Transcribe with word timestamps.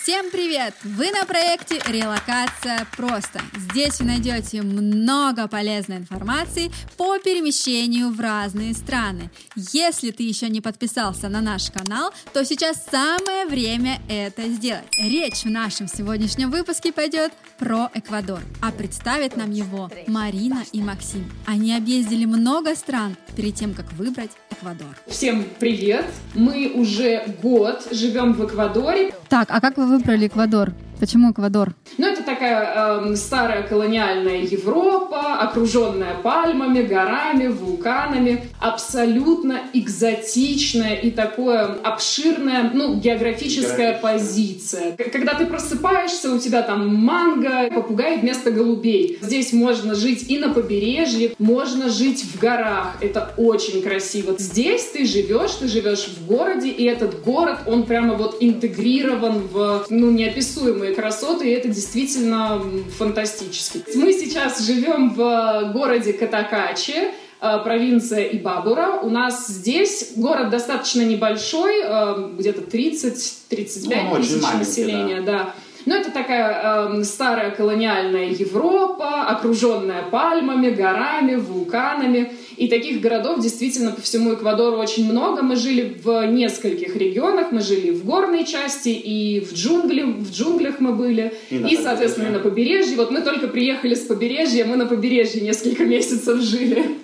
Всем 0.00 0.30
привет! 0.30 0.74
Вы 0.82 1.12
на 1.12 1.24
проекте 1.26 1.80
«Релокация 1.86 2.86
просто». 2.96 3.40
Здесь 3.54 4.00
вы 4.00 4.06
найдете 4.06 4.62
много 4.62 5.46
полезной 5.46 5.98
информации 5.98 6.72
по 6.96 7.18
перемещению 7.18 8.10
в 8.10 8.18
разные 8.18 8.74
страны. 8.74 9.30
Если 9.54 10.10
ты 10.10 10.24
еще 10.24 10.48
не 10.48 10.60
подписался 10.60 11.28
на 11.28 11.40
наш 11.40 11.70
канал, 11.70 12.12
то 12.32 12.44
сейчас 12.44 12.84
самое 12.90 13.46
время 13.46 14.00
это 14.08 14.48
сделать. 14.48 14.86
Речь 14.98 15.44
в 15.44 15.50
нашем 15.50 15.86
сегодняшнем 15.86 16.50
выпуске 16.50 16.90
пойдет 16.90 17.32
про 17.58 17.88
Эквадор, 17.94 18.40
а 18.60 18.72
представит 18.72 19.36
нам 19.36 19.52
его 19.52 19.88
Марина 20.08 20.64
и 20.72 20.80
Максим. 20.80 21.30
Они 21.46 21.76
объездили 21.76 22.24
много 22.24 22.74
стран 22.74 23.16
перед 23.36 23.54
тем, 23.54 23.74
как 23.74 23.92
выбрать 23.92 24.32
Эквадор. 24.50 24.96
Всем 25.06 25.46
привет! 25.60 26.06
Мы 26.34 26.72
уже 26.74 27.36
год 27.42 27.86
живем 27.92 28.32
в 28.32 28.44
Эквадоре. 28.46 29.14
Так, 29.28 29.48
а 29.50 29.60
как 29.60 29.76
вы 29.76 29.81
выбрали 29.86 30.26
Эквадор? 30.26 30.72
Почему 31.02 31.32
Эквадор? 31.32 31.74
Ну, 31.98 32.06
это 32.06 32.22
такая 32.22 33.00
э, 33.10 33.16
старая 33.16 33.64
колониальная 33.64 34.42
Европа, 34.42 35.34
окруженная 35.40 36.14
пальмами, 36.22 36.82
горами, 36.82 37.48
вулканами, 37.48 38.44
абсолютно 38.60 39.62
экзотичная 39.72 40.94
и 40.94 41.10
такое 41.10 41.64
обширная, 41.82 42.70
ну, 42.72 42.94
географическая 43.00 43.98
позиция. 43.98 44.92
Когда 45.12 45.34
ты 45.34 45.46
просыпаешься, 45.46 46.32
у 46.32 46.38
тебя 46.38 46.62
там 46.62 46.94
манго, 46.94 47.68
попугай 47.74 48.18
вместо 48.18 48.52
голубей. 48.52 49.18
Здесь 49.22 49.52
можно 49.52 49.96
жить 49.96 50.30
и 50.30 50.38
на 50.38 50.54
побережье, 50.54 51.32
можно 51.40 51.88
жить 51.88 52.22
в 52.22 52.38
горах. 52.38 52.94
Это 53.00 53.32
очень 53.36 53.82
красиво. 53.82 54.36
Здесь 54.38 54.84
ты 54.90 55.04
живешь, 55.04 55.50
ты 55.58 55.66
живешь 55.66 56.06
в 56.06 56.28
городе, 56.28 56.68
и 56.68 56.84
этот 56.84 57.24
город, 57.24 57.58
он 57.66 57.86
прямо 57.86 58.14
вот 58.14 58.36
интегрирован 58.38 59.48
в, 59.48 59.86
ну, 59.90 60.12
неописуемые 60.12 60.91
красоты, 60.94 61.48
и 61.48 61.52
это 61.52 61.68
действительно 61.68 62.62
фантастически. 62.98 63.82
Мы 63.94 64.12
сейчас 64.12 64.60
живем 64.64 65.10
в 65.14 65.72
городе 65.72 66.12
Катакачи, 66.12 66.94
э, 67.40 67.58
провинция 67.64 68.24
Ибабура. 68.24 69.00
У 69.02 69.10
нас 69.10 69.48
здесь 69.48 70.12
город 70.16 70.50
достаточно 70.50 71.02
небольшой, 71.02 71.80
э, 71.82 72.28
где-то 72.38 72.62
30-35 72.62 74.10
ну, 74.10 74.16
тысяч 74.16 74.42
населения, 74.58 75.20
да. 75.20 75.32
да. 75.32 75.54
Но 75.84 75.96
это 75.96 76.10
такая 76.10 76.88
э, 76.90 77.04
старая 77.04 77.50
колониальная 77.50 78.28
Европа, 78.28 79.22
окруженная 79.22 80.02
пальмами, 80.04 80.70
горами, 80.70 81.34
вулканами. 81.34 82.32
И 82.62 82.68
таких 82.68 83.00
городов 83.00 83.40
действительно 83.42 83.90
по 83.90 84.00
всему 84.00 84.34
Эквадору 84.34 84.76
очень 84.76 85.10
много. 85.10 85.42
Мы 85.42 85.56
жили 85.56 86.00
в 86.04 86.26
нескольких 86.26 86.94
регионах. 86.94 87.50
Мы 87.50 87.60
жили 87.60 87.90
в 87.90 88.04
горной 88.04 88.44
части 88.44 88.90
и 88.90 89.40
в, 89.40 89.52
джунгли, 89.52 90.02
в 90.02 90.30
джунглях 90.30 90.78
мы 90.78 90.94
были. 90.94 91.34
И, 91.50 91.56
и 91.56 91.76
соответственно, 91.76 92.30
на 92.30 92.38
побережье. 92.38 92.96
Вот 92.96 93.10
мы 93.10 93.22
только 93.22 93.48
приехали 93.48 93.96
с 93.96 94.02
побережья, 94.02 94.64
мы 94.64 94.76
на 94.76 94.86
побережье 94.86 95.40
несколько 95.40 95.84
месяцев 95.84 96.40
жили. 96.40 96.98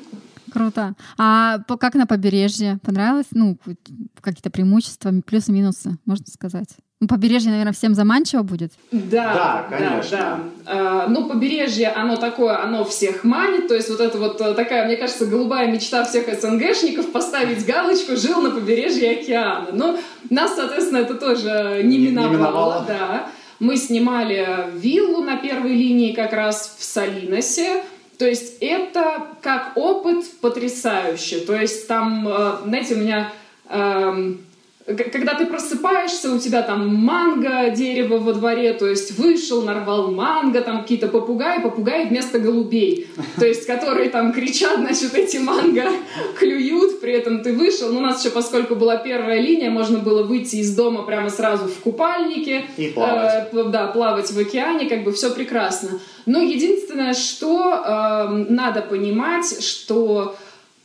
Круто. 0.53 0.95
А 1.19 1.59
как 1.59 1.97
на 1.97 2.07
побережье? 2.07 2.79
Понравилось? 2.85 3.27
Ну, 3.33 3.59
какие-то 4.21 4.51
преимущества, 4.51 5.13
плюсы-минусы, 5.27 5.99
можно 6.05 6.27
сказать? 6.27 6.69
Побережье, 7.07 7.51
наверное, 7.51 7.73
всем 7.73 7.95
заманчиво 7.95 8.43
будет. 8.43 8.73
Да, 8.91 9.67
да, 9.71 9.79
конечно. 9.79 10.41
Да, 10.65 10.75
да. 10.75 11.07
Ну, 11.09 11.29
побережье, 11.29 11.91
оно 11.91 12.17
такое, 12.17 12.61
оно 12.61 12.85
всех 12.85 13.23
манит. 13.23 13.69
То 13.69 13.75
есть 13.75 13.89
вот 13.89 14.01
это 14.01 14.19
вот 14.19 14.41
э, 14.41 14.53
такая, 14.55 14.85
мне 14.85 14.97
кажется, 14.97 15.27
голубая 15.27 15.71
мечта 15.71 16.05
всех 16.05 16.27
СНГшников 16.41 17.13
поставить 17.13 17.65
галочку 17.65 18.17
«жил 18.17 18.43
на 18.43 18.51
побережье 18.51 19.13
океана». 19.13 19.69
Но 19.73 19.97
нас, 20.29 20.57
соответственно, 20.57 20.99
это 20.99 21.15
тоже 21.15 21.83
не, 21.85 21.99
не 21.99 22.09
миновало. 22.09 22.31
Не 22.31 22.37
миновало. 22.37 22.85
Да. 22.89 23.29
Мы 23.61 23.77
снимали 23.77 24.67
виллу 24.75 25.23
на 25.23 25.37
первой 25.37 25.75
линии 25.75 26.13
как 26.13 26.33
раз 26.33 26.75
в 26.79 26.83
Салиносе. 26.83 27.85
То 28.19 28.27
есть 28.27 28.57
это 28.61 29.29
как 29.41 29.77
опыт 29.77 30.25
потрясающий. 30.41 31.43
То 31.43 31.55
есть 31.55 31.87
там, 31.87 32.27
э, 32.27 32.57
знаете, 32.65 32.97
у 32.97 32.99
меня 32.99 33.33
эм, 33.69 34.41
когда 34.97 35.35
ты 35.35 35.47
просыпаешься, 35.47 36.33
у 36.33 36.39
тебя 36.39 36.63
там 36.63 36.95
манго, 36.95 37.71
дерево 37.71 38.19
во 38.19 38.33
дворе, 38.33 38.73
то 38.73 38.87
есть 38.87 39.19
вышел, 39.19 39.63
нарвал 39.63 40.11
манго, 40.11 40.63
там 40.63 40.83
какие-то 40.83 41.09
попугаи, 41.09 41.61
попугаи 41.61 42.07
вместо 42.07 42.39
голубей, 42.39 43.07
то 43.39 43.47
есть 43.47 43.67
которые 43.67 44.09
там 44.09 44.33
кричат, 44.33 44.79
значит, 44.79 45.15
эти 45.15 45.37
манго 45.37 45.85
клюют, 46.39 47.01
при 47.01 47.13
этом 47.13 47.43
ты 47.43 47.53
вышел. 47.53 47.93
Ну, 47.93 47.99
у 47.99 48.03
нас 48.03 48.25
еще, 48.25 48.33
поскольку 48.33 48.77
была 48.77 48.97
первая 48.97 49.41
линия, 49.41 49.71
можно 49.71 49.99
было 49.99 50.23
выйти 50.23 50.57
из 50.57 50.75
дома 50.75 51.03
прямо 51.03 51.29
сразу 51.29 51.67
в 51.67 51.81
купальнике. 51.81 52.65
И 52.77 52.89
плавать. 52.89 53.49
Э, 53.53 53.65
да, 53.65 53.89
плавать 53.89 54.31
в 54.31 54.39
океане, 54.39 54.89
как 54.89 55.05
бы 55.05 55.13
все 55.13 55.31
прекрасно. 55.31 56.01
Но 56.25 56.41
единственное, 56.41 57.15
что 57.15 57.75
э, 57.75 58.29
надо 58.49 58.83
понимать, 58.83 59.63
что 59.63 60.37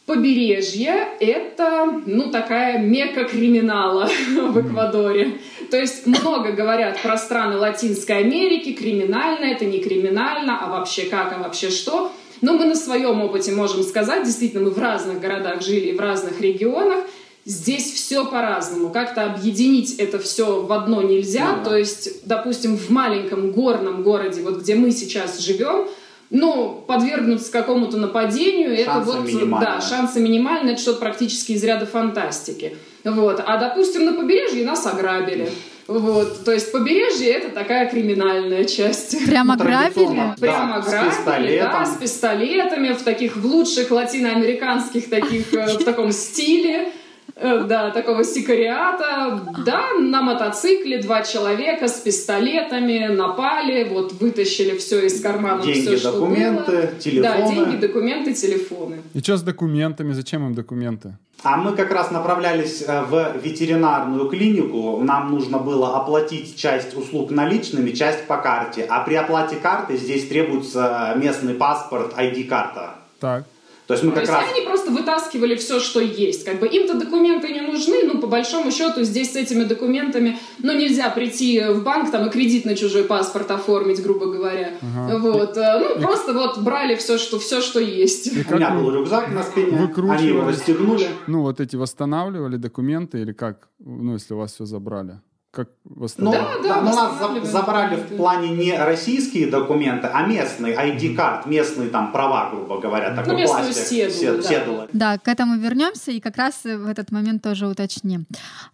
Побережье— 0.06 1.08
это, 1.22 2.02
ну, 2.06 2.30
такая 2.30 2.78
мека 2.78 3.24
криминала 3.24 4.10
в 4.50 4.60
Эквадоре. 4.60 5.40
То 5.72 5.78
есть 5.78 6.06
много 6.06 6.52
говорят 6.52 7.02
про 7.02 7.18
страны 7.18 7.58
Латинской 7.58 8.18
Америки, 8.18 8.74
криминально, 8.74 9.46
это 9.46 9.64
не 9.64 9.80
криминально, 9.80 10.60
а 10.60 10.70
вообще 10.70 11.04
как, 11.04 11.34
а 11.34 11.42
вообще 11.42 11.70
что. 11.70 12.12
Но 12.42 12.54
мы 12.54 12.66
на 12.66 12.76
своем 12.76 13.22
опыте 13.22 13.54
можем 13.54 13.84
сказать, 13.84 14.26
действительно, 14.26 14.66
мы 14.66 14.72
в 14.72 14.78
разных 14.78 15.22
городах 15.22 15.62
жили, 15.62 15.96
в 15.96 16.00
разных 16.00 16.42
регионах, 16.42 17.06
Здесь 17.46 17.92
все 17.92 18.26
по-разному. 18.26 18.90
Как-то 18.90 19.26
объединить 19.26 19.96
это 19.96 20.18
все 20.18 20.62
в 20.62 20.72
одно 20.72 21.02
нельзя. 21.02 21.58
Ну, 21.58 21.64
То 21.66 21.76
есть, 21.76 22.26
допустим, 22.26 22.78
в 22.78 22.90
маленьком 22.90 23.52
горном 23.52 24.02
городе, 24.02 24.42
вот 24.42 24.62
где 24.62 24.76
мы 24.76 24.92
сейчас 24.92 25.40
живем, 25.40 25.88
ну, 26.34 26.84
подвергнуться 26.88 27.52
какому-то 27.52 27.98
нападению, 27.98 28.76
шансы 28.76 28.90
это 28.90 29.00
вот, 29.02 29.26
минимальные. 29.26 29.60
да, 29.60 29.82
шансы 29.82 30.20
минимальные, 30.20 30.74
это 30.74 30.82
что-то 30.82 31.00
практически 31.00 31.52
из 31.52 31.64
ряда 31.64 31.86
фантастики. 31.86 32.76
Вот. 33.04 33.42
А, 33.46 33.58
допустим, 33.58 34.04
на 34.06 34.14
побережье 34.14 34.66
нас 34.66 34.86
ограбили. 34.88 35.50
Вот, 35.86 36.44
то 36.44 36.52
есть 36.52 36.72
побережье 36.72 37.34
это 37.34 37.50
такая 37.50 37.88
криминальная 37.88 38.64
часть. 38.64 39.26
Прямо 39.28 39.56
грабили? 39.58 40.34
Прямо 40.40 40.82
да, 40.82 41.12
грабили, 41.26 41.60
да, 41.60 41.86
с 41.86 41.98
пистолетами, 41.98 42.94
в 42.94 43.04
таких 43.04 43.36
в 43.36 43.46
лучших 43.46 43.92
латиноамериканских 43.92 45.10
таких, 45.10 45.54
э, 45.54 45.78
в 45.78 45.84
таком 45.84 46.12
стиле. 46.12 46.90
Э, 47.36 47.64
да, 47.68 47.90
такого 47.90 48.24
сикариата. 48.24 49.42
Да, 49.66 49.94
на 50.00 50.22
мотоцикле 50.22 51.02
два 51.02 51.24
человека 51.24 51.88
с 51.88 52.00
пистолетами 52.00 53.08
напали, 53.08 53.90
вот 53.90 54.14
вытащили 54.14 54.78
все 54.78 55.06
из 55.06 55.20
кармана, 55.22 55.64
деньги, 55.64 55.88
все, 55.88 55.98
что 55.98 56.12
документы, 56.12 56.72
было. 56.72 56.88
телефоны. 57.00 57.22
Да, 57.22 57.48
деньги, 57.50 57.76
документы, 57.78 58.34
телефоны. 58.34 59.02
И 59.14 59.20
что 59.20 59.38
с 59.38 59.42
документами? 59.42 60.14
Зачем 60.14 60.46
им 60.46 60.54
документы? 60.54 61.18
А 61.42 61.58
мы 61.58 61.76
как 61.76 61.92
раз 61.92 62.12
направлялись 62.12 62.84
э, 62.88 63.04
в 63.04 63.36
ветеринарную 63.44 64.30
клинику. 64.30 65.02
Нам 65.04 65.32
нужно 65.32 65.58
было 65.58 65.98
оплатить 65.98 66.56
часть 66.56 66.96
услуг 66.96 67.32
наличными, 67.32 67.92
часть 67.92 68.28
по 68.28 68.38
карте. 68.38 68.86
А 68.88 69.04
при 69.04 69.16
оплате 69.16 69.56
карты 69.58 69.98
здесь 69.98 70.28
требуется 70.28 71.14
местный 71.18 71.56
паспорт, 71.56 72.14
ID-карта. 72.18 72.96
Так. 73.20 73.46
То 73.88 73.94
есть 73.94 74.04
мы 74.04 74.12
как 74.14 74.26
То 74.26 74.32
раз... 74.32 74.46
они 74.54 74.66
просто 74.66 74.92
вытаскивали 74.92 75.56
все, 75.56 75.80
что 75.80 76.00
есть. 76.00 76.46
Как 76.46 76.60
бы 76.60 76.68
им-то 76.68 76.98
документы 76.98 77.52
не 77.52 77.62
нужны, 77.62 78.04
ну, 78.06 78.20
по 78.20 78.28
большому 78.28 78.72
счету, 78.72 79.04
здесь 79.04 79.34
с 79.34 79.36
этими 79.36 79.66
документами, 79.66 80.40
ну, 80.60 80.74
нельзя 80.74 81.10
прийти 81.10 81.62
в 81.70 81.84
банк 81.84 82.12
там 82.12 82.28
и 82.28 82.32
кредит 82.32 82.66
на 82.66 82.76
чужой 82.76 83.04
паспорт 83.04 83.52
оформить, 83.52 84.02
грубо 84.02 84.28
говоря. 84.28 84.74
Ага. 84.82 85.18
Вот. 85.18 85.58
Э, 85.58 85.80
ну, 85.80 86.00
и... 86.00 86.02
просто 86.02 86.34
вот 86.34 86.60
брали 86.60 86.96
все, 86.96 87.18
что, 87.18 87.40
все, 87.40 87.62
что 87.62 87.80
есть. 87.80 88.28
И 88.28 88.46
У 88.50 88.56
меня 88.56 88.72
был 88.72 88.90
рюкзак 88.90 89.30
на 89.30 89.44
спине, 89.44 89.92
они 90.10 90.28
его 90.28 90.48
расстегнули. 90.48 91.08
Ну, 91.28 91.42
вот 91.42 91.60
эти 91.60 91.76
восстанавливали 91.76 92.56
документы 92.56 93.20
или 93.20 93.34
как? 93.34 93.68
Ну, 93.80 94.14
если 94.14 94.34
у 94.34 94.38
вас 94.38 94.54
все 94.54 94.66
забрали 94.66 95.20
как 95.54 95.70
восстановить? 95.86 96.42
Ну, 96.42 96.64
да, 96.64 96.76
да, 96.76 96.82
но 96.82 96.96
нас 96.96 97.52
забрали 97.52 97.96
в 97.96 98.18
плане 98.18 98.50
не 98.50 98.76
российские 98.76 99.52
документы, 99.52 100.08
а 100.08 100.26
местные 100.26 100.76
ID-карт, 100.76 101.46
местные 101.46 101.90
там 101.90 102.12
права, 102.12 102.50
грубо 102.50 102.80
говоря, 102.80 103.16
такой 103.16 103.40
ну, 103.40 103.46
пластик. 103.46 104.10
Седулу, 104.10 104.42
да. 104.42 104.50
седулы. 104.50 104.88
Да, 104.94 105.18
к 105.20 105.28
этому 105.28 105.58
вернемся 105.58 106.10
и 106.12 106.20
как 106.20 106.38
раз 106.38 106.64
в 106.64 106.88
этот 106.88 107.12
момент 107.12 107.44
тоже 107.44 107.68
уточним. 107.68 108.26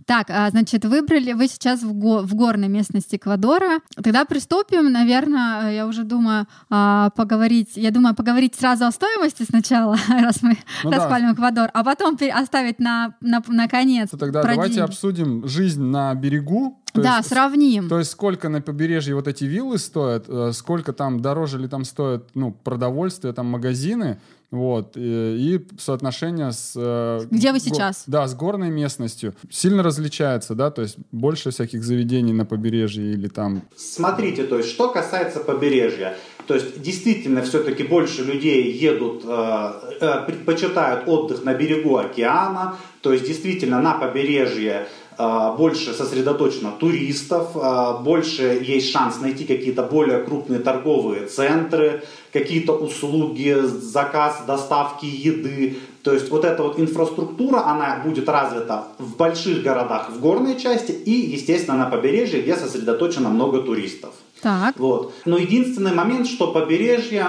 Так, 0.06 0.30
а, 0.30 0.50
значит, 0.52 0.86
выбрали 0.86 1.34
вы 1.34 1.50
сейчас 1.50 1.84
в, 1.84 1.92
го 1.92 2.22
в 2.22 2.34
горной 2.34 2.70
местности 2.70 3.18
Эквадора. 3.18 3.80
Тогда 4.02 4.24
приступим, 4.24 4.90
наверное, 4.90 5.74
я 5.74 5.86
уже 5.86 6.04
думаю 6.04 6.48
а, 6.70 7.10
поговорить, 7.10 7.72
я 7.76 7.92
думаю 7.92 8.16
поговорить 8.16 8.56
сразу 8.56 8.86
о 8.86 8.92
стоимости 8.92 9.44
сначала, 9.44 9.98
раз 10.08 10.42
мы 10.42 10.58
ну, 10.86 10.92
распалим 10.92 11.28
да. 11.28 11.34
Эквадор, 11.34 11.72
а 11.74 11.84
потом 11.84 12.18
оставить 12.34 12.80
на, 12.80 13.16
на, 13.20 13.44
на 13.50 13.68
конец. 13.68 14.12
Тогда 14.18 14.44
давайте 14.44 14.76
деньги. 14.76 14.86
обсудим 14.86 15.46
жизнь 15.46 15.84
на 15.84 16.16
берегу 16.16 16.69
То 16.94 17.02
да, 17.02 17.18
есть, 17.18 17.30
сравним. 17.30 17.88
То 17.88 18.00
есть 18.00 18.12
сколько 18.12 18.50
на 18.50 18.62
побережье 18.62 19.16
вот 19.16 19.28
эти 19.28 19.44
виллы 19.44 19.78
стоят, 19.78 20.26
э, 20.28 20.52
сколько 20.54 20.92
там 20.94 21.22
дороже 21.22 21.60
ли 21.60 21.68
там 21.68 21.86
стоят 21.86 22.30
ну, 22.34 22.52
продовольствие, 22.52 23.34
там 23.34 23.46
магазины, 23.46 24.20
вот, 24.52 24.94
и, 24.98 25.56
и 25.56 25.68
соотношение 25.78 26.52
с... 26.52 26.74
э, 26.76 27.28
Где 27.30 27.52
вы 27.52 27.60
го- 27.60 27.64
сейчас? 27.64 28.04
да, 28.08 28.28
с 28.28 28.34
горной 28.34 28.72
местностью 28.72 29.36
сильно 29.52 29.84
различается, 29.84 30.56
да, 30.56 30.72
то 30.72 30.82
есть 30.82 30.98
больше 31.12 31.52
всяких 31.52 31.84
заведений 31.84 32.34
на 32.34 32.46
побережье 32.46 33.12
или 33.12 33.28
там... 33.28 33.62
Смотрите, 33.76 34.44
то 34.46 34.58
есть, 34.58 34.70
что 34.70 34.90
касается 34.90 35.42
побережья, 35.42 36.18
то 36.48 36.56
есть, 36.56 36.82
действительно, 36.82 37.44
все-таки 37.44 37.84
больше 37.84 38.24
людей 38.24 38.72
едут, 38.72 39.24
э, 39.24 39.72
э, 40.02 40.26
предпочитают 40.26 41.08
отдых 41.08 41.44
на 41.44 41.54
берегу 41.54 41.98
океана, 41.98 42.76
то 43.02 43.14
есть, 43.14 43.28
действительно, 43.28 43.80
на 43.84 43.94
побережье 44.00 44.88
э, 45.09 45.09
больше 45.58 45.94
сосредоточено 45.94 46.72
туристов, 46.72 47.50
э, 47.56 48.04
больше 48.04 48.64
есть 48.66 48.92
шанс 48.92 49.20
найти 49.20 49.44
какие-то 49.44 49.84
более 49.84 50.20
крупные 50.24 50.60
торговые 50.60 51.26
центры, 51.26 52.04
какие-то 52.32 52.74
услуги, 52.74 53.56
заказ 53.64 54.44
доставки 54.48 55.06
еды. 55.06 55.78
То 56.04 56.14
есть 56.14 56.30
вот 56.30 56.46
эта 56.46 56.64
вот 56.64 56.80
инфраструктура, 56.80 57.66
она 57.66 58.02
будет 58.06 58.30
развита 58.30 58.86
в 58.98 59.18
больших 59.18 59.62
городах, 59.62 60.10
в 60.10 60.22
горной 60.22 60.58
части 60.58 60.92
и, 60.92 61.12
естественно, 61.12 61.78
на 61.78 61.86
побережье, 61.86 62.42
где 62.42 62.56
сосредоточено 62.56 63.30
много 63.30 63.62
туристов. 63.62 64.14
Так. 64.42 64.80
Вот. 64.80 65.14
Но 65.26 65.38
единственный 65.38 65.94
момент, 65.94 66.28
что 66.28 66.54
побережье, 66.54 67.26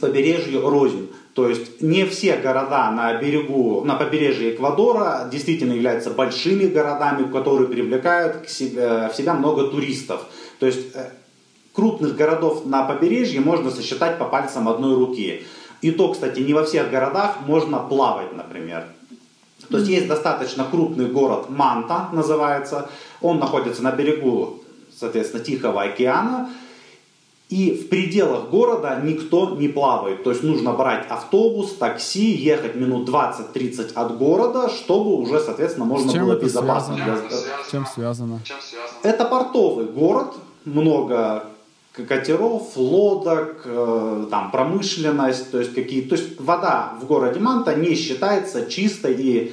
побережью 0.00 0.68
рознь. 0.68 1.08
То 1.36 1.50
есть 1.50 1.82
не 1.82 2.06
все 2.06 2.38
города 2.38 2.90
на 2.90 3.12
берегу, 3.20 3.84
на 3.84 3.96
побережье 3.96 4.54
Эквадора 4.54 5.28
действительно 5.30 5.74
являются 5.74 6.10
большими 6.10 6.64
городами, 6.64 7.30
которые 7.30 7.68
привлекают 7.68 8.46
к 8.46 8.48
себе, 8.48 9.10
в 9.12 9.14
себя 9.14 9.34
много 9.34 9.64
туристов. 9.64 10.22
То 10.58 10.64
есть 10.64 10.94
э, 10.94 11.10
крупных 11.74 12.16
городов 12.16 12.64
на 12.64 12.84
побережье 12.84 13.40
можно 13.40 13.70
сосчитать 13.70 14.18
по 14.18 14.24
пальцам 14.24 14.66
одной 14.66 14.94
руки. 14.94 15.42
И 15.82 15.90
то, 15.90 16.10
кстати, 16.10 16.40
не 16.40 16.54
во 16.54 16.64
всех 16.64 16.90
городах 16.90 17.40
можно 17.46 17.80
плавать, 17.80 18.32
например. 18.32 18.84
То 19.70 19.76
есть 19.76 19.90
есть 19.90 20.08
достаточно 20.08 20.64
крупный 20.64 21.10
город 21.10 21.50
Манта, 21.50 22.08
называется. 22.12 22.88
Он 23.20 23.38
находится 23.38 23.82
на 23.82 23.92
берегу, 23.92 24.62
соответственно, 24.98 25.44
Тихого 25.44 25.82
океана. 25.82 26.48
И 27.48 27.70
в 27.70 27.88
пределах 27.88 28.50
города 28.50 29.00
никто 29.04 29.50
не 29.50 29.68
плавает. 29.68 30.24
То 30.24 30.30
есть 30.30 30.42
нужно 30.42 30.72
брать 30.72 31.06
автобус, 31.08 31.74
такси, 31.74 32.32
ехать 32.32 32.74
минут 32.74 33.08
20-30 33.08 33.92
от 33.94 34.18
города, 34.18 34.68
чтобы 34.68 35.14
уже, 35.14 35.38
соответственно, 35.38 35.86
можно 35.86 36.12
было 36.12 36.32
это 36.32 36.44
безопасно. 36.44 36.96
связано? 36.96 37.28
для- 37.28 37.70
чем 37.70 37.86
связано? 37.86 38.40
Это 39.04 39.24
портовый 39.26 39.86
город, 39.86 40.34
много 40.64 41.44
катеров, 41.92 42.76
лодок, 42.76 43.62
э, 43.64 44.26
там 44.28 44.50
промышленность, 44.50 45.50
то 45.52 45.60
есть 45.60 45.72
какие, 45.72 46.02
то 46.02 46.16
есть 46.16 46.40
вода 46.40 46.94
в 47.00 47.06
городе 47.06 47.38
Манта 47.38 47.74
не 47.74 47.94
считается 47.94 48.66
чистой 48.66 49.14
и 49.14 49.52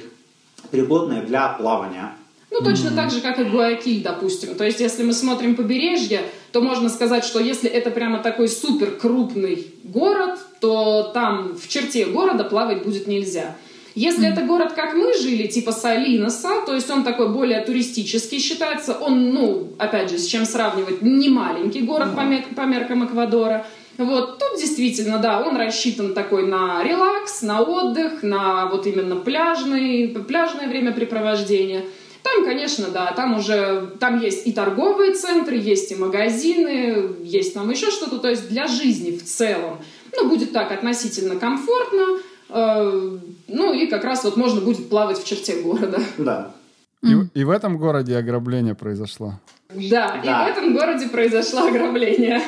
пригодной 0.70 1.22
для 1.22 1.48
плавания. 1.50 2.16
Ну, 2.50 2.60
точно 2.60 2.90
так 2.90 3.10
же, 3.10 3.20
как 3.20 3.38
и 3.40 3.44
Гуакиль, 3.44 4.02
допустим. 4.02 4.54
То 4.54 4.64
есть, 4.64 4.78
если 4.78 5.02
мы 5.02 5.12
смотрим 5.12 5.56
побережье, 5.56 6.22
то 6.54 6.60
можно 6.60 6.88
сказать, 6.88 7.24
что 7.24 7.40
если 7.40 7.68
это 7.68 7.90
прямо 7.90 8.20
такой 8.20 8.48
супер 8.48 8.92
крупный 8.92 9.66
город, 9.82 10.38
то 10.60 11.10
там 11.12 11.56
в 11.56 11.68
черте 11.68 12.04
города 12.04 12.44
плавать 12.44 12.84
будет 12.84 13.08
нельзя. 13.08 13.56
Если 13.96 14.28
это 14.28 14.42
город, 14.42 14.72
как 14.72 14.94
мы 14.94 15.14
жили, 15.14 15.48
типа 15.48 15.72
Салиноса, 15.72 16.62
то 16.64 16.72
есть 16.72 16.88
он 16.90 17.02
такой 17.02 17.28
более 17.28 17.60
туристический 17.60 18.38
считается, 18.38 18.94
он, 18.94 19.30
ну, 19.30 19.72
опять 19.78 20.10
же, 20.10 20.18
с 20.18 20.26
чем 20.26 20.44
сравнивать, 20.44 21.02
не 21.02 21.28
маленький 21.28 21.80
город 21.80 22.14
по, 22.14 22.20
мер- 22.20 22.46
по 22.54 22.60
меркам 22.60 23.04
Эквадора. 23.04 23.66
Вот, 23.98 24.38
тут 24.38 24.60
действительно, 24.60 25.18
да, 25.18 25.42
он 25.42 25.56
рассчитан 25.56 26.14
такой 26.14 26.46
на 26.46 26.84
релакс, 26.84 27.42
на 27.42 27.62
отдых, 27.62 28.22
на 28.22 28.66
вот 28.66 28.86
именно 28.86 29.16
пляжный, 29.16 30.06
пляжное 30.06 30.68
времяпрепровождение. 30.68 31.84
Там, 32.24 32.42
конечно, 32.44 32.86
да, 32.88 33.12
там 33.12 33.36
уже, 33.36 33.92
там 34.00 34.18
есть 34.18 34.46
и 34.46 34.52
торговые 34.52 35.12
центры, 35.12 35.56
есть 35.56 35.92
и 35.92 35.94
магазины, 35.94 37.16
есть 37.22 37.52
там 37.52 37.70
еще 37.70 37.90
что-то, 37.90 38.18
то 38.18 38.30
есть 38.30 38.48
для 38.48 38.66
жизни 38.66 39.10
в 39.16 39.22
целом, 39.22 39.78
ну, 40.16 40.28
будет 40.30 40.50
так 40.52 40.72
относительно 40.72 41.36
комфортно, 41.36 42.18
э, 42.48 43.18
ну, 43.48 43.74
и 43.74 43.86
как 43.88 44.04
раз 44.04 44.24
вот 44.24 44.38
можно 44.38 44.62
будет 44.62 44.88
плавать 44.88 45.18
в 45.22 45.26
черте 45.26 45.60
города. 45.60 46.00
Да. 46.16 46.50
И, 47.02 47.14
и 47.34 47.44
в 47.44 47.50
этом 47.50 47.76
городе 47.76 48.16
ограбление 48.16 48.74
произошло. 48.74 49.34
Да, 49.68 50.18
Да. 50.24 50.48
и 50.48 50.52
в 50.52 50.56
этом 50.56 50.74
городе 50.74 51.08
произошло 51.08 51.66
ограбление. 51.66 52.40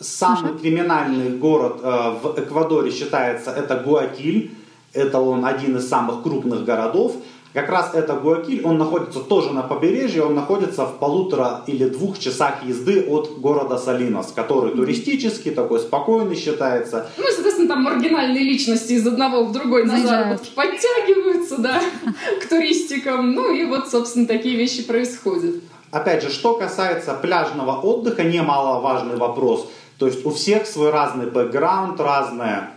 Самый 0.00 0.58
криминальный 0.58 1.36
город 1.36 1.80
э, 1.82 2.10
в 2.22 2.34
Эквадоре 2.38 2.90
считается 2.90 3.50
это 3.50 3.76
Гуакиль. 3.76 4.52
Это 4.94 5.20
он 5.20 5.44
один 5.44 5.76
из 5.76 5.88
самых 5.88 6.22
крупных 6.22 6.64
городов. 6.64 7.16
Как 7.52 7.68
раз 7.68 7.90
это 7.92 8.14
Гуакиль, 8.14 8.62
он 8.64 8.78
находится 8.78 9.20
тоже 9.20 9.52
на 9.52 9.62
побережье, 9.62 10.24
он 10.24 10.34
находится 10.34 10.86
в 10.86 10.98
полутора 10.98 11.62
или 11.66 11.86
двух 11.86 12.18
часах 12.18 12.64
езды 12.64 13.04
от 13.06 13.38
города 13.40 13.76
Салинос, 13.76 14.32
который 14.32 14.72
туристический, 14.72 15.50
такой 15.50 15.80
спокойный 15.80 16.34
считается. 16.34 17.10
Ну, 17.18 17.28
и, 17.28 17.32
соответственно, 17.32 17.68
там 17.68 17.82
маргинальные 17.82 18.42
личности 18.42 18.94
из 18.94 19.06
одного 19.06 19.44
в 19.44 19.52
другой 19.52 19.84
на 19.84 20.00
заработки 20.00 20.50
подтягиваются, 20.54 21.58
да, 21.58 21.82
к 22.42 22.48
туристикам. 22.48 23.34
Ну, 23.34 23.54
и 23.54 23.66
вот, 23.66 23.90
собственно, 23.90 24.26
такие 24.26 24.56
вещи 24.56 24.82
происходят. 24.82 25.56
Опять 25.90 26.22
же, 26.22 26.30
что 26.30 26.54
касается 26.54 27.12
пляжного 27.12 27.78
отдыха, 27.82 28.22
немаловажный 28.22 29.16
вопрос. 29.16 29.68
То 29.98 30.06
есть 30.06 30.24
у 30.24 30.30
всех 30.30 30.66
свой 30.66 30.90
разный 30.90 31.26
бэкграунд, 31.26 32.00
разное 32.00 32.70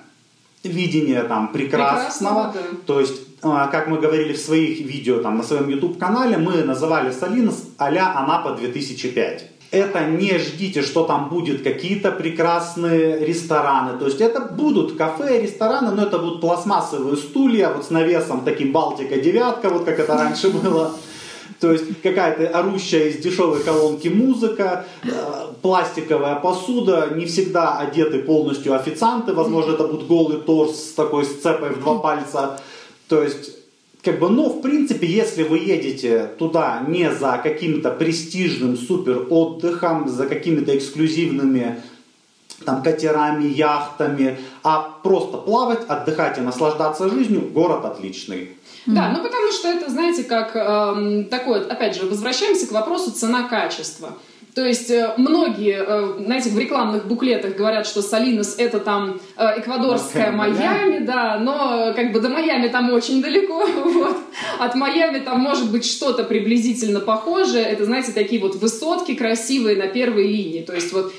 видение 0.63 1.23
там 1.23 1.47
прекрасного. 1.47 2.51
Прекрасного, 2.51 2.53
да. 2.53 2.77
То 2.85 2.99
есть, 2.99 3.24
как 3.71 3.87
мы 3.87 3.99
говорили 3.99 4.33
в 4.33 4.39
своих 4.39 4.79
видео 4.79 5.19
там 5.19 5.37
на 5.37 5.43
своем 5.43 5.69
YouTube-канале, 5.69 6.37
мы 6.37 6.63
называли 6.63 7.11
Салинос 7.11 7.63
а-ля 7.77 8.13
Анапа 8.15 8.51
2005. 8.51 9.51
Это 9.71 10.05
не 10.05 10.37
ждите, 10.37 10.81
что 10.81 11.03
там 11.03 11.29
будет 11.29 11.63
какие-то 11.63 12.11
прекрасные 12.11 13.25
рестораны. 13.25 13.97
То 13.99 14.05
есть 14.05 14.21
это 14.21 14.39
будут 14.39 14.95
кафе, 14.97 15.41
рестораны, 15.41 15.91
но 15.91 16.03
это 16.03 16.17
будут 16.17 16.41
пластмассовые 16.41 17.17
стулья 17.17 17.69
вот 17.69 17.85
с 17.85 17.89
навесом 17.89 18.41
таким 18.45 18.71
Балтика 18.71 19.17
девятка, 19.17 19.69
вот 19.69 19.85
как 19.85 19.99
это 19.99 20.13
раньше 20.13 20.49
было. 20.49 20.91
То 21.59 21.71
есть 21.71 22.01
какая-то 22.01 22.57
орущая 22.57 23.09
из 23.09 23.17
дешевой 23.17 23.63
колонки 23.63 24.07
музыка, 24.07 24.85
э, 25.03 25.09
пластиковая 25.61 26.35
посуда, 26.35 27.11
не 27.15 27.25
всегда 27.25 27.77
одеты 27.77 28.19
полностью 28.19 28.73
официанты, 28.75 29.33
возможно, 29.33 29.73
это 29.73 29.87
будет 29.87 30.07
голый 30.07 30.37
торс 30.37 30.89
с 30.89 30.93
такой 30.93 31.25
сцепой 31.25 31.69
в 31.69 31.79
два 31.79 31.99
пальца. 31.99 32.59
То 33.07 33.23
есть, 33.23 33.51
как 34.03 34.19
бы, 34.19 34.29
но 34.29 34.49
в 34.49 34.61
принципе, 34.61 35.07
если 35.07 35.43
вы 35.43 35.59
едете 35.59 36.29
туда 36.37 36.83
не 36.87 37.11
за 37.11 37.39
каким-то 37.41 37.91
престижным 37.91 38.77
супер 38.77 39.27
отдыхом, 39.29 40.07
за 40.07 40.27
какими-то 40.27 40.77
эксклюзивными 40.77 41.81
там 42.63 42.81
катерами, 42.83 43.45
яхтами, 43.45 44.39
а 44.63 44.81
просто 45.03 45.37
плавать, 45.37 45.81
отдыхать 45.87 46.37
и 46.37 46.41
наслаждаться 46.41 47.09
жизнью, 47.09 47.49
город 47.53 47.85
отличный. 47.85 48.57
Да, 48.85 49.09
ну 49.09 49.23
потому 49.23 49.51
что 49.51 49.67
это, 49.67 49.89
знаете, 49.89 50.23
как 50.23 50.55
эм, 50.55 51.25
такое, 51.25 51.65
опять 51.65 51.95
же, 51.95 52.05
возвращаемся 52.05 52.67
к 52.67 52.71
вопросу 52.71 53.11
цена-качество. 53.11 54.13
То 54.55 54.65
есть 54.65 54.89
э, 54.89 55.13
многие, 55.17 55.83
э, 55.85 56.23
знаете, 56.23 56.49
в 56.49 56.57
рекламных 56.57 57.07
буклетах 57.07 57.57
говорят, 57.57 57.85
что 57.85 58.01
Салинос 58.01 58.55
это 58.57 58.79
там 58.79 59.19
э, 59.35 59.59
эквадорская 59.59 60.31
Майами, 60.31 60.99
да, 60.99 61.37
но 61.39 61.93
как 61.93 62.13
бы 62.13 62.21
до 62.21 62.29
Майами 62.29 62.69
там 62.69 62.89
очень 62.93 63.21
далеко, 63.21 63.65
вот. 63.83 64.17
От 64.57 64.75
Майами 64.75 65.19
там 65.19 65.41
может 65.41 65.69
быть 65.69 65.85
что-то 65.85 66.23
приблизительно 66.23 67.01
похожее. 67.01 67.65
Это, 67.65 67.83
знаете, 67.83 68.13
такие 68.13 68.41
вот 68.41 68.55
высотки 68.55 69.13
красивые 69.13 69.75
на 69.75 69.87
первой 69.87 70.25
линии. 70.25 70.61
То 70.61 70.73
есть 70.73 70.93
вот 70.93 71.13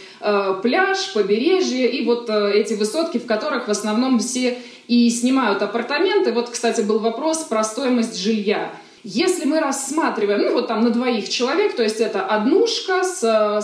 пляж, 0.62 1.12
побережье 1.12 1.90
и 1.90 2.06
вот 2.06 2.30
эти 2.30 2.72
высотки, 2.72 3.18
в 3.18 3.26
которых 3.26 3.68
в 3.68 3.70
основном 3.70 4.18
все 4.18 4.56
и 4.88 5.10
снимают 5.10 5.60
апартаменты. 5.60 6.32
Вот, 6.32 6.48
кстати, 6.48 6.80
был 6.80 7.00
вопрос 7.00 7.44
про 7.44 7.62
стоимость 7.64 8.18
жилья. 8.18 8.72
Если 9.08 9.44
мы 9.46 9.60
рассматриваем, 9.60 10.42
ну 10.42 10.52
вот 10.54 10.66
там 10.66 10.82
на 10.82 10.90
двоих 10.90 11.28
человек, 11.28 11.76
то 11.76 11.84
есть 11.84 12.00
это 12.00 12.26
однушка 12.26 13.04
с, 13.04 13.20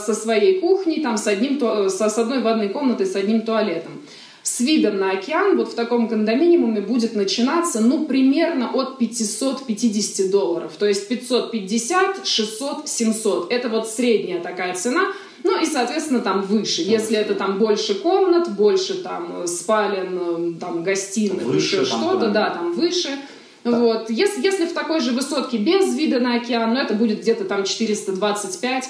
со 0.06 0.14
своей 0.14 0.60
кухней, 0.60 1.02
там 1.02 1.16
с, 1.16 1.26
одним, 1.26 1.58
ту- 1.58 1.88
со, 1.88 2.08
с 2.08 2.16
одной 2.16 2.40
ванной 2.42 2.68
комнатой, 2.68 3.06
с 3.06 3.16
одним 3.16 3.40
туалетом. 3.42 4.02
С 4.44 4.60
видом 4.60 4.98
на 4.98 5.10
океан 5.10 5.56
вот 5.56 5.72
в 5.72 5.74
таком 5.74 6.08
кондоминиуме 6.08 6.80
будет 6.80 7.16
начинаться, 7.16 7.80
ну, 7.80 8.04
примерно 8.04 8.70
от 8.72 8.98
550 8.98 10.30
долларов. 10.30 10.72
То 10.78 10.86
есть 10.86 11.08
550, 11.08 12.24
600, 12.24 12.88
700. 12.88 13.52
Это 13.52 13.68
вот 13.68 13.88
средняя 13.88 14.40
такая 14.40 14.74
цена. 14.74 15.12
Ну 15.44 15.60
и, 15.60 15.66
соответственно, 15.66 16.20
там 16.20 16.42
выше. 16.42 16.82
Если 16.82 17.16
это 17.16 17.34
там 17.34 17.58
больше 17.58 17.94
комнат, 17.96 18.48
больше 18.54 18.94
там 19.02 19.42
э, 19.42 19.46
спален, 19.48 20.54
э, 20.56 20.60
там 20.60 20.84
гостиных, 20.84 21.42
Выше 21.42 21.76
еще 21.76 21.84
что-то, 21.84 22.28
да, 22.30 22.50
там 22.50 22.74
выше. 22.74 23.08
Вот. 23.64 24.10
Если, 24.10 24.42
если 24.42 24.66
в 24.66 24.72
такой 24.72 25.00
же 25.00 25.12
высотке 25.12 25.58
без 25.58 25.94
вида 25.96 26.20
на 26.20 26.36
океан, 26.36 26.74
ну, 26.74 26.80
это 26.80 26.94
будет 26.94 27.20
где-то 27.20 27.44
там 27.44 27.64
425 27.64 28.88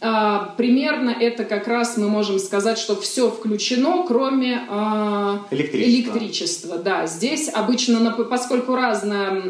а, 0.00 0.54
примерно 0.56 1.10
это 1.10 1.44
как 1.44 1.66
раз 1.66 1.96
мы 1.96 2.08
можем 2.08 2.38
сказать, 2.38 2.78
что 2.78 2.94
все 2.94 3.30
включено, 3.30 4.04
кроме 4.06 4.60
а, 4.68 5.46
электричества. 5.50 5.88
электричества. 5.88 6.78
Да, 6.78 7.06
здесь 7.06 7.48
обычно, 7.52 8.10
поскольку 8.28 8.74
разная 8.74 9.42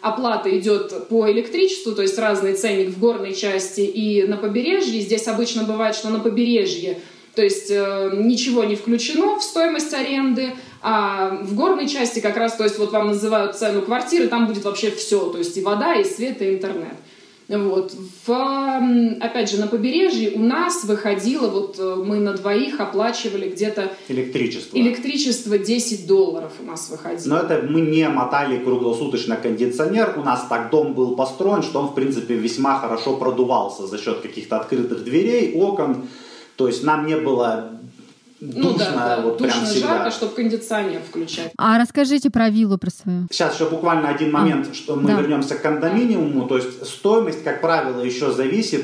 оплата 0.00 0.56
идет 0.58 1.08
по 1.08 1.30
электричеству, 1.30 1.92
то 1.92 2.02
есть 2.02 2.18
разный 2.18 2.54
ценник 2.54 2.88
в 2.88 2.98
горной 2.98 3.34
части 3.34 3.80
и 3.80 4.26
на 4.26 4.36
побережье, 4.36 5.00
здесь 5.00 5.26
обычно 5.26 5.64
бывает, 5.64 5.94
что 5.94 6.08
на 6.08 6.20
побережье 6.20 6.98
то 7.36 7.42
есть 7.42 7.70
э, 7.70 8.10
ничего 8.14 8.64
не 8.64 8.76
включено 8.76 9.38
в 9.38 9.42
стоимость 9.42 9.92
аренды, 9.92 10.54
а 10.82 11.36
в 11.42 11.54
горной 11.54 11.86
части 11.86 12.20
как 12.20 12.36
раз, 12.36 12.56
то 12.56 12.64
есть 12.64 12.78
вот 12.78 12.92
вам 12.92 13.08
называют 13.08 13.56
цену 13.56 13.82
квартиры, 13.82 14.26
там 14.28 14.46
будет 14.46 14.64
вообще 14.64 14.90
все, 14.90 15.20
то 15.26 15.38
есть 15.38 15.56
и 15.56 15.62
вода, 15.62 15.94
и 15.94 16.04
свет, 16.04 16.40
и 16.40 16.54
интернет. 16.54 16.94
Вот. 17.48 17.92
В, 18.26 18.32
опять 19.20 19.50
же, 19.50 19.60
на 19.60 19.68
побережье 19.68 20.32
у 20.32 20.40
нас 20.40 20.82
выходило, 20.82 21.46
вот 21.46 21.76
э, 21.78 22.02
мы 22.04 22.16
на 22.16 22.32
двоих 22.32 22.80
оплачивали 22.80 23.50
где-то... 23.50 23.92
Электричество. 24.08 24.76
Электричество 24.76 25.56
10 25.56 26.08
долларов 26.08 26.52
у 26.60 26.64
нас 26.64 26.90
выходило. 26.90 27.28
Но 27.28 27.38
это 27.38 27.64
мы 27.68 27.82
не 27.82 28.08
мотали 28.08 28.58
круглосуточно 28.58 29.36
кондиционер. 29.36 30.14
У 30.16 30.22
нас 30.22 30.46
так 30.48 30.70
дом 30.70 30.94
был 30.94 31.14
построен, 31.14 31.62
что 31.62 31.80
он, 31.80 31.88
в 31.88 31.94
принципе, 31.94 32.34
весьма 32.34 32.80
хорошо 32.80 33.16
продувался 33.16 33.86
за 33.86 33.98
счет 33.98 34.22
каких-то 34.22 34.56
открытых 34.56 35.04
дверей, 35.04 35.54
окон. 35.54 36.08
То 36.56 36.66
есть 36.66 36.82
нам 36.84 37.06
не 37.06 37.16
было 37.16 37.70
ну, 38.40 38.72
душно, 38.72 38.92
да, 38.94 39.16
да, 39.16 39.22
вот 39.22 39.38
душно, 39.38 39.52
прям 39.52 39.66
всегда. 39.66 39.88
жарко, 39.88 40.10
чтобы 40.10 40.34
кондиционер 40.34 41.00
включать. 41.00 41.52
А 41.56 41.78
расскажите 41.78 42.30
про 42.30 42.50
виллу 42.50 42.76
про 42.78 42.90
свою. 42.90 43.26
Сейчас 43.30 43.54
еще 43.54 43.68
буквально 43.68 44.08
один 44.08 44.30
момент, 44.30 44.68
А, 44.70 44.74
что 44.74 44.96
мы 44.96 45.08
да. 45.08 45.20
вернемся 45.20 45.54
к 45.54 45.62
кондоминиуму. 45.62 46.46
То 46.46 46.56
есть 46.56 46.86
стоимость, 46.86 47.42
как 47.44 47.60
правило, 47.60 48.02
еще 48.02 48.32
зависит 48.32 48.82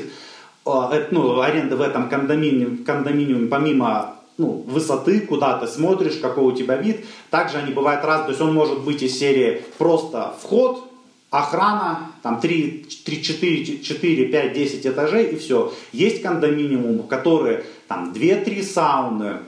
э, 0.65 0.69
от 0.69 1.11
ну, 1.11 1.39
аренды 1.39 1.75
в 1.75 1.81
этом 1.81 2.09
кондоминиуме, 2.09 2.77
кондоминиуме 2.77 3.47
помимо 3.47 4.15
ну, 4.37 4.63
высоты, 4.67 5.21
куда 5.21 5.59
ты 5.59 5.67
смотришь, 5.67 6.17
какой 6.17 6.45
у 6.45 6.51
тебя 6.51 6.75
вид. 6.77 7.05
Также 7.29 7.57
они 7.57 7.73
бывают 7.73 8.03
разные. 8.03 8.25
То 8.25 8.31
есть 8.31 8.41
он 8.41 8.53
может 8.53 8.79
быть 8.79 9.03
из 9.03 9.17
серии 9.17 9.63
просто 9.77 10.33
вход, 10.41 10.89
охрана, 11.33 12.11
там 12.21 12.39
3, 12.39 12.85
3 13.05 13.23
4, 13.23 13.79
4, 13.79 14.25
5, 14.25 14.53
10 14.53 14.87
этажей 14.87 15.25
и 15.31 15.35
все. 15.37 15.73
Есть 15.91 16.21
кондоминиумы, 16.21 17.03
которые 17.03 17.65
там 17.87 18.13
2-3 18.13 18.63
сауны, 18.63 19.39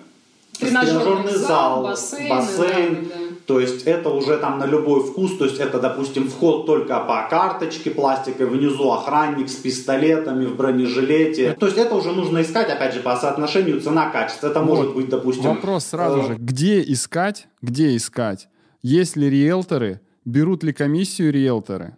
Тренажерный 0.60 1.34
зал, 1.34 1.84
бассейн, 1.84 2.30
бассейн. 2.30 2.96
да, 2.96 3.16
да. 3.16 3.36
То 3.46 3.60
есть 3.60 3.84
это 3.84 4.10
уже 4.10 4.38
там 4.38 4.58
на 4.58 4.66
любой 4.66 5.04
вкус, 5.04 5.38
то 5.38 5.46
есть 5.46 5.60
это, 5.60 5.80
допустим, 5.80 6.30
вход 6.30 6.66
только 6.66 7.00
по 7.02 7.28
карточке 7.30 7.92
пластиковой, 7.92 8.58
внизу 8.58 8.90
охранник 8.92 9.50
с 9.50 9.56
пистолетами 9.56 10.46
в 10.46 10.56
бронежилете. 10.56 11.56
То 11.60 11.68
есть 11.68 11.78
это 11.78 11.94
уже 11.94 12.14
нужно 12.14 12.42
искать, 12.42 12.70
опять 12.70 12.94
же, 12.94 13.02
по 13.02 13.16
соотношению 13.18 13.82
цена-качество. 13.82 14.48
Это 14.48 14.62
может 14.62 14.96
быть, 14.96 15.10
допустим... 15.10 15.44
Вопрос 15.44 15.86
сразу 15.86 16.22
э, 16.22 16.28
же. 16.28 16.36
Где 16.40 16.82
искать? 16.82 17.48
Где 17.62 17.96
искать? 17.96 18.48
Есть 18.82 19.16
ли 19.16 19.30
риэлторы? 19.30 20.00
Берут 20.26 20.64
ли 20.64 20.74
комиссию 20.74 21.32
риэлторы? 21.32 21.98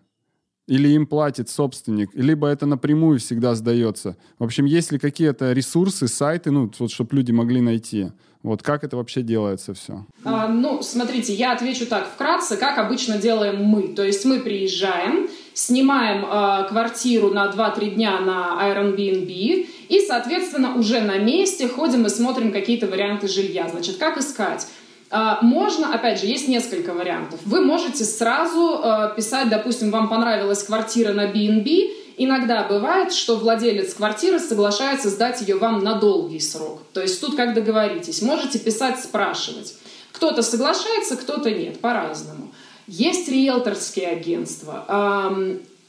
Или 0.68 0.90
им 0.90 1.08
платит 1.08 1.50
собственник? 1.50 2.10
Либо 2.14 2.50
это 2.50 2.66
напрямую 2.66 3.20
всегда 3.20 3.56
сдается? 3.56 4.18
В 4.38 4.44
общем, 4.44 4.66
есть 4.66 4.92
ли 4.92 5.00
какие-то 5.00 5.54
ресурсы, 5.54 6.10
сайты, 6.10 6.52
ну, 6.52 6.70
вот, 6.78 6.92
чтобы 6.92 7.16
люди 7.16 7.32
могли 7.32 7.62
найти? 7.62 8.12
Вот 8.44 8.64
как 8.64 8.84
это 8.84 8.98
вообще 8.98 9.22
делается 9.22 9.74
все? 9.74 10.06
А, 10.26 10.50
ну, 10.50 10.82
смотрите, 10.82 11.34
я 11.34 11.54
отвечу 11.54 11.86
так 11.86 12.08
вкратце, 12.08 12.58
как 12.58 12.78
обычно 12.80 13.18
делаем 13.18 13.64
мы. 13.64 13.94
То 13.94 14.04
есть 14.04 14.26
мы 14.26 14.42
приезжаем, 14.42 15.30
снимаем 15.54 16.26
э, 16.26 16.68
квартиру 16.68 17.30
на 17.30 17.50
2-3 17.50 17.92
дня 17.92 18.20
на 18.20 18.60
Airbnb 18.62 19.68
и, 19.88 20.00
соответственно, 20.06 20.76
уже 20.76 21.00
на 21.00 21.18
месте 21.18 21.70
ходим 21.70 22.06
и 22.06 22.10
смотрим 22.10 22.52
какие-то 22.52 22.88
варианты 22.88 23.30
жилья. 23.30 23.70
Значит, 23.70 23.96
как 23.98 24.18
искать? 24.18 24.68
А, 25.10 25.40
Можно, 25.42 25.94
опять 25.94 26.20
же, 26.20 26.28
есть 26.28 26.48
несколько 26.48 26.94
вариантов. 26.94 27.40
Вы 27.46 27.62
можете 27.62 28.04
сразу 28.04 28.82
э, 28.84 29.14
писать, 29.16 29.50
допустим, 29.50 29.90
вам 29.92 30.10
понравилась 30.10 30.64
квартира 30.64 31.14
на 31.14 31.28
B&B, 31.28 31.94
Иногда 32.20 32.64
бывает, 32.64 33.14
что 33.14 33.36
владелец 33.36 33.94
квартиры 33.94 34.40
соглашается 34.40 35.10
сдать 35.10 35.42
ее 35.42 35.58
вам 35.58 35.84
на 35.84 35.94
долгий 35.94 36.40
срок. 36.40 36.82
То 36.92 37.00
есть 37.00 37.22
тут 37.22 37.36
как 37.36 37.54
договоритесь. 37.54 38.24
Можете 38.24 38.58
писать, 38.58 39.00
спрашивать. 39.00 39.76
Кто-то 40.14 40.42
соглашается, 40.42 41.16
кто-то 41.16 41.52
нет, 41.52 41.80
по-разному. 41.80 42.52
Есть 42.88 43.30
риэлторские 43.30 44.08
агентства. 44.08 44.86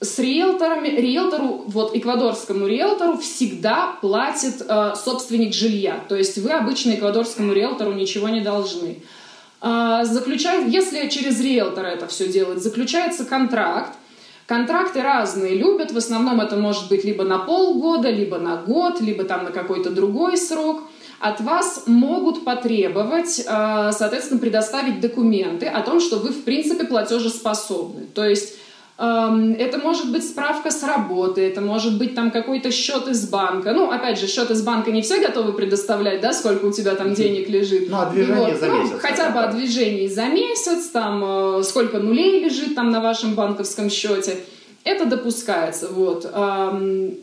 С 0.01 0.19
риэлторами, 0.19 0.89
риэлтору, 0.89 1.65
вот 1.67 1.97
эквадорскому 1.97 2.67
риэлтору 2.67 3.19
всегда 3.19 3.97
платит 4.01 4.63
э, 4.67 4.93
собственник 4.95 5.53
жилья. 5.53 6.05
То 6.09 6.15
есть 6.15 6.39
вы 6.39 6.51
обычно 6.51 6.93
эквадорскому 6.93 7.53
риэлтору 7.53 7.93
ничего 7.93 8.29
не 8.29 8.41
должны. 8.41 9.03
А, 9.61 10.05
заключает, 10.05 10.73
если 10.73 11.09
через 11.09 11.41
риэлтора 11.41 11.89
это 11.89 12.07
все 12.07 12.29
делать, 12.29 12.63
заключается 12.63 13.25
контракт, 13.25 13.95
Контракты 14.49 15.03
разные 15.03 15.55
любят, 15.55 15.93
в 15.93 15.99
основном 15.99 16.41
это 16.41 16.57
может 16.57 16.89
быть 16.89 17.05
либо 17.05 17.23
на 17.23 17.39
полгода, 17.39 18.09
либо 18.09 18.39
на 18.39 18.57
год, 18.57 18.99
либо 18.99 19.25
там 19.25 19.45
на 19.45 19.51
какой-то 19.51 19.91
другой 19.91 20.39
срок. 20.39 20.85
От 21.21 21.43
вас 21.43 21.83
могут 21.85 22.47
потребовать, 22.47 23.41
э, 23.41 23.91
соответственно, 23.93 24.41
предоставить 24.41 25.01
документы 25.01 25.67
о 25.67 25.83
том, 25.83 26.01
что 26.01 26.17
вы, 26.17 26.31
в 26.31 26.45
принципе, 26.45 26.85
платежеспособны. 26.85 28.07
То 28.15 28.25
есть 28.25 28.55
это 28.99 29.79
может 29.79 30.11
быть 30.11 30.29
справка 30.29 30.73
с 30.73 30.83
работы, 30.83 31.41
это 31.47 31.61
может 31.61 31.99
быть 31.99 32.17
там 32.17 32.33
какой-то 32.33 32.73
счет 32.73 33.07
из 33.07 33.29
банка. 33.29 33.73
Ну, 33.73 33.93
опять 33.93 34.19
же, 34.19 34.27
счет 34.27 34.51
из 34.51 34.63
банка 34.63 34.91
не 34.91 35.03
все 35.03 35.21
готовы 35.21 35.53
предоставлять, 35.53 36.21
да, 36.21 36.33
сколько 36.33 36.65
у 36.65 36.73
тебя 36.73 36.97
там 36.97 37.15
денег 37.15 37.49
лежит. 37.49 37.89
Ну, 37.89 37.97
а 37.97 38.07
движение 38.11 38.51
Вот. 38.51 38.59
за 38.59 38.67
Ну, 38.67 38.83
месяц. 38.83 38.97
хотя 38.99 39.31
бы 39.31 39.39
о 39.39 39.53
движении 39.53 40.09
за 40.09 40.27
месяц, 40.27 40.87
там, 40.89 41.23
э, 41.25 41.63
сколько 41.63 42.01
нулей 42.01 42.41
лежит 42.45 42.75
там 42.75 42.91
на 42.91 43.01
вашем 43.01 43.35
банковском 43.35 43.89
счете. 43.89 44.41
Это 44.83 45.05
допускается. 45.07 45.89
Вот. 45.89 46.25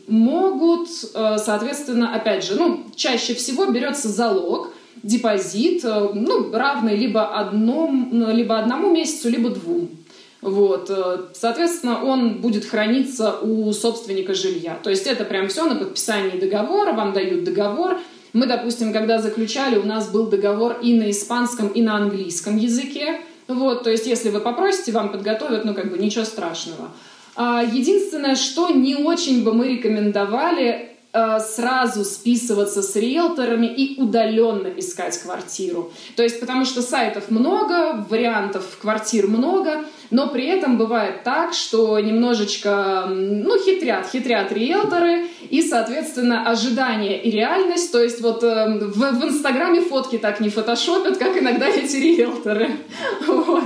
Могут, 0.06 0.88
э, 1.14 1.36
соответственно, 1.44 2.14
опять 2.14 2.44
же, 2.44 2.54
ну, 2.54 2.84
чаще 2.94 3.34
всего 3.34 3.66
берется 3.66 4.08
залог, 4.08 4.70
депозит, 5.02 5.84
э, 5.84 6.08
ну, 6.14 6.50
равный 6.52 6.96
либо, 6.96 7.26
одном, 7.38 8.08
ну, 8.12 8.32
либо 8.32 8.58
одному 8.58 8.90
месяцу, 8.90 9.28
либо 9.28 9.50
двум. 9.50 9.88
Вот. 10.42 10.90
э, 10.90 11.18
Соответственно, 11.34 12.04
он 12.04 12.40
будет 12.40 12.64
храниться 12.64 13.38
у 13.40 13.72
собственника 13.72 14.34
жилья. 14.34 14.78
То 14.82 14.90
есть 14.90 15.06
это 15.06 15.24
прям 15.24 15.48
все 15.48 15.64
на 15.64 15.76
подписании 15.76 16.38
договора, 16.38 16.92
вам 16.92 17.12
дают 17.12 17.44
договор. 17.44 17.98
Мы, 18.32 18.46
допустим, 18.46 18.92
когда 18.92 19.18
заключали, 19.18 19.78
у 19.78 19.84
нас 19.84 20.08
был 20.10 20.26
договор 20.26 20.78
и 20.82 20.94
на 20.94 21.10
испанском, 21.10 21.68
и 21.68 21.82
на 21.82 21.96
английском 21.96 22.56
языке. 22.56 23.20
Вот, 23.48 23.84
то 23.84 23.90
есть, 23.90 24.06
если 24.06 24.28
вы 24.28 24.40
попросите, 24.40 24.92
вам 24.92 25.10
подготовят, 25.10 25.64
ну, 25.64 25.72
как 25.72 25.90
бы, 25.90 25.98
ничего 25.98 26.24
страшного. 26.24 26.90
А, 27.36 27.62
Единственное, 27.62 28.34
что 28.34 28.70
не 28.70 28.96
очень 28.96 29.44
бы 29.44 29.54
мы 29.54 29.68
рекомендовали 29.68 30.95
сразу 31.40 32.04
списываться 32.04 32.82
с 32.82 32.96
риэлторами 32.96 33.66
и 33.66 34.00
удаленно 34.00 34.68
искать 34.68 35.18
квартиру. 35.18 35.92
То 36.16 36.22
есть, 36.22 36.40
потому 36.40 36.64
что 36.64 36.82
сайтов 36.82 37.30
много, 37.30 38.04
вариантов 38.08 38.78
квартир 38.80 39.26
много, 39.26 39.84
но 40.10 40.28
при 40.28 40.46
этом 40.46 40.78
бывает 40.78 41.24
так, 41.24 41.52
что 41.52 41.98
немножечко, 41.98 43.06
ну, 43.08 43.58
хитрят, 43.58 44.08
хитрят 44.10 44.52
риэлторы, 44.52 45.26
и, 45.50 45.62
соответственно, 45.62 46.48
ожидания 46.48 47.20
и 47.20 47.30
реальность, 47.30 47.92
то 47.92 48.02
есть 48.02 48.20
вот 48.20 48.42
э, 48.42 48.78
в, 48.78 48.98
в 48.98 49.24
Инстаграме 49.24 49.80
фотки 49.80 50.18
так 50.18 50.40
не 50.40 50.48
фотошопят, 50.48 51.18
как 51.18 51.40
иногда 51.40 51.68
эти 51.68 51.96
риэлторы. 51.96 52.70
Вот. 53.26 53.64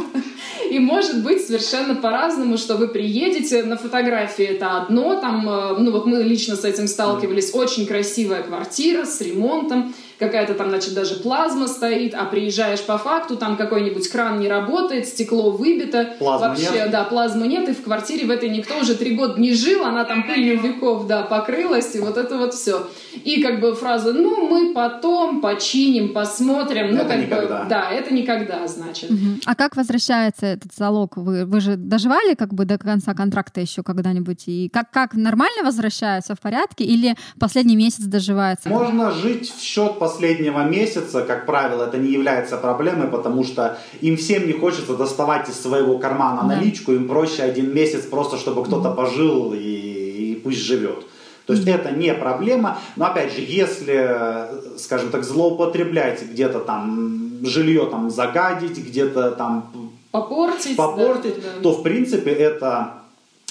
И 0.71 0.79
может 0.79 1.25
быть 1.25 1.45
совершенно 1.45 1.97
по-разному, 1.97 2.57
что 2.57 2.77
вы 2.77 2.87
приедете, 2.87 3.65
на 3.65 3.77
фотографии 3.77 4.45
это 4.45 4.79
одно, 4.79 5.21
там, 5.21 5.49
э, 5.49 5.79
ну 5.79 5.91
вот 5.91 6.07
мы 6.07 6.23
лично 6.23 6.55
с 6.55 6.65
этим 6.65 6.87
сталкивались, 6.87 7.53
очень 7.53 7.87
красивая 7.87 8.43
квартира 8.45 9.05
с 9.05 9.21
ремонтом, 9.21 9.93
какая-то 10.21 10.55
там, 10.55 10.69
значит, 10.69 10.95
даже 10.95 11.17
плазма 11.17 11.67
стоит, 11.67 12.15
а 12.15 12.25
приезжаешь 12.25 12.83
по 12.83 12.99
факту, 12.99 13.37
там 13.37 13.57
какой-нибудь 13.57 14.09
кран 14.09 14.39
не 14.39 14.49
работает, 14.49 15.09
стекло 15.09 15.51
выбито. 15.51 16.15
Плазмы 16.21 16.49
Вообще, 16.49 16.73
нет. 16.73 16.91
да, 16.93 17.03
плазмы 17.03 17.49
нет, 17.49 17.69
и 17.69 17.73
в 17.73 17.83
квартире 17.83 18.27
в 18.27 18.31
этой 18.31 18.49
никто 18.49 18.79
уже 18.79 18.95
три 18.95 19.17
года 19.17 19.41
не 19.41 19.55
жил, 19.55 19.85
она 19.85 20.05
там 20.05 20.25
пылью 20.25 20.61
веков, 20.61 21.09
да, 21.09 21.23
покрылась, 21.23 21.97
и 21.97 21.99
вот 21.99 22.17
это 22.17 22.37
вот 22.37 22.55
все. 22.55 22.87
И 23.25 23.43
как 23.43 23.61
бы 23.61 23.75
фраза, 23.75 24.13
ну, 24.13 24.49
мы 24.49 24.73
потом 24.75 25.41
починим, 25.41 26.13
посмотрим, 26.13 26.95
ну, 26.95 27.01
Это 27.01 27.09
как 27.09 27.19
никогда. 27.19 27.63
бы, 27.63 27.69
да, 27.69 27.91
это 27.91 28.15
никогда, 28.15 28.67
значит. 28.67 29.11
Мгм. 29.11 29.41
А 29.47 29.55
как 29.55 29.77
возвращается 29.77 30.47
этот 30.47 30.73
залог? 30.75 31.17
Вы, 31.17 31.45
вы 31.45 31.61
же 31.61 31.77
доживали 31.77 32.35
как 32.35 32.55
бы 32.55 32.65
до 32.65 32.79
конца 32.79 33.15
контракта 33.15 33.61
еще 33.61 33.83
когда-нибудь? 33.83 34.45
И 34.47 34.69
как, 34.73 34.91
как 34.91 35.15
нормально 35.15 35.65
возвращается 35.65 36.35
в 36.35 36.41
порядке 36.41 36.85
или 36.85 37.17
последний 37.39 37.77
месяц 37.77 38.05
доживается? 38.05 38.69
Можно 38.69 39.11
жить 39.11 39.51
в 39.51 39.61
счет 39.63 39.99
последнего 39.99 40.65
месяца, 40.65 41.23
как 41.23 41.47
правило, 41.47 41.85
это 41.85 41.99
не 41.99 42.13
является 42.13 42.57
проблемой, 42.57 43.09
потому 43.09 43.45
что 43.45 43.79
им 44.01 44.17
всем 44.17 44.47
не 44.47 44.53
хочется 44.53 44.97
доставать 44.97 45.49
из 45.49 45.61
своего 45.61 45.99
кармана 45.99 46.43
наличку, 46.47 46.93
им 46.93 47.09
проще 47.09 47.43
один 47.43 47.75
месяц 47.75 48.05
просто, 48.07 48.37
чтобы 48.37 48.65
кто-то 48.65 48.91
пожил 48.91 49.53
и, 49.55 49.59
и 49.59 50.41
пусть 50.43 50.61
живет. 50.61 51.07
То 51.51 51.57
есть 51.57 51.67
это 51.67 51.91
не 51.91 52.15
проблема, 52.15 52.79
но 52.95 53.07
опять 53.07 53.33
же, 53.33 53.41
если, 53.41 54.79
скажем 54.79 55.11
так, 55.11 55.25
злоупотреблять 55.25 56.23
где-то 56.23 56.61
там 56.61 57.41
жилье 57.43 57.87
там 57.87 58.09
загадить, 58.09 58.79
где-то 58.79 59.33
там 59.33 59.73
попортить, 60.13 60.77
попортить 60.77 61.43
да, 61.43 61.49
да. 61.57 61.63
то 61.63 61.73
в 61.73 61.83
принципе 61.83 62.31
это 62.31 62.93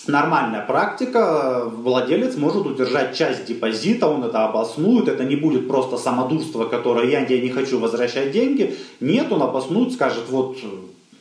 нормальная 0.08 0.62
практика, 0.62 1.64
владелец 1.66 2.38
может 2.38 2.66
удержать 2.66 3.18
часть 3.18 3.46
депозита, 3.46 4.08
он 4.08 4.24
это 4.24 4.46
обоснует, 4.46 5.10
это 5.10 5.26
не 5.26 5.36
будет 5.36 5.68
просто 5.68 5.98
самодурство, 5.98 6.64
которое 6.64 7.10
я, 7.10 7.26
я 7.26 7.42
не 7.42 7.50
хочу 7.50 7.80
возвращать 7.80 8.32
деньги. 8.32 8.78
Нет, 9.02 9.30
он 9.30 9.44
обоснует, 9.44 9.92
скажет, 9.92 10.24
вот, 10.30 10.58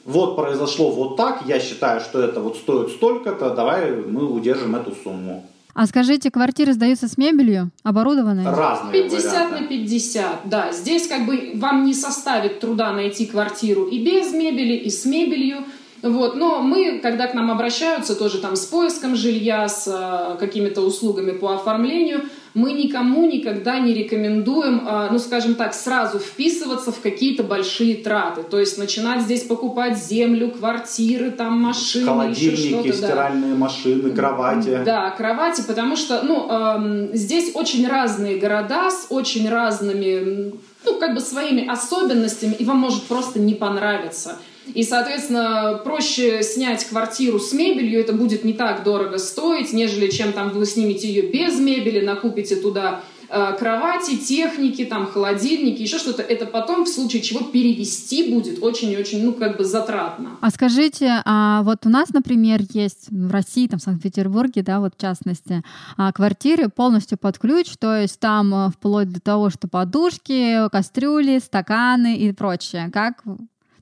вот 0.05 0.37
произошло 0.37 0.93
вот 0.93 1.17
так, 1.17 1.43
я 1.47 1.59
считаю, 1.59 2.01
что 2.01 2.23
это 2.23 2.39
вот 2.39 2.57
стоит 2.57 2.91
столько-то, 2.91 3.51
давай 3.51 3.91
мы 3.91 4.27
удержим 4.27 4.77
эту 4.77 4.93
сумму. 5.03 5.45
А 5.79 5.87
скажите, 5.87 6.29
квартиры 6.33 6.73
сдаются 6.73 7.07
с 7.07 7.17
мебелью, 7.17 7.71
оборудованные? 7.85 8.51
Разные 8.51 9.05
50 9.05 9.33
варианты. 9.33 9.61
на 9.61 9.69
50, 9.69 10.41
да. 10.47 10.73
Здесь 10.73 11.07
как 11.07 11.25
бы 11.25 11.53
вам 11.55 11.85
не 11.85 11.95
составит 11.95 12.59
труда 12.59 12.91
найти 12.91 13.27
квартиру 13.27 13.85
и 13.85 14.05
без 14.05 14.33
мебели, 14.33 14.73
и 14.73 14.91
с 14.91 15.05
мебелью. 15.05 15.59
Вот. 16.03 16.35
Но 16.35 16.63
мы, 16.63 16.99
когда 16.99 17.29
к 17.29 17.35
нам 17.35 17.53
обращаются 17.53 18.17
тоже 18.17 18.39
там 18.39 18.57
с 18.57 18.67
поиском 18.67 19.15
жилья, 19.15 19.69
с 19.69 19.87
э, 19.87 20.37
какими-то 20.41 20.81
услугами 20.81 21.31
по 21.31 21.55
оформлению, 21.55 22.23
мы 22.59 22.73
никому 22.73 23.25
никогда 23.27 23.79
не 23.79 23.95
рекомендуем, 23.95 24.87
э, 24.87 25.09
ну 25.13 25.19
скажем 25.19 25.55
так, 25.55 25.75
сразу 25.75 26.19
вписываться 26.19 26.91
в 26.91 27.01
какие-то 27.01 27.45
большие 27.45 27.95
траты. 27.95 28.43
То 28.43 28.59
есть 28.59 28.79
начинать 28.79 29.23
здесь 29.23 29.45
покупать 29.45 29.97
землю, 29.97 30.51
квартиры, 30.51 31.31
там 31.31 31.61
машины, 31.61 32.07
Холодильники, 32.07 32.93
стиральные 32.93 33.53
да. 33.53 33.59
машины, 33.59 34.11
кровати. 34.11 34.81
Да, 34.85 35.11
кровати, 35.11 35.63
потому 35.67 35.97
что 35.97 36.23
ну, 36.23 37.11
здесь 37.13 37.55
очень 37.55 37.87
разные 37.87 38.39
города 38.39 38.91
с 38.91 39.07
очень 39.11 39.49
разными, 39.49 40.53
ну 40.85 40.99
как 40.99 41.15
бы 41.15 41.21
своими 41.21 41.67
особенностями, 41.67 42.55
и 42.59 42.65
вам 42.65 42.79
может 42.79 43.05
просто 43.05 43.39
не 43.39 43.55
понравиться. 43.55 44.37
И, 44.75 44.83
соответственно, 44.83 45.81
проще 45.85 46.43
снять 46.43 46.85
квартиру 46.85 47.39
с 47.39 47.53
мебелью, 47.53 48.01
это 48.01 48.13
будет 48.13 48.45
не 48.45 48.53
так 48.53 48.85
дорого 48.85 49.19
стоить, 49.19 49.73
нежели 49.73 50.11
чем 50.11 50.33
там 50.33 50.51
вы 50.51 50.67
снимете 50.67 51.09
ее 51.09 51.23
без 51.23 51.59
мебели, 51.59 52.05
накупите 52.05 52.57
туда 52.57 53.01
э, 53.29 53.57
кровати, 53.59 54.17
техники, 54.17 54.85
там 54.85 55.07
холодильники, 55.07 55.83
еще 55.83 55.99
что-то, 55.99 56.23
это 56.23 56.47
потом 56.47 56.85
в 56.85 56.89
случае 56.89 57.23
чего 57.23 57.41
перевести 57.41 58.33
будет 58.33 58.63
очень 58.63 58.91
и 58.93 58.97
очень, 58.97 59.25
ну, 59.25 59.33
как 59.33 59.57
бы 59.57 59.65
затратно. 59.65 60.39
А 60.41 60.51
скажите, 60.51 61.23
а 61.25 61.63
вот 61.63 61.87
у 61.87 61.89
нас, 61.89 62.11
например, 62.11 62.61
есть 62.73 63.09
в 63.11 63.31
России, 63.31 63.67
там, 63.67 63.79
в 63.79 63.83
Санкт-Петербурге, 63.83 64.63
да, 64.63 64.81
вот 64.81 64.95
в 64.97 65.01
частности, 65.01 65.63
а, 65.97 66.13
квартиры 66.13 66.69
полностью 66.69 67.19
под 67.19 67.39
ключ, 67.39 67.69
то 67.79 67.97
есть 67.97 68.19
там 68.21 68.55
э, 68.55 68.71
вплоть 68.71 69.11
до 69.11 69.21
того, 69.21 69.51
что 69.51 69.69
подушки, 69.69 70.69
кастрюли, 70.71 71.39
стаканы 71.39 72.17
и 72.17 72.33
прочее. 72.33 72.91
Как 72.93 73.23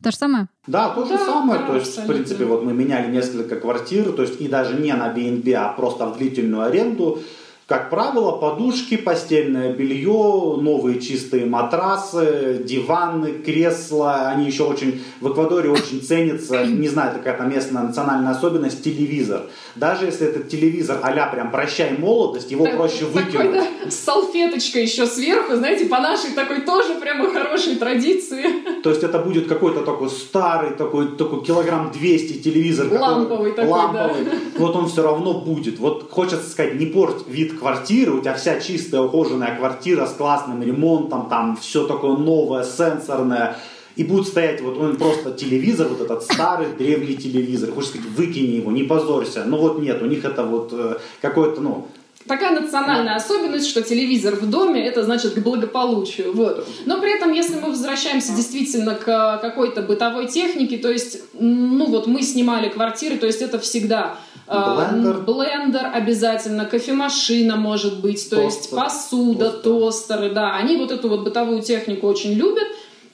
то 0.03 0.11
же 0.11 0.17
самое? 0.17 0.47
Да, 0.67 0.91
то 0.91 1.05
же 1.05 1.13
Да, 1.13 1.27
самое. 1.27 1.61
да, 1.61 1.67
то 1.67 1.77
есть, 1.77 1.99
в 1.99 2.07
принципе, 2.07 2.45
вот 2.45 2.65
мы 2.65 2.73
меняли 2.73 3.11
несколько 3.11 3.57
квартир, 3.57 4.13
то 4.13 4.23
есть 4.23 4.41
и 4.41 4.49
даже 4.49 4.75
не 4.81 4.93
на 4.93 5.13
BNB, 5.13 5.53
а 5.55 5.73
просто 5.73 6.07
в 6.07 6.19
длительную 6.19 6.63
аренду. 6.63 7.21
Как 7.67 7.91
правило, 7.91 8.31
подушки, 8.31 8.97
постельное 8.97 9.73
белье, 9.73 10.57
новые 10.61 11.01
чистые 11.01 11.47
матрасы, 11.47 12.63
диваны, 12.65 13.33
кресла. 13.45 14.29
Они 14.29 14.47
еще 14.47 14.63
очень 14.63 15.03
в 15.21 15.33
Эквадоре 15.33 15.71
очень 15.71 16.01
ценятся. 16.01 16.65
Не 16.65 16.87
знаю, 16.87 17.11
это 17.11 17.19
какая-то 17.19 17.43
местная 17.43 17.83
национальная 17.83 18.31
особенность. 18.31 18.85
Телевизор. 18.85 19.47
Даже 19.75 20.05
если 20.07 20.29
этот 20.29 20.49
телевизор 20.49 21.01
а 21.03 21.27
прям 21.27 21.51
прощай 21.51 21.99
молодость, 21.99 22.53
его 22.53 22.67
Так- 22.67 22.77
проще 22.77 23.05
такой, 23.05 23.25
выкинуть. 23.25 23.53
да, 23.53 23.91
с 23.91 23.95
салфеточкой 23.97 24.83
еще 24.83 25.05
сверху, 25.05 25.57
знаете, 25.57 25.87
по 25.87 25.99
нашей 25.99 26.31
такой 26.37 26.61
тоже 26.61 26.95
прямо 27.01 27.33
хорошей 27.33 27.75
традиции. 27.75 28.45
То 28.83 28.91
есть 28.91 29.03
это 29.03 29.19
будет 29.19 29.49
какой-то 29.49 29.81
такой 29.81 30.11
старый, 30.11 30.71
такой, 30.71 31.17
такой 31.17 31.43
килограмм 31.45 31.91
200 31.91 32.35
телевизор. 32.35 32.87
который- 32.89 33.01
Ламповый 33.01 33.53
такой, 33.53 33.71
ламповый. 33.71 34.25
Вот 34.57 34.77
он 34.77 34.87
все 34.89 35.03
равно 35.03 35.35
будет. 35.41 35.81
Вот 35.81 36.09
хочется 36.13 36.49
сказать, 36.49 36.77
не 36.77 36.87
порть 36.87 37.27
вид 37.27 37.56
квартиры, 37.59 38.13
у 38.13 38.21
тебя 38.21 38.35
вся 38.35 38.61
чистая, 38.61 39.01
ухоженная 39.01 39.57
квартира 39.57 40.07
с 40.07 40.13
классным 40.13 40.63
ремонтом, 40.63 41.29
там 41.29 41.57
все 41.57 41.87
такое 41.87 42.17
новое, 42.17 42.65
сенсорное. 42.65 43.57
И 43.97 44.05
будет 44.05 44.29
стоять 44.29 44.61
вот 44.61 44.77
он 44.77 44.97
просто 44.97 45.33
телевизор, 45.33 45.89
вот 45.89 46.03
этот 46.03 46.23
старый 46.23 46.69
древний 46.77 47.17
телевизор. 47.17 47.73
Хочешь 47.73 47.91
сказать, 47.91 48.09
выкини 48.11 48.57
его, 48.57 48.71
не 48.71 48.83
позорься. 48.83 49.45
Ну 49.47 49.57
вот 49.57 49.81
нет, 49.81 50.03
у 50.03 50.07
них 50.07 50.25
это 50.25 50.43
вот 50.45 50.71
э, 50.73 50.99
какое-то, 51.23 51.63
ну, 51.63 51.89
Такая 52.27 52.59
национальная 52.61 53.15
особенность, 53.17 53.69
что 53.69 53.83
телевизор 53.83 54.35
в 54.35 54.51
доме 54.51 54.85
это 54.85 55.05
значит 55.05 55.35
к 55.35 55.39
благополучию. 55.39 56.35
Вот. 56.35 56.67
Но 56.85 57.01
при 57.01 57.15
этом, 57.17 57.33
если 57.33 57.55
мы 57.55 57.71
возвращаемся 57.71 58.33
действительно 58.35 58.95
к 58.95 59.09
э, 59.09 59.41
какой-то 59.41 59.83
бытовой 59.83 60.27
технике, 60.27 60.79
то 60.79 60.91
есть, 60.91 61.21
ну 61.39 61.87
вот 61.87 62.07
мы 62.07 62.23
снимали 62.23 62.69
квартиры, 62.69 63.17
то 63.17 63.27
есть 63.27 63.43
это 63.43 63.59
всегда 63.59 64.17
э, 64.49 64.75
Блендер. 64.91 65.19
блендер 65.23 65.91
обязательно, 65.93 66.65
кофемашина 66.65 67.57
может 67.57 68.01
быть, 68.01 68.29
то 68.29 68.41
есть 68.41 68.71
Тостер. 68.71 68.79
посуда, 68.79 69.51
Тостер. 69.51 69.73
тостеры, 69.73 70.31
да, 70.31 70.57
они 70.57 70.77
вот 70.77 70.91
эту 70.91 71.09
вот 71.09 71.21
бытовую 71.21 71.63
технику 71.63 72.09
очень 72.09 72.33
любят. 72.33 72.67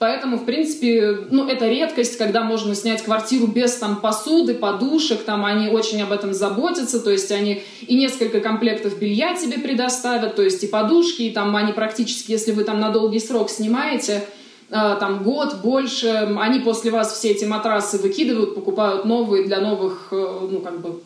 Поэтому, 0.03 0.37
в 0.37 0.45
принципе, 0.45 1.17
ну, 1.31 1.47
это 1.47 1.69
редкость, 1.69 2.19
когда 2.19 2.43
можно 2.43 2.75
снять 2.75 3.05
квартиру 3.05 3.47
без 3.47 3.77
там 3.77 4.01
посуды, 4.01 4.53
подушек, 4.53 5.23
там 5.23 5.45
они 5.45 5.69
очень 5.69 6.03
об 6.03 6.11
этом 6.11 6.33
заботятся, 6.35 6.99
то 6.99 7.13
есть 7.13 7.31
они 7.31 7.63
и 7.83 7.95
несколько 7.95 8.41
комплектов 8.41 8.99
белья 8.99 9.37
тебе 9.37 9.61
предоставят, 9.61 10.35
то 10.35 10.43
есть 10.43 10.65
и 10.65 10.67
подушки, 10.67 11.23
и 11.23 11.31
там 11.31 11.55
они 11.55 11.73
практически, 11.73 12.33
если 12.33 12.51
вы 12.51 12.65
там 12.65 12.81
на 12.81 12.91
долгий 12.91 13.21
срок 13.21 13.49
снимаете, 13.49 14.25
э, 14.71 14.97
там 14.99 15.23
год, 15.23 15.61
больше, 15.63 16.09
они 16.37 16.59
после 16.59 16.91
вас 16.91 17.17
все 17.17 17.31
эти 17.31 17.45
матрасы 17.45 17.99
выкидывают, 17.99 18.57
покупают 18.57 19.05
новые 19.05 19.45
для 19.45 19.61
новых, 19.61 20.09
э, 20.11 20.17
ну, 20.51 20.59
как 20.59 20.81
бы, 20.81 21.01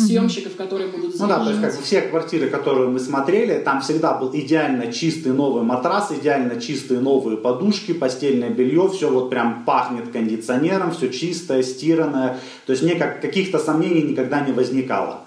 съемщиков, 0.00 0.56
которые 0.56 0.90
будут 0.90 1.18
Ну 1.18 1.26
да, 1.26 1.44
то 1.44 1.50
есть 1.50 1.60
как 1.60 1.76
бы 1.76 1.82
все 1.82 2.02
квартиры, 2.02 2.48
которые 2.48 2.88
мы 2.88 2.98
смотрели, 2.98 3.60
там 3.60 3.80
всегда 3.80 4.14
был 4.14 4.30
идеально 4.32 4.92
чистый 4.92 5.32
новый 5.32 5.62
матрас, 5.62 6.10
идеально 6.12 6.60
чистые 6.60 7.00
новые 7.00 7.36
подушки, 7.36 7.92
постельное 7.92 8.50
белье, 8.50 8.88
все 8.88 9.10
вот 9.10 9.30
прям 9.30 9.64
пахнет 9.64 10.10
кондиционером, 10.10 10.92
все 10.92 11.10
чистое, 11.10 11.62
стиранное. 11.62 12.38
То 12.66 12.72
есть 12.72 12.82
никак, 12.82 13.20
каких-то 13.20 13.58
сомнений 13.58 14.02
никогда 14.02 14.40
не 14.40 14.52
возникало. 14.52 15.20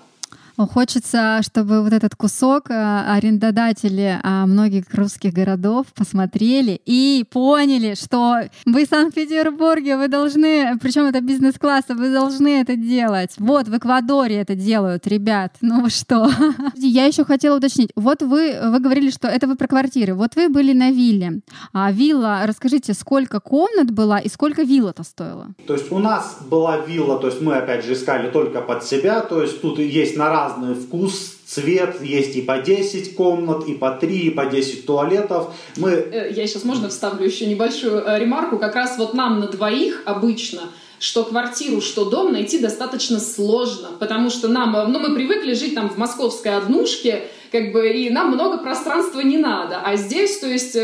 Хочется, 0.57 1.41
чтобы 1.41 1.81
вот 1.81 1.93
этот 1.93 2.15
кусок 2.15 2.69
э, 2.69 2.73
арендодатели 3.07 4.19
а, 4.21 4.45
многих 4.45 4.85
русских 4.93 5.33
городов 5.33 5.87
посмотрели 5.95 6.79
и 6.85 7.25
поняли, 7.29 7.95
что 7.95 8.41
вы 8.65 8.85
в 8.85 8.89
Санкт-Петербурге, 8.89 9.97
вы 9.97 10.07
должны, 10.07 10.77
причем 10.79 11.05
это 11.05 11.21
бизнес-класса, 11.21 11.95
вы 11.95 12.13
должны 12.13 12.61
это 12.61 12.75
делать. 12.75 13.31
Вот 13.39 13.67
в 13.67 13.77
Эквадоре 13.77 14.35
это 14.35 14.55
делают, 14.55 15.07
ребят. 15.07 15.55
Ну 15.61 15.89
что? 15.89 16.29
Я 16.75 17.05
еще 17.05 17.25
хотела 17.25 17.57
уточнить. 17.57 17.89
Вот 17.95 18.21
вы, 18.21 18.55
вы 18.61 18.79
говорили, 18.79 19.09
что 19.09 19.27
это 19.27 19.47
вы 19.47 19.55
про 19.55 19.67
квартиры. 19.67 20.13
Вот 20.13 20.35
вы 20.35 20.49
были 20.49 20.73
на 20.73 20.91
вилле. 20.91 21.41
А 21.73 21.91
вилла, 21.91 22.41
расскажите, 22.45 22.93
сколько 22.93 23.39
комнат 23.39 23.91
была 23.91 24.19
и 24.19 24.29
сколько 24.29 24.61
вилла-то 24.61 25.03
стоила? 25.03 25.47
То 25.65 25.73
есть 25.73 25.91
у 25.91 25.99
нас 25.99 26.37
была 26.47 26.77
вилла, 26.77 27.17
то 27.19 27.27
есть 27.27 27.41
мы 27.41 27.55
опять 27.55 27.85
же 27.85 27.93
искали 27.93 28.29
только 28.29 28.61
под 28.61 28.83
себя, 28.83 29.21
то 29.21 29.41
есть 29.41 29.61
тут 29.61 29.79
есть 29.79 30.17
на 30.17 30.29
разный 30.43 30.75
вкус, 30.75 31.37
цвет, 31.45 32.01
есть 32.01 32.35
и 32.35 32.41
по 32.41 32.57
10 32.57 33.15
комнат, 33.15 33.67
и 33.67 33.73
по 33.73 33.91
3, 33.91 34.17
и 34.17 34.29
по 34.29 34.45
10 34.45 34.85
туалетов. 34.85 35.53
Мы 35.77 35.91
Э, 35.91 36.31
Я 36.33 36.47
сейчас, 36.47 36.63
можно, 36.63 36.89
вставлю 36.89 37.25
еще 37.25 37.45
небольшую 37.45 38.03
э, 38.05 38.19
ремарку. 38.19 38.57
Как 38.57 38.75
раз 38.75 38.97
вот 38.97 39.13
нам 39.13 39.39
на 39.39 39.47
двоих 39.47 40.03
обычно 40.05 40.61
что 40.99 41.25
квартиру, 41.25 41.81
что 41.81 42.05
дом 42.05 42.31
найти 42.31 42.59
достаточно 42.59 43.19
сложно, 43.19 43.89
потому 43.99 44.29
что 44.29 44.47
нам, 44.47 44.73
э, 44.75 44.87
ну, 44.87 44.99
мы 44.99 45.13
привыкли 45.13 45.53
жить 45.53 45.75
там 45.75 45.89
в 45.89 45.97
московской 45.97 46.55
однушке, 46.55 47.23
как 47.51 47.73
бы, 47.73 47.89
и 47.89 48.09
нам 48.09 48.31
много 48.31 48.57
пространства 48.57 49.19
не 49.19 49.37
надо, 49.37 49.81
а 49.83 49.97
здесь, 49.97 50.39
то 50.39 50.47
есть, 50.47 50.77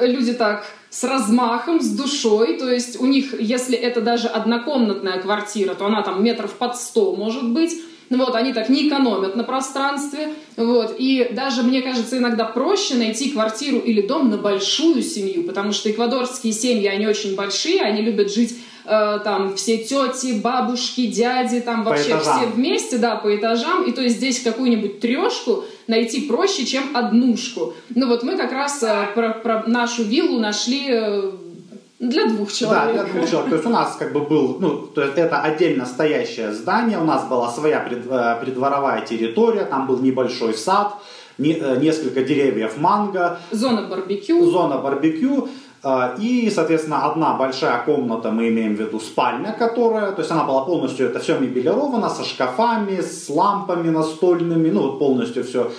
люди 0.00 0.32
так 0.32 0.66
с 0.90 1.04
размахом, 1.04 1.80
с 1.80 1.88
душой, 1.90 2.58
то 2.58 2.68
есть 2.70 3.00
у 3.00 3.06
них, 3.06 3.40
если 3.40 3.76
это 3.76 4.00
даже 4.00 4.26
однокомнатная 4.26 5.20
квартира, 5.20 5.74
то 5.74 5.86
она 5.86 6.02
там 6.02 6.22
метров 6.24 6.52
под 6.54 6.76
сто 6.76 7.14
может 7.14 7.48
быть, 7.48 7.72
ну 8.10 8.18
вот, 8.18 8.34
они 8.34 8.52
так 8.52 8.68
не 8.68 8.88
экономят 8.88 9.36
на 9.36 9.44
пространстве, 9.44 10.34
вот, 10.56 10.96
и 10.98 11.30
даже, 11.32 11.62
мне 11.62 11.82
кажется, 11.82 12.18
иногда 12.18 12.44
проще 12.44 12.94
найти 12.94 13.30
квартиру 13.30 13.78
или 13.78 14.02
дом 14.02 14.30
на 14.30 14.36
большую 14.38 15.02
семью, 15.02 15.44
потому 15.44 15.72
что 15.72 15.90
эквадорские 15.90 16.52
семьи, 16.52 16.86
они 16.86 17.06
очень 17.06 17.34
большие, 17.34 17.82
они 17.82 18.02
любят 18.02 18.32
жить 18.32 18.56
э, 18.84 19.18
там 19.22 19.56
все 19.56 19.78
тети, 19.78 20.40
бабушки, 20.40 21.06
дяди, 21.06 21.60
там 21.60 21.84
вообще 21.84 22.18
все 22.18 22.46
вместе, 22.46 22.98
да, 22.98 23.16
по 23.16 23.34
этажам. 23.36 23.84
И 23.84 23.92
то 23.92 24.00
есть 24.02 24.16
здесь 24.16 24.40
какую-нибудь 24.40 25.00
трешку 25.00 25.64
найти 25.86 26.22
проще, 26.22 26.64
чем 26.64 26.96
однушку. 26.96 27.74
Ну 27.94 28.08
вот 28.08 28.22
мы 28.22 28.36
как 28.36 28.52
раз 28.52 28.82
э, 28.82 29.08
про, 29.14 29.30
про 29.30 29.64
нашу 29.66 30.02
виллу 30.04 30.38
нашли 30.38 30.86
э, 30.88 31.30
для 31.98 32.26
двух 32.26 32.52
человек. 32.52 32.84
Да, 32.84 32.92
для 32.92 33.12
двух 33.12 33.28
человек. 33.28 33.50
То 33.50 33.56
есть 33.56 33.66
у 33.66 33.70
нас 33.70 33.96
как 33.96 34.12
бы 34.12 34.20
был, 34.20 34.56
ну, 34.60 34.78
то 34.78 35.02
есть 35.02 35.18
это 35.18 35.40
отдельно 35.40 35.84
стоящее 35.84 36.52
здание, 36.52 36.98
у 36.98 37.04
нас 37.04 37.24
была 37.24 37.50
своя 37.50 37.84
э, 37.90 38.40
предворовая 38.40 39.00
территория, 39.00 39.64
там 39.64 39.86
был 39.88 39.98
небольшой 39.98 40.54
сад, 40.54 40.94
э, 41.38 41.76
несколько 41.80 42.22
деревьев 42.22 42.78
манго. 42.78 43.40
Зона 43.50 43.88
барбекю. 43.88 44.48
Зона 44.48 44.78
барбекю. 44.78 45.48
Э, 45.82 46.14
и, 46.18 46.50
соответственно, 46.54 47.04
одна 47.04 47.34
большая 47.34 47.82
комната, 47.84 48.30
мы 48.30 48.48
имеем 48.48 48.76
в 48.76 48.80
виду 48.80 49.00
спальня, 49.00 49.52
которая, 49.58 50.12
то 50.12 50.20
есть 50.20 50.30
она 50.30 50.44
была 50.44 50.64
полностью, 50.64 51.06
это 51.06 51.18
все 51.18 51.36
мебелировано, 51.36 52.10
со 52.10 52.24
шкафами, 52.24 53.00
с 53.00 53.28
лампами 53.28 53.90
настольными, 53.90 54.70
ну 54.70 54.82
вот 54.82 54.98
полностью 55.00 55.42
все 55.42 55.72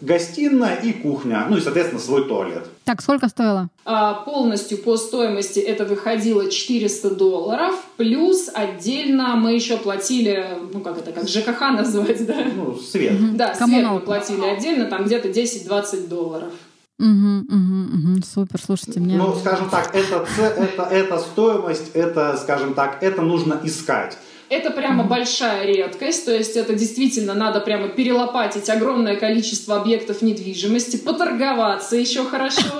гостиная 0.00 0.76
и 0.76 0.92
кухня, 0.92 1.46
ну 1.48 1.56
и, 1.56 1.60
соответственно, 1.60 2.00
свой 2.00 2.26
туалет. 2.26 2.66
Так, 2.84 3.00
сколько 3.00 3.28
стоило? 3.28 3.68
А, 3.84 4.14
полностью 4.14 4.78
по 4.78 4.96
стоимости 4.96 5.60
это 5.60 5.84
выходило 5.84 6.50
400 6.50 7.14
долларов, 7.14 7.74
плюс 7.96 8.50
отдельно 8.52 9.36
мы 9.36 9.54
еще 9.54 9.76
платили, 9.76 10.58
ну 10.72 10.80
как 10.80 10.98
это, 10.98 11.12
как 11.12 11.28
ЖКХ 11.28 11.60
назвать, 11.60 12.26
да? 12.26 12.44
Ну, 12.54 12.74
свет. 12.76 13.20
Угу. 13.20 13.36
Да, 13.36 13.54
свет 13.54 13.86
мы 13.86 14.00
платили 14.00 14.44
отдельно, 14.44 14.86
там 14.86 15.04
где-то 15.04 15.28
10-20 15.28 16.08
долларов. 16.08 16.52
Угу, 16.98 17.06
угу, 17.08 18.14
угу, 18.14 18.22
супер, 18.22 18.60
слушайте 18.60 19.00
мне. 19.00 19.16
Ну, 19.16 19.34
скажем 19.34 19.68
так, 19.68 19.94
это, 19.94 20.26
это, 20.38 20.82
это 20.82 21.18
стоимость, 21.18 21.90
это, 21.92 22.36
скажем 22.36 22.74
так, 22.74 23.02
это 23.02 23.20
нужно 23.22 23.60
искать. 23.64 24.16
Это 24.54 24.70
прямо 24.70 25.02
большая 25.02 25.66
редкость, 25.66 26.24
то 26.26 26.32
есть 26.32 26.56
это 26.56 26.74
действительно 26.74 27.34
надо 27.34 27.60
прямо 27.60 27.88
перелопатить 27.88 28.70
огромное 28.70 29.16
количество 29.16 29.76
объектов 29.76 30.22
недвижимости, 30.22 30.96
поторговаться 30.96 31.96
еще 31.96 32.24
хорошо. 32.24 32.62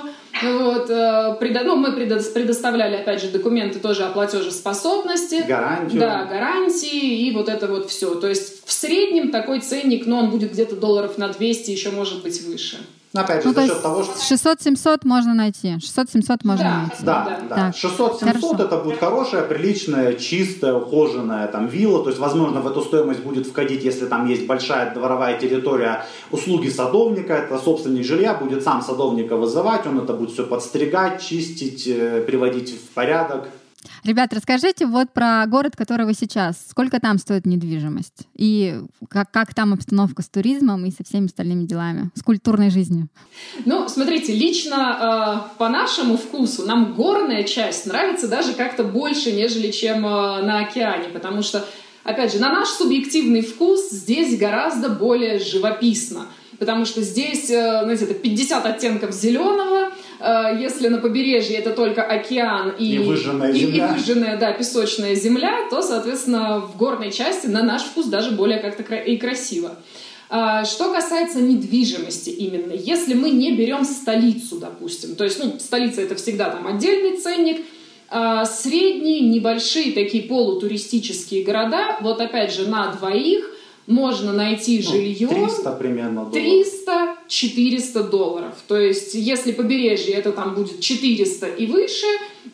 Вот, 0.43 0.91
э, 0.91 1.37
предо, 1.39 1.63
ну, 1.63 1.77
мы 1.77 1.93
предоставляли, 1.93 2.97
опять 2.97 3.23
же, 3.23 3.29
документы 3.29 3.79
тоже 3.79 4.03
о 4.03 4.11
платежеспособности. 4.11 5.45
Гарантию. 5.47 6.01
Да, 6.01 6.25
гарантии 6.25 7.29
и 7.29 7.33
вот 7.33 7.49
это 7.49 7.69
вот 7.69 7.89
все. 7.89 8.17
То 8.17 8.29
есть 8.29 8.54
в 8.65 8.73
среднем 8.73 9.31
такой 9.31 9.61
ценник, 9.61 10.07
но 10.07 10.19
он 10.19 10.31
будет 10.31 10.53
где-то 10.53 10.77
долларов 10.77 11.19
на 11.19 11.29
200, 11.29 11.71
еще 11.71 11.91
может 11.91 12.23
быть 12.23 12.43
выше. 12.43 12.79
Но 13.15 13.21
опять 13.21 13.45
же, 13.45 13.49
ну, 13.49 13.55
за 13.55 13.69
счет 13.69 13.81
того, 13.81 14.03
что... 14.03 14.35
600-700 14.35 14.99
можно 15.05 15.35
найти. 15.35 15.77
600-700 15.77 16.39
можно 16.43 16.65
да, 16.65 16.79
найти. 16.81 17.05
Да, 17.05 17.41
да. 17.49 17.57
да. 17.57 17.71
600-700 17.71 18.65
это 18.65 18.79
будет 18.79 18.99
хорошая, 18.99 19.45
приличная, 19.45 20.15
чистая, 20.15 20.75
ухоженная 20.75 21.47
там 21.47 21.69
вилла. 21.69 22.03
То 22.03 22.11
есть, 22.11 22.21
возможно, 22.21 22.61
в 22.61 22.67
эту 22.67 22.83
стоимость 22.83 23.21
будет 23.21 23.47
входить, 23.47 23.85
если 23.85 24.07
там 24.07 24.27
есть 24.27 24.49
большая 24.49 24.93
дворовая 24.93 25.39
территория, 25.39 26.05
услуги 26.33 26.69
садовника. 26.69 27.35
Это 27.35 27.57
собственник 27.61 28.05
жилья 28.05 28.35
будет 28.35 28.65
сам 28.65 28.83
садовника 28.83 29.37
вызывать, 29.37 29.87
он 29.87 30.01
это 30.01 30.13
будет 30.13 30.33
все 30.33 30.45
подстригать, 30.45 31.23
чистить, 31.23 31.87
э, 31.87 32.21
приводить 32.27 32.71
в 32.71 32.95
порядок. 32.95 33.49
Ребят, 34.05 34.33
расскажите 34.33 34.87
вот 34.87 35.13
про 35.13 35.45
город, 35.47 35.77
который 35.77 36.07
вы 36.07 36.15
сейчас. 36.15 36.57
Сколько 36.69 37.01
там 37.01 37.19
стоит 37.19 37.47
недвижимость? 37.47 38.29
И 38.35 38.81
как, 39.09 39.31
как 39.31 39.55
там 39.55 39.73
обстановка 39.73 40.23
с 40.23 40.29
туризмом 40.29 40.85
и 40.85 40.91
со 40.91 41.05
всеми 41.05 41.27
остальными 41.27 41.65
делами, 41.65 42.11
с 42.15 42.23
культурной 42.23 42.71
жизнью? 42.71 43.09
Ну, 43.65 43.89
смотрите, 43.89 44.35
лично 44.35 45.49
э, 45.55 45.59
по 45.59 45.69
нашему 45.69 46.17
вкусу 46.17 46.67
нам 46.67 46.95
горная 46.95 47.45
часть 47.45 47.87
нравится 47.87 48.29
даже 48.29 48.53
как-то 48.55 48.85
больше, 48.85 49.33
нежели 49.33 49.71
чем 49.71 50.07
э, 50.07 50.43
на 50.43 50.61
океане, 50.61 51.09
потому 51.09 51.43
что, 51.43 51.65
опять 52.05 52.33
же, 52.33 52.41
на 52.41 52.53
наш 52.53 52.69
субъективный 52.69 53.43
вкус 53.43 53.91
здесь 53.91 54.39
гораздо 54.39 54.89
более 54.89 55.39
живописно 55.39 56.27
потому 56.59 56.85
что 56.85 57.03
здесь, 57.03 57.51
э, 57.51 57.81
знаете, 57.83 58.05
это 58.05 58.15
50 58.15 58.67
оттенков 58.67 59.13
зеленого, 59.13 59.93
если 60.21 60.89
на 60.89 60.99
побережье 60.99 61.57
это 61.57 61.71
только 61.71 62.03
океан 62.03 62.75
и, 62.79 62.95
и 62.95 62.99
выжженная 62.99 63.53
и, 63.53 63.59
земля, 63.59 63.89
и 63.89 63.93
выжженная, 63.93 64.37
да, 64.39 64.53
песочная 64.53 65.15
земля, 65.15 65.69
то, 65.71 65.83
соответственно, 65.83 66.61
в 66.61 66.77
горной 66.77 67.11
части 67.11 67.47
на 67.47 67.63
наш 67.63 67.83
вкус 67.83 68.07
даже 68.07 68.31
более 68.31 68.59
как-то 68.59 68.95
и 68.95 69.17
красиво. 69.17 69.77
А, 70.31 70.65
что 70.65 70.93
касается 70.93 71.41
недвижимости 71.41 72.31
именно, 72.31 72.73
если 72.73 73.15
мы 73.15 73.31
не 73.31 73.55
берем 73.55 73.85
столицу, 73.85 74.59
допустим, 74.59 75.17
то 75.17 75.25
есть, 75.25 75.43
ну, 75.43 75.59
столица 75.59 76.01
это 76.01 76.15
всегда 76.15 76.51
там 76.51 76.67
отдельный 76.67 77.19
ценник, 77.19 77.65
а, 78.09 78.45
средние, 78.45 79.21
небольшие 79.21 79.93
такие 79.93 80.25
полутуристические 80.25 81.45
города, 81.45 81.99
вот 82.01 82.21
опять 82.21 82.53
же 82.53 82.69
на 82.69 82.93
двоих 82.93 83.51
можно 83.87 84.33
найти 84.33 84.83
ну, 84.85 84.93
жилье 84.93 85.29
300 85.29 85.73
примерно 85.73 86.25
долларов. 86.25 86.69
300-400 87.29 88.11
долларов. 88.11 88.55
То 88.67 88.79
есть, 88.79 89.15
если 89.15 89.53
побережье 89.53 90.15
это 90.15 90.33
там 90.33 90.55
будет 90.55 90.81
400 90.81 91.47
и 91.49 91.67
выше, 91.67 92.07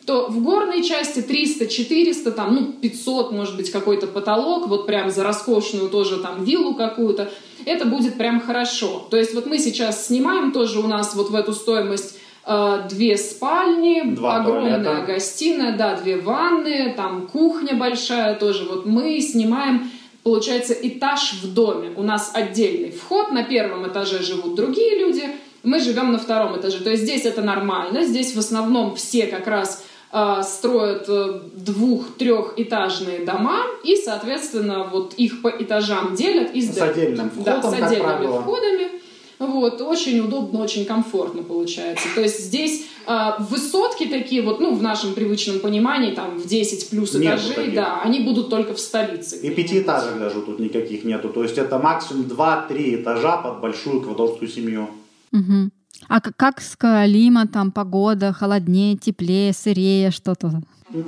то 0.05 0.27
в 0.27 0.41
горной 0.43 0.83
части 0.83 1.19
300-400, 1.19 2.31
там, 2.31 2.55
ну, 2.55 2.73
500, 2.73 3.31
может 3.31 3.55
быть, 3.55 3.71
какой-то 3.71 4.07
потолок, 4.07 4.67
вот 4.67 4.85
прям 4.85 5.09
за 5.09 5.23
роскошную 5.23 5.89
тоже 5.89 6.17
там 6.17 6.43
виллу 6.43 6.73
какую-то, 6.75 7.31
это 7.65 7.85
будет 7.85 8.17
прям 8.17 8.41
хорошо. 8.41 9.07
То 9.09 9.17
есть, 9.17 9.33
вот 9.33 9.45
мы 9.45 9.57
сейчас 9.57 10.07
снимаем 10.07 10.51
тоже 10.51 10.79
у 10.79 10.87
нас 10.87 11.15
вот 11.15 11.29
в 11.29 11.35
эту 11.35 11.53
стоимость 11.53 12.17
э, 12.45 12.79
две 12.89 13.15
спальни, 13.17 14.01
Два 14.15 14.37
огромная 14.37 14.83
туалета. 14.83 15.05
гостиная, 15.13 15.77
да, 15.77 15.95
две 15.95 16.17
ванны, 16.17 16.93
там 16.97 17.27
кухня 17.27 17.75
большая 17.75 18.35
тоже. 18.35 18.65
Вот 18.65 18.85
мы 18.85 19.21
снимаем 19.21 19.89
получается, 20.23 20.73
этаж 20.73 21.33
в 21.41 21.53
доме. 21.53 21.91
У 21.95 22.03
нас 22.03 22.31
отдельный 22.33 22.91
вход, 22.91 23.31
на 23.31 23.43
первом 23.43 23.87
этаже 23.87 24.21
живут 24.21 24.55
другие 24.55 24.99
люди, 24.99 25.23
мы 25.63 25.79
живем 25.79 26.11
на 26.11 26.17
втором 26.17 26.59
этаже. 26.59 26.79
То 26.79 26.89
есть 26.89 27.03
здесь 27.03 27.25
это 27.25 27.41
нормально, 27.41 28.03
здесь 28.03 28.35
в 28.35 28.39
основном 28.39 28.95
все 28.95 29.27
как 29.27 29.47
раз 29.47 29.83
э, 30.11 30.41
строят 30.43 31.05
э, 31.07 31.41
двух-трехэтажные 31.53 33.25
дома 33.25 33.63
и, 33.83 33.95
соответственно, 33.95 34.83
вот 34.91 35.13
их 35.15 35.41
по 35.41 35.49
этажам 35.49 36.15
делят 36.15 36.53
и 36.53 36.61
сдают. 36.61 36.95
С 36.95 36.97
отдельным 36.97 37.29
входом, 37.29 37.61
да, 37.61 37.61
с 37.61 37.73
отдельными 37.73 38.41
входами. 38.41 39.01
Вот, 39.41 39.81
очень 39.81 40.19
удобно, 40.19 40.59
очень 40.59 40.85
комфортно 40.85 41.41
получается. 41.41 42.07
То 42.13 42.21
есть 42.21 42.39
здесь 42.45 42.85
э, 43.07 43.29
высотки 43.39 44.05
такие 44.05 44.43
вот, 44.43 44.59
ну, 44.59 44.75
в 44.75 44.83
нашем 44.83 45.15
привычном 45.15 45.59
понимании, 45.59 46.13
там, 46.13 46.37
в 46.37 46.47
10 46.47 46.91
плюс 46.91 47.15
этажей, 47.15 47.71
да, 47.71 48.01
они 48.03 48.19
будут 48.19 48.51
только 48.51 48.75
в 48.75 48.79
столице. 48.79 49.37
И 49.37 49.49
пятиэтажек 49.49 50.19
даже 50.19 50.41
тут 50.41 50.59
никаких 50.59 51.03
нету. 51.05 51.29
То 51.29 51.41
есть 51.41 51.57
это 51.57 51.79
максимум 51.79 52.27
2-3 52.27 53.01
этажа 53.01 53.37
под 53.37 53.61
большую 53.61 54.01
эквадорскую 54.01 54.47
семью. 54.47 54.89
Угу. 55.33 55.71
А 56.07 56.21
как 56.21 56.61
с 56.61 56.75
климатом, 56.75 57.71
погода, 57.71 58.33
холоднее, 58.33 58.95
теплее, 58.95 59.53
сырее, 59.53 60.11
что-то? 60.11 60.61
Ну, 60.91 61.03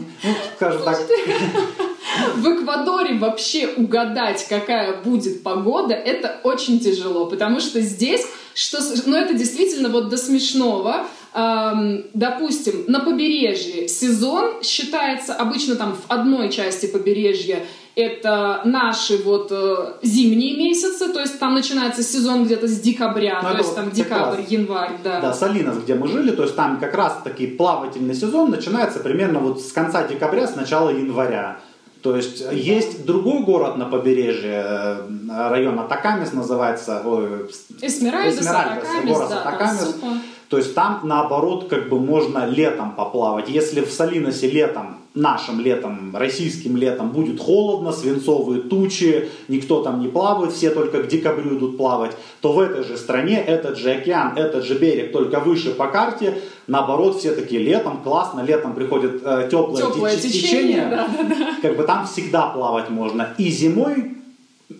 скажем 0.55 0.81
так... 0.83 0.99
В 2.35 2.47
Эквадоре 2.47 3.17
вообще 3.17 3.67
угадать, 3.77 4.45
какая 4.49 5.01
будет 5.01 5.43
погода, 5.43 5.93
это 5.93 6.39
очень 6.43 6.79
тяжело, 6.79 7.25
потому 7.27 7.59
что 7.59 7.81
здесь, 7.81 8.25
что, 8.53 8.79
ну 9.05 9.15
это 9.15 9.33
действительно 9.33 9.89
вот 9.89 10.09
до 10.09 10.17
смешного, 10.17 11.07
эм, 11.33 12.05
допустим, 12.13 12.85
на 12.87 12.99
побережье 12.99 13.87
сезон 13.87 14.61
считается 14.63 15.33
обычно 15.33 15.75
там 15.75 15.95
в 15.95 16.11
одной 16.11 16.49
части 16.49 16.85
побережья 16.87 17.63
это 17.95 18.61
наши 18.65 19.17
вот 19.17 19.49
э, 19.51 19.93
зимние 20.01 20.57
месяцы, 20.57 21.13
то 21.13 21.19
есть 21.19 21.37
там 21.39 21.53
начинается 21.53 22.01
сезон 22.01 22.45
где-то 22.45 22.67
с 22.67 22.79
декабря, 22.79 23.39
ну, 23.43 23.51
то 23.51 23.57
есть 23.57 23.75
там 23.75 23.91
декабрь, 23.91 24.37
раз, 24.37 24.49
январь, 24.49 24.97
да. 25.03 25.19
Да, 25.21 25.33
Салинос, 25.33 25.77
где 25.77 25.93
мы 25.93 26.07
жили, 26.07 26.31
то 26.31 26.43
есть 26.43 26.55
там 26.55 26.79
как 26.79 26.95
раз 26.95 27.19
таки 27.23 27.45
плавательный 27.45 28.15
сезон 28.15 28.49
начинается 28.49 28.99
примерно 28.99 29.39
вот 29.39 29.61
с 29.61 29.71
конца 29.71 30.07
декабря, 30.07 30.47
с 30.47 30.55
начала 30.55 30.89
января. 30.89 31.59
То 32.03 32.17
есть 32.17 32.43
есть 32.51 33.05
другой 33.05 33.43
город 33.43 33.77
на 33.77 33.85
побережье 33.85 34.65
э, 34.65 35.49
района 35.49 35.83
Такамис 35.83 36.33
называется, 36.33 37.01
Эсмеральдес, 37.81 38.41
Эсмеральдес 38.41 38.45
Атакамис, 38.45 39.13
город 39.13 39.29
да, 39.29 39.41
Атакамис. 39.43 39.95
То 40.53 40.59
есть 40.59 40.75
там 40.75 40.99
наоборот 41.01 41.65
как 41.67 41.89
бы 41.89 41.99
можно 41.99 42.45
летом 42.45 42.91
поплавать. 42.91 43.49
Если 43.49 43.81
в 43.81 43.91
Салиносе 43.91 44.51
летом, 44.51 44.99
нашим 45.15 45.59
летом, 45.59 46.15
российским 46.15 46.77
летом 46.77 47.09
будет 47.09 47.39
холодно, 47.39 47.91
свинцовые 47.91 48.61
тучи, 48.61 49.29
никто 49.47 49.81
там 49.81 49.99
не 49.99 50.09
плавает, 50.09 50.53
все 50.53 50.69
только 50.69 51.01
к 51.01 51.07
декабрю 51.07 51.57
идут 51.57 51.75
плавать, 51.75 52.11
то 52.41 52.53
в 52.53 52.59
этой 52.59 52.83
же 52.83 52.97
стране 52.97 53.43
этот 53.43 53.79
же 53.79 53.93
океан, 53.93 54.33
этот 54.37 54.63
же 54.63 54.77
берег, 54.77 55.11
только 55.11 55.39
выше 55.39 55.71
по 55.71 55.87
карте, 55.87 56.37
наоборот, 56.67 57.17
все 57.17 57.33
такие 57.33 57.59
летом 57.59 58.03
классно, 58.03 58.41
летом 58.41 58.75
приходит 58.75 59.23
э, 59.25 59.47
теплое, 59.49 59.81
теплое 59.81 60.15
течение, 60.17 60.41
течение 60.41 60.87
да, 60.87 61.07
да, 61.17 61.35
да. 61.35 61.55
как 61.63 61.77
бы 61.77 61.83
там 61.83 62.05
всегда 62.05 62.49
плавать 62.49 62.91
можно. 62.91 63.33
И 63.39 63.49
зимой 63.49 64.17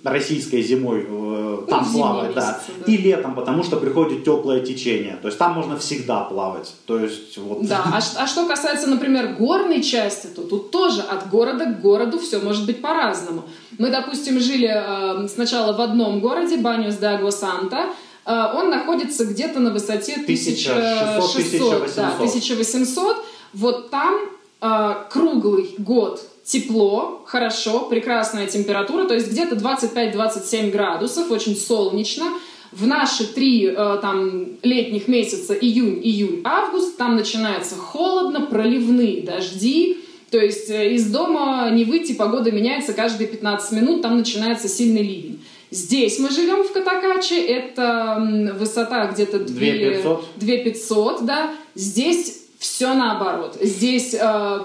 российской 0.04 0.62
зимой 0.62 1.06
э, 1.08 1.58
там 1.70 1.88
ну, 1.92 2.00
плавать, 2.00 2.34
да. 2.34 2.60
да. 2.86 2.92
И 2.92 2.98
летом, 2.98 3.36
потому 3.36 3.64
что 3.64 3.78
приходит 3.78 4.24
теплое 4.24 4.62
течение. 4.62 5.18
То 5.22 5.28
есть 5.28 5.38
там 5.38 5.54
можно 5.54 5.78
всегда 5.78 6.22
плавать. 6.22 6.74
То 6.86 7.00
есть 7.00 7.38
вот. 7.38 7.66
Да. 7.66 7.84
А, 7.86 8.00
а 8.18 8.28
что 8.28 8.46
касается, 8.48 8.88
например, 8.88 9.36
горной 9.38 9.82
части, 9.82 10.28
то 10.28 10.44
тут 10.44 10.72
тоже 10.72 11.02
от 11.02 11.30
города 11.30 11.66
к 11.66 11.82
городу 11.82 12.20
все 12.20 12.40
может 12.40 12.66
быть 12.66 12.82
по-разному. 12.82 13.44
Мы, 13.78 13.90
допустим, 13.90 14.40
жили 14.40 14.72
э, 14.72 15.28
сначала 15.28 15.74
в 15.74 15.82
одном 15.82 16.20
городе, 16.20 16.58
Банюс 16.58 16.96
де 16.96 17.08
Агуа-Санта. 17.08 17.90
Э, 18.26 18.54
он 18.56 18.70
находится 18.70 19.26
где-то 19.26 19.60
на 19.60 19.72
высоте 19.72 20.14
1600, 20.14 21.96
да, 21.96 22.14
1800. 22.16 23.18
Вот 23.54 23.90
там 23.90 24.20
э, 24.62 24.96
круглый 25.10 25.76
год 25.78 26.22
тепло, 26.44 27.24
хорошо, 27.26 27.88
прекрасная 27.90 28.48
температура, 28.48 29.06
то 29.06 29.14
есть 29.14 29.32
где-то 29.32 29.56
25-27 29.56 30.72
градусов, 30.72 31.32
очень 31.32 31.56
солнечно. 31.56 32.26
В 32.72 32.88
наши 32.88 33.32
три 33.32 33.68
э, 33.68 33.98
там, 34.02 34.48
летних 34.64 35.08
месяца, 35.08 35.54
июнь, 35.54 36.00
июль, 36.04 36.42
август, 36.44 36.98
там 36.98 37.16
начинается 37.16 37.76
холодно, 37.76 38.48
проливные 38.48 39.22
дожди, 39.22 40.00
то 40.32 40.40
есть 40.40 40.72
э, 40.72 40.94
из 40.94 41.12
дома 41.12 41.70
не 41.72 41.86
выйти, 41.86 42.14
погода 42.14 42.52
меняется 42.52 42.94
каждые 42.94 43.28
15 43.28 43.72
минут, 43.74 44.02
там 44.02 44.18
начинается 44.18 44.68
сильный 44.68 45.04
ливень. 45.04 45.40
Здесь 45.70 46.20
мы 46.20 46.30
живем 46.30 46.64
в 46.64 46.72
Катакаче, 46.72 47.40
это 47.40 48.18
высота 48.60 49.06
где-то 49.08 49.40
2500. 49.40 50.26
2500, 50.38 51.26
да. 51.26 51.54
Здесь 51.76 52.46
все 52.58 52.94
наоборот. 52.94 53.58
Здесь 53.62 54.16
э, 54.20 54.60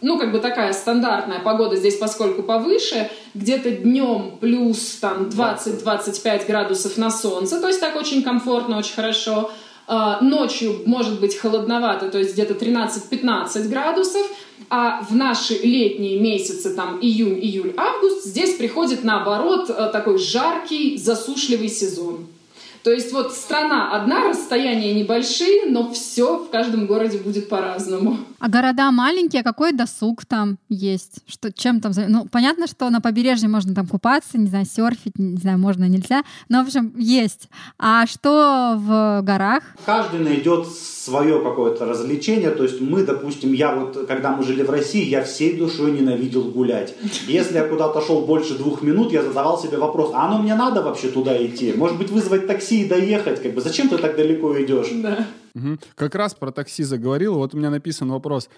ну, 0.00 0.18
как 0.18 0.32
бы 0.32 0.38
такая 0.38 0.72
стандартная 0.72 1.40
погода 1.40 1.76
здесь, 1.76 1.96
поскольку 1.96 2.42
повыше, 2.42 3.10
где-то 3.34 3.70
днем 3.70 4.38
плюс 4.40 4.98
там 5.00 5.28
20-25 5.28 6.46
градусов 6.46 6.96
на 6.96 7.10
солнце, 7.10 7.60
то 7.60 7.68
есть 7.68 7.80
так 7.80 7.96
очень 7.96 8.22
комфортно, 8.22 8.78
очень 8.78 8.94
хорошо. 8.94 9.50
А, 9.90 10.20
ночью 10.20 10.82
может 10.84 11.18
быть 11.18 11.36
холодновато, 11.36 12.10
то 12.10 12.18
есть 12.18 12.34
где-то 12.34 12.52
13-15 12.52 13.68
градусов, 13.68 14.26
а 14.68 15.02
в 15.02 15.14
наши 15.14 15.54
летние 15.54 16.20
месяцы, 16.20 16.74
там 16.74 16.98
июнь, 17.00 17.38
июль, 17.40 17.72
август, 17.76 18.24
здесь 18.24 18.54
приходит 18.56 19.02
наоборот 19.02 19.70
э, 19.70 19.88
такой 19.90 20.18
жаркий, 20.18 20.98
засушливый 20.98 21.70
сезон. 21.70 22.26
То 22.88 22.94
есть 22.94 23.12
вот 23.12 23.34
страна 23.34 23.94
одна, 23.94 24.30
расстояния 24.30 24.94
небольшие, 24.94 25.66
но 25.68 25.92
все 25.92 26.38
в 26.38 26.48
каждом 26.48 26.86
городе 26.86 27.18
будет 27.18 27.50
по-разному. 27.50 28.16
А 28.38 28.48
города 28.48 28.90
маленькие, 28.90 29.42
а 29.42 29.44
какой 29.44 29.72
досуг 29.72 30.24
там 30.24 30.56
есть? 30.70 31.18
Что, 31.26 31.52
чем 31.52 31.82
там? 31.82 31.92
Ну, 32.08 32.26
понятно, 32.32 32.66
что 32.66 32.88
на 32.88 33.02
побережье 33.02 33.46
можно 33.46 33.74
там 33.74 33.86
купаться, 33.86 34.38
не 34.38 34.46
знаю, 34.46 34.64
серфить, 34.64 35.18
не 35.18 35.36
знаю, 35.36 35.58
можно, 35.58 35.84
нельзя. 35.84 36.22
Но, 36.48 36.62
в 36.62 36.68
общем, 36.68 36.94
есть. 36.96 37.50
А 37.78 38.06
что 38.06 38.76
в 38.78 39.20
горах? 39.22 39.64
Каждый 39.84 40.20
найдет 40.20 40.66
свое 40.68 41.42
какое-то 41.42 41.84
развлечение. 41.84 42.50
То 42.50 42.62
есть 42.62 42.80
мы, 42.80 43.02
допустим, 43.02 43.52
я 43.52 43.74
вот, 43.74 44.06
когда 44.06 44.36
мы 44.36 44.44
жили 44.44 44.62
в 44.62 44.70
России, 44.70 45.04
я 45.04 45.24
всей 45.24 45.56
душой 45.56 45.92
ненавидел 45.92 46.44
гулять. 46.44 46.94
Если 47.26 47.56
я 47.56 47.66
куда-то 47.66 48.00
шел 48.00 48.22
больше 48.22 48.56
двух 48.56 48.82
минут, 48.82 49.12
я 49.12 49.22
задавал 49.22 49.58
себе 49.60 49.78
вопрос, 49.78 50.12
а 50.14 50.26
оно 50.26 50.38
мне 50.38 50.54
надо 50.54 50.82
вообще 50.82 51.08
туда 51.08 51.36
идти? 51.44 51.72
Может 51.72 51.98
быть, 51.98 52.10
вызвать 52.10 52.46
такси 52.46 52.77
и 52.82 52.88
доехать? 52.88 53.42
Как 53.42 53.54
бы, 53.54 53.60
зачем 53.60 53.88
ты 53.88 53.98
так 53.98 54.16
далеко 54.16 54.60
идешь? 54.62 54.88
Да. 55.02 55.26
Угу. 55.54 55.78
Как 55.94 56.14
раз 56.14 56.34
про 56.34 56.50
такси 56.50 56.82
заговорил. 56.82 57.34
Вот 57.34 57.54
у 57.54 57.56
меня 57.56 57.70
написан 57.70 58.10
вопрос. 58.10 58.48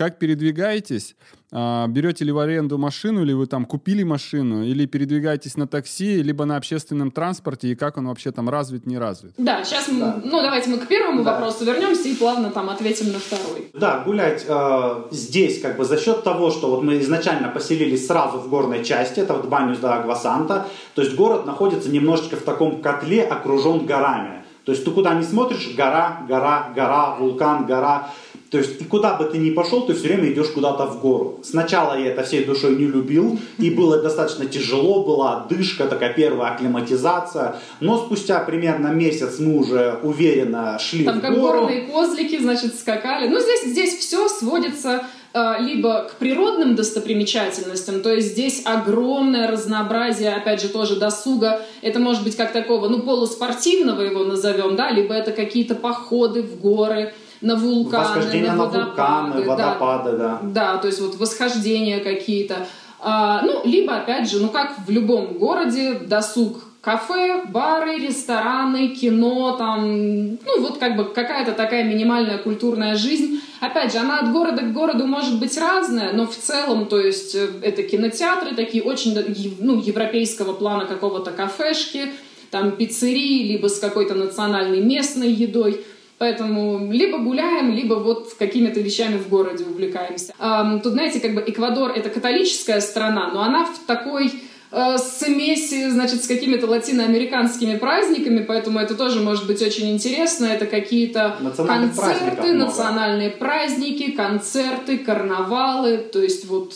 Как 0.00 0.18
передвигаетесь? 0.18 1.14
А, 1.52 1.86
берете 1.86 2.24
ли 2.24 2.32
в 2.32 2.38
аренду 2.38 2.78
машину, 2.78 3.20
или 3.20 3.34
вы 3.34 3.46
там 3.46 3.66
купили 3.66 4.02
машину, 4.02 4.64
или 4.64 4.86
передвигаетесь 4.86 5.58
на 5.58 5.66
такси, 5.66 6.22
либо 6.22 6.46
на 6.46 6.56
общественном 6.56 7.10
транспорте, 7.10 7.68
и 7.68 7.74
как 7.74 7.98
он 7.98 8.08
вообще 8.08 8.32
там 8.32 8.48
развит, 8.48 8.86
не 8.86 8.96
развит? 8.96 9.34
Да, 9.36 9.62
сейчас 9.62 9.88
мы, 9.88 10.00
да. 10.00 10.20
ну 10.24 10.40
давайте 10.40 10.70
мы 10.70 10.78
к 10.78 10.88
первому 10.88 11.22
да. 11.22 11.32
вопросу 11.32 11.66
вернемся 11.66 12.08
и 12.08 12.14
плавно 12.14 12.50
там 12.50 12.70
ответим 12.70 13.12
на 13.12 13.18
второй. 13.18 13.70
Да, 13.74 14.02
гулять 14.02 14.46
э, 14.48 15.02
здесь 15.10 15.60
как 15.60 15.76
бы 15.76 15.84
за 15.84 15.98
счет 15.98 16.24
того, 16.24 16.50
что 16.50 16.70
вот 16.70 16.82
мы 16.82 16.98
изначально 17.00 17.48
поселились 17.48 18.06
сразу 18.06 18.38
в 18.38 18.48
горной 18.48 18.82
части, 18.82 19.20
это 19.20 19.34
вот 19.34 19.48
Банюс 19.48 19.80
да 19.80 19.96
Агвасанта, 19.96 20.66
то 20.94 21.02
есть 21.02 21.14
город 21.14 21.44
находится 21.44 21.90
немножечко 21.90 22.36
в 22.36 22.42
таком 22.42 22.80
котле, 22.80 23.22
окружен 23.22 23.84
горами. 23.84 24.40
То 24.64 24.72
есть 24.72 24.84
ты 24.84 24.90
куда 24.90 25.14
не 25.14 25.24
смотришь, 25.24 25.74
гора, 25.74 26.22
гора, 26.28 26.72
гора, 26.74 27.16
вулкан, 27.16 27.66
гора. 27.66 28.10
То 28.50 28.58
есть 28.58 28.80
и 28.80 28.84
куда 28.84 29.14
бы 29.14 29.24
ты 29.24 29.38
ни 29.38 29.50
пошел, 29.50 29.82
ты 29.82 29.94
все 29.94 30.08
время 30.08 30.32
идешь 30.32 30.48
куда-то 30.48 30.86
в 30.86 31.00
гору. 31.00 31.40
Сначала 31.44 31.98
я 31.98 32.10
это 32.10 32.22
всей 32.24 32.44
душой 32.44 32.76
не 32.76 32.86
любил, 32.86 33.38
и 33.58 33.70
было 33.70 34.02
достаточно 34.02 34.46
тяжело, 34.46 35.04
была 35.04 35.36
отдышка, 35.36 35.86
такая 35.86 36.12
первая 36.12 36.52
акклиматизация. 36.52 37.56
Но 37.80 37.98
спустя 37.98 38.40
примерно 38.40 38.88
месяц 38.88 39.38
мы 39.38 39.56
уже 39.56 39.98
уверенно 40.02 40.78
шли 40.78 41.04
Там 41.04 41.18
в 41.18 41.22
как 41.22 41.34
гору. 41.34 41.60
горные 41.60 41.86
козлики, 41.86 42.38
значит, 42.38 42.74
скакали. 42.74 43.28
Ну, 43.28 43.38
здесь, 43.38 43.64
здесь 43.66 43.98
все 43.98 44.28
сводится 44.28 45.04
Э, 45.32 45.60
либо 45.60 46.08
к 46.10 46.16
природным 46.16 46.74
достопримечательностям, 46.74 48.02
то 48.02 48.12
есть 48.12 48.32
здесь 48.32 48.62
огромное 48.64 49.46
разнообразие, 49.46 50.34
опять 50.34 50.60
же, 50.60 50.68
тоже 50.68 50.96
досуга. 50.96 51.62
Это 51.82 52.00
может 52.00 52.24
быть 52.24 52.34
как 52.34 52.52
такого, 52.52 52.88
ну, 52.88 53.00
полуспортивного 53.00 54.00
его 54.00 54.24
назовем, 54.24 54.74
да, 54.74 54.90
либо 54.90 55.14
это 55.14 55.30
какие-то 55.30 55.76
походы 55.76 56.42
в 56.42 56.58
горы, 56.58 57.14
на 57.40 57.56
вулканы, 57.56 58.04
Восхождение 58.04 58.52
на, 58.52 58.64
водопады, 58.64 59.42
вулканы, 59.42 59.42
водопады, 59.42 60.10
да. 60.12 60.40
да. 60.42 60.72
Да, 60.72 60.78
то 60.78 60.86
есть 60.88 61.00
вот 61.00 61.16
восхождения 61.16 62.00
какие-то. 62.00 62.66
А, 63.00 63.42
ну, 63.42 63.62
либо, 63.64 63.96
опять 63.96 64.30
же, 64.30 64.40
ну, 64.40 64.48
как 64.48 64.74
в 64.86 64.90
любом 64.90 65.38
городе, 65.38 65.94
досуг 65.94 66.58
кафе, 66.80 67.44
бары, 67.48 67.98
рестораны, 67.98 68.88
кино, 68.88 69.56
там, 69.56 70.30
ну 70.30 70.60
вот 70.60 70.78
как 70.78 70.96
бы 70.96 71.04
какая-то 71.04 71.52
такая 71.52 71.84
минимальная 71.84 72.38
культурная 72.38 72.96
жизнь. 72.96 73.40
Опять 73.60 73.92
же, 73.92 73.98
она 73.98 74.20
от 74.20 74.32
города 74.32 74.62
к 74.62 74.72
городу 74.72 75.06
может 75.06 75.38
быть 75.38 75.56
разная, 75.58 76.12
но 76.12 76.26
в 76.26 76.34
целом, 76.34 76.86
то 76.86 76.98
есть 76.98 77.34
э, 77.34 77.48
это 77.62 77.82
кинотеатры 77.82 78.54
такие 78.54 78.82
очень, 78.82 79.14
ну, 79.58 79.78
европейского 79.78 80.54
плана 80.54 80.86
какого-то 80.86 81.30
кафешки, 81.32 82.12
там 82.50 82.72
пиццерии, 82.72 83.46
либо 83.46 83.68
с 83.68 83.78
какой-то 83.78 84.14
национальной 84.14 84.80
местной 84.80 85.30
едой. 85.30 85.84
Поэтому 86.20 86.92
либо 86.92 87.18
гуляем, 87.18 87.72
либо 87.72 87.94
вот 87.94 88.34
какими-то 88.38 88.80
вещами 88.80 89.16
в 89.16 89.28
городе 89.28 89.64
увлекаемся. 89.64 90.34
Тут, 90.82 90.92
знаете, 90.92 91.18
как 91.18 91.34
бы 91.34 91.42
Эквадор— 91.46 91.92
это 91.96 92.10
католическая 92.10 92.80
страна, 92.80 93.30
но 93.32 93.42
она 93.42 93.64
в 93.64 93.78
такой 93.86 94.30
Э, 94.72 94.98
смеси, 94.98 95.90
значит, 95.90 96.22
с 96.22 96.28
какими-то 96.28 96.68
латиноамериканскими 96.68 97.76
праздниками, 97.76 98.44
поэтому 98.46 98.78
это 98.78 98.94
тоже 98.94 99.20
может 99.20 99.48
быть 99.48 99.60
очень 99.62 99.90
интересно. 99.90 100.46
Это 100.46 100.66
какие-то 100.66 101.36
концерты, 101.56 102.52
национальные 102.52 103.30
праздники, 103.30 104.12
концерты, 104.12 104.98
карнавалы, 104.98 105.98
то 105.98 106.20
есть 106.20 106.46
вот 106.46 106.74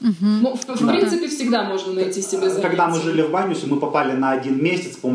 Угу. 0.00 0.12
Ну, 0.20 0.54
в, 0.54 0.60
в 0.60 0.86
да. 0.86 0.92
принципе, 0.92 1.26
всегда 1.26 1.64
можно 1.64 1.92
найти 1.92 2.22
себе 2.22 2.48
занятие. 2.48 2.68
Когда 2.68 2.86
мы 2.86 3.00
жили 3.00 3.20
в 3.22 3.32
Банюсе, 3.32 3.66
мы 3.66 3.80
попали 3.80 4.12
на 4.12 4.30
один 4.30 4.62
месяц, 4.62 4.94
по 4.94 5.08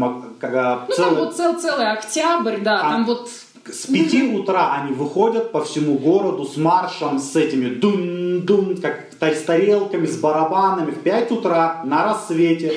когда 0.44 0.86
ну, 0.90 0.94
целый... 0.94 1.10
там 1.10 1.26
вот 1.26 1.36
цел, 1.38 1.58
целый 1.58 1.90
октябрь, 1.90 2.58
да, 2.58 2.82
а, 2.82 2.92
там 2.92 3.06
вот... 3.06 3.30
С 3.66 3.86
пяти 3.86 4.24
утра 4.36 4.74
они 4.74 4.94
выходят 4.94 5.54
по 5.54 5.64
всему 5.64 5.98
городу 5.98 6.44
с 6.44 6.58
маршем, 6.58 7.18
с 7.18 7.34
этими 7.38 7.74
дун-дун, 7.74 8.76
как 8.82 9.13
с 9.32 9.42
тарелками, 9.44 10.06
с 10.06 10.18
барабанами 10.18 10.92
в 10.92 11.00
5 11.00 11.32
утра 11.32 11.82
на 11.86 12.04
рассвете. 12.04 12.74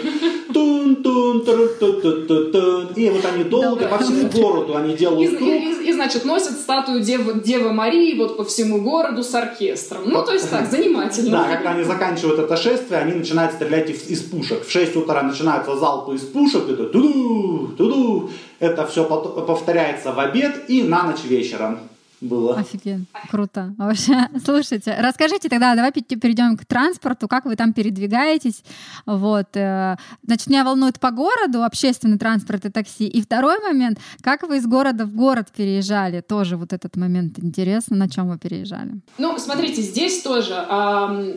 Тун 0.55 0.95
-тун, 0.95 1.45
тру 1.45 1.65
-ту 1.65 2.01
-ту 2.01 2.27
-ту 2.27 2.53
-тун. 2.53 2.95
И 2.95 3.11
вот 3.11 3.25
они 3.25 3.45
долго 3.45 3.87
по 3.89 3.99
всему 3.99 4.29
городу 4.29 4.77
они 4.77 4.95
делают 4.95 5.33
и, 5.33 5.37
круг. 5.37 5.49
И, 5.49 5.89
и, 5.89 5.93
значит, 5.93 6.25
носят 6.25 6.53
статую 6.53 7.01
Девы, 7.01 7.41
Девы 7.45 7.73
Марии 7.73 8.17
вот 8.17 8.37
по 8.37 8.45
всему 8.45 8.81
городу 8.81 9.23
с 9.23 9.35
оркестром. 9.35 10.03
Ну, 10.07 10.25
то 10.25 10.33
есть 10.33 10.51
так, 10.51 10.71
занимательно. 10.71 11.31
Да, 11.31 11.57
когда 11.57 11.71
они 11.71 11.85
заканчивают 11.85 12.39
это 12.39 12.57
шествие, 12.57 13.01
они 13.01 13.15
начинают 13.15 13.53
стрелять 13.53 13.91
из, 13.91 14.09
из 14.09 14.23
пушек. 14.23 14.65
В 14.65 14.71
6 14.71 14.97
утра 14.97 15.23
начинаются 15.23 15.77
залпы 15.77 16.15
из 16.15 16.23
пушек, 16.23 16.69
это 16.69 16.85
туду, 16.85 17.69
туду. 17.77 18.31
Это 18.59 18.87
все 18.87 19.05
повторяется 19.05 20.13
в 20.13 20.19
обед 20.19 20.65
и 20.69 20.83
на 20.83 21.03
ночь 21.03 21.25
вечером 21.25 21.79
было. 22.21 22.57
Офигенно, 22.57 23.05
круто. 23.31 23.75
Вообще, 23.79 24.29
слушайте, 24.45 24.97
расскажите 24.99 25.49
тогда, 25.49 25.75
давай 25.75 25.93
перейдем 25.93 26.57
к 26.57 26.65
транспорту, 26.65 27.29
как 27.29 27.45
вы 27.45 27.57
там 27.57 27.73
передвигаетесь. 27.73 28.63
Вот. 29.05 29.57
Э, 29.57 29.97
значит, 30.23 30.47
меня 30.49 30.65
волнует 30.65 30.99
по 30.99 31.11
городу 31.11 31.63
общественный 31.63 32.19
транспорт 32.19 32.65
и 32.65 32.71
такси. 32.71 33.07
И 33.07 33.21
второй 33.21 33.61
момент, 33.61 33.99
как 34.23 34.43
вы 34.43 34.59
из 34.59 34.67
города 34.67 35.05
в 35.05 35.15
город 35.15 35.49
переезжали? 35.55 36.21
Тоже 36.21 36.57
вот 36.57 36.73
этот 36.73 36.97
момент 36.97 37.39
интересно, 37.39 37.97
на 37.97 38.09
чем 38.09 38.29
вы 38.29 38.39
переезжали? 38.39 39.01
Ну, 39.19 39.39
смотрите, 39.39 39.83
здесь 39.83 40.23
тоже 40.23 40.55
эм, 40.55 41.37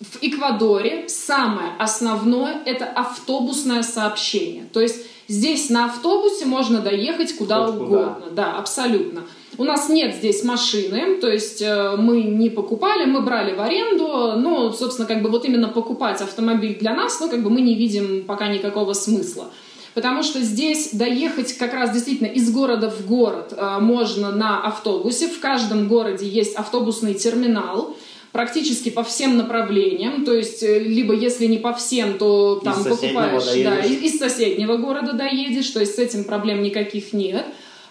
в 0.00 0.18
Эквадоре 0.22 1.08
самое 1.08 1.72
основное— 1.78 2.62
это 2.64 2.86
автобусное 2.86 3.82
сообщение. 3.82 4.64
То 4.72 4.80
есть 4.80 5.06
здесь 5.28 5.70
на 5.70 5.86
автобусе 5.86 6.46
можно 6.46 6.80
доехать 6.80 7.36
куда 7.36 7.66
Хоть 7.66 7.76
угодно. 7.76 8.14
Куда. 8.14 8.30
Да, 8.30 8.58
абсолютно. 8.58 9.22
У 9.58 9.64
нас 9.64 9.88
нет 9.88 10.14
здесь 10.14 10.42
машины, 10.42 11.16
то 11.20 11.30
есть 11.30 11.62
э, 11.62 11.96
мы 11.96 12.22
не 12.22 12.50
покупали, 12.50 13.04
мы 13.04 13.20
брали 13.20 13.54
в 13.54 13.60
аренду, 13.60 14.34
но, 14.36 14.72
собственно, 14.72 15.06
как 15.06 15.22
бы 15.22 15.28
вот 15.30 15.44
именно 15.44 15.68
покупать 15.68 16.20
автомобиль 16.20 16.76
для 16.78 16.94
нас, 16.94 17.20
ну, 17.20 17.28
как 17.28 17.42
бы 17.42 17.50
мы 17.50 17.60
не 17.60 17.74
видим 17.74 18.24
пока 18.24 18.48
никакого 18.48 18.92
смысла. 18.92 19.50
Потому 19.94 20.24
что 20.24 20.40
здесь 20.40 20.90
доехать 20.92 21.56
как 21.56 21.72
раз 21.72 21.92
действительно 21.92 22.26
из 22.26 22.50
города 22.50 22.90
в 22.90 23.06
город 23.06 23.54
э, 23.56 23.78
можно 23.80 24.32
на 24.32 24.60
автобусе. 24.60 25.28
В 25.28 25.38
каждом 25.38 25.86
городе 25.86 26.26
есть 26.26 26.56
автобусный 26.56 27.14
терминал 27.14 27.96
практически 28.32 28.88
по 28.88 29.04
всем 29.04 29.36
направлениям. 29.36 30.24
То 30.24 30.34
есть, 30.34 30.64
э, 30.64 30.80
либо 30.80 31.14
если 31.14 31.46
не 31.46 31.58
по 31.58 31.72
всем, 31.72 32.18
то 32.18 32.56
там 32.64 32.80
из 32.80 32.86
покупаешь, 32.86 33.44
да, 33.62 33.78
из, 33.84 34.02
из 34.02 34.18
соседнего 34.18 34.76
города 34.78 35.12
доедешь. 35.12 35.70
То 35.70 35.78
есть 35.78 35.94
с 35.94 35.98
этим 36.00 36.24
проблем 36.24 36.62
никаких 36.62 37.12
нет. 37.12 37.46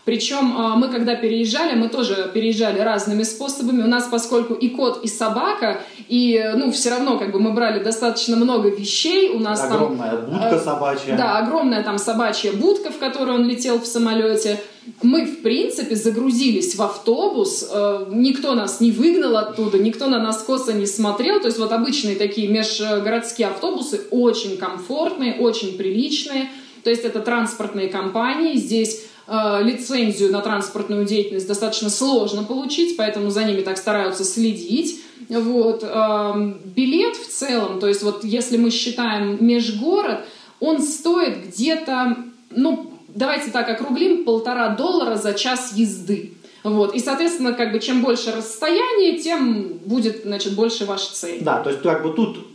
Причем 0.06 0.56
а, 0.58 0.76
мы, 0.76 0.90
когда 0.90 1.16
переезжали, 1.16 1.76
мы 1.76 1.88
тоже 1.88 2.30
переезжали 2.34 2.80
разными 2.80 3.24
способами. 3.24 3.84
У 3.84 3.88
нас, 3.88 4.08
поскольку 4.12 4.54
и 4.54 4.68
кот, 4.68 5.04
и 5.04 5.08
собака, 5.08 5.82
и, 6.10 6.44
ну, 6.56 6.72
все 6.72 6.90
равно, 6.90 7.18
как 7.18 7.32
бы, 7.32 7.40
мы 7.40 7.54
брали 7.54 7.82
достаточно 7.82 8.36
много 8.36 8.70
вещей. 8.70 9.30
У 9.30 9.40
нас 9.40 9.64
огромная 9.64 10.18
там... 10.18 10.26
будка 10.26 10.60
собачья. 10.60 11.16
Да, 11.16 11.38
огромная 11.38 11.84
там 11.84 11.98
собачья 11.98 12.52
будка, 12.52 12.92
в 12.92 12.98
которой 12.98 13.36
он 13.36 13.48
летел 13.48 13.80
в 13.80 13.86
самолете. 13.86 14.60
Мы, 15.02 15.26
в 15.26 15.42
принципе, 15.42 15.96
загрузились 15.96 16.76
в 16.76 16.82
автобус, 16.82 17.70
э, 17.72 18.08
никто 18.10 18.54
нас 18.54 18.82
не 18.82 18.92
выгнал 18.92 19.38
оттуда, 19.38 19.78
никто 19.78 20.08
на 20.08 20.20
нас 20.20 20.44
косо 20.44 20.74
не 20.74 20.86
смотрел. 20.86 21.40
То 21.40 21.48
есть 21.48 21.58
вот 21.58 21.72
обычные 21.72 22.18
такие 22.18 22.50
межгородские 22.50 23.48
автобусы 23.48 24.02
очень 24.12 24.58
комфортные, 24.58 25.36
очень 25.36 25.78
приличные. 25.78 26.50
То 26.84 26.90
есть 26.90 27.06
это 27.06 27.22
транспортные 27.22 27.88
компании. 27.88 28.58
Здесь 28.58 29.06
лицензию 29.28 30.32
на 30.32 30.42
транспортную 30.42 31.06
деятельность 31.06 31.48
достаточно 31.48 31.90
сложно 31.90 32.44
получить, 32.44 32.98
поэтому 32.98 33.30
за 33.30 33.46
ними 33.46 33.62
так 33.62 33.78
стараются 33.78 34.26
следить. 34.26 35.02
Вот. 35.30 35.84
Эм, 35.84 36.60
билет 36.66 37.16
в 37.16 37.28
целом, 37.28 37.80
то 37.80 37.88
есть 37.88 38.04
вот 38.04 38.24
если 38.26 38.58
мы 38.58 38.70
считаем 38.70 39.38
межгород, 39.46 40.26
он 40.60 40.82
стоит 40.82 41.48
где-то, 41.48 42.18
ну, 42.52 42.92
давайте 43.08 43.52
так 43.52 43.70
округлим, 43.70 44.26
полтора 44.26 44.70
доллара 44.76 45.16
за 45.16 45.34
час 45.34 45.74
езды. 45.76 46.34
Вот. 46.64 46.96
И, 46.96 47.00
соответственно, 47.00 47.54
как 47.54 47.72
бы 47.72 47.80
чем 47.80 48.02
больше 48.02 48.32
расстояние, 48.32 49.20
тем 49.20 49.74
будет, 49.86 50.24
значит, 50.24 50.54
больше 50.54 50.86
ваш 50.86 51.08
цель. 51.08 51.42
Да, 51.42 51.62
то 51.62 51.70
есть 51.70 51.82
как 51.82 52.04
бы 52.04 52.14
тут 52.14 52.48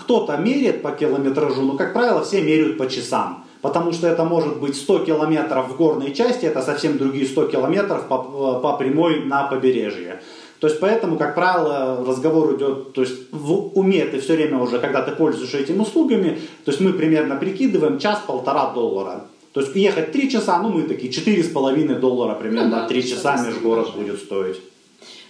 кто-то 0.00 0.36
меряет 0.36 0.82
по 0.82 0.90
километражу, 0.92 1.62
но, 1.62 1.76
как 1.76 1.92
правило, 1.92 2.24
все 2.24 2.40
меряют 2.42 2.78
по 2.78 2.88
часам 2.88 3.41
потому 3.62 3.92
что 3.92 4.08
это 4.08 4.24
может 4.24 4.60
быть 4.60 4.76
100 4.76 4.98
километров 5.06 5.70
в 5.70 5.76
горной 5.76 6.12
части, 6.12 6.44
это 6.44 6.60
совсем 6.62 6.98
другие 6.98 7.26
100 7.26 7.46
километров 7.46 8.08
по, 8.08 8.18
по 8.60 8.76
прямой 8.76 9.24
на 9.24 9.44
побережье. 9.44 10.20
То 10.58 10.68
есть 10.68 10.78
поэтому, 10.78 11.16
как 11.16 11.34
правило, 11.34 12.04
разговор 12.06 12.54
идет, 12.56 12.92
то 12.92 13.00
есть 13.00 13.32
в 13.32 13.76
уме 13.76 14.04
ты 14.04 14.20
все 14.20 14.34
время 14.34 14.58
уже, 14.58 14.78
когда 14.78 15.02
ты 15.02 15.12
пользуешься 15.12 15.58
этими 15.58 15.80
услугами, 15.80 16.40
то 16.64 16.70
есть 16.70 16.80
мы 16.80 16.92
примерно 16.92 17.36
прикидываем 17.36 17.98
час-полтора 17.98 18.72
доллара. 18.72 19.24
То 19.52 19.60
есть 19.60 19.74
ехать 19.74 20.12
три 20.12 20.30
часа, 20.30 20.58
ну 20.62 20.68
мы 20.68 20.82
такие 20.82 21.12
четыре 21.12 21.42
с 21.42 21.48
половиной 21.48 21.96
доллара 21.96 22.34
примерно, 22.34 22.86
три 22.88 23.02
ну, 23.02 23.08
да, 23.08 23.14
часа 23.14 23.44
межгород 23.44 23.94
будет 23.94 24.20
стоить. 24.20 24.60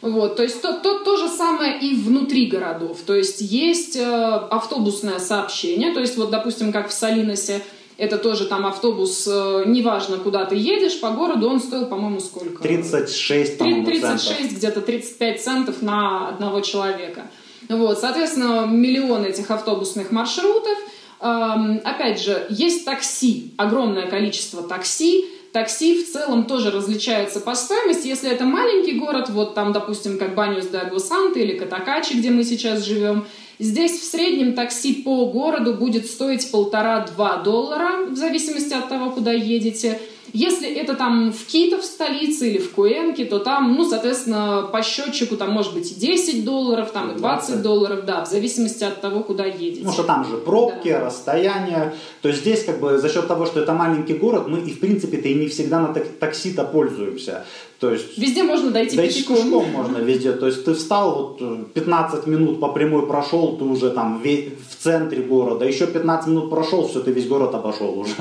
Вот, 0.02 0.36
то 0.36 0.42
есть 0.42 0.60
то, 0.60 0.80
то, 0.80 0.98
то 0.98 1.16
же 1.16 1.28
самое 1.28 1.80
и 1.80 1.94
внутри 1.94 2.46
городов. 2.46 2.98
То 3.06 3.14
есть 3.14 3.40
есть 3.40 3.96
э, 3.96 4.02
автобусное 4.02 5.18
сообщение, 5.18 5.94
то 5.94 6.00
есть 6.00 6.16
вот, 6.16 6.30
допустим, 6.30 6.72
как 6.72 6.88
в 6.88 6.92
Салиносе, 6.92 7.62
это 7.98 8.18
тоже 8.18 8.46
там 8.46 8.66
автобус, 8.66 9.26
э, 9.30 9.64
неважно, 9.66 10.18
куда 10.18 10.44
ты 10.44 10.56
едешь, 10.56 11.00
по 11.00 11.10
городу 11.10 11.48
он 11.48 11.60
стоил, 11.60 11.86
по-моему, 11.86 12.20
сколько? 12.20 12.62
36, 12.62 13.58
36, 13.58 14.56
где-то 14.56 14.80
35 14.80 15.42
центов 15.42 15.82
на 15.82 16.28
одного 16.28 16.60
человека. 16.60 17.30
Вот, 17.68 17.98
соответственно, 17.98 18.66
миллион 18.66 19.24
этих 19.24 19.50
автобусных 19.50 20.10
маршрутов. 20.10 20.78
Эм, 21.20 21.80
опять 21.84 22.20
же, 22.20 22.46
есть 22.50 22.84
такси, 22.84 23.52
огромное 23.56 24.08
количество 24.08 24.62
такси. 24.62 25.26
Такси 25.52 26.02
в 26.02 26.10
целом 26.10 26.44
тоже 26.44 26.70
различается 26.70 27.40
по 27.40 27.54
стоимости. 27.54 28.08
Если 28.08 28.30
это 28.30 28.44
маленький 28.44 28.98
город, 28.98 29.28
вот 29.28 29.54
там, 29.54 29.72
допустим, 29.72 30.18
как 30.18 30.34
Банюс 30.34 30.66
де 30.66 30.78
Агусанте 30.78 31.42
или 31.42 31.58
Катакачи, 31.58 32.14
где 32.14 32.30
мы 32.30 32.42
сейчас 32.42 32.84
живем, 32.84 33.26
Здесь 33.58 34.00
в 34.00 34.04
среднем 34.04 34.54
такси 34.54 34.94
по 34.94 35.26
городу 35.26 35.74
будет 35.74 36.06
стоить 36.06 36.50
полтора-два 36.50 37.42
доллара, 37.42 38.06
в 38.06 38.16
зависимости 38.16 38.72
от 38.72 38.88
того, 38.88 39.10
куда 39.10 39.32
едете. 39.32 40.00
Если 40.32 40.72
это 40.74 40.94
там 40.94 41.30
в 41.32 41.46
Кито, 41.46 41.78
в 41.78 41.84
столице 41.84 42.48
или 42.48 42.58
в 42.58 42.72
Куэнке, 42.72 43.26
то 43.26 43.38
там, 43.38 43.74
ну, 43.74 43.88
соответственно, 43.88 44.68
по 44.72 44.82
счетчику 44.82 45.36
там 45.36 45.50
может 45.50 45.74
быть 45.74 45.92
и 45.92 45.94
10 45.94 46.44
долларов, 46.44 46.90
там 46.90 47.12
и 47.12 47.18
20, 47.18 47.48
20 47.48 47.62
долларов, 47.62 48.04
да, 48.06 48.24
в 48.24 48.28
зависимости 48.28 48.84
от 48.84 49.00
того, 49.00 49.22
куда 49.22 49.44
едете. 49.44 49.80
Потому 49.80 49.92
что 49.92 50.02
там 50.04 50.24
же 50.24 50.36
пробки, 50.38 50.88
да. 50.88 51.04
расстояния. 51.04 51.94
То 52.22 52.28
есть 52.28 52.40
здесь 52.40 52.64
как 52.64 52.80
бы 52.80 52.98
за 52.98 53.08
счет 53.08 53.28
того, 53.28 53.46
что 53.46 53.60
это 53.60 53.74
маленький 53.74 54.14
город, 54.14 54.48
мы 54.48 54.60
и 54.60 54.72
в 54.72 54.80
принципе-то 54.80 55.28
и 55.28 55.34
не 55.34 55.48
всегда 55.48 55.80
на 55.80 55.94
такси-то 55.94 56.64
пользуемся. 56.64 57.44
То 57.78 57.90
есть, 57.90 58.16
везде 58.16 58.44
можно 58.44 58.70
дойти 58.70 58.96
дойти 58.96 59.18
пешком. 59.18 59.36
пешком 59.36 59.70
можно 59.70 59.98
везде. 59.98 60.32
То 60.32 60.46
есть 60.46 60.64
ты 60.64 60.72
встал, 60.72 61.36
вот 61.40 61.72
15 61.74 62.26
минут 62.28 62.60
по 62.60 62.68
прямой 62.68 63.06
прошел, 63.06 63.56
ты 63.56 63.64
уже 63.64 63.90
там 63.90 64.22
в 64.22 64.82
центре 64.82 65.22
города. 65.22 65.64
Еще 65.64 65.88
15 65.88 66.28
минут 66.28 66.48
прошел, 66.48 66.86
все, 66.86 67.00
ты 67.00 67.10
весь 67.10 67.26
город 67.26 67.54
обошел 67.54 67.98
уже. 67.98 68.14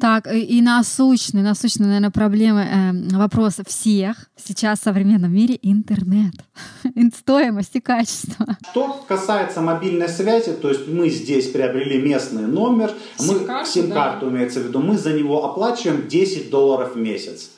Так, 0.00 0.26
и 0.26 0.60
насущный, 0.60 1.42
насущный, 1.42 1.86
наверное, 1.86 2.10
проблема, 2.10 2.64
э, 2.64 3.16
вопрос 3.16 3.60
всех 3.66 4.28
сейчас 4.36 4.80
в 4.80 4.84
современном 4.84 5.32
мире— 5.32 5.58
интернет. 5.62 6.34
Стоимость 7.16 7.76
и 7.76 7.80
качество. 7.80 8.58
Что 8.70 9.04
касается 9.06 9.60
мобильной 9.60 10.08
связи, 10.08 10.52
то 10.52 10.68
есть 10.68 10.88
мы 10.88 11.10
здесь 11.10 11.48
приобрели 11.50 12.02
местный 12.02 12.46
номер, 12.46 12.92
сим-карту, 13.16 13.70
сим-карту 13.70 14.26
да. 14.26 14.32
имеется 14.32 14.60
в 14.60 14.64
виду, 14.64 14.80
мы 14.80 14.98
за 14.98 15.12
него 15.12 15.44
оплачиваем 15.44 16.08
10 16.08 16.50
долларов 16.50 16.94
в 16.94 16.98
месяц. 16.98 17.50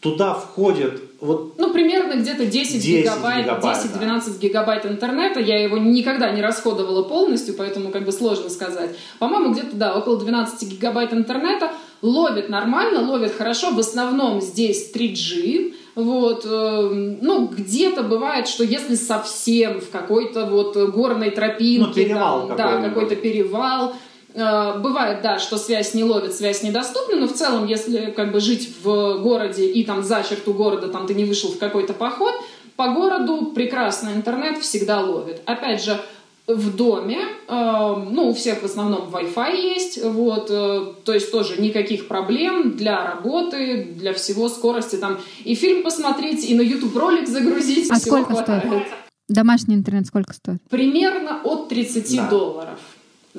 Туда 0.00 0.34
входит 0.34 1.05
вот... 1.20 1.54
Ну, 1.58 1.72
примерно 1.72 2.20
где-то 2.20 2.44
10, 2.44 2.82
10 2.82 3.04
гигабайт, 3.04 3.46
10-12 3.46 3.98
да. 4.00 4.20
гигабайт 4.40 4.86
интернета. 4.86 5.40
Я 5.40 5.62
его 5.62 5.78
никогда 5.78 6.30
не 6.30 6.42
расходовала 6.42 7.02
полностью, 7.02 7.54
поэтому 7.54 7.90
как 7.90 8.04
бы 8.04 8.12
сложно 8.12 8.50
сказать. 8.50 8.90
По-моему, 9.18 9.52
где-то, 9.52 9.76
да, 9.76 9.96
около 9.96 10.18
12 10.18 10.68
гигабайт 10.68 11.12
интернета. 11.12 11.72
Ловит 12.02 12.50
нормально, 12.50 13.00
ловит 13.00 13.32
хорошо. 13.32 13.70
В 13.70 13.78
основном 13.78 14.42
здесь 14.42 14.92
3G. 14.94 15.74
Вот, 15.94 16.44
э, 16.44 17.16
ну, 17.22 17.46
где-то 17.46 18.02
бывает, 18.02 18.48
что 18.48 18.64
если 18.64 18.96
совсем 18.96 19.80
в 19.80 19.88
какой-то 19.88 20.44
вот 20.44 20.76
горной 20.90 21.30
тропинке, 21.30 21.86
ну, 21.86 21.94
перевал 21.94 22.48
там, 22.48 22.56
да, 22.56 22.82
какой-то 22.82 23.16
перевал, 23.16 23.94
бывает, 24.36 25.22
да, 25.22 25.38
что 25.38 25.56
связь 25.56 25.94
не 25.94 26.04
ловит, 26.04 26.34
связь 26.34 26.62
недоступна, 26.62 27.16
но 27.16 27.26
в 27.26 27.32
целом, 27.32 27.66
если 27.66 28.10
как 28.10 28.32
бы 28.32 28.40
жить 28.40 28.70
в 28.82 29.18
городе 29.22 29.66
и 29.66 29.84
там 29.84 30.02
за 30.02 30.22
черту 30.22 30.52
города, 30.52 30.88
там 30.88 31.06
ты 31.06 31.14
не 31.14 31.24
вышел 31.24 31.50
в 31.50 31.58
какой-то 31.58 31.94
поход, 31.94 32.34
по 32.76 32.88
городу 32.88 33.52
прекрасно 33.54 34.10
интернет 34.10 34.58
всегда 34.58 35.00
ловит. 35.00 35.40
Опять 35.46 35.82
же, 35.82 35.98
в 36.46 36.76
доме, 36.76 37.18
э, 37.48 38.04
ну, 38.10 38.28
у 38.28 38.34
всех 38.34 38.62
в 38.62 38.64
основном 38.64 39.08
Wi-Fi 39.08 39.56
есть, 39.56 40.04
вот, 40.04 40.48
э, 40.50 40.92
то 41.04 41.12
есть 41.12 41.32
тоже 41.32 41.60
никаких 41.60 42.06
проблем 42.06 42.76
для 42.76 43.04
работы, 43.04 43.84
для 43.84 44.12
всего 44.12 44.48
скорости, 44.48 44.96
там, 44.96 45.18
и 45.44 45.54
фильм 45.54 45.82
посмотреть, 45.82 46.48
и 46.48 46.54
на 46.54 46.60
YouTube 46.60 46.96
ролик 46.96 47.26
загрузить. 47.26 47.90
А 47.90 47.96
сколько 47.96 48.34
хватает. 48.34 48.64
стоит? 48.64 48.86
Домашний 49.28 49.74
интернет 49.74 50.06
сколько 50.06 50.32
стоит? 50.34 50.58
Примерно 50.70 51.40
от 51.42 51.68
30 51.68 52.16
да. 52.16 52.28
долларов 52.28 52.75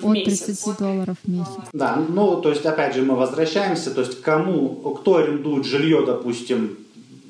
в 0.01 0.09
От 0.09 0.15
месяц. 0.15 0.63
30 0.63 0.77
долларов 0.77 1.17
в 1.23 1.29
месяц. 1.29 1.51
Да, 1.73 2.01
ну, 2.07 2.41
то 2.41 2.49
есть, 2.49 2.65
опять 2.65 2.95
же, 2.95 3.01
мы 3.01 3.15
возвращаемся, 3.15 3.91
то 3.91 4.01
есть, 4.01 4.21
кому, 4.21 4.69
кто 4.99 5.17
арендует 5.17 5.65
жилье, 5.65 6.03
допустим, 6.05 6.77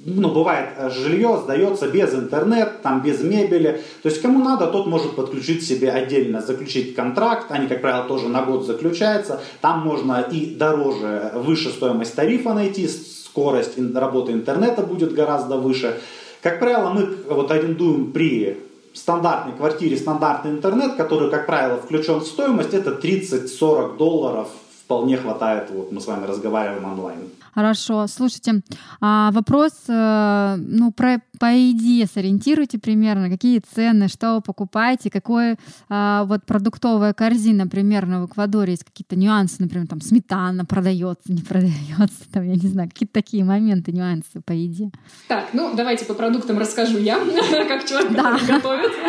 ну, 0.10 0.32
бывает, 0.32 0.70
э, 0.78 0.90
жилье 0.90 1.38
сдается 1.44 1.90
без 1.90 2.14
интернета, 2.14 2.72
там, 2.82 3.02
без 3.02 3.22
мебели. 3.22 3.82
То 4.04 4.10
есть, 4.10 4.22
кому 4.22 4.40
надо, 4.40 4.68
тот 4.68 4.88
может 4.88 5.18
подключить 5.18 5.68
себе 5.68 5.92
отдельно, 5.92 6.40
заключить 6.40 6.96
контракт. 6.96 7.52
Они, 7.52 7.68
как 7.68 7.82
правило, 7.82 8.06
тоже 8.06 8.30
на 8.30 8.42
год 8.44 8.66
заключаются. 8.66 9.42
Там 9.60 9.82
можно 9.82 10.26
и 10.32 10.56
дороже, 10.56 11.34
выше 11.36 11.70
стоимость 11.70 12.16
тарифа 12.16 12.54
найти, 12.54 12.88
скорость 12.88 13.78
работы 13.94 14.32
интернета 14.32 14.82
будет 14.82 15.14
гораздо 15.14 15.58
выше. 15.58 16.00
Как 16.42 16.60
правило, 16.60 16.90
мы 16.90 17.10
вот 17.28 17.52
арендуем 17.52 18.14
при 18.14 18.58
стандартной 18.98 19.54
квартире 19.54 19.98
стандартный 19.98 20.52
интернет, 20.52 20.96
который, 20.96 21.30
как 21.30 21.46
правило, 21.46 21.78
включен 21.78 22.20
в 22.20 22.28
стоимость, 22.28 22.74
это 22.74 22.92
30-40 22.92 23.98
долларов 23.98 24.48
вполне 24.86 25.18
хватает, 25.18 25.70
вот 25.70 25.92
мы 25.92 26.00
с 26.00 26.08
вами 26.08 26.26
разговариваем 26.26 26.86
онлайн. 26.86 27.30
Хорошо. 27.58 28.06
Слушайте, 28.06 28.62
а 29.02 29.32
вопрос, 29.32 29.72
э, 29.88 30.58
ну, 30.60 30.92
про, 30.92 31.20
по 31.40 31.48
еде 31.48 32.06
сориентируйте 32.06 32.78
примерно, 32.78 33.32
какие 33.32 33.64
цены, 33.74 34.10
что 34.10 34.36
вы 34.36 34.42
покупаете, 34.42 35.10
какой 35.10 35.56
а, 35.90 36.26
вот 36.26 36.46
продуктовая 36.46 37.14
корзина 37.14 37.66
примерно 37.66 38.22
в 38.22 38.28
Эквадоре, 38.28 38.74
есть 38.74 38.84
какие-то 38.84 39.16
нюансы, 39.16 39.56
например, 39.58 39.88
там 39.88 40.02
сметана 40.02 40.66
продается, 40.66 41.34
не 41.34 41.42
продается, 41.50 42.30
там, 42.32 42.44
я 42.44 42.54
не 42.54 42.68
знаю, 42.68 42.90
какие-то 42.90 43.14
такие 43.14 43.44
моменты, 43.44 43.92
нюансы 43.92 44.40
по 44.46 44.52
еде. 44.52 44.92
Так, 45.28 45.48
ну, 45.54 45.74
давайте 45.76 46.06
по 46.06 46.14
продуктам 46.14 46.60
расскажу 46.60 47.00
я, 47.00 47.18
как 47.68 47.88
человек, 47.88 48.16
который 48.16 48.46
готовит. 48.46 48.92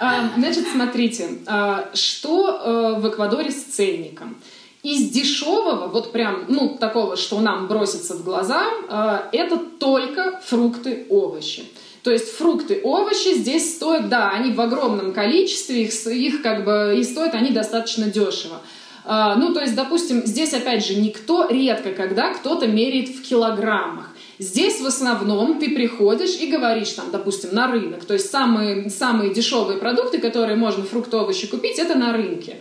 А, 0.00 0.30
значит, 0.36 0.66
смотрите, 0.72 1.28
а, 1.46 1.90
что 1.94 2.96
э, 2.96 3.00
в 3.00 3.08
Эквадоре 3.08 3.52
с 3.52 3.62
ценником? 3.62 4.36
Из 4.82 5.10
дешевого, 5.10 5.88
вот 5.88 6.12
прям, 6.12 6.44
ну, 6.48 6.76
такого, 6.78 7.16
что 7.16 7.40
нам 7.40 7.66
бросится 7.66 8.14
в 8.14 8.22
глаза, 8.22 8.64
э, 8.88 9.36
это 9.36 9.58
только 9.58 10.40
фрукты, 10.44 11.06
овощи. 11.08 11.64
То 12.04 12.12
есть 12.12 12.30
фрукты, 12.30 12.80
овощи 12.84 13.36
здесь 13.36 13.74
стоят, 13.74 14.08
да, 14.08 14.30
они 14.30 14.52
в 14.52 14.60
огромном 14.60 15.12
количестве, 15.12 15.82
их, 15.82 16.06
их 16.06 16.42
как 16.42 16.64
бы 16.64 16.96
и 16.96 17.02
стоят 17.02 17.34
они 17.34 17.50
достаточно 17.50 18.06
дешево. 18.06 18.60
Э, 19.04 19.34
ну, 19.36 19.52
то 19.52 19.60
есть, 19.60 19.74
допустим, 19.74 20.24
здесь 20.24 20.54
опять 20.54 20.86
же 20.86 20.94
никто, 20.94 21.48
редко 21.50 21.90
когда 21.90 22.32
кто-то 22.32 22.68
меряет 22.68 23.08
в 23.08 23.22
килограммах. 23.22 24.10
Здесь 24.38 24.80
в 24.80 24.86
основном 24.86 25.58
ты 25.58 25.74
приходишь 25.74 26.36
и 26.36 26.46
говоришь, 26.46 26.92
там, 26.92 27.10
допустим, 27.10 27.50
на 27.52 27.66
рынок. 27.66 28.04
То 28.04 28.14
есть 28.14 28.30
самые, 28.30 28.88
самые 28.88 29.34
дешевые 29.34 29.78
продукты, 29.78 30.18
которые 30.18 30.56
можно 30.56 30.84
фрукты, 30.84 31.16
овощи 31.16 31.48
купить, 31.48 31.80
это 31.80 31.96
на 31.96 32.12
рынке. 32.12 32.58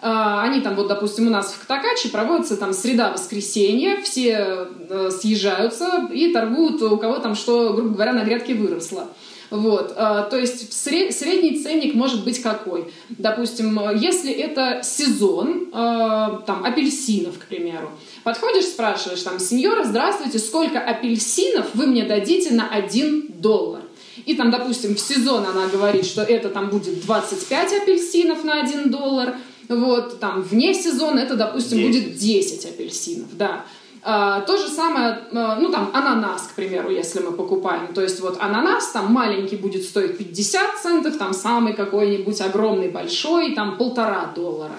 А, 0.00 0.42
они 0.42 0.60
там, 0.60 0.74
вот, 0.74 0.88
допустим, 0.88 1.28
у 1.28 1.30
нас 1.30 1.52
в 1.52 1.60
Ктакаче 1.60 2.08
проводится 2.08 2.56
там 2.56 2.72
среда-воскресенье, 2.72 4.02
все 4.02 4.68
э, 4.88 5.10
съезжаются 5.10 6.08
и 6.12 6.32
торгуют 6.32 6.82
у 6.82 6.96
кого 6.98 7.18
там 7.18 7.34
что, 7.34 7.72
грубо 7.72 7.94
говоря, 7.94 8.12
на 8.12 8.24
грядке 8.24 8.54
выросло. 8.54 9.08
Вот, 9.50 9.94
а, 9.96 10.22
то 10.22 10.36
есть 10.36 10.72
средний 10.72 11.62
ценник 11.62 11.94
может 11.94 12.24
быть 12.24 12.42
какой? 12.42 12.92
Допустим, 13.10 13.78
если 13.94 14.32
это 14.32 14.82
сезон, 14.82 15.68
а, 15.72 16.42
там, 16.46 16.64
апельсинов, 16.64 17.38
к 17.38 17.46
примеру, 17.46 17.92
подходишь, 18.24 18.64
спрашиваешь, 18.64 19.22
там, 19.22 19.38
сеньора, 19.38 19.84
здравствуйте, 19.84 20.40
сколько 20.40 20.80
апельсинов 20.80 21.66
вы 21.74 21.86
мне 21.86 22.04
дадите 22.04 22.52
на 22.54 22.68
1 22.68 23.34
доллар? 23.38 23.82
И 24.24 24.34
там, 24.34 24.50
допустим, 24.50 24.96
в 24.96 25.00
сезон 25.00 25.46
она 25.46 25.68
говорит, 25.68 26.04
что 26.04 26.22
это 26.22 26.48
там 26.48 26.68
будет 26.68 27.00
25 27.06 27.82
апельсинов 27.82 28.42
на 28.42 28.60
1 28.60 28.90
доллар, 28.90 29.36
вот, 29.68 30.20
там, 30.20 30.42
вне 30.42 30.74
сезона 30.74 31.20
это, 31.20 31.36
допустим, 31.36 31.78
10. 31.78 32.04
будет 32.04 32.18
10 32.18 32.64
апельсинов, 32.66 33.36
да. 33.36 33.64
А, 34.02 34.40
то 34.42 34.56
же 34.56 34.68
самое, 34.68 35.18
а, 35.32 35.56
ну, 35.60 35.70
там, 35.70 35.90
ананас, 35.92 36.42
к 36.42 36.54
примеру, 36.54 36.90
если 36.90 37.20
мы 37.20 37.32
покупаем. 37.32 37.92
То 37.92 38.02
есть 38.02 38.20
вот 38.20 38.38
ананас, 38.40 38.90
там, 38.92 39.12
маленький 39.12 39.56
будет 39.56 39.82
стоить 39.82 40.16
50 40.18 40.78
центов, 40.80 41.18
там, 41.18 41.34
самый 41.34 41.72
какой-нибудь 41.72 42.40
огромный, 42.40 42.88
большой, 42.88 43.54
там, 43.54 43.76
полтора 43.76 44.32
доллара 44.34 44.76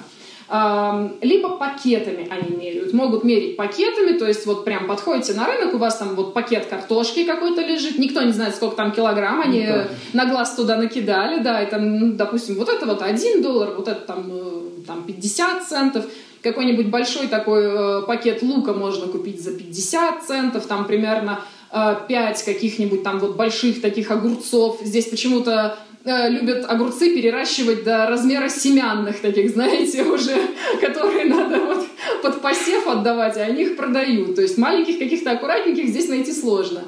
либо 0.49 1.57
пакетами 1.57 2.25
они 2.29 2.55
меряют. 2.55 2.93
Могут 2.93 3.25
мерить 3.25 3.57
пакетами, 3.57 4.17
то 4.17 4.25
есть 4.25 4.45
вот 4.45 4.63
прям 4.63 4.87
подходите 4.87 5.33
на 5.33 5.45
рынок, 5.45 5.73
у 5.73 5.77
вас 5.77 5.97
там 5.97 6.15
вот 6.15 6.33
пакет 6.33 6.67
картошки 6.67 7.25
какой-то 7.25 7.61
лежит, 7.61 7.99
никто 7.99 8.21
не 8.21 8.31
знает, 8.31 8.55
сколько 8.55 8.77
там 8.77 8.93
килограмм, 8.93 9.41
они 9.41 9.67
ну, 9.67 9.83
на 10.13 10.25
глаз 10.25 10.55
туда 10.55 10.77
накидали, 10.77 11.43
да, 11.43 11.61
и 11.61 11.69
там, 11.69 11.99
ну, 11.99 12.13
допустим, 12.13 12.55
вот 12.55 12.69
это 12.69 12.85
вот 12.85 13.01
1 13.01 13.41
доллар, 13.41 13.73
вот 13.75 13.89
это 13.89 13.99
там, 14.01 14.31
э, 14.31 14.61
там 14.87 15.03
50 15.03 15.67
центов, 15.67 16.05
какой-нибудь 16.41 16.87
большой 16.87 17.27
такой 17.27 17.63
э, 17.65 18.01
пакет 18.07 18.41
лука 18.41 18.73
можно 18.73 19.07
купить 19.07 19.43
за 19.43 19.51
50 19.51 20.23
центов, 20.23 20.65
там 20.65 20.85
примерно 20.85 21.41
5 21.71 22.09
э, 22.09 22.45
каких-нибудь 22.45 23.03
там 23.03 23.19
вот 23.19 23.35
больших 23.35 23.81
таких 23.81 24.11
огурцов. 24.11 24.79
Здесь 24.81 25.07
почему-то 25.07 25.77
Э, 26.07 26.29
любят 26.29 26.63
огурцы 26.69 27.13
переращивать 27.13 27.83
до 27.83 28.07
размера 28.07 28.47
семянных 28.47 29.19
таких, 29.19 29.51
знаете, 29.53 30.03
уже, 30.03 30.35
которые 30.79 31.25
надо 31.25 31.59
вот 31.59 31.85
под 32.21 32.41
посев 32.41 32.87
отдавать, 32.87 33.35
и 33.35 33.41
они 33.41 33.63
их 33.63 33.75
продают. 33.75 34.35
То 34.35 34.41
есть 34.41 34.57
маленьких 34.57 34.99
каких-то 34.99 35.31
аккуратненьких 35.31 35.89
здесь 35.89 36.07
найти 36.07 36.31
сложно. 36.31 36.83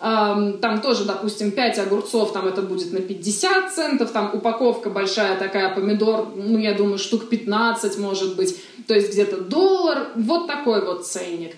Там 0.00 0.80
тоже, 0.82 1.04
допустим, 1.04 1.52
5 1.52 1.78
огурцов, 1.78 2.32
там 2.32 2.46
это 2.48 2.60
будет 2.60 2.92
на 2.92 3.00
50 3.00 3.72
центов, 3.72 4.10
там 4.10 4.32
упаковка 4.34 4.90
большая 4.90 5.38
такая, 5.38 5.72
помидор, 5.74 6.26
ну, 6.34 6.58
я 6.58 6.74
думаю, 6.74 6.98
штук 6.98 7.28
15 7.30 7.96
может 7.98 8.36
быть, 8.36 8.60
то 8.86 8.92
есть 8.92 9.12
где-то 9.12 9.38
доллар, 9.38 10.08
вот 10.16 10.46
такой 10.46 10.84
вот 10.84 11.06
ценник. 11.06 11.54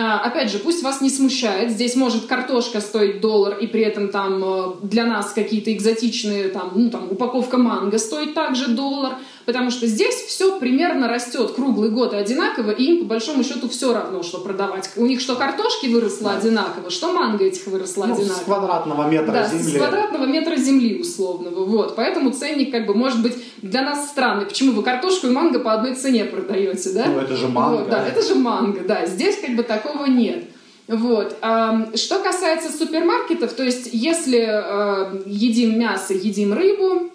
А, 0.00 0.20
опять 0.20 0.52
же, 0.52 0.60
пусть 0.60 0.84
вас 0.84 1.00
не 1.00 1.10
смущает, 1.10 1.72
здесь 1.72 1.96
может 1.96 2.26
картошка 2.26 2.80
стоить 2.80 3.20
доллар, 3.20 3.58
и 3.58 3.66
при 3.66 3.80
этом 3.80 4.10
там 4.10 4.44
э, 4.44 4.72
для 4.82 5.04
нас 5.04 5.32
какие-то 5.32 5.72
экзотичные, 5.72 6.50
там, 6.50 6.70
ну, 6.76 6.88
там, 6.88 7.10
упаковка 7.10 7.58
манго 7.58 7.98
стоит 7.98 8.32
также 8.32 8.68
доллар, 8.68 9.14
потому 9.48 9.70
что 9.70 9.86
здесь 9.86 10.14
все 10.26 10.58
примерно 10.58 11.08
растет 11.08 11.52
круглый 11.52 11.88
год 11.88 12.12
одинаково, 12.12 12.70
и 12.70 12.84
им 12.84 12.98
по 12.98 13.04
большому 13.06 13.42
счету 13.42 13.66
все 13.70 13.94
равно, 13.94 14.22
что 14.22 14.40
продавать. 14.40 14.90
У 14.94 15.06
них 15.06 15.22
что 15.22 15.36
картошки 15.36 15.86
выросло 15.86 16.32
одинаково, 16.32 16.90
что 16.90 17.14
манго 17.14 17.46
этих 17.46 17.66
выросло 17.66 18.04
ну, 18.04 18.12
одинаково. 18.12 18.42
С 18.42 18.44
квадратного 18.44 19.08
метра 19.10 19.32
да, 19.32 19.48
земли. 19.48 19.72
с 19.72 19.76
квадратного 19.78 20.26
метра 20.26 20.54
земли 20.56 21.00
условного. 21.00 21.64
Вот. 21.64 21.96
Поэтому 21.96 22.30
ценник 22.32 22.70
как 22.70 22.84
бы 22.84 22.92
может 22.92 23.22
быть 23.22 23.42
для 23.62 23.80
нас 23.80 24.10
странный. 24.10 24.44
Почему 24.44 24.72
вы 24.72 24.82
картошку 24.82 25.28
и 25.28 25.30
манго 25.30 25.60
по 25.60 25.72
одной 25.72 25.94
цене 25.94 26.26
продаете, 26.26 26.90
да? 26.92 27.06
Ну 27.06 27.18
это 27.18 27.34
же 27.34 27.48
манго. 27.48 27.78
Вот, 27.78 27.88
да, 27.88 28.06
это 28.06 28.20
же 28.20 28.34
манго, 28.34 28.80
да. 28.80 29.06
Здесь 29.06 29.40
как 29.40 29.56
бы 29.56 29.62
такого 29.62 30.04
нет. 30.04 30.44
Вот. 30.88 31.38
Что 31.94 32.18
касается 32.22 32.70
супермаркетов, 32.70 33.54
то 33.54 33.64
есть 33.64 33.88
если 33.92 34.46
э, 34.46 35.22
едим 35.24 35.78
мясо, 35.78 36.12
едим 36.12 36.52
рыбу, 36.52 37.10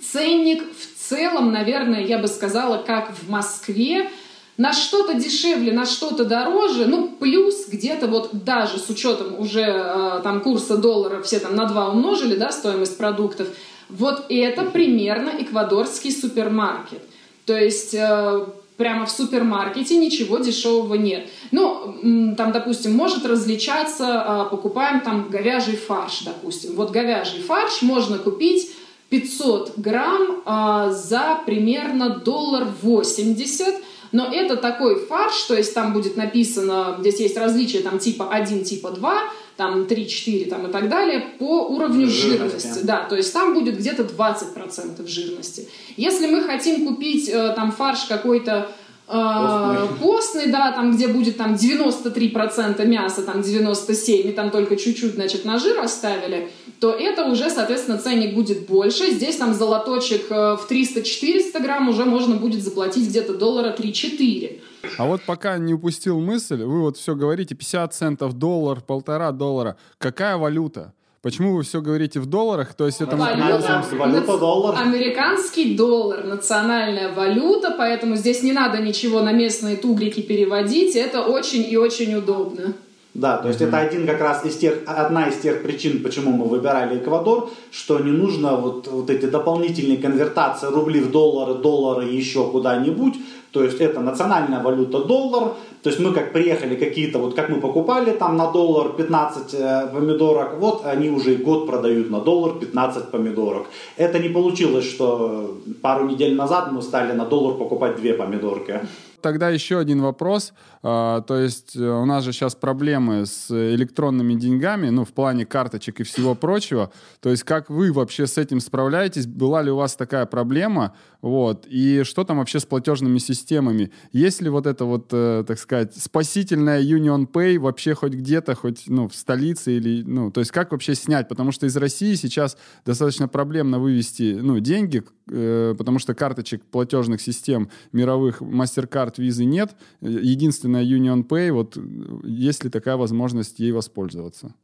ценник 0.00 0.62
в 0.62 0.99
целом, 1.10 1.52
наверное, 1.52 2.04
я 2.06 2.18
бы 2.18 2.28
сказала, 2.28 2.78
как 2.78 3.12
в 3.12 3.28
Москве, 3.28 4.08
на 4.56 4.72
что-то 4.72 5.14
дешевле, 5.14 5.72
на 5.72 5.86
что-то 5.86 6.24
дороже, 6.24 6.86
ну, 6.86 7.08
плюс 7.08 7.66
где-то 7.66 8.06
вот 8.06 8.44
даже 8.44 8.78
с 8.78 8.88
учетом 8.90 9.40
уже 9.40 9.62
э, 9.62 10.20
там 10.22 10.40
курса 10.40 10.76
доллара 10.76 11.22
все 11.22 11.40
там 11.40 11.56
на 11.56 11.64
два 11.64 11.88
умножили, 11.88 12.36
да, 12.36 12.52
стоимость 12.52 12.96
продуктов, 12.96 13.48
вот 13.88 14.26
это 14.28 14.62
примерно 14.62 15.30
эквадорский 15.38 16.12
супермаркет. 16.12 17.02
То 17.44 17.56
есть 17.56 17.94
э, 17.94 18.46
прямо 18.76 19.06
в 19.06 19.10
супермаркете 19.10 19.96
ничего 19.96 20.38
дешевого 20.38 20.94
нет. 20.94 21.26
Ну, 21.50 22.34
там, 22.36 22.52
допустим, 22.52 22.92
может 22.92 23.26
различаться, 23.26 24.44
э, 24.46 24.50
покупаем 24.50 25.00
там 25.00 25.28
говяжий 25.28 25.76
фарш, 25.76 26.20
допустим. 26.24 26.74
Вот 26.74 26.90
говяжий 26.90 27.40
фарш 27.40 27.82
можно 27.82 28.18
купить 28.18 28.70
500 29.10 29.74
грамм 29.76 30.42
а, 30.46 30.90
за 30.90 31.40
примерно 31.44 32.10
доллар 32.10 32.68
80. 32.82 33.74
Но 34.12 34.26
это 34.26 34.56
такой 34.56 35.06
фарш, 35.06 35.42
то 35.42 35.54
есть 35.54 35.72
там 35.72 35.92
будет 35.92 36.16
написано, 36.16 36.96
здесь 36.98 37.20
есть 37.20 37.36
различия, 37.36 37.78
там 37.80 37.98
типа 37.98 38.28
1, 38.30 38.64
типа 38.64 38.90
2, 38.90 39.22
там 39.56 39.86
3, 39.86 40.08
4 40.08 40.46
там, 40.46 40.66
и 40.66 40.72
так 40.72 40.88
далее, 40.88 41.20
по 41.38 41.68
уровню 41.68 42.08
жирности. 42.08 42.66
жирности. 42.66 42.86
Да, 42.86 43.04
то 43.08 43.14
есть 43.14 43.32
там 43.32 43.54
будет 43.54 43.78
где-то 43.78 44.02
20% 44.04 45.06
жирности. 45.06 45.68
Если 45.96 46.26
мы 46.26 46.42
хотим 46.42 46.86
купить 46.86 47.28
э, 47.28 47.52
там 47.54 47.70
фарш 47.70 48.06
какой-то 48.08 48.72
Постный. 49.10 49.98
постный, 49.98 50.46
да, 50.52 50.72
там, 50.72 50.92
где 50.92 51.08
будет 51.08 51.36
там 51.36 51.54
93% 51.54 52.84
мяса, 52.86 53.22
там 53.22 53.42
97, 53.42 54.28
и 54.28 54.32
там 54.32 54.50
только 54.50 54.76
чуть-чуть, 54.76 55.14
значит, 55.14 55.44
на 55.44 55.58
жир 55.58 55.80
оставили, 55.80 56.48
то 56.78 56.92
это 56.92 57.24
уже, 57.24 57.50
соответственно, 57.50 57.98
ценник 57.98 58.34
будет 58.34 58.66
больше. 58.66 59.10
Здесь 59.10 59.36
там 59.36 59.52
золоточек 59.52 60.30
э, 60.30 60.56
в 60.56 60.66
300-400 60.70 61.60
грамм 61.60 61.88
уже 61.88 62.04
можно 62.04 62.36
будет 62.36 62.62
заплатить 62.62 63.08
где-то 63.08 63.34
доллара 63.34 63.74
3-4. 63.76 64.60
А 64.96 65.06
вот 65.06 65.22
пока 65.22 65.58
не 65.58 65.74
упустил 65.74 66.20
мысль, 66.20 66.62
вы 66.62 66.80
вот 66.80 66.96
все 66.96 67.14
говорите 67.14 67.54
50 67.54 67.92
центов, 67.92 68.34
доллар, 68.34 68.80
полтора 68.80 69.32
доллара. 69.32 69.76
Какая 69.98 70.36
валюта? 70.36 70.94
Почему 71.22 71.54
вы 71.54 71.62
все 71.64 71.82
говорите 71.82 72.18
в 72.18 72.24
долларах? 72.24 72.72
То 72.72 72.86
есть 72.86 73.02
это 73.02 73.14
валюта, 73.14 73.84
валюта 73.92 74.38
доллар. 74.38 74.74
Американский 74.80 75.74
доллар, 75.76 76.24
национальная 76.24 77.12
валюта, 77.12 77.74
поэтому 77.76 78.16
здесь 78.16 78.42
не 78.42 78.52
надо 78.52 78.78
ничего 78.78 79.20
на 79.20 79.32
местные 79.32 79.76
тугрики 79.76 80.22
переводить. 80.22 80.96
Это 80.96 81.20
очень 81.20 81.70
и 81.70 81.76
очень 81.76 82.14
удобно. 82.14 82.72
Да, 83.12 83.36
то 83.36 83.48
есть 83.48 83.60
mm-hmm. 83.60 83.68
это 83.68 83.78
один 83.78 84.06
как 84.06 84.20
раз 84.20 84.46
из 84.46 84.56
тех, 84.56 84.78
одна 84.86 85.28
из 85.28 85.36
тех 85.38 85.62
причин, 85.62 86.02
почему 86.02 86.30
мы 86.30 86.46
выбирали 86.46 86.98
Эквадор, 86.98 87.50
что 87.72 87.98
не 87.98 88.12
нужно 88.12 88.54
вот, 88.56 88.86
вот 88.86 89.10
эти 89.10 89.26
дополнительные 89.26 89.98
конвертации 89.98 90.68
рубли 90.68 91.00
в 91.00 91.10
доллары, 91.10 91.54
доллары 91.54 92.04
еще 92.04 92.48
куда-нибудь. 92.50 93.14
То 93.52 93.64
есть 93.64 93.80
это 93.80 94.00
национальная 94.00 94.62
валюта 94.62 95.04
доллар. 95.04 95.52
То 95.82 95.90
есть 95.90 96.00
мы 96.00 96.12
как 96.12 96.32
приехали 96.32 96.76
какие-то, 96.76 97.18
вот 97.18 97.34
как 97.34 97.48
мы 97.48 97.60
покупали 97.60 98.12
там 98.12 98.36
на 98.36 98.52
доллар 98.52 98.92
15 98.92 99.54
э, 99.54 99.88
помидорок, 99.92 100.58
вот 100.60 100.84
они 100.84 101.10
уже 101.10 101.36
год 101.36 101.66
продают 101.66 102.10
на 102.10 102.20
доллар 102.20 102.58
15 102.58 103.10
помидорок. 103.10 103.66
Это 103.96 104.18
не 104.18 104.28
получилось, 104.28 104.84
что 104.84 105.56
пару 105.82 106.06
недель 106.06 106.36
назад 106.36 106.72
мы 106.72 106.82
стали 106.82 107.12
на 107.12 107.24
доллар 107.24 107.56
покупать 107.56 107.96
две 107.96 108.14
помидорки. 108.14 108.80
Тогда 109.20 109.48
еще 109.50 109.78
один 109.78 110.00
вопрос. 110.02 110.52
А, 110.82 111.20
то 111.22 111.36
есть 111.36 111.76
э, 111.76 111.80
у 111.80 112.04
нас 112.04 112.24
же 112.24 112.32
сейчас 112.32 112.54
проблемы 112.54 113.26
с 113.26 113.50
электронными 113.50 114.34
деньгами, 114.34 114.88
ну, 114.88 115.04
в 115.04 115.12
плане 115.12 115.44
карточек 115.44 116.00
и 116.00 116.04
всего 116.04 116.34
прочего. 116.34 116.90
То 117.20 117.30
есть 117.30 117.44
как 117.44 117.70
вы 117.70 117.92
вообще 117.92 118.26
с 118.26 118.38
этим 118.38 118.60
справляетесь? 118.60 119.26
Была 119.26 119.62
ли 119.62 119.70
у 119.70 119.76
вас 119.76 119.96
такая 119.96 120.26
проблема? 120.26 120.94
Вот. 121.22 121.66
И 121.66 122.02
что 122.04 122.24
там 122.24 122.38
вообще 122.38 122.60
с 122.60 122.64
платежными 122.64 123.18
системами? 123.18 123.90
Есть 124.12 124.40
ли 124.40 124.48
вот 124.48 124.66
это 124.66 124.84
вот, 124.84 125.08
э, 125.12 125.44
так 125.46 125.58
сказать, 125.58 125.94
спасительная 125.96 126.82
Union 126.82 127.26
Pay 127.30 127.58
вообще 127.58 127.94
хоть 127.94 128.12
где-то, 128.12 128.54
хоть 128.54 128.84
ну, 128.86 129.08
в 129.08 129.14
столице 129.14 129.76
или, 129.76 130.02
ну, 130.02 130.30
то 130.30 130.40
есть 130.40 130.50
как 130.50 130.72
вообще 130.72 130.94
снять? 130.94 131.28
Потому 131.28 131.52
что 131.52 131.66
из 131.66 131.76
России 131.76 132.14
сейчас 132.14 132.56
достаточно 132.86 133.28
проблемно 133.28 133.78
вывести, 133.78 134.38
ну, 134.40 134.58
деньги, 134.60 135.02
э, 135.30 135.74
потому 135.76 135.98
что 135.98 136.14
карточек 136.14 136.64
платежных 136.64 137.20
систем 137.20 137.70
мировых 137.92 138.40
MasterCard, 138.40 139.09
Visa 139.18 139.44
нет. 139.44 139.70
Единственная 140.00 140.84
Union 140.84 141.26
Pay, 141.26 141.52
вот 141.52 141.76
есть 142.24 142.64
ли 142.64 142.70
такая 142.70 142.96
возможность 142.96 143.58
ей 143.58 143.72
воспользоваться? 143.72 144.54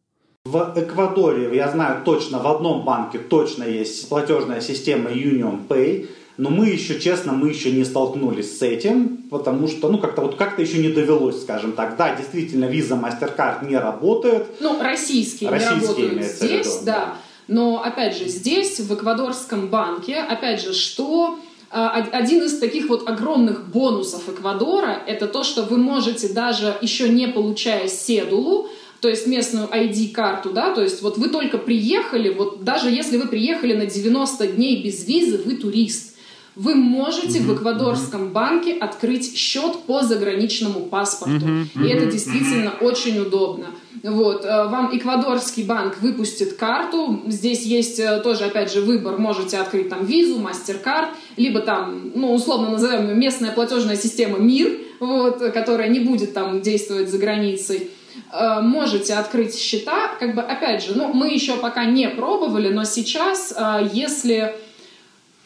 В 0.45 0.75
Эквадоре, 0.77 1.57
я 1.57 1.71
знаю 1.71 2.05
точно, 2.05 2.39
в 2.39 2.47
одном 2.47 2.85
банке 2.85 3.19
точно 3.19 3.65
есть 3.65 4.09
платежная 4.09 4.61
система 4.61 5.11
Union 5.11 5.67
Pay, 5.67 6.09
но 6.37 6.51
мы 6.51 6.67
еще, 6.67 7.01
честно, 7.01 7.33
мы 7.33 7.49
еще 7.49 7.73
не 7.73 7.85
столкнулись 7.85 8.59
с 8.59 8.63
этим, 8.63 9.25
потому 9.31 9.69
что, 9.69 9.89
ну, 9.89 9.99
как-то 9.99 10.23
вот 10.23 10.37
как-то 10.37 10.63
еще 10.63 10.79
не 10.79 10.91
довелось, 10.91 11.41
скажем 11.43 11.73
так. 11.73 11.97
Да, 11.97 12.15
действительно, 12.15 12.67
Visa, 12.67 13.01
MasterCard 13.01 13.67
не 13.67 13.77
работают. 13.77 14.47
Ну, 14.61 14.81
российские, 14.83 15.51
российские 15.51 15.81
не 15.81 15.87
работают 15.87 16.25
здесь, 16.25 16.67
виду, 16.67 16.85
да. 16.85 16.93
да. 16.93 17.17
Но, 17.49 17.83
опять 17.83 18.17
же, 18.17 18.29
здесь, 18.29 18.81
в 18.81 18.93
эквадорском 18.95 19.69
банке, 19.69 20.17
опять 20.17 20.63
же, 20.63 20.75
что 20.75 21.39
один 21.77 22.43
из 22.43 22.59
таких 22.59 22.89
вот 22.89 23.07
огромных 23.07 23.69
бонусов 23.69 24.29
Эквадора– 24.31 25.03
это 25.07 25.27
то, 25.27 25.45
что 25.45 25.63
вы 25.63 25.77
можете 25.77 26.29
даже 26.29 26.75
еще 26.81 27.09
не 27.09 27.29
получая 27.29 27.89
седулу, 27.89 28.69
то 29.01 29.09
есть 29.11 29.27
местную 29.27 29.69
ID-карту, 29.69 30.51
да, 30.51 30.75
то 30.75 30.83
есть 30.83 31.03
вот 31.03 31.19
вы 31.19 31.29
только 31.29 31.59
приехали, 31.59 32.31
вот 32.31 32.65
даже 32.65 32.89
если 32.91 33.19
вы 33.19 33.29
приехали 33.29 33.75
на 33.75 33.85
90 33.85 34.47
дней 34.47 34.83
без 34.83 35.07
визы, 35.07 35.39
вы 35.45 35.57
турист 35.57 36.16
вы 36.57 36.75
можете 36.75 37.39
mm-hmm. 37.39 37.43
в 37.43 37.55
эквадорском 37.55 38.29
банке 38.31 38.73
открыть 38.73 39.37
счет 39.37 39.81
по 39.87 40.03
заграничному 40.03 40.87
паспорту. 40.87 41.47
Mm-hmm. 41.47 41.87
И 41.87 41.89
это 41.89 42.07
действительно 42.07 42.73
очень 42.81 43.19
удобно. 43.19 43.67
Вот, 44.03 44.45
э, 44.45 44.49
вам 44.69 44.97
эквадорский 44.97 45.65
банк 45.65 45.99
выпустит 46.01 46.55
карту. 46.55 47.23
Здесь 47.27 47.63
есть 47.65 47.99
э, 47.99 48.21
тоже, 48.21 48.45
опять 48.45 48.73
же, 48.73 48.81
выбор. 48.81 49.19
Можете 49.19 49.59
открыть 49.59 49.91
там 49.91 50.07
визу, 50.07 50.39
мастер-карт, 50.39 51.11
либо 51.37 51.61
там, 51.61 52.13
ну, 52.15 52.33
условно 52.33 52.71
назовем 52.71 53.19
местная 53.19 53.53
платежная 53.53 53.97
система 53.97 54.39
МИР, 54.39 54.79
вот, 55.01 55.39
которая 55.53 55.89
не 55.89 56.01
будет 56.01 56.33
там 56.33 56.63
действовать 56.63 57.11
за 57.11 57.19
границей 57.19 57.91
э, 58.33 58.61
можете 58.63 59.15
открыть 59.15 59.55
счета, 59.55 60.13
как 60.19 60.35
бы, 60.35 60.41
опять 60.41 60.85
же, 60.85 60.95
ну, 60.95 61.13
мы 61.13 61.29
еще 61.29 61.57
пока 61.57 61.85
не 61.85 62.09
пробовали, 62.09 62.73
но 62.73 62.85
сейчас, 62.85 63.55
если 63.93 64.55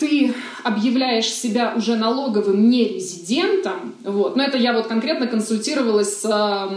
ты 0.01 0.35
объявляешь 0.65 1.27
себя 1.27 1.75
уже 1.77 1.95
налоговым 1.95 2.69
нерезидентом, 2.71 3.95
вот, 4.03 4.35
но 4.35 4.43
это 4.43 4.57
я 4.57 4.73
вот 4.73 4.87
конкретно 4.87 5.27
консультировалась 5.27 6.23
с 6.23 6.69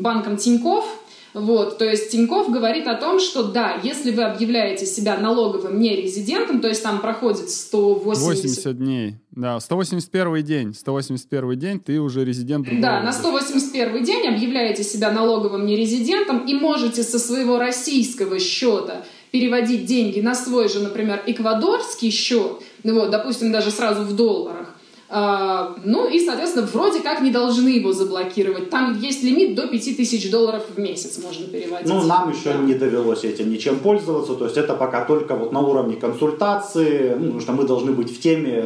банком 0.00 0.36
Тиньков, 0.36 0.86
вот, 1.34 1.78
то 1.78 1.84
есть 1.84 2.10
Тиньков 2.10 2.50
говорит 2.50 2.86
о 2.88 2.94
том, 2.94 3.20
что 3.20 3.44
да, 3.44 3.78
если 3.82 4.10
вы 4.10 4.22
объявляете 4.22 4.86
себя 4.86 5.16
налоговым 5.18 5.78
нерезидентом, 5.78 6.60
то 6.60 6.68
есть 6.68 6.82
там 6.82 7.00
проходит 7.00 7.50
180... 7.50 8.24
80 8.24 8.78
дней, 8.78 9.14
да, 9.32 9.60
181 9.60 10.44
день, 10.44 10.74
181 10.74 11.58
день 11.58 11.80
ты 11.80 12.00
уже 12.00 12.24
резидент 12.24 12.66
другого 12.66 12.82
Да, 12.82 13.02
на 13.02 13.12
181 13.12 14.02
день 14.04 14.26
объявляете 14.28 14.82
себя 14.82 15.12
налоговым 15.12 15.66
нерезидентом 15.66 16.46
и 16.46 16.54
можете 16.54 17.02
со 17.02 17.18
своего 17.18 17.58
российского 17.58 18.38
счета 18.38 19.04
переводить 19.30 19.86
деньги 19.86 20.20
на 20.20 20.34
свой 20.34 20.68
же, 20.68 20.80
например, 20.80 21.22
эквадорский 21.26 22.10
счет, 22.10 22.62
ну 22.82 22.94
вот, 22.94 23.10
допустим, 23.10 23.52
даже 23.52 23.70
сразу 23.70 24.02
в 24.02 24.14
долларах, 24.14 24.74
а, 25.12 25.74
ну 25.84 26.08
и, 26.08 26.24
соответственно, 26.24 26.66
вроде 26.72 27.00
как 27.00 27.20
не 27.20 27.32
должны 27.32 27.68
его 27.68 27.92
заблокировать. 27.92 28.70
Там 28.70 28.96
есть 28.96 29.24
лимит 29.24 29.56
до 29.56 29.66
5000 29.66 30.30
долларов 30.30 30.62
в 30.72 30.78
месяц 30.78 31.18
можно 31.18 31.48
переводить. 31.48 31.88
Ну, 31.88 32.04
нам 32.04 32.30
еще 32.30 32.52
да. 32.52 32.58
не 32.58 32.74
довелось 32.74 33.24
этим 33.24 33.50
ничем 33.50 33.80
пользоваться. 33.80 34.34
То 34.34 34.44
есть 34.44 34.56
это 34.56 34.74
пока 34.74 35.04
только 35.04 35.34
вот 35.34 35.50
на 35.50 35.60
уровне 35.60 35.96
консультации. 35.96 37.16
Ну, 37.18 37.24
потому 37.24 37.40
что 37.40 37.52
мы 37.52 37.64
должны 37.64 37.90
быть 37.90 38.16
в 38.16 38.20
теме, 38.20 38.62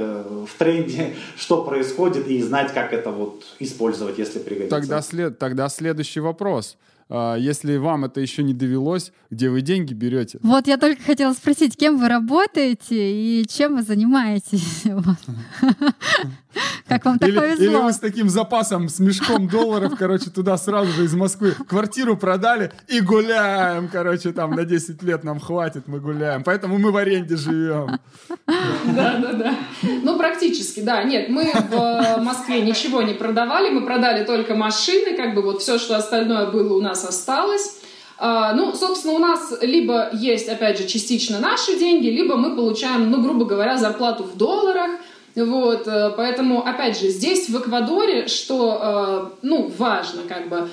в 0.46 0.58
тренде, 0.58 1.14
что 1.38 1.62
происходит, 1.62 2.28
и 2.28 2.42
знать, 2.42 2.74
как 2.74 2.92
это 2.92 3.10
вот 3.10 3.42
использовать, 3.58 4.18
если 4.18 4.38
пригодится. 4.38 4.76
Тогда, 4.76 5.00
след, 5.00 5.38
тогда 5.38 5.70
следующий 5.70 6.20
вопрос. 6.20 6.76
А, 7.16 7.36
если 7.36 7.76
вам 7.76 8.04
это 8.04 8.20
еще 8.20 8.42
не 8.42 8.54
довелось, 8.54 9.12
где 9.30 9.48
вы 9.48 9.60
деньги 9.60 9.94
берете? 9.94 10.40
Вот 10.42 10.66
я 10.66 10.78
только 10.78 11.00
хотела 11.00 11.32
спросить, 11.32 11.76
кем 11.76 11.96
вы 11.96 12.08
работаете 12.08 13.12
и 13.40 13.46
чем 13.46 13.76
вы 13.76 13.82
занимаетесь? 13.82 14.82
Как 16.88 17.04
вам 17.04 17.18
так 17.18 17.34
повезло? 17.34 17.64
Или 17.64 17.74
вы 17.74 17.92
с 17.92 17.98
таким 17.98 18.28
запасом, 18.28 18.88
с 18.88 18.98
мешком 18.98 19.48
долларов, 19.48 19.94
короче, 19.98 20.30
туда 20.30 20.56
сразу 20.56 20.90
же 20.92 21.04
из 21.04 21.14
Москвы 21.14 21.52
квартиру 21.52 22.16
продали 22.16 22.72
и 22.88 23.00
гуляем, 23.00 23.88
короче, 23.88 24.32
там 24.32 24.52
на 24.52 24.64
10 24.64 25.02
лет 25.02 25.24
нам 25.24 25.40
хватит, 25.40 25.84
мы 25.86 26.00
гуляем. 26.00 26.42
Поэтому 26.44 26.78
мы 26.78 26.92
в 26.92 26.96
аренде 26.96 27.36
живем. 27.36 27.98
Да, 28.46 29.18
да, 29.18 29.32
да. 29.32 29.54
Ну, 29.82 30.18
практически, 30.18 30.80
да. 30.80 31.02
Нет, 31.02 31.28
мы 31.28 31.50
в 31.70 32.18
Москве 32.20 32.62
ничего 32.62 33.02
не 33.02 33.14
продавали, 33.14 33.70
мы 33.70 33.84
продали 33.84 34.24
только 34.24 34.54
машины, 34.54 35.16
как 35.16 35.34
бы 35.34 35.42
вот 35.42 35.62
все, 35.62 35.78
что 35.78 35.96
остальное 35.96 36.50
было 36.50 36.76
у 36.76 36.80
нас 36.80 37.03
осталось. 37.04 37.78
А, 38.16 38.54
ну, 38.54 38.74
собственно, 38.74 39.14
у 39.14 39.18
нас 39.18 39.52
либо 39.60 40.10
есть, 40.12 40.48
опять 40.48 40.78
же, 40.78 40.86
частично 40.86 41.40
наши 41.40 41.78
деньги, 41.78 42.06
либо 42.06 42.36
мы 42.36 42.54
получаем, 42.54 43.10
ну, 43.10 43.20
грубо 43.20 43.44
говоря, 43.44 43.76
зарплату 43.76 44.22
в 44.24 44.36
долларах, 44.36 44.90
вот, 45.34 45.88
э, 45.88 46.12
поэтому, 46.16 46.64
опять 46.64 46.98
же, 47.00 47.08
здесь, 47.08 47.48
в 47.48 47.58
Эквадоре, 47.58 48.28
что, 48.28 48.78
э, 48.80 49.36
ну, 49.42 49.70
важно, 49.76 50.22
как 50.28 50.48
бы, 50.48 50.68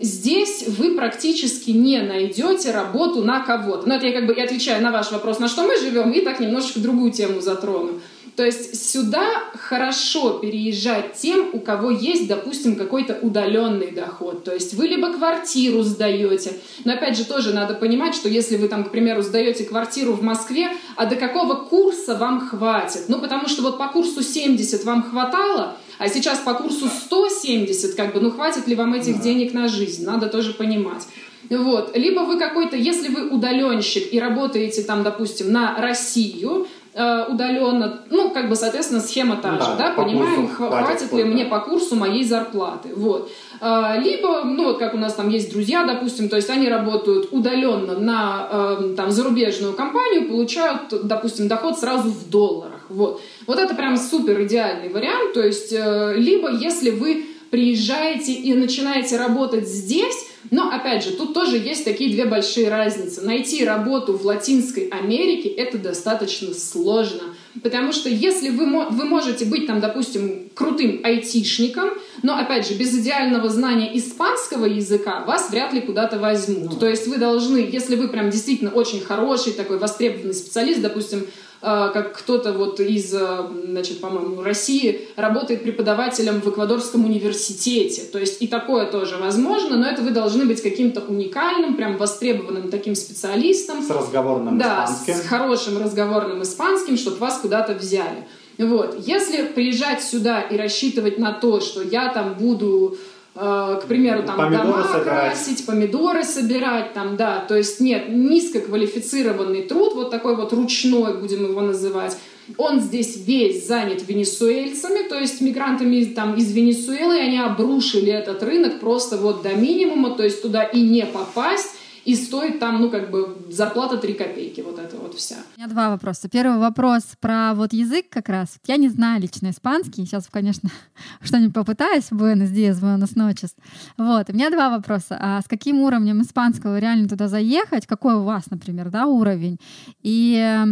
здесь 0.00 0.68
вы 0.68 0.94
практически 0.94 1.72
не 1.72 2.00
найдете 2.00 2.70
работу 2.70 3.24
на 3.24 3.40
кого-то. 3.40 3.88
Ну, 3.88 3.94
это 3.94 4.06
я 4.06 4.12
как 4.12 4.26
бы 4.26 4.32
и 4.32 4.40
отвечаю 4.40 4.80
на 4.80 4.92
ваш 4.92 5.10
вопрос, 5.10 5.40
на 5.40 5.48
что 5.48 5.64
мы 5.64 5.76
живем, 5.76 6.12
и 6.12 6.20
так 6.20 6.38
немножечко 6.38 6.78
другую 6.78 7.10
тему 7.10 7.40
затрону. 7.40 8.00
То 8.36 8.44
есть 8.44 8.90
сюда 8.90 9.24
хорошо 9.54 10.38
переезжать 10.38 11.14
тем, 11.14 11.50
у 11.52 11.60
кого 11.60 11.90
есть, 11.90 12.26
допустим, 12.26 12.74
какой-то 12.74 13.16
удаленный 13.22 13.92
доход. 13.92 14.42
То 14.42 14.52
есть 14.52 14.74
вы 14.74 14.88
либо 14.88 15.12
квартиру 15.12 15.82
сдаете, 15.82 16.54
но 16.84 16.94
опять 16.94 17.16
же 17.16 17.24
тоже 17.24 17.54
надо 17.54 17.74
понимать, 17.74 18.14
что 18.14 18.28
если 18.28 18.56
вы 18.56 18.66
там, 18.66 18.84
к 18.84 18.90
примеру, 18.90 19.22
сдаете 19.22 19.64
квартиру 19.64 20.14
в 20.14 20.22
Москве, 20.22 20.70
а 20.96 21.06
до 21.06 21.14
какого 21.14 21.54
курса 21.54 22.16
вам 22.16 22.40
хватит? 22.40 23.04
Ну, 23.08 23.20
потому 23.20 23.46
что 23.46 23.62
вот 23.62 23.78
по 23.78 23.86
курсу 23.88 24.22
70 24.22 24.84
вам 24.84 25.04
хватало, 25.04 25.76
а 25.98 26.08
сейчас 26.08 26.40
по 26.40 26.54
курсу 26.54 26.88
170, 26.88 27.94
как 27.94 28.14
бы, 28.14 28.20
ну 28.20 28.32
хватит 28.32 28.66
ли 28.66 28.74
вам 28.74 28.94
этих 28.94 29.18
да. 29.18 29.22
денег 29.22 29.54
на 29.54 29.68
жизнь? 29.68 30.04
Надо 30.04 30.26
тоже 30.26 30.54
понимать. 30.54 31.06
Вот. 31.50 31.96
Либо 31.96 32.20
вы 32.20 32.38
какой-то, 32.38 32.76
если 32.76 33.08
вы 33.08 33.28
удаленщик 33.28 34.12
и 34.12 34.18
работаете 34.18 34.82
там, 34.82 35.02
допустим, 35.02 35.52
на 35.52 35.76
Россию, 35.80 36.66
удаленно, 36.94 38.00
ну, 38.10 38.30
как 38.30 38.48
бы, 38.48 38.54
соответственно, 38.54 39.00
схема 39.00 39.36
та 39.36 39.56
да, 39.56 39.64
же, 39.64 39.70
да, 39.76 39.90
понимаем, 39.90 40.48
хватит, 40.48 40.86
хватит 40.86 41.12
ли 41.12 41.22
да. 41.24 41.28
мне 41.28 41.44
по 41.44 41.58
курсу 41.58 41.96
моей 41.96 42.24
зарплаты, 42.24 42.90
вот. 42.94 43.30
Э, 43.60 44.00
либо, 44.00 44.44
ну, 44.44 44.64
вот 44.64 44.78
как 44.78 44.94
у 44.94 44.96
нас 44.96 45.14
там 45.14 45.28
есть 45.28 45.52
друзья, 45.52 45.84
допустим, 45.84 46.28
то 46.28 46.36
есть 46.36 46.48
они 46.50 46.68
работают 46.68 47.28
удаленно 47.32 47.98
на, 47.98 48.48
э, 48.50 48.94
там, 48.96 49.10
зарубежную 49.10 49.72
компанию, 49.74 50.28
получают, 50.28 50.82
допустим, 51.02 51.48
доход 51.48 51.78
сразу 51.78 52.10
в 52.10 52.30
долларах, 52.30 52.82
вот. 52.88 53.20
Вот 53.46 53.58
это 53.58 53.74
прям 53.74 53.96
супер 53.96 54.42
идеальный 54.42 54.88
вариант, 54.88 55.32
то 55.34 55.42
есть, 55.42 55.72
либо 55.72 56.50
если 56.52 56.90
вы 56.90 57.24
приезжаете 57.54 58.32
и 58.32 58.52
начинаете 58.52 59.16
работать 59.16 59.68
здесь, 59.68 60.26
но, 60.50 60.72
опять 60.72 61.04
же, 61.04 61.12
тут 61.12 61.34
тоже 61.34 61.56
есть 61.56 61.84
такие 61.84 62.10
две 62.10 62.24
большие 62.24 62.68
разницы. 62.68 63.20
Найти 63.20 63.64
работу 63.64 64.18
в 64.18 64.26
Латинской 64.26 64.88
Америке— 64.88 65.48
это 65.56 65.78
достаточно 65.78 66.52
сложно. 66.52 67.22
Потому 67.62 67.92
что 67.92 68.08
если 68.08 68.50
вы, 68.50 68.66
вы 68.90 69.04
можете 69.04 69.44
быть 69.44 69.68
там, 69.68 69.80
допустим, 69.80 70.48
крутым 70.54 71.00
айтишником, 71.04 71.90
но, 72.24 72.36
опять 72.36 72.66
же, 72.66 72.74
без 72.74 72.92
идеального 72.92 73.48
знания 73.48 73.96
испанского 73.96 74.66
языка 74.66 75.24
вас 75.24 75.50
вряд 75.50 75.72
ли 75.72 75.80
куда-то 75.80 76.18
возьмут. 76.18 76.72
Ну. 76.72 76.76
То 76.76 76.88
есть 76.88 77.06
вы 77.06 77.18
должны, 77.18 77.58
если 77.58 77.94
вы 77.94 78.08
прям 78.08 78.30
действительно 78.30 78.72
очень 78.72 79.00
хороший 79.00 79.52
такой 79.52 79.78
востребованный 79.78 80.34
специалист, 80.34 80.82
допустим, 80.82 81.24
как 81.64 82.18
кто-то 82.18 82.52
вот 82.52 82.78
из, 82.78 83.14
а, 83.14 83.50
значит, 83.64 84.00
по-моему, 84.00 84.42
России 84.42 85.08
работает 85.16 85.62
преподавателем 85.62 86.40
в 86.42 86.50
Эквадорском 86.50 87.04
университете. 87.04 88.02
То 88.02 88.18
есть 88.18 88.42
и 88.42 88.46
такое 88.46 88.84
тоже 88.84 89.16
возможно, 89.16 89.76
но 89.76 89.86
это 89.86 90.02
вы 90.02 90.10
должны 90.10 90.44
быть 90.44 90.62
каким-то 90.62 91.00
уникальным, 91.00 91.74
прям 91.74 91.96
востребованным 91.96 92.68
таким 92.70 92.94
специалистом. 92.94 93.82
С 93.82 93.90
разговорным 93.90 94.58
да, 94.58 94.84
испанским. 94.84 95.14
с 95.14 95.26
хорошим 95.26 95.82
разговорным 95.82 96.42
испанским, 96.42 96.98
чтобы 96.98 97.16
вас 97.16 97.38
куда-то 97.38 97.72
взяли. 97.72 98.26
Вот. 98.58 98.96
Если 99.06 99.44
приезжать 99.44 100.02
сюда 100.02 100.40
и 100.42 100.56
рассчитывать 100.56 101.18
на 101.18 101.32
то, 101.32 101.60
что 101.60 101.82
я 101.82 102.12
там 102.12 102.34
буду 102.34 102.96
э, 102.96 103.13
к 103.34 103.82
примеру, 103.88 104.22
там 104.22 104.36
помидоры 104.36 104.66
дома 104.68 104.84
собирать. 104.84 105.32
красить, 105.32 105.66
помидоры 105.66 106.22
собирать, 106.22 106.92
там, 106.92 107.16
да, 107.16 107.40
то 107.40 107.56
есть 107.56 107.80
нет, 107.80 108.08
низкоквалифицированный 108.08 109.62
труд, 109.62 109.94
вот 109.94 110.10
такой 110.10 110.36
вот 110.36 110.52
ручной, 110.52 111.18
будем 111.18 111.44
его 111.44 111.60
называть, 111.60 112.16
он 112.58 112.80
здесь 112.80 113.26
весь 113.26 113.66
занят 113.66 114.06
венесуэльцами, 114.06 115.08
то 115.08 115.18
есть 115.18 115.40
мигрантами 115.40 116.04
там 116.04 116.36
из 116.36 116.52
Венесуэлы, 116.52 117.18
они 117.18 117.38
обрушили 117.38 118.12
этот 118.12 118.42
рынок 118.42 118.78
просто 118.80 119.16
вот 119.16 119.42
до 119.42 119.54
минимума, 119.54 120.10
то 120.10 120.22
есть 120.22 120.40
туда 120.40 120.62
и 120.62 120.80
не 120.80 121.04
попасть, 121.04 121.74
и 122.04 122.14
стоит 122.14 122.58
там, 122.60 122.80
ну, 122.80 122.90
как 122.90 123.10
бы, 123.10 123.36
зарплата 123.50 123.96
3 123.96 124.14
копейки, 124.14 124.60
вот 124.60 124.78
это 124.78 124.96
вот 124.96 125.14
вся. 125.14 125.36
У 125.56 125.60
меня 125.60 125.68
два 125.68 125.90
вопроса. 125.90 126.28
Первый 126.28 126.58
вопрос 126.58 127.02
про 127.20 127.54
вот 127.54 127.72
язык 127.72 128.06
как 128.10 128.28
раз. 128.28 128.58
Я 128.66 128.76
не 128.76 128.88
знаю 128.88 129.22
лично 129.22 129.50
испанский. 129.50 130.04
Сейчас, 130.04 130.28
конечно, 130.30 130.70
что-нибудь 131.22 131.54
попытаюсь. 131.54 132.10
Buenos 132.10 132.50
días, 132.50 132.80
buenos 132.80 133.14
noches. 133.14 133.52
Вот. 133.96 134.28
У 134.28 134.32
меня 134.32 134.50
два 134.50 134.70
вопроса. 134.70 135.16
А 135.20 135.40
с 135.40 135.48
каким 135.48 135.80
уровнем 135.80 136.22
испанского 136.22 136.78
реально 136.78 137.08
туда 137.08 137.28
заехать? 137.28 137.86
Какой 137.86 138.14
у 138.14 138.22
вас, 138.22 138.50
например, 138.50 138.90
да, 138.90 139.06
уровень? 139.06 139.58
И 140.02 140.62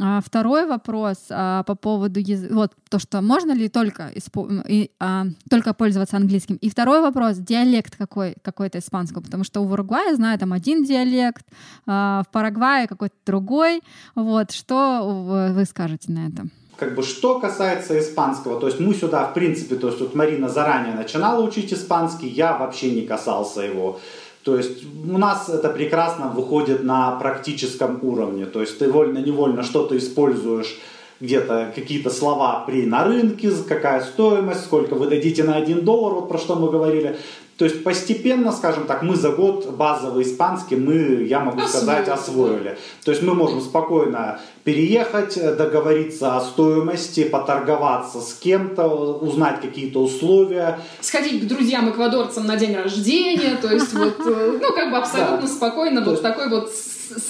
а, 0.00 0.20
второй 0.24 0.66
вопрос 0.66 1.26
а, 1.30 1.62
по 1.64 1.74
поводу 1.74 2.20
языка. 2.20 2.54
Вот 2.54 2.72
то, 2.88 2.98
что 2.98 3.20
можно 3.20 3.52
ли 3.52 3.68
только, 3.68 4.10
испо- 4.14 4.64
и, 4.66 4.90
а, 4.98 5.26
только 5.50 5.74
пользоваться 5.74 6.16
английским. 6.16 6.56
И 6.56 6.70
второй 6.70 7.00
вопрос, 7.00 7.36
диалект 7.36 7.96
какой, 7.96 8.34
какой-то 8.42 8.78
испанского, 8.78 9.22
потому 9.22 9.44
что 9.44 9.60
у 9.60 9.70
Уругвая, 9.70 10.14
знаю, 10.14 10.38
там 10.38 10.52
один 10.52 10.84
диалект, 10.84 11.46
а, 11.86 12.22
в 12.26 12.32
Парагвае 12.32 12.86
какой-то 12.86 13.16
другой. 13.26 13.82
Вот, 14.14 14.50
что 14.50 15.50
вы 15.52 15.64
скажете 15.64 16.12
на 16.12 16.26
это? 16.28 16.46
Как 16.76 16.94
бы 16.94 17.02
что 17.02 17.38
касается 17.38 17.98
испанского, 17.98 18.58
то 18.58 18.66
есть 18.66 18.80
мы 18.80 18.94
сюда, 18.94 19.26
в 19.26 19.34
принципе, 19.34 19.76
то 19.76 19.88
есть 19.88 20.00
вот 20.00 20.14
Марина 20.14 20.48
заранее 20.48 20.94
начинала 20.94 21.44
учить 21.44 21.72
испанский, 21.72 22.28
я 22.28 22.56
вообще 22.56 22.90
не 22.90 23.02
касался 23.02 23.60
его. 23.60 24.00
То 24.42 24.56
есть 24.56 24.84
у 24.84 25.18
нас 25.18 25.48
это 25.48 25.68
прекрасно 25.68 26.28
выходит 26.28 26.82
на 26.82 27.12
практическом 27.12 28.00
уровне. 28.02 28.46
То 28.46 28.60
есть 28.60 28.78
ты 28.78 28.90
вольно-невольно 28.90 29.62
что-то 29.62 29.96
используешь, 29.96 30.78
где-то 31.20 31.72
какие-то 31.74 32.10
слова 32.10 32.64
при 32.66 32.84
на 32.84 33.04
рынке, 33.04 33.50
какая 33.68 34.02
стоимость, 34.02 34.64
сколько 34.64 34.94
вы 34.94 35.06
дадите 35.06 35.44
на 35.44 35.54
1 35.54 35.84
доллар, 35.84 36.14
вот 36.14 36.28
про 36.28 36.38
что 36.38 36.56
мы 36.56 36.68
говорили. 36.68 37.16
То 37.56 37.66
есть 37.66 37.84
постепенно, 37.84 38.50
скажем 38.50 38.86
так, 38.86 39.02
мы 39.02 39.14
за 39.14 39.30
год 39.30 39.70
базовый 39.70 40.24
испанский, 40.24 40.74
мы, 40.74 41.22
я 41.22 41.38
могу 41.38 41.60
сказать, 41.60 42.08
Освоили. 42.08 42.54
освоили. 42.54 42.78
То 43.04 43.12
есть 43.12 43.22
мы 43.22 43.34
можем 43.34 43.60
спокойно 43.60 44.40
переехать, 44.64 45.36
э, 45.36 45.54
договориться 45.54 46.36
о 46.36 46.40
стоимости, 46.40 47.24
поторговаться 47.24 48.20
с 48.20 48.34
кем-то, 48.34 48.86
узнать 48.86 49.60
какие-то 49.60 50.00
условия. 50.02 50.78
Сходить 51.00 51.42
к 51.44 51.46
друзьям 51.48 51.90
эквадорцам 51.90 52.46
на 52.46 52.56
день 52.56 52.74
рождения, 52.76 53.56
то 53.60 53.70
есть 53.72 53.92
вот, 53.92 54.16
э, 54.26 54.58
ну, 54.62 54.72
как 54.74 54.90
бы 54.90 54.96
абсолютно 54.98 55.42
Да. 55.42 55.46
спокойно, 55.48 56.04
вот 56.04 56.22
такой 56.22 56.48
вот 56.48 56.70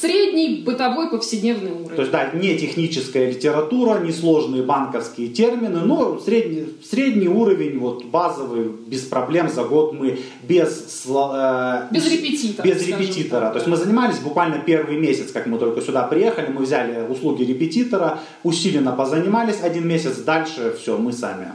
средний 0.01 0.62
бытовой 0.64 1.11
повседневный 1.11 1.72
уровень. 1.72 1.97
То 1.97 2.03
есть, 2.03 2.12
да, 2.12 2.30
не 2.35 2.57
техническая 2.57 3.30
литература, 3.30 3.99
не 3.99 4.12
сложные 4.12 4.62
банковские 4.62 5.28
термины, 5.28 5.80
но 5.80 6.20
средний, 6.20 6.66
средний 6.89 7.26
уровень, 7.26 7.78
вот 7.80 8.05
базовый, 8.05 8.68
без 8.87 9.01
проблем 9.01 9.49
за 9.49 9.64
год 9.64 9.93
мы 9.95 10.20
без... 10.47 11.05
э, 11.09 11.89
Без 11.91 12.07
репетитора, 12.12 12.64
Без 12.66 12.87
репетитора. 12.87 13.41
так. 13.41 13.53
То 13.55 13.59
есть 13.59 13.66
мы 13.68 13.76
занимались 13.76 14.18
буквально 14.18 14.59
первый 14.59 14.97
месяц, 14.99 15.33
как 15.33 15.47
мы 15.47 15.59
только 15.59 15.80
сюда 15.80 16.03
приехали, 16.05 16.47
мы 16.53 16.62
взяли 16.62 17.05
услуги 17.23 17.45
репетитора, 17.45 18.18
усиленно 18.43 18.93
позанимались 18.93 19.62
один 19.62 19.87
месяц, 19.87 20.16
дальше 20.18 20.77
все, 20.81 20.99
мы 20.99 21.12
сами. 21.12 21.53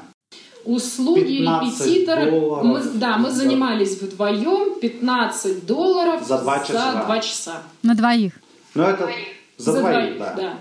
Услуги 0.64 1.38
15 1.40 1.86
репетитора, 1.88 2.30
долларов. 2.30 2.66
мы, 2.66 2.82
да, 2.96 3.18
мы 3.18 3.30
За- 3.30 3.36
занимались 3.38 4.02
вдвоем 4.02 4.80
15 4.80 5.66
долларов 5.66 6.26
За 6.28 6.38
два 6.40 6.60
часа. 6.60 6.92
За 6.94 7.06
два 7.06 7.20
часа. 7.20 7.62
На 7.84 7.96
двоих. 7.96 8.34
Но 8.76 8.90
это 8.90 9.10
за, 9.58 9.80
двоих, 9.80 10.18
да. 10.18 10.34
да. 10.38 10.54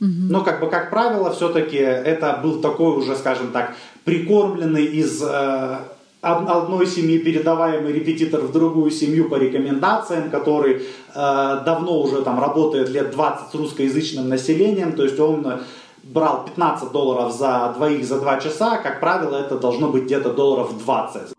Но 0.00 0.42
как 0.42 0.60
бы, 0.60 0.68
как 0.70 0.90
правило, 0.90 1.32
все-таки 1.32 1.76
это 1.76 2.38
был 2.42 2.60
такой 2.60 2.96
уже, 2.96 3.16
скажем 3.16 3.50
так, 3.52 3.74
прикормленный 4.04 4.84
из 4.84 5.22
э, 5.22 5.78
одной 6.22 6.86
семьи 6.86 7.18
передаваемый 7.18 7.92
репетитор 7.92 8.40
в 8.40 8.52
другую 8.52 8.90
семью 8.90 9.28
по 9.28 9.36
рекомендациям, 9.36 10.30
который 10.30 10.82
э, 11.14 11.62
давно 11.64 12.00
уже 12.00 12.22
там 12.22 12.40
работает 12.40 12.90
лет 12.90 13.10
20 13.10 13.50
с 13.50 13.54
русскоязычным 13.54 14.28
населением, 14.28 14.92
то 14.92 15.04
есть 15.04 15.18
он 15.18 15.60
брал 16.02 16.44
15 16.44 16.92
долларов 16.92 17.32
за 17.32 17.72
двоих 17.76 18.04
за 18.04 18.20
два 18.20 18.38
часа, 18.38 18.78
как 18.78 19.00
правило, 19.00 19.36
это 19.36 19.58
должно 19.58 19.88
быть 19.88 20.04
где-то 20.04 20.32
долларов 20.32 20.76
20. 20.78 21.34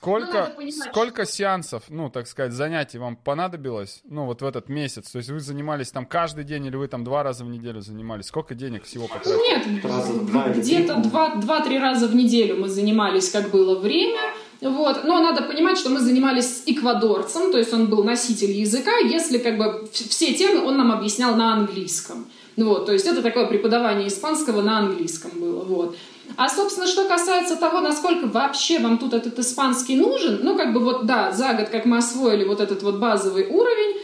Сколько, 0.00 0.52
понимать, 0.56 0.90
сколько 0.92 1.26
сеансов, 1.26 1.82
ну, 1.88 2.08
так 2.08 2.28
сказать, 2.28 2.52
занятий 2.52 2.98
вам 2.98 3.16
понадобилось, 3.16 4.02
ну, 4.04 4.26
вот 4.26 4.42
в 4.42 4.46
этот 4.46 4.68
месяц? 4.68 5.10
То 5.10 5.18
есть 5.18 5.28
вы 5.28 5.40
занимались 5.40 5.90
там 5.90 6.06
каждый 6.06 6.44
день 6.44 6.66
или 6.66 6.76
вы 6.76 6.86
там 6.86 7.02
два 7.02 7.24
раза 7.24 7.44
в 7.44 7.48
неделю 7.48 7.80
занимались? 7.80 8.26
Сколько 8.26 8.54
денег 8.54 8.84
всего 8.84 9.08
потратили? 9.08 9.34
Нет, 9.34 9.84
Раза 9.84 10.12
где-то 10.54 11.02
два-три 11.40 11.80
раза 11.80 12.06
в 12.06 12.14
неделю 12.14 12.60
мы 12.60 12.68
занимались, 12.68 13.28
как 13.30 13.50
было 13.50 13.76
время. 13.76 14.20
Вот. 14.60 15.02
Но 15.02 15.20
надо 15.20 15.42
понимать, 15.42 15.78
что 15.78 15.90
мы 15.90 15.98
занимались 15.98 16.58
с 16.58 16.62
эквадорцем, 16.66 17.50
то 17.50 17.58
есть 17.58 17.72
он 17.72 17.88
был 17.88 18.04
носитель 18.04 18.52
языка, 18.52 18.98
если 18.98 19.38
как 19.38 19.58
бы 19.58 19.88
все 19.92 20.32
темы 20.32 20.64
он 20.64 20.76
нам 20.76 20.92
объяснял 20.92 21.34
на 21.34 21.54
английском. 21.54 22.26
Вот, 22.56 22.86
то 22.86 22.92
есть 22.92 23.06
это 23.06 23.22
такое 23.22 23.46
преподавание 23.46 24.06
испанского 24.06 24.62
на 24.62 24.78
английском 24.78 25.32
было. 25.34 25.64
Вот. 25.64 25.96
А, 26.36 26.48
собственно, 26.48 26.86
что 26.86 27.06
касается 27.06 27.56
того, 27.56 27.80
насколько 27.80 28.26
вообще 28.26 28.78
вам 28.78 28.98
тут 28.98 29.14
этот 29.14 29.38
испанский 29.38 29.96
нужен, 29.96 30.40
ну, 30.42 30.56
как 30.56 30.72
бы 30.72 30.80
вот, 30.80 31.06
да, 31.06 31.32
за 31.32 31.54
год, 31.54 31.68
как 31.68 31.84
мы 31.84 31.98
освоили 31.98 32.44
вот 32.44 32.60
этот 32.60 32.82
вот 32.82 32.96
базовый 32.96 33.46
уровень, 33.48 33.96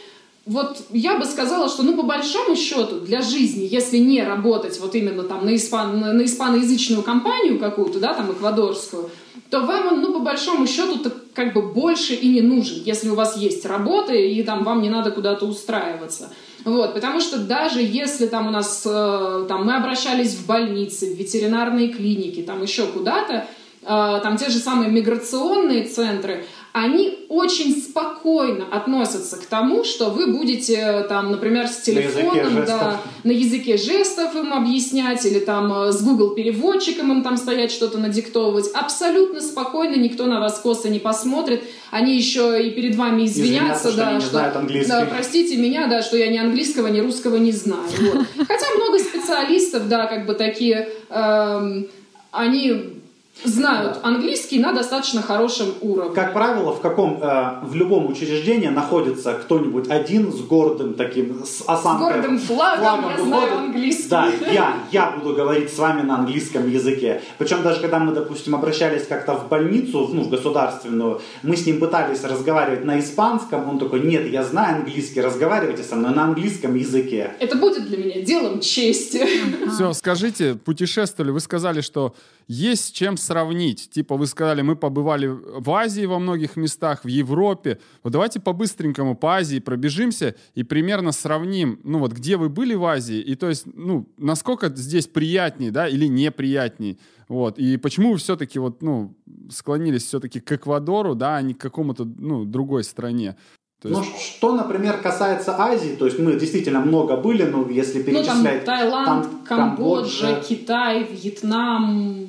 вот 0.47 0.79
я 0.91 1.19
бы 1.19 1.25
сказала, 1.25 1.69
что, 1.69 1.83
ну, 1.83 1.97
по 1.97 2.03
большому 2.03 2.55
счету, 2.57 3.01
для 3.01 3.23
жизни, 3.23 3.67
если 3.71 3.99
не 3.99 4.23
работать 4.23 4.79
вот 4.79 4.95
именно 4.95 5.23
там 5.23 5.45
на, 5.47 5.55
испан, 5.55 5.99
на, 5.99 6.25
испаноязычную 6.25 7.03
компанию 7.03 7.59
какую-то, 7.59 7.99
да, 7.99 8.15
там, 8.15 8.31
эквадорскую, 8.31 9.11
то 9.51 9.61
вам 9.61 9.89
он, 9.89 10.01
ну, 10.01 10.13
по 10.13 10.21
большому 10.21 10.67
счету, 10.67 10.99
как 11.35 11.53
бы 11.53 11.63
больше 11.63 12.15
и 12.15 12.29
не 12.29 12.41
нужен, 12.41 12.83
если 12.85 13.09
у 13.09 13.15
вас 13.15 13.37
есть 13.37 13.67
работа, 13.67 14.13
и 14.13 14.43
там 14.43 14.65
вам 14.65 14.83
не 14.83 14.89
надо 14.89 15.11
куда-то 15.11 15.47
устраиваться. 15.47 16.33
Вот, 16.65 16.95
потому 16.95 17.21
что 17.21 17.39
даже 17.39 17.81
если 17.83 18.27
там 18.27 18.47
у 18.47 18.51
нас, 18.51 18.83
э, 18.87 19.47
там, 19.49 19.67
мы 19.67 19.77
обращались 19.77 20.35
в 20.35 20.47
больницы, 20.47 21.15
в 21.15 21.19
ветеринарные 21.19 21.89
клиники, 21.89 22.43
там 22.43 22.63
еще 22.63 22.87
куда-то, 22.87 23.47
э, 23.83 24.21
там 24.23 24.37
те 24.37 24.49
же 24.49 24.59
самые 24.59 24.91
миграционные 24.91 25.85
центры, 25.85 26.47
они 26.75 27.21
очень 27.29 27.77
спокойно 27.81 28.65
относятся 28.69 29.37
к 29.37 29.47
тому, 29.47 29.85
что 29.85 30.11
вы 30.11 30.27
будете 30.27 30.75
э, 30.75 31.03
там, 31.05 31.31
например, 31.31 31.69
с 31.69 31.87
языке 31.87 32.11
телефоном, 32.11 32.53
жестов. 32.53 32.67
да, 32.67 33.01
на 33.23 33.31
языке 33.31 33.77
жестов 33.77 34.35
им 34.35 34.53
объяснять, 34.53 35.25
или 35.25 35.39
там 35.39 35.73
э, 35.73 35.93
с 35.93 36.03
Google 36.03 36.31
переводчиком 36.31 37.13
им 37.13 37.23
там 37.23 37.37
стоять 37.37 37.71
что-то 37.71 37.99
надиктовывать. 37.99 38.73
Абсолютно 38.75 39.41
спокойно, 39.41 39.95
никто 39.95 40.27
на 40.27 40.41
вас 40.41 40.59
косо 40.59 40.89
не 40.89 40.99
посмотрит. 40.99 41.63
Они 41.93 42.17
еще 42.17 42.61
и 42.61 42.71
перед 42.73 42.97
вами 42.97 43.27
извинятся, 43.27 43.91
Извиняться, 43.91 43.91
что 43.91 43.97
да, 43.97 44.09
они 44.09 44.17
не 44.17 44.25
знают 44.29 44.57
английский. 44.57 44.91
да, 44.91 45.07
простите 45.07 45.57
меня, 45.57 45.87
да, 45.87 46.03
что 46.03 46.17
я 46.17 46.27
ни 46.27 46.39
английского, 46.39 46.89
ни 46.89 46.99
русского 46.99 47.37
не 47.37 47.53
знаю. 47.53 47.87
Вот. 48.01 48.27
Хотя 48.49 48.67
много 48.75 48.99
специалистов, 48.99 49.89
да, 49.89 50.07
как 50.07 50.27
бы 50.27 50.35
такие, 50.35 50.89
эм, 51.09 51.87
они 52.33 52.94
знают 53.43 53.99
английский 54.03 54.61
на 54.61 54.73
достаточно 54.73 55.21
хорошем 55.21 55.75
уровне. 55.81 56.15
Как 56.15 56.33
правило, 56.33 56.73
в 56.73 56.81
каком 56.81 57.19
э, 57.21 57.59
в 57.65 57.75
любом 57.75 58.07
учреждении 58.11 58.69
находится 58.69 59.35
кто-нибудь 59.35 59.91
один 59.91 60.33
с 60.33 60.41
гордым 60.41 60.95
таким 60.95 61.45
с 61.45 61.59
С 61.59 61.65
осанкой, 61.67 62.13
гордым 62.21 62.39
флагом, 62.39 63.11
я 63.11 63.25
знаю 63.25 63.43
выходит. 63.43 63.53
английский. 63.59 64.09
Да, 64.09 64.29
я, 64.53 64.77
я 64.93 65.11
буду 65.11 65.35
говорить 65.35 65.73
с 65.73 65.79
вами 65.79 66.03
на 66.03 66.17
английском 66.21 66.71
языке. 66.71 67.23
Причем 67.39 67.63
даже 67.63 67.81
когда 67.81 67.99
мы, 67.99 68.13
допустим, 68.15 68.55
обращались 68.55 69.07
как-то 69.07 69.35
в 69.35 69.49
больницу, 69.49 70.09
ну, 70.13 70.23
в 70.23 70.31
государственную, 70.31 71.21
мы 71.43 71.57
с 71.57 71.67
ним 71.67 71.81
пытались 71.81 72.23
разговаривать 72.23 72.85
на 72.85 73.01
испанском, 73.01 73.69
он 73.69 73.79
такой, 73.79 74.01
нет, 74.01 74.31
я 74.31 74.45
знаю 74.45 74.77
английский, 74.77 75.21
разговаривайте 75.21 75.83
со 75.83 75.97
мной 75.97 76.15
на 76.15 76.25
английском 76.25 76.75
языке. 76.77 77.33
Это 77.41 77.57
будет 77.57 77.87
для 77.89 77.99
меня 77.99 78.23
делом 78.23 78.61
чести. 78.61 79.27
Все, 79.75 79.93
скажите, 79.93 80.55
путешествовали, 80.55 81.31
вы 81.33 81.41
сказали, 81.41 81.81
что 81.81 82.15
есть 82.47 82.89
с 82.89 82.91
чем 82.91 83.17
сравнить. 83.25 83.91
Типа 83.91 84.17
вы 84.17 84.27
сказали, 84.27 84.63
мы 84.63 84.77
побывали 84.77 85.27
в 85.27 85.71
Азии 85.71 86.07
во 86.07 86.19
многих 86.19 86.57
местах, 86.57 87.05
в 87.05 87.09
Европе. 87.09 87.79
Вот 88.03 88.13
давайте 88.13 88.41
по-быстренькому 88.41 89.17
по 89.17 89.37
Азии 89.37 89.59
пробежимся 89.61 90.35
и 90.55 90.63
примерно 90.63 91.13
сравним, 91.13 91.81
ну 91.85 91.99
вот 91.99 92.13
где 92.13 92.37
вы 92.37 92.49
были 92.49 92.75
в 92.75 92.85
Азии, 92.85 93.19
и 93.19 93.35
то 93.35 93.49
есть, 93.49 93.67
ну, 93.67 94.07
насколько 94.19 94.69
здесь 94.69 95.07
приятнее, 95.07 95.71
да, 95.71 95.89
или 95.89 96.07
неприятней. 96.07 96.99
Вот. 97.29 97.59
И 97.59 97.77
почему 97.79 98.13
вы 98.13 98.19
все-таки 98.19 98.59
вот, 98.59 98.83
ну, 98.83 99.15
склонились 99.51 100.05
все-таки 100.05 100.41
к 100.41 100.53
Эквадору, 100.53 101.15
да, 101.15 101.37
а 101.37 101.43
не 101.43 101.55
к 101.55 101.59
какому-то, 101.59 102.05
ну, 102.05 102.45
другой 102.45 102.85
стране. 102.85 103.37
То 103.83 103.89
Ну, 103.91 104.03
есть, 104.03 104.21
что, 104.21 104.57
например, 104.57 105.03
касается 105.03 105.57
Азии, 105.59 105.95
то 105.95 106.07
есть 106.07 106.19
мы 106.19 106.39
действительно 106.39 106.81
много 106.81 107.17
были, 107.17 107.43
но 107.43 107.69
если 107.69 107.99
Ну, 107.99 108.05
там 108.05 108.15
перечислять... 108.15 108.65
Таиланд, 108.65 109.25
там 109.25 109.45
Камбоджа, 109.45 110.41
Китай, 110.41 111.05
Вьетнам, 111.05 112.27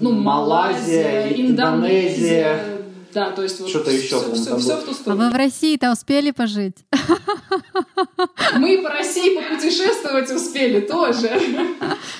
ну, 0.00 0.12
Малайзия, 0.12 1.22
Малайзия, 1.22 1.46
Индонезия. 1.46 1.48
Индонезия. 1.48 2.78
Да, 3.14 3.30
то 3.30 3.42
есть 3.42 3.58
вот 3.60 3.70
Что-то 3.70 3.90
еще, 3.90 4.20
все, 4.20 4.34
все, 4.34 4.56
все 4.58 4.76
в 4.76 4.84
ту 4.84 4.90
А 4.90 4.94
сторону. 4.94 5.24
вы 5.24 5.30
в 5.30 5.34
России-то 5.34 5.90
успели 5.90 6.30
пожить? 6.30 6.76
Мы 8.56 8.82
по 8.82 8.90
России 8.90 9.34
попутешествовать 9.36 10.30
успели 10.30 10.80
тоже. 10.80 11.30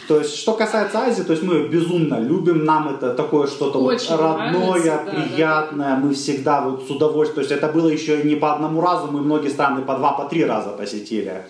То 0.09 0.19
есть, 0.19 0.35
что 0.37 0.55
касается 0.55 0.99
Азии, 1.01 1.23
то 1.23 1.33
есть 1.33 1.43
мы 1.43 1.69
безумно 1.69 2.19
любим, 2.21 2.65
нам 2.65 2.89
это 2.89 3.13
такое 3.15 3.47
что-то 3.47 3.79
вот 3.81 4.03
родное, 4.11 4.51
нравится, 4.51 5.03
да, 5.05 5.13
приятное, 5.13 5.97
мы 5.97 6.15
всегда 6.15 6.63
вот 6.63 6.87
с 6.87 6.91
удовольствием, 6.91 7.35
то 7.35 7.41
есть 7.53 7.53
это 7.53 7.69
было 7.73 7.89
еще 7.89 8.23
не 8.23 8.37
по 8.37 8.55
одному 8.55 8.81
разу, 8.81 9.09
мы 9.13 9.21
многие 9.21 9.49
страны 9.51 9.83
по 9.83 9.95
два, 9.97 10.13
по 10.13 10.25
три 10.25 10.45
раза 10.45 10.71
посетили. 10.71 11.45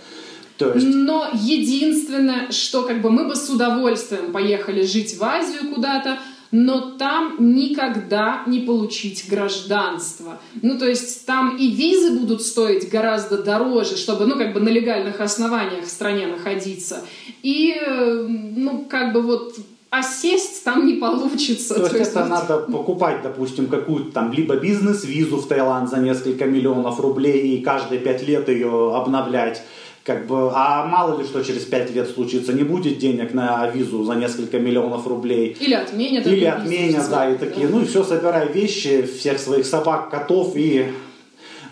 То 0.59 0.73
есть, 0.73 0.87
Но 0.87 1.29
единственное, 1.33 2.51
что 2.51 2.83
как 2.83 3.01
бы 3.01 3.11
мы 3.11 3.29
бы 3.29 3.37
с 3.37 3.49
удовольствием 3.49 4.33
поехали 4.33 4.83
жить 4.83 5.17
в 5.17 5.23
Азию 5.23 5.73
куда-то, 5.73 6.19
но 6.51 6.81
там 6.99 7.37
никогда 7.39 8.43
не 8.47 8.61
получить 8.61 9.29
гражданство. 9.29 10.41
Ну, 10.63 10.79
то 10.79 10.89
есть 10.89 11.27
там 11.27 11.57
и 11.57 11.71
визы 11.71 12.19
будут 12.19 12.43
стоить 12.43 12.89
гораздо 12.89 13.43
дороже, 13.43 13.97
чтобы, 13.97 14.27
ну, 14.27 14.37
как 14.37 14.55
бы 14.55 14.61
на 14.61 14.71
легальных 14.71 15.21
основаниях 15.21 15.85
в 15.85 15.91
стране 15.91 16.27
находиться. 16.27 17.05
И, 17.43 17.75
э, 17.75 18.27
ну, 18.29 18.87
как 18.89 19.13
бы 19.13 19.21
вот 19.23 19.57
осесть 19.91 20.65
там 20.65 20.87
не 20.87 20.95
получится. 20.95 21.75
то 21.75 21.83
есть 21.83 21.95
это 21.95 22.21
вот- 22.21 22.29
надо 22.29 22.59
покупать, 22.59 23.23
допустим, 23.23 23.67
какую-то 23.67 24.13
там 24.13 24.33
либо 24.33 24.57
бизнес-визу 24.57 25.37
в 25.37 25.47
Таиланд 25.47 25.91
за 25.91 25.99
несколько 25.99 26.45
миллионов 26.45 27.01
рублей 27.01 27.57
и 27.57 27.63
каждые 27.63 28.01
пять 28.01 28.27
лет 28.27 28.49
ее 28.49 28.95
обновлять. 28.95 29.63
Как 30.09 30.27
бы, 30.27 30.51
а 30.55 30.87
мало 30.87 31.19
ли 31.19 31.25
что 31.27 31.45
через 31.45 31.67
пять 31.67 31.95
лет 31.95 32.09
случится, 32.09 32.55
не 32.55 32.63
будет 32.63 32.97
денег 32.97 33.35
на 33.35 33.69
визу 33.69 34.05
за 34.05 34.15
несколько 34.15 34.59
миллионов 34.59 35.07
рублей. 35.07 35.55
Или 35.61 35.75
отменят. 35.75 36.27
Или 36.27 36.37
визу 36.37 36.49
отменят, 36.49 37.05
в 37.05 37.11
да, 37.11 37.31
и 37.31 37.37
такие, 37.37 37.69
ну 37.69 37.83
и 37.83 37.85
все, 37.85 38.03
собирай 38.03 38.51
вещи, 38.51 39.03
всех 39.03 39.39
своих 39.39 39.67
собак, 39.67 40.09
котов 40.09 40.53
и 40.57 40.95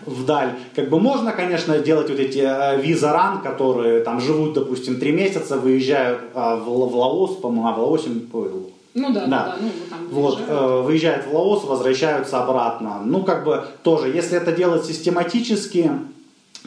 вдаль. 0.05 0.51
Как 0.75 0.87
бы 0.91 0.99
можно, 0.99 1.31
конечно, 1.31 1.79
делать 1.79 2.11
вот 2.11 2.19
эти 2.19 2.37
э, 2.37 2.79
виза-ран, 2.79 3.41
которые 3.41 4.01
там 4.01 4.21
живут, 4.21 4.53
допустим, 4.53 4.99
три 4.99 5.11
месяца, 5.13 5.57
выезжают 5.57 6.19
а, 6.35 6.57
в, 6.57 6.65
в 6.65 6.95
Лаос, 6.95 7.37
по-моему, 7.37 7.67
а 7.67 7.73
в 7.73 7.79
Лаосе, 7.79 8.09
Ну 8.11 9.13
да, 9.13 9.21
да, 9.21 9.25
Да. 9.25 9.27
да. 9.27 9.55
ну, 9.59 9.69
там 9.89 9.99
вот, 10.11 10.39
э, 10.47 10.81
выезжают 10.85 11.25
в 11.25 11.33
Лаос, 11.33 11.63
возвращаются 11.63 12.43
обратно. 12.43 13.01
Ну, 13.03 13.23
как 13.23 13.43
бы 13.43 13.65
тоже, 13.81 14.09
если 14.09 14.37
это 14.37 14.51
делать 14.51 14.85
систематически, 14.85 15.89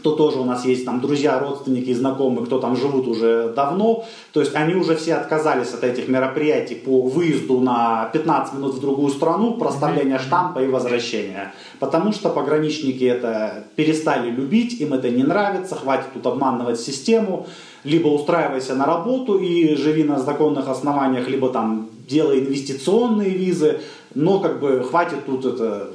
то 0.03 0.13
тоже 0.13 0.39
у 0.39 0.45
нас 0.45 0.65
есть 0.65 0.85
там 0.85 1.01
друзья, 1.01 1.39
родственники, 1.39 1.93
знакомые, 1.93 2.47
кто 2.47 2.59
там 2.59 2.77
живут 2.77 3.07
уже 3.07 3.53
давно. 3.55 4.05
То 4.33 4.41
есть 4.41 4.55
они 4.55 4.75
уже 4.75 4.97
все 4.97 5.15
отказались 5.15 5.73
от 5.73 5.85
этих 5.85 6.09
мероприятий 6.09 6.75
по 6.75 7.03
выезду 7.03 7.61
на 7.61 8.11
15 8.13 8.55
минут 8.55 8.75
в 8.75 8.81
другую 8.81 9.11
страну, 9.11 9.55
проставление 9.55 10.19
штампа 10.19 10.61
и 10.61 10.69
возвращения. 10.69 11.53
Потому 11.79 12.13
что 12.13 12.29
пограничники 12.29 13.05
это 13.05 13.65
перестали 13.77 14.31
любить, 14.31 14.81
им 14.81 14.95
это 14.95 15.11
не 15.11 15.23
нравится, 15.23 15.75
хватит 15.75 16.13
тут 16.15 16.27
обманывать 16.27 16.81
систему. 16.81 17.47
Либо 17.83 18.09
устраивайся 18.09 18.75
на 18.75 18.85
работу 18.85 19.39
и 19.39 19.75
живи 19.75 20.05
на 20.05 20.19
законных 20.19 20.69
основаниях, 20.69 21.29
либо 21.29 21.49
там 21.49 21.89
делай 22.07 22.41
инвестиционные 22.41 23.31
визы, 23.31 23.81
но 24.15 24.41
как 24.41 24.61
бы 24.61 24.83
хватит 24.83 25.25
тут 25.25 25.47
это 25.47 25.91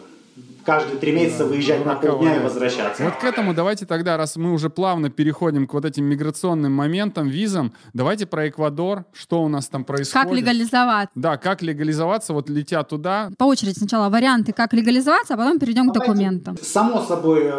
каждые 0.66 0.98
три 0.98 1.12
месяца 1.12 1.46
выезжать 1.46 1.86
на 1.86 1.96
полдня 1.96 2.38
и 2.38 2.40
возвращаться. 2.40 3.04
Вот 3.04 3.16
к 3.16 3.24
этому 3.24 3.54
давайте 3.54 3.86
тогда, 3.86 4.18
раз 4.18 4.36
мы 4.36 4.52
уже 4.52 4.70
плавно 4.70 5.10
переходим 5.10 5.68
к 5.68 5.74
вот 5.74 5.86
этим 5.86 6.06
миграционным 6.06 6.72
моментам, 6.72 7.28
визам, 7.28 7.74
давайте 7.94 8.26
про 8.26 8.50
Эквадор, 8.50 9.06
что 9.14 9.44
у 9.44 9.48
нас 9.48 9.68
там 9.68 9.84
происходит. 9.84 10.28
Как 10.28 10.38
легализовать? 10.38 11.10
Да, 11.16 11.38
как 11.38 11.62
легализоваться, 11.62 12.34
вот 12.34 12.50
летя 12.50 12.84
туда. 12.84 13.30
По 13.38 13.46
очереди 13.46 13.78
сначала 13.78 14.10
варианты, 14.10 14.54
как 14.54 14.74
легализоваться, 14.74 15.36
а 15.36 15.38
потом 15.38 15.60
перейдем 15.60 15.90
к 15.90 15.94
документам. 15.94 16.58
Само 16.62 17.02
собой, 17.02 17.52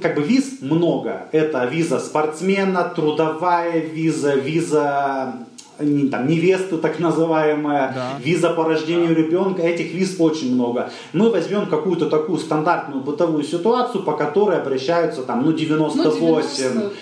как 0.00 0.16
бы 0.16 0.22
виз 0.22 0.60
много. 0.60 1.28
Это 1.32 1.64
виза 1.66 1.98
спортсмена, 2.00 2.84
трудовая 2.84 3.80
виза, 3.80 4.34
виза 4.34 5.34
там, 5.78 6.26
невесты 6.28 6.76
так 6.78 6.98
называемая, 7.00 7.92
Да. 7.94 8.08
виза 8.22 8.50
по 8.50 8.64
рождению 8.64 9.14
ребенка, 9.14 9.62
этих 9.62 9.92
виз 9.94 10.16
очень 10.20 10.54
много. 10.54 10.90
Мы 11.12 11.30
возьмем 11.30 11.66
какую-то 11.66 12.08
такую 12.08 12.38
стандартную 12.38 13.02
бытовую 13.02 13.42
ситуацию, 13.44 14.02
по 14.04 14.12
которой 14.12 14.58
обращаются 14.58 15.22
там, 15.22 15.44
ну, 15.44 15.52
98 15.52 16.74
Ну, 16.74 16.80
90, 16.80 16.92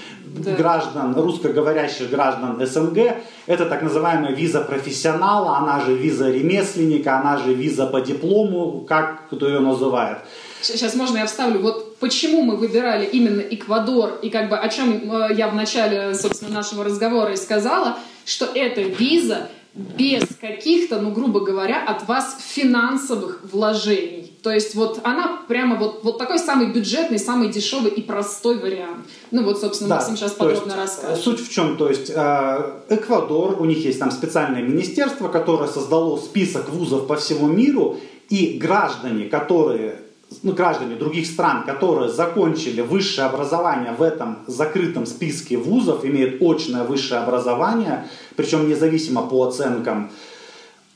да. 0.45 0.55
граждан, 0.57 1.15
русскоговорящих 1.15 2.11
граждан 2.11 2.59
СНГ. 2.67 2.99
Это 3.47 3.67
так 3.67 3.83
называемая 3.83 4.33
виза 4.35 4.61
профессионала, 4.61 5.59
она 5.59 5.81
же 5.81 5.95
виза 5.95 6.31
ремесленника, 6.31 7.19
она 7.21 7.37
же 7.39 7.53
виза 7.55 7.87
по 7.87 8.01
диплому, 8.01 8.85
как 8.89 9.29
кто 9.31 9.49
ее 9.49 9.61
называет. 9.61 10.19
Сейчас 10.63 10.95
можно 10.95 11.19
я 11.19 11.27
вставлю, 11.27 11.61
вот 11.61 11.92
почему 12.03 12.43
мы 12.43 12.57
выбирали 12.57 13.07
именно 13.07 13.41
Эквадор, 13.41 14.19
и 14.23 14.29
как 14.29 14.51
бы 14.51 14.59
о 14.59 14.69
чем 14.69 15.11
э, 15.11 15.35
я 15.35 15.49
в 15.49 15.55
начале, 15.55 16.15
собственно, 16.15 16.51
нашего 16.51 16.83
разговора 16.85 17.33
и 17.33 17.37
сказала, 17.37 17.97
что 18.27 18.47
это 18.53 18.83
виза 18.83 19.49
без 19.75 20.25
каких-то, 20.41 21.01
ну, 21.01 21.13
грубо 21.13 21.41
говоря, 21.41 21.83
от 21.83 22.07
вас 22.09 22.37
финансовых 22.45 23.41
вложений. 23.51 24.33
То 24.43 24.51
есть 24.51 24.75
вот 24.75 25.01
она 25.05 25.43
прямо 25.47 25.77
вот, 25.77 26.01
вот 26.03 26.19
такой 26.19 26.41
самый 26.41 26.73
бюджетный, 26.73 27.21
самый 27.21 27.49
дешевый 27.49 27.93
и 27.93 28.03
простой 28.03 28.59
вариант. 28.59 29.07
Ну 29.31 29.45
вот, 29.45 29.61
собственно, 29.61 29.95
Максим 29.95 30.17
сейчас 30.17 30.33
то 30.33 30.51
есть, 30.51 30.61
подробно 30.61 30.81
э, 30.81 30.83
расскажет. 30.85 31.25
Суть 31.25 31.41
в 31.41 31.51
чем? 31.51 31.77
То 31.77 31.89
есть 31.89 32.11
э, 32.13 32.73
Эквадор, 32.89 33.63
у 33.63 33.65
них 33.65 33.79
есть 33.85 34.01
там 34.01 34.11
специальное 34.11 34.63
министерство, 34.63 35.29
которое 35.29 35.69
создало 35.69 36.19
список 36.19 36.69
вузов 36.69 37.07
по 37.07 37.15
всему 37.15 37.47
миру, 37.47 37.99
и 38.29 38.59
граждане, 38.59 39.27
которые 39.27 40.02
ну, 40.43 40.53
граждане 40.53 40.97
других 40.97 41.27
стран, 41.27 41.65
которые 41.65 42.11
закончили 42.11 42.81
высшее 42.81 43.27
образование 43.27 43.93
в 43.93 44.03
этом 44.03 44.39
закрытом 44.47 45.07
списке 45.07 45.57
вузов, 45.57 46.05
имеют 46.05 46.43
очное 46.43 46.85
высшее 46.85 47.21
образование, 47.21 48.09
причем 48.37 48.69
независимо 48.69 49.23
по 49.23 49.47
оценкам, 49.47 50.11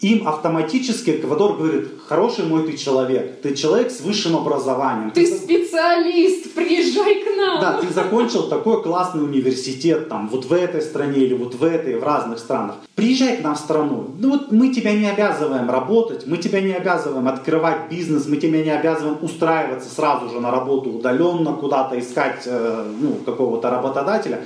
им 0.06 0.28
автоматически 0.28 1.10
Эквадор 1.10 1.56
говорит, 1.56 1.88
хороший 2.06 2.44
мой 2.44 2.64
ты 2.66 2.76
человек, 2.76 3.40
ты 3.42 3.54
человек 3.54 3.90
с 3.90 4.00
высшим 4.00 4.36
образованием. 4.36 5.10
Ты 5.10 5.26
специалист, 5.26 6.54
приезжай 6.54 7.24
к 7.24 7.36
нам. 7.36 7.60
Да, 7.60 7.72
ты 7.80 7.92
закончил 7.92 8.44
такой 8.44 8.82
классный 8.82 9.24
университет, 9.24 10.08
там, 10.08 10.28
вот 10.28 10.44
в 10.44 10.52
этой 10.52 10.82
стране 10.82 11.24
или 11.24 11.34
вот 11.34 11.54
в 11.54 11.64
этой, 11.64 11.98
в 11.98 12.04
разных 12.04 12.38
странах. 12.38 12.76
Приезжай 12.94 13.38
к 13.38 13.42
нам 13.42 13.54
в 13.54 13.58
страну. 13.58 14.10
Ну 14.18 14.30
вот 14.30 14.52
мы 14.52 14.72
тебя 14.72 14.92
не 14.92 15.06
обязываем 15.06 15.70
работать, 15.70 16.26
мы 16.26 16.36
тебя 16.36 16.60
не 16.60 16.72
обязываем 16.72 17.26
открывать 17.28 17.90
бизнес, 17.90 18.26
мы 18.26 18.36
тебя 18.36 18.62
не 18.62 18.70
обязываем 18.70 19.18
устраиваться 19.22 19.92
сразу 19.92 20.30
же 20.30 20.40
на 20.40 20.50
работу 20.50 20.90
удаленно, 20.90 21.52
куда-то 21.52 21.98
искать 21.98 22.42
э, 22.46 22.84
ну, 23.00 23.14
какого-то 23.24 23.70
работодателя. 23.70 24.44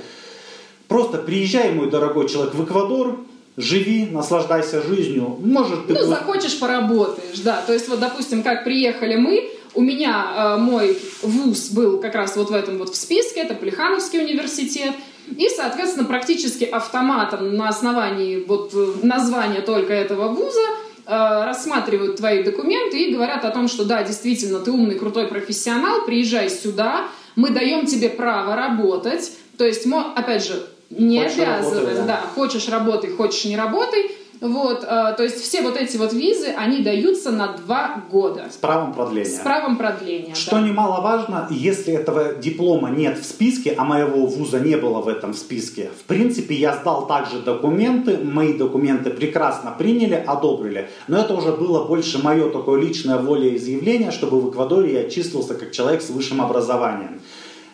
Просто 0.87 1.19
приезжай, 1.19 1.71
мой 1.71 1.89
дорогой 1.89 2.27
человек, 2.27 2.53
в 2.53 2.63
Эквадор, 2.63 3.17
живи, 3.61 4.07
наслаждайся 4.11 4.81
жизнью. 4.81 5.37
Может, 5.43 5.87
ты 5.87 5.93
Ну, 5.93 5.99
будешь- 5.99 6.09
захочешь, 6.09 6.59
поработаешь, 6.59 7.39
да. 7.43 7.61
То 7.65 7.73
есть, 7.73 7.87
вот, 7.87 7.99
допустим, 7.99 8.43
как 8.43 8.63
приехали 8.63 9.15
мы, 9.15 9.49
у 9.73 9.81
меня 9.81 10.55
э, 10.57 10.57
мой 10.57 10.97
вуз 11.21 11.69
был 11.69 11.99
как 11.99 12.15
раз 12.15 12.35
вот 12.35 12.49
в 12.49 12.53
этом 12.53 12.77
вот 12.77 12.89
в 12.89 12.95
списке, 12.95 13.41
это 13.41 13.53
Плехановский 13.53 14.19
университет, 14.19 14.93
и, 15.37 15.47
соответственно, 15.55 16.05
практически 16.05 16.65
автоматом 16.65 17.55
на 17.55 17.69
основании 17.69 18.43
вот 18.45 18.71
э, 18.73 18.93
названия 19.03 19.61
только 19.61 19.93
этого 19.93 20.27
вуза 20.27 20.59
э, 21.05 21.45
рассматривают 21.45 22.17
твои 22.17 22.43
документы 22.43 22.97
и 23.01 23.13
говорят 23.13 23.45
о 23.45 23.51
том, 23.51 23.67
что 23.69 23.85
да, 23.85 24.03
действительно, 24.03 24.59
ты 24.59 24.71
умный, 24.71 24.95
крутой 24.95 25.27
профессионал, 25.27 26.05
приезжай 26.05 26.49
сюда, 26.49 27.05
мы 27.37 27.51
даем 27.51 27.85
тебе 27.85 28.09
право 28.09 28.55
работать, 28.57 29.31
то 29.57 29.65
есть, 29.65 29.85
опять 30.15 30.45
же, 30.45 30.61
не 30.91 31.23
Хочешь 31.23 31.39
обязываем, 31.39 31.85
работай, 31.87 31.95
да. 31.95 32.05
да, 32.05 32.21
хочешь 32.35 32.69
работай, 32.69 33.09
хочешь 33.11 33.45
не 33.45 33.57
работай, 33.57 34.11
вот, 34.41 34.83
э, 34.83 35.13
то 35.15 35.21
есть 35.21 35.39
все 35.39 35.61
вот 35.61 35.77
эти 35.77 35.97
вот 35.97 36.13
визы, 36.13 36.47
они 36.47 36.81
даются 36.81 37.29
на 37.29 37.55
два 37.57 38.03
года 38.09 38.47
с 38.51 38.55
правом 38.57 38.91
продления. 38.91 39.29
с 39.29 39.39
правом 39.39 39.77
продления. 39.77 40.33
Что 40.33 40.55
да. 40.55 40.61
немаловажно, 40.61 41.47
если 41.51 41.93
этого 41.93 42.33
диплома 42.33 42.89
нет 42.89 43.19
в 43.19 43.23
списке, 43.23 43.75
а 43.77 43.85
моего 43.85 44.25
вуза 44.25 44.59
не 44.59 44.77
было 44.77 44.99
в 45.01 45.07
этом 45.07 45.35
списке, 45.35 45.91
в 45.95 46.05
принципе, 46.05 46.55
я 46.55 46.75
сдал 46.75 47.05
также 47.05 47.39
документы, 47.39 48.17
мои 48.17 48.53
документы 48.53 49.11
прекрасно 49.11 49.75
приняли, 49.77 50.15
одобрили. 50.15 50.89
Но 51.07 51.19
это 51.19 51.35
уже 51.35 51.51
было 51.51 51.85
больше 51.85 52.17
мое 52.17 52.49
такое 52.49 52.81
личное 52.81 53.19
волеизъявление, 53.19 54.09
чтобы 54.09 54.41
в 54.41 54.49
Эквадоре 54.49 55.03
я 55.03 55.09
числился 55.09 55.53
как 55.53 55.71
человек 55.71 56.01
с 56.01 56.09
высшим 56.09 56.41
образованием. 56.41 57.21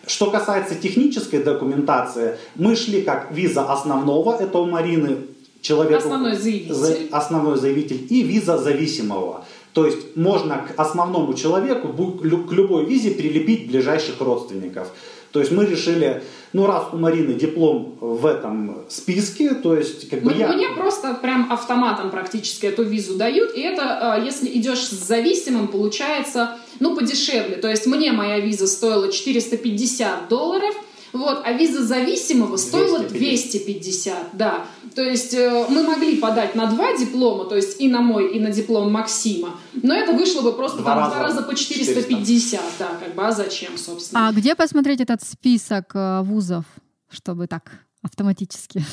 Что 0.07 0.31
касается 0.31 0.75
технической 0.75 1.43
документации, 1.43 2.37
мы 2.55 2.75
шли 2.75 3.01
как 3.01 3.31
виза 3.31 3.63
основного, 3.71 4.37
это 4.39 4.57
у 4.59 4.65
Марины 4.65 5.17
человеку, 5.61 5.97
Основной 6.07 6.35
заявитель. 6.37 6.73
за- 6.73 6.97
основной 7.11 7.57
заявитель, 7.57 8.07
и 8.09 8.23
виза 8.23 8.57
зависимого. 8.57 9.43
То 9.73 9.85
есть 9.85 10.15
можно 10.15 10.55
к 10.67 10.79
основному 10.79 11.33
человеку, 11.33 11.89
к 11.89 12.51
любой 12.53 12.85
визе 12.85 13.11
прилепить 13.11 13.67
ближайших 13.67 14.19
родственников. 14.21 14.87
То 15.37 15.41
есть 15.41 15.51
мы 15.51 15.67
решили, 15.67 16.23
ну 16.51 16.65
раз 16.65 16.85
у 16.93 16.97
Марины 16.97 17.35
диплом 17.35 17.95
в 18.01 18.25
этом 18.25 18.85
списке, 18.89 19.53
то 19.53 19.77
есть 19.77 20.09
как 20.09 20.23
бы 20.23 20.31
мне, 20.31 20.39
я... 20.39 20.47
Мне 20.51 20.69
просто 20.69 21.13
прям 21.13 21.53
автоматом 21.53 22.09
практически 22.09 22.65
эту 22.65 22.81
визу 22.81 23.13
дают, 23.17 23.55
и 23.55 23.61
это, 23.61 24.13
а, 24.15 24.19
если 24.19 24.47
идешь 24.47 24.79
с 24.79 24.89
зависимым, 24.89 25.67
получается, 25.67 26.57
ну, 26.79 26.95
подешевле. 26.95 27.57
То 27.57 27.69
есть 27.69 27.85
мне 27.85 28.11
моя 28.13 28.39
виза 28.39 28.65
стоила 28.65 29.11
450 29.11 30.27
долларов, 30.27 30.73
вот, 31.13 31.41
а 31.43 31.53
виза 31.53 31.83
зависимого 31.83 32.57
стоила 32.57 32.99
250. 32.99 33.17
250, 33.57 34.15
да. 34.33 34.65
То 34.95 35.03
есть 35.03 35.33
э, 35.33 35.65
мы 35.69 35.83
могли 35.83 36.17
подать 36.17 36.55
на 36.55 36.67
два 36.67 36.97
диплома, 36.97 37.45
то 37.45 37.55
есть 37.55 37.79
и 37.79 37.87
на 37.87 38.01
мой, 38.01 38.35
и 38.35 38.39
на 38.39 38.51
диплом 38.51 38.91
Максима, 38.91 39.51
но 39.73 39.93
это 39.93 40.13
вышло 40.13 40.41
бы 40.41 40.53
просто 40.53 40.79
два, 40.79 40.95
там, 40.95 40.99
раза, 40.99 41.15
два 41.15 41.23
раза 41.23 41.41
по 41.43 41.55
450, 41.55 42.07
400. 42.07 42.59
да, 42.79 42.87
как 42.99 43.15
бы, 43.15 43.25
а 43.25 43.31
зачем, 43.31 43.77
собственно. 43.77 44.27
А 44.27 44.31
где 44.31 44.55
посмотреть 44.55 45.01
этот 45.01 45.23
список 45.23 45.91
э, 45.93 46.21
вузов, 46.23 46.65
чтобы 47.09 47.47
так 47.47 47.71
автоматически? 48.01 48.83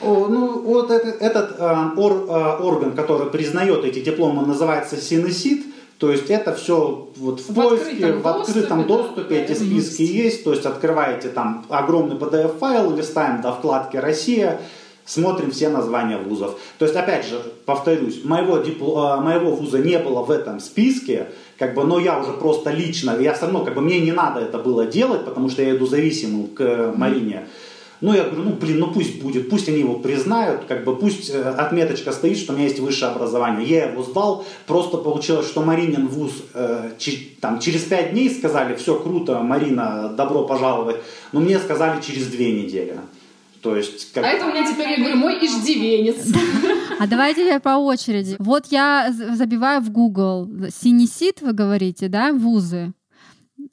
О, 0.00 0.28
ну, 0.28 0.60
вот 0.60 0.90
этот, 0.90 1.22
этот 1.22 1.58
э, 1.58 1.90
ор, 1.96 2.12
э, 2.12 2.56
орган, 2.62 2.94
который 2.94 3.30
признает 3.30 3.84
эти 3.84 4.00
дипломы, 4.00 4.46
называется 4.46 4.96
Синесит. 4.96 5.64
То 5.98 6.10
есть 6.10 6.28
это 6.28 6.54
все 6.54 7.08
вот 7.16 7.40
в, 7.40 7.50
в 7.50 7.54
поиске, 7.54 8.06
открытом 8.06 8.22
в 8.22 8.26
открытом 8.26 8.86
доступе, 8.86 9.14
доступе 9.22 9.42
эти 9.42 9.52
списки 9.54 10.02
есть. 10.02 10.14
есть. 10.14 10.44
То 10.44 10.52
есть 10.52 10.66
открываете 10.66 11.28
там 11.28 11.64
огромный 11.68 12.16
PDF-файл, 12.16 12.94
листаем 12.94 13.40
до 13.40 13.52
вкладки 13.52 13.96
«Россия», 13.96 14.60
смотрим 15.06 15.52
все 15.52 15.68
названия 15.68 16.18
вузов. 16.18 16.58
То 16.78 16.84
есть, 16.84 16.96
опять 16.96 17.26
же, 17.26 17.40
повторюсь, 17.64 18.24
моего, 18.24 18.58
дипло, 18.58 19.12
а, 19.12 19.20
моего 19.20 19.54
вуза 19.54 19.78
не 19.78 19.98
было 19.98 20.22
в 20.22 20.30
этом 20.30 20.60
списке, 20.60 21.28
как 21.58 21.74
бы, 21.74 21.84
но 21.84 21.98
я 21.98 22.18
уже 22.18 22.32
просто 22.32 22.70
лично, 22.70 23.16
я 23.18 23.32
все 23.32 23.42
равно, 23.42 23.64
как 23.64 23.74
бы, 23.74 23.80
мне 23.80 24.00
не 24.00 24.12
надо 24.12 24.40
это 24.40 24.58
было 24.58 24.84
делать, 24.84 25.24
потому 25.24 25.48
что 25.48 25.62
я 25.62 25.76
иду 25.76 25.86
зависимым 25.86 26.48
к 26.48 26.92
Марине. 26.96 27.46
Mm-hmm. 27.46 27.65
Ну, 28.00 28.14
я 28.14 28.24
говорю, 28.24 28.42
ну, 28.42 28.50
блин, 28.52 28.78
ну 28.78 28.92
пусть 28.92 29.22
будет, 29.22 29.48
пусть 29.48 29.68
они 29.68 29.80
его 29.80 29.94
признают, 29.94 30.64
как 30.68 30.84
бы 30.84 30.96
пусть 30.96 31.30
э, 31.30 31.42
отметочка 31.42 32.12
стоит, 32.12 32.36
что 32.36 32.52
у 32.52 32.56
меня 32.56 32.66
есть 32.66 32.78
высшее 32.78 33.12
образование. 33.12 33.66
Я 33.66 33.90
его 33.90 34.02
сдал, 34.02 34.44
просто 34.66 34.98
получилось, 34.98 35.46
что 35.46 35.62
Маринин 35.62 36.06
вуз 36.06 36.32
э, 36.52 36.90
там, 37.40 37.58
через 37.58 37.84
пять 37.84 38.12
дней 38.12 38.30
сказали, 38.30 38.74
все 38.76 38.98
круто, 38.98 39.40
Марина, 39.40 40.12
добро 40.16 40.44
пожаловать, 40.44 40.96
но 41.32 41.40
мне 41.40 41.58
сказали 41.58 42.00
через 42.02 42.26
две 42.26 42.52
недели. 42.52 42.98
То 43.62 43.74
есть, 43.74 44.12
как... 44.12 44.24
А 44.24 44.28
это 44.28 44.46
у 44.46 44.48
меня 44.50 44.70
теперь, 44.70 44.90
я 44.90 44.96
говорю, 44.98 45.16
мой 45.16 45.44
иждивенец. 45.44 46.16
А 46.98 47.06
давайте 47.06 47.44
я 47.44 47.60
по 47.60 47.70
очереди. 47.70 48.36
Вот 48.38 48.66
я 48.70 49.12
забиваю 49.12 49.80
в 49.80 49.90
Google 49.90 50.48
синесит, 50.70 51.40
вы 51.40 51.52
говорите, 51.52 52.08
да, 52.08 52.32
вузы. 52.32 52.92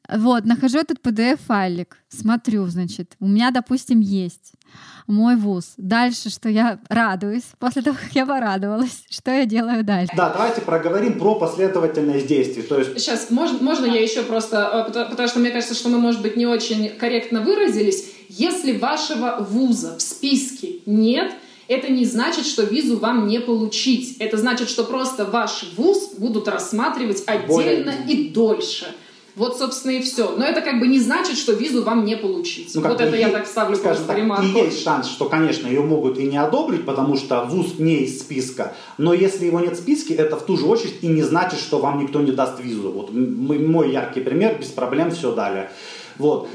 Вот, 0.10 0.44
нахожу 0.44 0.80
этот 0.80 1.00
PDF-файлик, 1.00 1.98
смотрю, 2.10 2.68
значит, 2.68 3.16
у 3.22 3.28
меня, 3.28 3.52
допустим, 3.52 4.02
есть 4.02 4.52
мой 5.08 5.38
вуз. 5.38 5.74
Дальше, 5.78 6.30
что 6.30 6.50
я 6.50 6.80
радуюсь, 6.90 7.44
после 7.58 7.82
того, 7.82 7.98
как 8.02 8.14
я 8.14 8.26
порадовалась, 8.26 9.04
что 9.10 9.32
я 9.32 9.46
делаю 9.46 9.84
дальше? 9.84 10.14
Да, 10.16 10.30
давайте 10.30 10.62
проговорим 10.62 11.18
про 11.18 11.36
последовательность 11.36 12.28
действий. 12.28 12.64
То 12.64 12.80
есть... 12.80 13.00
Сейчас, 13.00 13.30
можно, 13.30 13.60
можно 13.64 13.86
я 13.86 14.02
еще 14.02 14.24
просто, 14.24 14.88
э, 14.94 15.10
потому 15.10 15.28
что 15.28 15.40
мне 15.40 15.52
кажется, 15.52 15.74
что 15.74 15.88
мы, 15.90 16.00
может 16.00 16.22
быть, 16.22 16.36
не 16.36 16.46
очень 16.46 16.90
корректно 16.90 17.42
выразились. 17.42 18.12
Если 18.30 18.78
вашего 18.78 19.38
вуза 19.50 19.98
в 19.98 20.02
списке 20.02 20.80
нет, 20.86 21.32
это 21.68 21.92
не 21.92 22.04
значит, 22.04 22.46
что 22.46 22.64
визу 22.64 22.98
вам 22.98 23.28
не 23.28 23.40
получить. 23.40 24.18
Это 24.18 24.38
значит, 24.38 24.70
что 24.70 24.84
просто 24.84 25.26
ваш 25.26 25.66
вуз 25.78 26.14
будут 26.18 26.48
рассматривать 26.48 27.24
отдельно 27.26 27.94
Более... 27.94 28.28
и 28.28 28.30
дольше. 28.30 28.94
Вот, 29.36 29.58
собственно, 29.58 29.92
и 29.92 30.02
все. 30.02 30.36
Но 30.36 30.46
это 30.46 30.62
как 30.62 30.80
бы 30.80 30.88
не 30.88 31.00
значит, 31.00 31.38
что 31.38 31.54
визу 31.54 31.84
вам 31.84 32.06
не 32.06 32.16
получить. 32.16 32.74
Ну, 32.76 32.82
вот 32.82 33.02
это 33.02 33.16
я 33.16 33.30
так 33.30 33.48
ставлю 33.48 33.76
скажем 33.76 34.06
так, 34.06 34.18
ремарку. 34.18 34.46
И 34.46 34.66
есть 34.66 34.84
шанс, 34.84 35.08
что, 35.08 35.26
конечно, 35.26 35.68
ее 35.68 35.82
могут 35.82 36.20
и 36.20 36.24
не 36.24 36.38
одобрить, 36.38 36.86
потому 36.86 37.18
что 37.18 37.44
вуз 37.46 37.80
не 37.80 38.04
из 38.04 38.20
списка. 38.20 38.76
Но 38.98 39.14
если 39.14 39.46
его 39.46 39.60
нет 39.60 39.74
в 39.74 39.80
списке, 39.80 40.14
это 40.14 40.38
в 40.38 40.44
ту 40.44 40.58
же 40.58 40.66
очередь 40.66 41.00
и 41.02 41.08
не 41.08 41.24
значит, 41.24 41.60
что 41.60 41.80
вам 41.80 42.00
никто 42.00 42.22
не 42.22 42.32
даст 42.32 42.60
визу. 42.60 42.92
Вот 42.92 43.12
мой 43.12 43.92
яркий 43.92 44.22
пример, 44.22 44.58
без 44.60 44.68
проблем 44.68 45.10
все 45.10 45.34
дали. 45.34 45.70
Вот. 46.20 46.48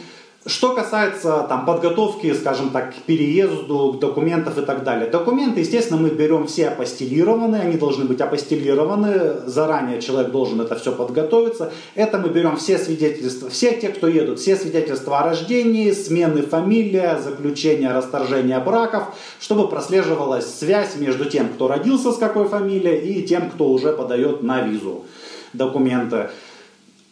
Что 0.46 0.72
касается 0.72 1.44
там, 1.48 1.66
подготовки, 1.66 2.32
скажем 2.32 2.70
так, 2.70 2.94
к 2.94 2.98
переезду, 3.02 3.98
документов 4.00 4.56
и 4.56 4.62
так 4.62 4.84
далее. 4.84 5.10
Документы, 5.10 5.60
естественно, 5.60 6.00
мы 6.00 6.10
берем 6.10 6.46
все 6.46 6.68
апостелированные, 6.68 7.62
они 7.62 7.76
должны 7.76 8.04
быть 8.04 8.20
апостелированы, 8.20 9.40
заранее 9.46 10.00
человек 10.00 10.30
должен 10.30 10.60
это 10.60 10.76
все 10.76 10.92
подготовиться. 10.92 11.72
Это 11.96 12.18
мы 12.18 12.28
берем 12.28 12.56
все 12.56 12.78
свидетельства, 12.78 13.50
все 13.50 13.72
те, 13.72 13.88
кто 13.88 14.06
едут, 14.06 14.38
все 14.38 14.54
свидетельства 14.54 15.18
о 15.18 15.24
рождении, 15.24 15.90
смены 15.90 16.42
фамилия, 16.42 17.18
заключение, 17.18 17.90
расторжение 17.90 18.60
браков, 18.60 19.16
чтобы 19.40 19.68
прослеживалась 19.68 20.46
связь 20.46 20.94
между 20.96 21.24
тем, 21.24 21.48
кто 21.48 21.66
родился 21.66 22.12
с 22.12 22.16
какой 22.16 22.46
фамилией, 22.46 23.12
и 23.12 23.26
тем, 23.26 23.50
кто 23.50 23.68
уже 23.68 23.92
подает 23.92 24.42
на 24.42 24.62
визу 24.62 25.04
документы. 25.52 26.30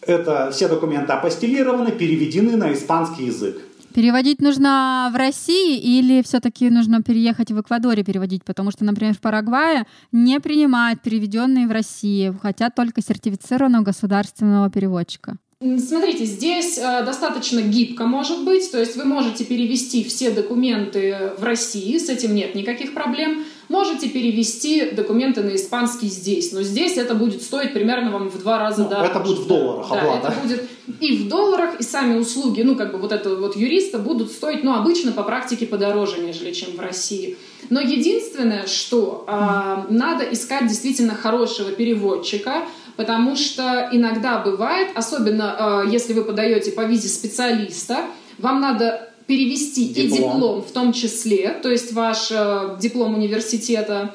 Это 0.06 0.50
все 0.52 0.68
документы 0.68 1.12
апостелированы, 1.12 1.90
переведены 1.90 2.56
на 2.56 2.72
испанский 2.72 3.26
язык. 3.26 3.58
Переводить 3.96 4.42
нужно 4.42 5.10
в 5.10 5.16
России 5.16 5.78
или 5.78 6.22
все-таки 6.22 6.68
нужно 6.68 7.02
переехать 7.02 7.50
в 7.50 7.58
Эквадоре 7.58 8.04
переводить? 8.04 8.44
Потому 8.44 8.70
что, 8.70 8.84
например, 8.84 9.14
в 9.14 9.20
Парагвае 9.20 9.86
не 10.12 10.38
принимают 10.38 11.00
переведенные 11.00 11.66
в 11.66 11.72
России, 11.72 12.36
хотят 12.42 12.74
только 12.74 13.00
сертифицированного 13.00 13.84
государственного 13.84 14.70
переводчика. 14.70 15.38
Смотрите, 15.60 16.26
здесь 16.26 16.76
э, 16.76 17.02
достаточно 17.06 17.60
гибко 17.60 18.04
может 18.04 18.44
быть, 18.44 18.70
то 18.70 18.78
есть 18.78 18.94
вы 18.96 19.06
можете 19.06 19.46
перевести 19.46 20.04
все 20.04 20.30
документы 20.30 21.32
в 21.38 21.42
России, 21.42 21.96
с 21.96 22.10
этим 22.10 22.34
нет 22.34 22.54
никаких 22.54 22.92
проблем. 22.92 23.44
Можете 23.68 24.08
перевести 24.08 24.90
документы 24.90 25.42
на 25.42 25.56
испанский 25.56 26.06
здесь, 26.06 26.52
но 26.52 26.62
здесь 26.62 26.96
это 26.96 27.14
будет 27.14 27.42
стоить 27.42 27.72
примерно 27.72 28.10
вам 28.10 28.28
в 28.28 28.38
два 28.38 28.58
раза 28.58 28.84
ну, 28.84 28.90
дороже. 28.90 29.10
Это 29.10 29.20
будет 29.20 29.38
в 29.38 29.46
долларах 29.46 29.88
да, 29.90 29.98
оплата. 29.98 30.28
это 30.28 30.40
будет 30.40 30.68
и 31.00 31.16
в 31.16 31.28
долларах, 31.28 31.80
и 31.80 31.82
сами 31.82 32.16
услуги, 32.16 32.62
ну 32.62 32.76
как 32.76 32.92
бы 32.92 32.98
вот 32.98 33.10
это 33.10 33.34
вот 33.34 33.56
юриста 33.56 33.98
будут 33.98 34.30
стоить, 34.30 34.62
ну 34.62 34.74
обычно 34.74 35.12
по 35.12 35.24
практике 35.24 35.66
подороже, 35.66 36.20
нежели 36.20 36.52
чем 36.52 36.76
в 36.76 36.80
России. 36.80 37.36
Но 37.68 37.80
единственное, 37.80 38.66
что 38.66 39.24
э, 39.26 39.92
надо 39.92 40.24
искать 40.24 40.68
действительно 40.68 41.14
хорошего 41.14 41.72
переводчика, 41.72 42.62
потому 42.96 43.34
что 43.34 43.88
иногда 43.90 44.38
бывает, 44.38 44.90
особенно 44.94 45.84
э, 45.86 45.90
если 45.90 46.12
вы 46.12 46.22
подаете 46.22 46.70
по 46.70 46.82
визе 46.82 47.08
специалиста, 47.08 48.04
вам 48.38 48.60
надо 48.60 49.10
перевести 49.26 49.88
диплом. 49.88 50.06
и 50.06 50.10
диплом 50.10 50.62
в 50.62 50.70
том 50.72 50.92
числе, 50.92 51.50
то 51.62 51.70
есть 51.70 51.92
ваш 51.92 52.30
э, 52.30 52.76
диплом 52.80 53.14
университета. 53.14 54.14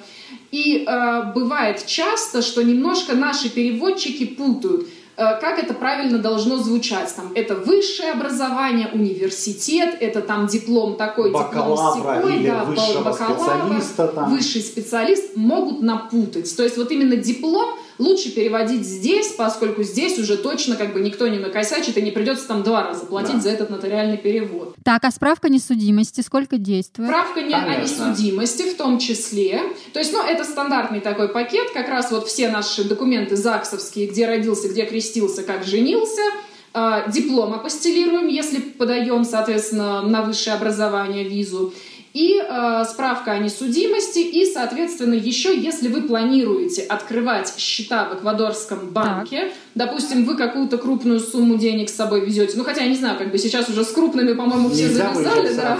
И 0.52 0.86
э, 0.86 1.34
бывает 1.34 1.86
часто, 1.86 2.42
что 2.42 2.62
немножко 2.62 3.14
наши 3.14 3.50
переводчики 3.50 4.26
путают– 4.26 4.88
Э, 5.22 5.40
как 5.40 5.60
это 5.60 5.74
правильно 5.74 6.18
должно 6.18 6.58
звучать. 6.58 7.14
Там, 7.16 7.32
это 7.36 7.56
высшее 7.56 8.14
образование, 8.14 8.90
университет, 8.92 9.96
это 10.00 10.22
там 10.22 10.48
диплом 10.48 10.96
такой, 10.96 11.32
бакалавра 11.32 11.96
диплом 11.96 12.18
секой, 12.18 12.36
или 12.38 12.48
да, 12.48 12.64
высшего 12.64 13.04
бакалавра, 13.04 13.82
специалиста. 13.82 14.08
Там. 14.08 14.32
Высший 14.32 14.62
специалист 14.62 15.36
могут 15.36 15.82
напутать. 15.82 16.56
То 16.56 16.64
есть 16.64 16.78
вот 16.78 16.92
именно 16.92 17.18
диплом 17.18 17.78
лучше 18.02 18.32
переводить 18.32 18.86
здесь, 18.86 19.28
поскольку 19.38 19.84
здесь 19.84 20.18
уже 20.18 20.38
точно 20.38 20.76
как 20.76 20.94
бы 20.94 21.00
никто 21.00 21.28
не 21.28 21.38
накосячит 21.38 21.98
и 21.98 22.02
не 22.02 22.12
придется 22.12 22.48
там 22.48 22.64
два 22.64 22.84
раза 22.84 23.06
платить 23.06 23.36
да. 23.36 23.42
за 23.42 23.50
этот 23.52 23.70
нотариальный 23.70 24.18
перевод. 24.18 24.76
Так, 24.84 25.06
а 25.06 25.12
справка 25.12 25.50
несудимости 25.50 26.22
сколько 26.22 26.58
действует? 26.58 27.10
Справка 27.10 27.42
не 27.42 27.54
о 27.54 27.82
несудимости 27.82 28.64
в 28.64 28.76
том 28.76 29.00
числе. 29.00 29.62
То 29.94 30.00
есть, 30.00 30.12
ну, 30.12 30.24
это 30.24 30.44
стандартный 30.44 31.00
такой 31.00 31.30
пакет, 31.30 31.70
как 31.72 31.88
раз 31.88 32.12
вот 32.12 32.28
все 32.28 32.50
наши 32.50 32.84
документы 32.84 33.36
ЗАГСовские, 33.36 34.08
где 34.08 34.26
родился, 34.26 34.68
где 34.68 34.86
крестился, 34.86 35.44
как 35.44 35.64
женился, 35.64 36.22
а, 36.74 37.08
диплом 37.10 37.54
апостелируем, 37.54 38.28
если 38.28 38.60
подаем, 38.60 39.26
соответственно, 39.26 40.02
на 40.02 40.22
высшее 40.22 40.56
образование 40.56 41.26
визу 41.26 41.74
и 42.14 42.42
э, 42.42 42.84
справка 42.90 43.32
о 43.32 43.40
несудимости, 43.40 44.20
и, 44.20 44.46
соответственно, 44.46 45.14
еще, 45.14 45.58
если 45.58 45.88
вы 45.88 46.02
планируете 46.02 46.82
открывать 46.82 47.54
счета 47.58 48.10
в 48.10 48.18
эквадорском 48.18 48.90
банке, 48.90 49.46
так. 49.46 49.52
допустим, 49.76 50.26
вы 50.26 50.36
какую-то 50.36 50.78
крупную 50.78 51.20
сумму 51.20 51.58
денег 51.58 51.90
с 51.90 51.96
собой 51.96 52.26
везете, 52.26 52.58
ну, 52.58 52.64
хотя 52.64 52.82
я 52.82 52.90
не 52.90 52.98
знаю, 52.98 53.18
как 53.18 53.32
бы 53.32 53.38
сейчас 53.38 53.70
уже 53.70 53.86
с 53.86 53.92
крупными, 53.92 54.34
по-моему, 54.34 54.70
все 54.70 54.88
Нельзя 54.88 55.14
завязали, 55.14 55.54
да. 55.54 55.78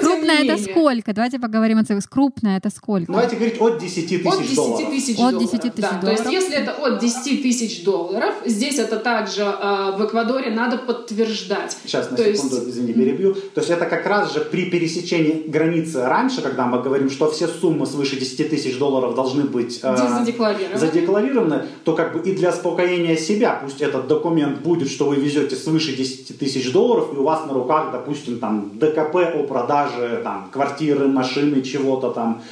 Крупная 0.00 0.44
это 0.44 0.58
сколько? 0.58 1.12
Давайте 1.12 1.38
поговорим 1.38 1.78
о 1.78 1.84
цифрах. 1.84 2.08
Крупная 2.08 2.58
это 2.58 2.70
сколько? 2.70 3.10
Давайте 3.10 3.36
говорить 3.36 3.60
от 3.60 3.80
10 3.80 4.08
тысяч 4.08 4.22
долларов. 4.24 4.42
От 4.42 4.48
10 4.48 4.90
тысяч 4.90 5.16
долларов. 5.16 5.34
От 5.34 5.40
10 5.40 5.60
тысяч 5.74 5.74
долларов. 5.74 6.00
То 6.02 6.10
есть, 6.10 6.32
если 6.32 6.56
это 6.56 6.72
от 6.72 7.00
10 7.00 7.42
тысяч 7.42 7.84
долларов, 7.84 8.34
здесь 8.46 8.78
это 8.78 8.96
также 8.96 9.42
э, 9.42 9.92
в 9.96 10.04
Эквадоре 10.06 10.50
надо 10.50 10.78
подтверждать. 10.78 11.76
Сейчас, 11.84 12.10
на 12.10 12.16
секунду, 12.16 12.68
извини, 12.68 12.92
перебью. 12.92 13.34
То 13.34 13.60
есть, 13.60 13.70
это 13.70 13.86
как 13.86 14.06
раз 14.06 14.32
же 14.32 14.40
при 14.40 14.70
пересечении 14.70 15.31
границы 15.46 16.04
раньше, 16.04 16.42
когда 16.42 16.66
мы 16.66 16.82
говорим, 16.82 17.10
что 17.10 17.30
все 17.30 17.46
суммы 17.46 17.86
свыше 17.86 18.18
10 18.18 18.50
тысяч 18.50 18.78
долларов 18.78 19.14
должны 19.14 19.44
быть 19.44 19.80
э, 19.82 19.96
задекларированы. 19.96 20.78
задекларированы, 20.78 21.64
то 21.84 21.94
как 21.94 22.12
бы 22.12 22.20
и 22.28 22.34
для 22.34 22.50
успокоения 22.50 23.16
себя, 23.16 23.60
пусть 23.62 23.80
этот 23.80 24.06
документ 24.06 24.60
будет, 24.60 24.90
что 24.90 25.06
вы 25.06 25.16
везете 25.16 25.56
свыше 25.56 25.96
10 25.96 26.38
тысяч 26.38 26.72
долларов, 26.72 27.08
и 27.12 27.16
у 27.16 27.22
вас 27.22 27.46
на 27.46 27.52
руках, 27.52 27.90
допустим, 27.92 28.38
там 28.38 28.72
ДКП 28.74 29.16
о 29.34 29.42
продаже 29.44 30.20
там, 30.22 30.48
квартиры, 30.52 31.08
машины, 31.08 31.62
чего-то 31.62 32.10
там. 32.10 32.42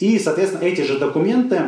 И, 0.00 0.18
соответственно, 0.18 0.64
эти 0.64 0.82
же 0.82 0.98
документы 0.98 1.62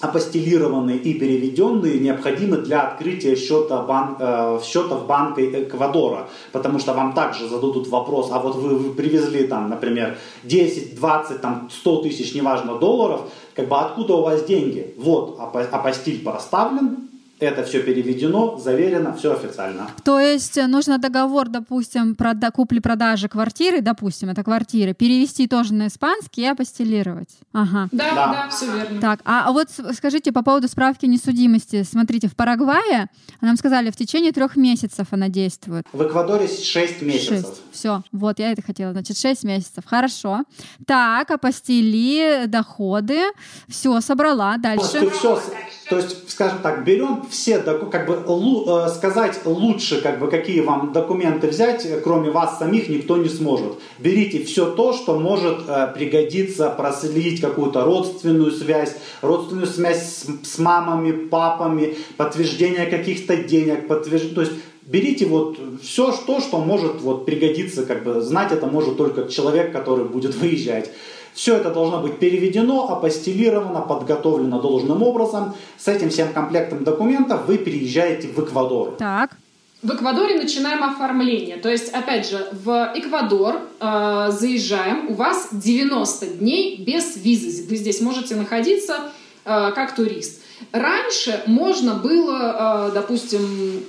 апостелированные 0.00 0.96
и 0.96 1.14
переведенные 1.14 1.98
необходимы 1.98 2.58
для 2.58 2.82
открытия 2.82 3.36
счета, 3.36 3.82
бан, 3.82 4.16
э, 4.18 4.60
счета 4.64 4.96
в 4.96 5.06
Банке 5.06 5.64
Эквадора, 5.64 6.28
потому 6.52 6.78
что 6.78 6.94
вам 6.94 7.12
также 7.12 7.48
зададут 7.48 7.88
вопрос, 7.88 8.30
а 8.32 8.38
вот 8.38 8.56
вы, 8.56 8.76
вы 8.76 8.94
привезли 8.94 9.46
там, 9.46 9.68
например, 9.68 10.16
10, 10.44 10.96
20, 10.96 11.40
там, 11.40 11.68
100 11.70 12.02
тысяч, 12.02 12.34
неважно, 12.34 12.76
долларов, 12.76 13.22
как 13.54 13.68
бы 13.68 13.76
откуда 13.76 14.14
у 14.14 14.22
вас 14.22 14.44
деньги? 14.44 14.94
Вот 14.96 15.38
апостиль 15.38 16.24
проставлен, 16.24 17.09
это 17.40 17.64
все 17.64 17.82
переведено, 17.82 18.58
заверено, 18.58 19.14
все 19.14 19.32
официально. 19.32 19.90
То 20.04 20.20
есть 20.20 20.58
э, 20.58 20.66
нужно 20.66 20.98
договор, 20.98 21.48
допустим, 21.48 22.14
прода- 22.14 22.50
купли-продажи 22.52 23.28
квартиры, 23.28 23.80
допустим, 23.80 24.28
это 24.28 24.44
квартиры, 24.44 24.92
перевести 24.92 25.48
тоже 25.48 25.72
на 25.74 25.86
испанский 25.88 26.42
и 26.42 26.46
апостелировать. 26.46 27.30
Ага. 27.52 27.88
Да, 27.92 28.14
да, 28.14 28.26
да, 28.32 28.48
все 28.50 28.66
верно. 28.66 29.00
Так, 29.00 29.20
а, 29.24 29.48
а 29.48 29.52
вот 29.52 29.68
скажите 29.94 30.32
по 30.32 30.42
поводу 30.42 30.68
справки 30.68 31.06
несудимости. 31.06 31.82
Смотрите, 31.82 32.28
в 32.28 32.36
Парагвае 32.36 33.08
нам 33.40 33.56
сказали, 33.56 33.90
в 33.90 33.96
течение 33.96 34.32
трех 34.32 34.56
месяцев 34.56 35.08
она 35.10 35.28
действует. 35.28 35.86
В 35.92 36.02
Эквадоре 36.02 36.46
6 36.46 37.02
месяцев. 37.02 37.46
6. 37.46 37.62
Все, 37.72 38.02
вот, 38.12 38.38
я 38.38 38.52
это 38.52 38.62
хотела. 38.62 38.92
Значит, 38.92 39.16
6 39.18 39.44
месяцев. 39.44 39.84
Хорошо. 39.86 40.44
Так, 40.86 41.30
апостили, 41.30 42.44
доходы, 42.46 43.20
все 43.68 44.00
собрала. 44.00 44.56
Дальше. 44.58 45.10
Все, 45.10 45.40
то 45.88 45.96
есть, 45.96 46.30
скажем 46.30 46.60
так, 46.60 46.84
берем 46.84 47.26
все, 47.30 47.58
как 47.58 48.06
бы 48.06 48.24
э, 48.26 48.88
сказать 48.90 49.40
лучше, 49.44 50.00
как 50.00 50.18
бы 50.18 50.28
какие 50.28 50.60
вам 50.60 50.92
документы 50.92 51.48
взять, 51.48 51.86
кроме 52.02 52.30
вас 52.30 52.58
самих 52.58 52.88
никто 52.88 53.16
не 53.16 53.28
сможет. 53.28 53.78
Берите 53.98 54.44
все 54.44 54.70
то, 54.70 54.92
что 54.92 55.18
может 55.18 55.60
э, 55.66 55.92
пригодиться, 55.94 56.68
проследить 56.70 57.40
какую-то 57.40 57.84
родственную 57.84 58.50
связь, 58.50 58.96
родственную 59.22 59.66
связь 59.66 60.26
с, 60.42 60.58
мамами, 60.58 61.12
папами, 61.12 61.96
подтверждение 62.16 62.86
каких-то 62.86 63.36
денег, 63.36 63.86
подтверждение, 63.86 64.34
то 64.34 64.40
есть 64.42 64.52
берите 64.82 65.26
вот 65.26 65.58
все 65.82 66.12
то, 66.26 66.40
что 66.40 66.58
может 66.58 67.00
вот 67.00 67.24
пригодиться, 67.24 67.86
как 67.86 68.04
бы 68.04 68.20
знать 68.20 68.52
это 68.52 68.66
может 68.66 68.96
только 68.96 69.28
человек, 69.28 69.72
который 69.72 70.04
будет 70.04 70.34
выезжать. 70.34 70.90
Все 71.34 71.56
это 71.56 71.70
должно 71.70 72.00
быть 72.00 72.18
переведено, 72.18 72.90
апостелировано, 72.90 73.80
подготовлено 73.80 74.60
должным 74.60 75.02
образом. 75.02 75.54
С 75.78 75.88
этим 75.88 76.10
всем 76.10 76.32
комплектом 76.32 76.84
документов 76.84 77.46
вы 77.46 77.58
переезжаете 77.58 78.28
в 78.28 78.38
Эквадор. 78.38 78.96
Так. 78.98 79.36
В 79.82 79.94
Эквадоре 79.94 80.36
начинаем 80.36 80.84
оформление. 80.84 81.56
То 81.56 81.70
есть, 81.70 81.88
опять 81.88 82.28
же, 82.28 82.46
в 82.52 82.92
Эквадор 82.94 83.62
э, 83.80 84.28
заезжаем, 84.30 85.08
у 85.08 85.14
вас 85.14 85.48
90 85.52 86.26
дней 86.26 86.76
без 86.84 87.16
визы. 87.16 87.66
Вы 87.66 87.76
здесь 87.76 88.02
можете 88.02 88.34
находиться 88.34 89.10
э, 89.46 89.72
как 89.74 89.94
турист. 89.94 90.42
Раньше 90.72 91.42
можно 91.46 91.94
было, 91.94 92.90
э, 92.90 92.92
допустим, 92.92 93.82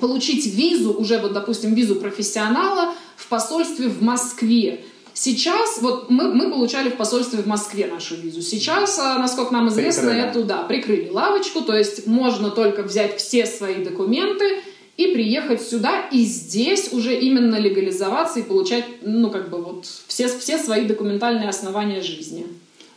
получить 0.00 0.46
визу, 0.46 0.94
уже 0.94 1.18
вот, 1.18 1.34
допустим, 1.34 1.74
визу 1.74 1.96
профессионала 1.96 2.94
в 3.16 3.28
посольстве 3.28 3.88
в 3.88 4.02
Москве. 4.02 4.80
Сейчас, 5.20 5.78
вот 5.82 6.10
мы, 6.10 6.32
мы 6.32 6.48
получали 6.48 6.90
в 6.90 6.96
посольстве 6.96 7.42
в 7.42 7.46
Москве 7.46 7.88
нашу 7.88 8.14
визу. 8.14 8.40
Сейчас, 8.40 9.00
а, 9.00 9.18
насколько 9.18 9.52
нам 9.52 9.66
известно, 9.66 10.10
прикрыли. 10.10 10.28
эту, 10.28 10.44
да, 10.44 10.62
прикрыли 10.62 11.10
лавочку, 11.10 11.62
то 11.62 11.76
есть 11.76 12.06
можно 12.06 12.50
только 12.50 12.84
взять 12.84 13.16
все 13.16 13.44
свои 13.44 13.82
документы 13.82 14.60
и 14.96 15.08
приехать 15.08 15.60
сюда, 15.60 16.06
и 16.12 16.22
здесь 16.22 16.92
уже 16.92 17.18
именно 17.18 17.56
легализоваться 17.56 18.38
и 18.38 18.42
получать, 18.44 18.84
ну, 19.02 19.28
как 19.30 19.50
бы 19.50 19.60
вот 19.60 19.86
все, 20.06 20.28
все 20.28 20.56
свои 20.56 20.84
документальные 20.84 21.48
основания 21.48 22.00
жизни. 22.00 22.46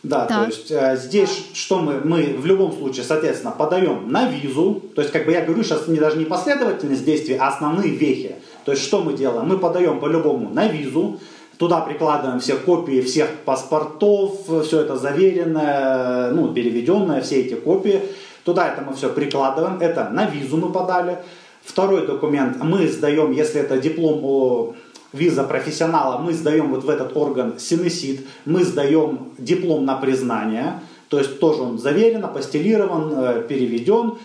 Да, 0.04 0.26
так. 0.26 0.40
то 0.40 0.46
есть 0.46 0.70
э, 0.70 0.98
здесь 1.02 1.30
что 1.54 1.80
мы, 1.80 2.02
мы 2.04 2.36
в 2.38 2.46
любом 2.46 2.72
случае, 2.72 3.04
соответственно, 3.04 3.52
подаем 3.52 4.12
на 4.12 4.30
визу, 4.30 4.80
то 4.96 5.02
есть 5.02 5.12
как 5.12 5.26
бы 5.26 5.32
я 5.32 5.44
говорю 5.44 5.64
сейчас 5.64 5.88
не 5.88 6.00
даже 6.00 6.18
не 6.18 6.26
последовательность 6.26 7.04
действий, 7.04 7.36
а 7.36 7.48
основные 7.48 7.90
вехи. 7.90 8.36
То 8.64 8.74
есть 8.74 8.84
что 8.84 9.02
мы 9.02 9.14
делаем? 9.14 9.48
Мы 9.48 9.58
подаем 9.58 10.00
по-любому 10.00 10.50
на 10.52 10.68
визу, 10.68 11.20
Туда 11.62 11.82
прикладываем 11.82 12.40
все 12.40 12.56
копии 12.56 13.02
всех 13.02 13.30
паспортов, 13.46 14.32
все 14.66 14.82
это 14.82 14.98
заверенное, 14.98 16.32
ну, 16.32 16.52
переведенное, 16.52 17.22
все 17.22 17.42
эти 17.42 17.54
копии. 17.54 18.02
Туда 18.44 18.68
это 18.70 18.82
мы 18.82 18.96
все 18.96 19.10
прикладываем. 19.10 19.80
Это 19.80 20.10
на 20.10 20.26
визу 20.26 20.58
мы 20.58 20.72
подали. 20.72 21.20
Второй 21.64 22.08
документ 22.08 22.58
мы 22.64 22.88
сдаем, 22.88 23.32
если 23.32 23.62
это 23.62 23.78
диплом 23.78 24.22
о 24.24 24.74
виза 25.14 25.44
профессионала, 25.44 26.18
мы 26.18 26.34
сдаем 26.34 26.72
вот 26.72 26.84
в 26.84 26.90
этот 26.90 27.16
орган 27.16 27.60
синесид, 27.60 28.26
мы 28.46 28.64
сдаем 28.64 29.30
диплом 29.38 29.86
на 29.86 29.98
признание, 29.98 30.80
то 31.10 31.20
есть 31.20 31.40
тоже 31.40 31.62
он 31.62 31.78
заверен, 31.78 32.26
апостелирован, 32.26 33.14
э, 33.14 33.44
переведен. 33.48 34.16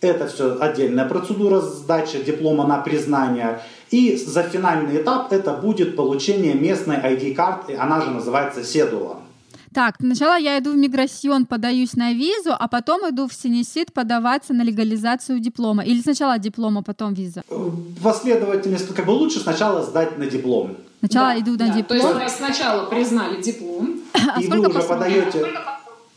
Это 0.00 0.28
все 0.28 0.56
отдельная 0.60 1.08
процедура 1.08 1.60
сдачи 1.60 2.22
диплома 2.22 2.64
на 2.64 2.78
признание. 2.78 3.60
И 3.90 4.16
за 4.16 4.42
финальный 4.42 5.02
этап 5.02 5.32
это 5.32 5.52
будет 5.52 5.96
получение 5.96 6.54
местной 6.54 6.96
ID-карты, 6.96 7.76
она 7.76 8.00
же 8.00 8.10
называется 8.10 8.64
седула. 8.64 9.20
Так, 9.76 9.96
сначала 10.00 10.38
я 10.38 10.58
иду 10.58 10.72
в 10.72 10.76
миграцион, 10.76 11.44
подаюсь 11.44 11.96
на 11.96 12.14
визу, 12.14 12.54
а 12.58 12.66
потом 12.66 13.10
иду 13.10 13.28
в 13.28 13.34
Синесид 13.34 13.92
подаваться 13.92 14.54
на 14.54 14.62
легализацию 14.62 15.38
диплома. 15.38 15.84
Или 15.84 16.00
сначала 16.00 16.38
диплом, 16.38 16.78
а 16.78 16.82
потом 16.82 17.12
виза? 17.12 17.42
Последовательность, 18.02 18.94
как 18.94 19.04
бы 19.04 19.10
лучше 19.10 19.38
сначала 19.38 19.82
сдать 19.82 20.16
на 20.16 20.24
диплом. 20.26 20.78
Сначала 21.00 21.34
да, 21.34 21.40
иду 21.40 21.50
на 21.52 21.68
да. 21.68 21.74
диплом. 21.74 22.00
То 22.14 22.22
есть 22.22 22.36
сначала 22.36 22.86
признали 22.86 23.42
диплом. 23.42 24.00
А 24.34 24.40
и 24.40 24.48
вы 24.48 24.60
уже 24.60 24.82
подаете... 24.82 25.46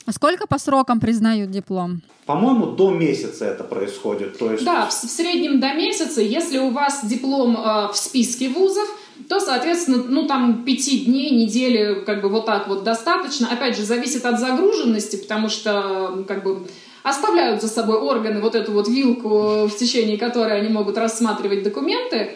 А 0.09 0.11
сколько 0.11 0.47
по 0.47 0.57
срокам 0.57 0.99
признают 0.99 1.51
диплом? 1.51 2.01
По-моему, 2.25 2.71
до 2.71 2.89
месяца 2.89 3.45
это 3.45 3.63
происходит. 3.63 4.39
То 4.39 4.51
есть... 4.51 4.65
Да, 4.65 4.87
в, 4.87 4.89
в 4.89 5.07
среднем 5.07 5.59
до 5.59 5.75
месяца. 5.75 6.19
Если 6.19 6.57
у 6.57 6.71
вас 6.71 7.05
диплом 7.05 7.55
э, 7.55 7.89
в 7.93 7.95
списке 7.95 8.49
вузов, 8.49 8.89
то, 9.27 9.39
соответственно, 9.39 10.03
ну 10.07 10.25
там 10.25 10.63
пяти 10.63 11.05
дней, 11.05 11.29
недели, 11.29 12.03
как 12.05 12.23
бы 12.23 12.29
вот 12.29 12.47
так 12.47 12.67
вот 12.67 12.83
достаточно. 12.83 13.49
Опять 13.51 13.77
же, 13.77 13.83
зависит 13.83 14.25
от 14.25 14.39
загруженности, 14.39 15.15
потому 15.17 15.47
что, 15.47 16.25
как 16.27 16.43
бы, 16.43 16.65
оставляют 17.03 17.61
за 17.61 17.67
собой 17.67 17.97
органы 17.97 18.41
вот 18.41 18.55
эту 18.55 18.71
вот 18.71 18.87
вилку, 18.87 19.67
в 19.67 19.77
течение 19.77 20.17
которой 20.17 20.59
они 20.59 20.69
могут 20.69 20.97
рассматривать 20.97 21.61
документы. 21.61 22.35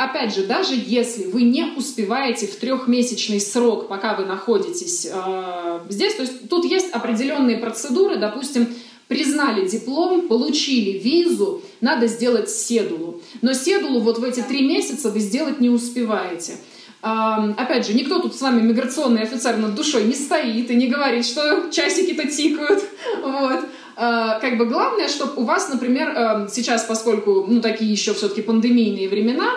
Опять 0.00 0.34
же, 0.34 0.44
даже 0.44 0.72
если 0.74 1.24
вы 1.24 1.42
не 1.42 1.62
успеваете 1.76 2.46
в 2.46 2.56
трехмесячный 2.56 3.38
срок, 3.38 3.86
пока 3.86 4.14
вы 4.14 4.24
находитесь 4.24 5.06
э, 5.12 5.80
здесь, 5.90 6.14
то 6.14 6.22
есть 6.22 6.48
тут 6.48 6.64
есть 6.64 6.90
определенные 6.90 7.58
процедуры, 7.58 8.16
допустим, 8.16 8.66
признали 9.08 9.68
диплом, 9.68 10.26
получили 10.26 10.96
визу, 10.96 11.60
надо 11.82 12.06
сделать 12.06 12.48
седулу. 12.48 13.20
Но 13.42 13.52
седулу 13.52 14.00
вот 14.00 14.16
в 14.16 14.24
эти 14.24 14.40
три 14.40 14.66
месяца 14.66 15.10
вы 15.10 15.20
сделать 15.20 15.60
не 15.60 15.68
успеваете. 15.68 16.54
Опять 17.02 17.86
же, 17.86 17.92
никто 17.92 18.20
тут 18.20 18.34
с 18.34 18.40
вами 18.40 18.62
миграционный 18.62 19.24
офицер 19.24 19.58
над 19.58 19.74
душой 19.74 20.04
не 20.04 20.14
стоит 20.14 20.70
и 20.70 20.74
не 20.76 20.86
говорит, 20.86 21.26
что 21.26 21.70
часики-то 21.70 22.26
тикают. 22.26 22.82
Вот. 23.22 23.64
А, 23.96 24.38
как 24.40 24.56
бы 24.56 24.64
главное, 24.64 25.08
чтобы 25.08 25.42
у 25.42 25.44
вас, 25.44 25.68
например, 25.68 26.48
сейчас, 26.50 26.84
поскольку 26.84 27.44
ну, 27.46 27.60
такие 27.60 27.92
еще 27.92 28.14
все-таки 28.14 28.40
пандемийные 28.40 29.10
времена, 29.10 29.50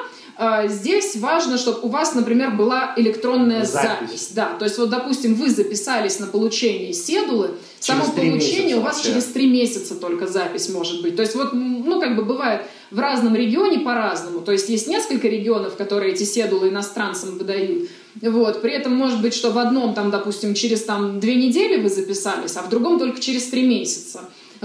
здесь 0.65 1.15
важно, 1.15 1.57
чтобы 1.57 1.81
у 1.81 1.89
вас, 1.89 2.15
например, 2.15 2.51
была 2.51 2.93
электронная 2.97 3.65
запись. 3.65 4.09
запись. 4.09 4.29
Да, 4.31 4.53
то 4.57 4.65
есть 4.65 4.77
вот, 4.77 4.89
допустим, 4.89 5.35
вы 5.35 5.49
записались 5.49 6.19
на 6.19 6.27
получение 6.27 6.93
седулы, 6.93 7.51
само 7.79 8.05
получение 8.11 8.77
у 8.77 8.81
вас 8.81 8.95
вообще. 8.95 9.11
через 9.11 9.25
три 9.25 9.47
месяца 9.47 9.95
только 9.95 10.27
запись 10.27 10.69
может 10.69 11.01
быть. 11.01 11.15
То 11.15 11.21
есть 11.21 11.35
вот, 11.35 11.53
ну, 11.53 11.99
как 11.99 12.15
бы 12.15 12.23
бывает 12.23 12.63
в 12.89 12.99
разном 12.99 13.35
регионе 13.35 13.79
по-разному. 13.79 14.41
То 14.41 14.51
есть 14.51 14.69
есть 14.69 14.87
несколько 14.87 15.27
регионов, 15.27 15.75
которые 15.75 16.13
эти 16.13 16.23
седулы 16.23 16.69
иностранцам 16.69 17.37
выдают. 17.37 17.89
Вот. 18.21 18.61
При 18.61 18.71
этом 18.71 18.95
может 18.95 19.21
быть, 19.21 19.33
что 19.33 19.51
в 19.51 19.57
одном, 19.57 19.93
там, 19.93 20.11
допустим, 20.11 20.53
через 20.53 20.83
там, 20.83 21.19
две 21.19 21.35
недели 21.35 21.81
вы 21.81 21.89
записались, 21.89 22.55
а 22.55 22.61
в 22.61 22.69
другом 22.69 22.99
только 22.99 23.19
через 23.19 23.47
три 23.47 23.65
месяца. 23.65 24.21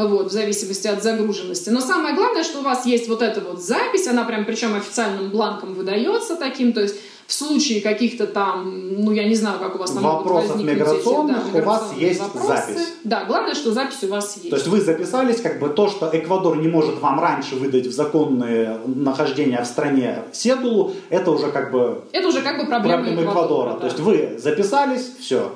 Вот, 0.07 0.29
в 0.29 0.33
зависимости 0.33 0.87
от 0.87 1.03
загруженности. 1.03 1.71
Но 1.71 1.81
самое 1.81 2.15
главное, 2.15 2.45
что 2.45 2.61
у 2.61 2.63
вас 2.63 2.87
есть 2.87 3.09
вот 3.09 3.23
эта 3.23 3.41
вот 3.41 3.63
запись, 3.63 4.07
она 4.07 4.25
прям 4.25 4.45
причем 4.45 4.75
официальным 4.75 5.31
бланком 5.31 5.75
выдается 5.75 6.37
таким, 6.37 6.73
то 6.73 6.81
есть 6.81 6.97
в 7.29 7.33
случае 7.35 7.83
каких-то 7.83 8.27
там, 8.27 9.05
ну, 9.05 9.13
я 9.13 9.29
не 9.29 9.35
знаю, 9.35 9.59
как 9.59 9.75
у 9.75 9.79
вас 9.79 9.91
там 9.91 10.03
Вопросов 10.03 10.57
могут 10.57 10.73
миграционных 10.73 11.49
эти, 11.49 11.53
да, 11.53 11.59
у 11.59 11.65
вас 11.67 11.93
есть 11.99 12.21
вопросы. 12.21 12.47
запись. 12.47 12.95
Да, 13.05 13.25
главное, 13.27 13.55
что 13.55 13.71
запись 13.71 14.03
у 14.03 14.09
вас 14.09 14.37
есть. 14.37 14.49
То 14.49 14.57
есть 14.57 14.67
вы 14.67 14.81
записались, 14.81 15.43
как 15.43 15.61
бы 15.61 15.69
то, 15.69 15.89
что 15.89 16.09
Эквадор 16.11 16.57
не 16.57 16.69
может 16.69 16.99
вам 17.01 17.21
раньше 17.21 17.57
выдать 17.57 17.87
в 17.87 17.93
законное 17.93 18.81
нахождение 18.87 19.63
в 19.63 19.67
стране 19.67 20.23
седулу, 20.33 20.95
это 21.11 21.31
уже 21.31 21.51
как 21.51 21.71
бы 21.71 22.03
это 22.13 22.29
уже 22.29 22.41
как 22.41 22.57
бы 22.57 22.67
проблема, 22.67 23.03
проблема 23.03 23.23
Эквадора. 23.23 23.45
Эквадора. 23.45 23.73
да. 23.75 23.79
То 23.81 23.87
есть 23.87 24.01
вы 24.01 24.39
записались, 24.39 25.11
все. 25.21 25.53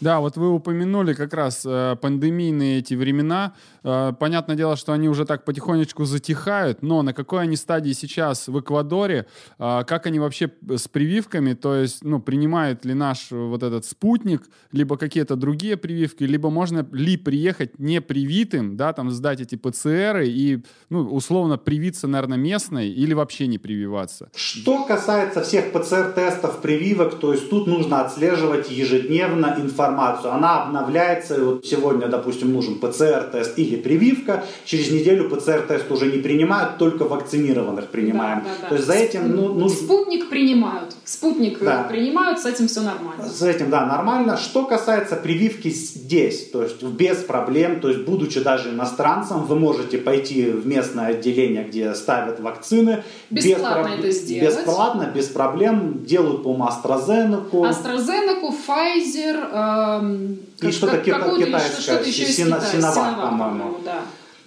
Да, 0.00 0.20
вот 0.20 0.36
вы 0.36 0.50
упомянули 0.50 1.14
как 1.14 1.32
раз 1.32 1.62
э, 1.64 1.96
пандемийные 2.00 2.80
эти 2.80 2.92
времена. 2.94 3.54
Э, 3.82 4.12
понятное 4.18 4.54
дело, 4.54 4.76
что 4.76 4.92
они 4.92 5.08
уже 5.08 5.24
так 5.24 5.44
потихонечку 5.44 6.04
затихают, 6.04 6.82
но 6.82 7.02
на 7.02 7.14
какой 7.14 7.42
они 7.44 7.56
стадии 7.56 7.92
сейчас 7.92 8.48
в 8.48 8.60
Эквадоре, 8.60 9.26
э, 9.58 9.84
как 9.86 10.06
они 10.06 10.20
вообще 10.20 10.50
с 10.68 10.86
прививками, 10.88 11.54
то 11.54 11.74
есть, 11.74 12.04
ну, 12.04 12.20
принимает 12.20 12.84
ли 12.84 12.92
наш 12.92 13.30
вот 13.30 13.62
этот 13.62 13.86
спутник, 13.86 14.42
либо 14.70 14.98
какие-то 14.98 15.34
другие 15.34 15.78
прививки, 15.78 16.24
либо 16.24 16.50
можно 16.50 16.86
ли 16.92 17.16
приехать 17.16 17.78
не 17.78 18.02
привитым, 18.02 18.76
да, 18.76 18.92
там 18.92 19.10
сдать 19.10 19.40
эти 19.40 19.54
ПЦРы 19.54 20.28
и, 20.28 20.62
ну, 20.90 21.00
условно 21.08 21.56
привиться, 21.56 22.06
наверное, 22.06 22.38
местной 22.38 22.90
или 22.90 23.14
вообще 23.14 23.46
не 23.46 23.58
прививаться. 23.58 24.30
Что 24.34 24.84
касается 24.84 25.40
всех 25.40 25.72
ПЦР-тестов, 25.72 26.60
прививок, 26.60 27.18
то 27.18 27.32
есть 27.32 27.48
тут 27.48 27.66
нужно 27.66 28.02
отслеживать 28.02 28.70
ежедневно 28.70 29.54
информацию. 29.56 29.85
Она 29.86 30.62
обновляется. 30.64 31.34
И 31.36 31.40
Вот 31.40 31.66
сегодня, 31.66 32.08
допустим, 32.08 32.52
нужен 32.52 32.78
ПЦР-тест 32.78 33.58
или 33.58 33.76
прививка. 33.76 34.44
Через 34.64 34.90
неделю 34.90 35.28
ПЦР-тест 35.30 35.90
уже 35.90 36.06
не 36.06 36.18
принимают, 36.18 36.78
только 36.78 37.04
вакцинированных 37.04 37.88
принимаем. 37.88 38.40
Да, 38.44 38.50
да, 38.50 38.56
да. 38.62 38.68
То 38.68 38.74
есть 38.74 38.86
за 38.86 38.94
этим 38.94 39.34
ну, 39.36 39.48
нужно... 39.54 39.76
Спутник 39.84 40.28
принимают. 40.28 40.94
Спутник 41.04 41.62
э, 41.62 41.64
Да. 41.64 41.82
принимают, 41.88 42.38
с 42.38 42.46
этим 42.46 42.66
все 42.68 42.80
нормально. 42.80 43.24
С 43.28 43.42
этим, 43.42 43.70
да, 43.70 43.86
нормально. 43.86 44.36
Что 44.36 44.64
касается 44.64 45.16
прививки 45.16 45.68
здесь, 45.68 46.50
то 46.50 46.62
есть 46.62 46.82
без 46.82 47.18
проблем, 47.18 47.80
то 47.80 47.88
есть 47.88 48.02
будучи 48.04 48.40
даже 48.40 48.70
иностранцем, 48.70 49.44
вы 49.44 49.56
можете 49.56 49.98
пойти 49.98 50.50
в 50.50 50.66
местное 50.66 51.08
отделение, 51.08 51.64
где 51.64 51.94
ставят 51.94 52.40
вакцины. 52.40 53.02
Бесплатно 53.30 53.88
проб- 53.90 53.98
это 53.98 54.10
сделать. 54.10 54.56
Бесплатно, 54.56 55.10
без 55.14 55.26
проблем. 55.28 56.04
Делают, 56.04 56.42
по-моему, 56.42 56.64
AstraZeneca. 56.66 57.50
AstraZeneca, 57.70 58.50
Pfizer, 58.66 59.36
эм, 59.36 59.75
И 60.60 60.70
что-то 60.70 60.98
китайское, 60.98 61.80
что-то 61.80 62.08
еще 62.08 62.22
из 62.24 62.36
Сино- 62.36 62.56
Китая, 62.56 62.72
Синовак, 62.72 62.94
Синовак, 62.94 63.20
по-моему. 63.30 63.78
Да. 63.84 64.02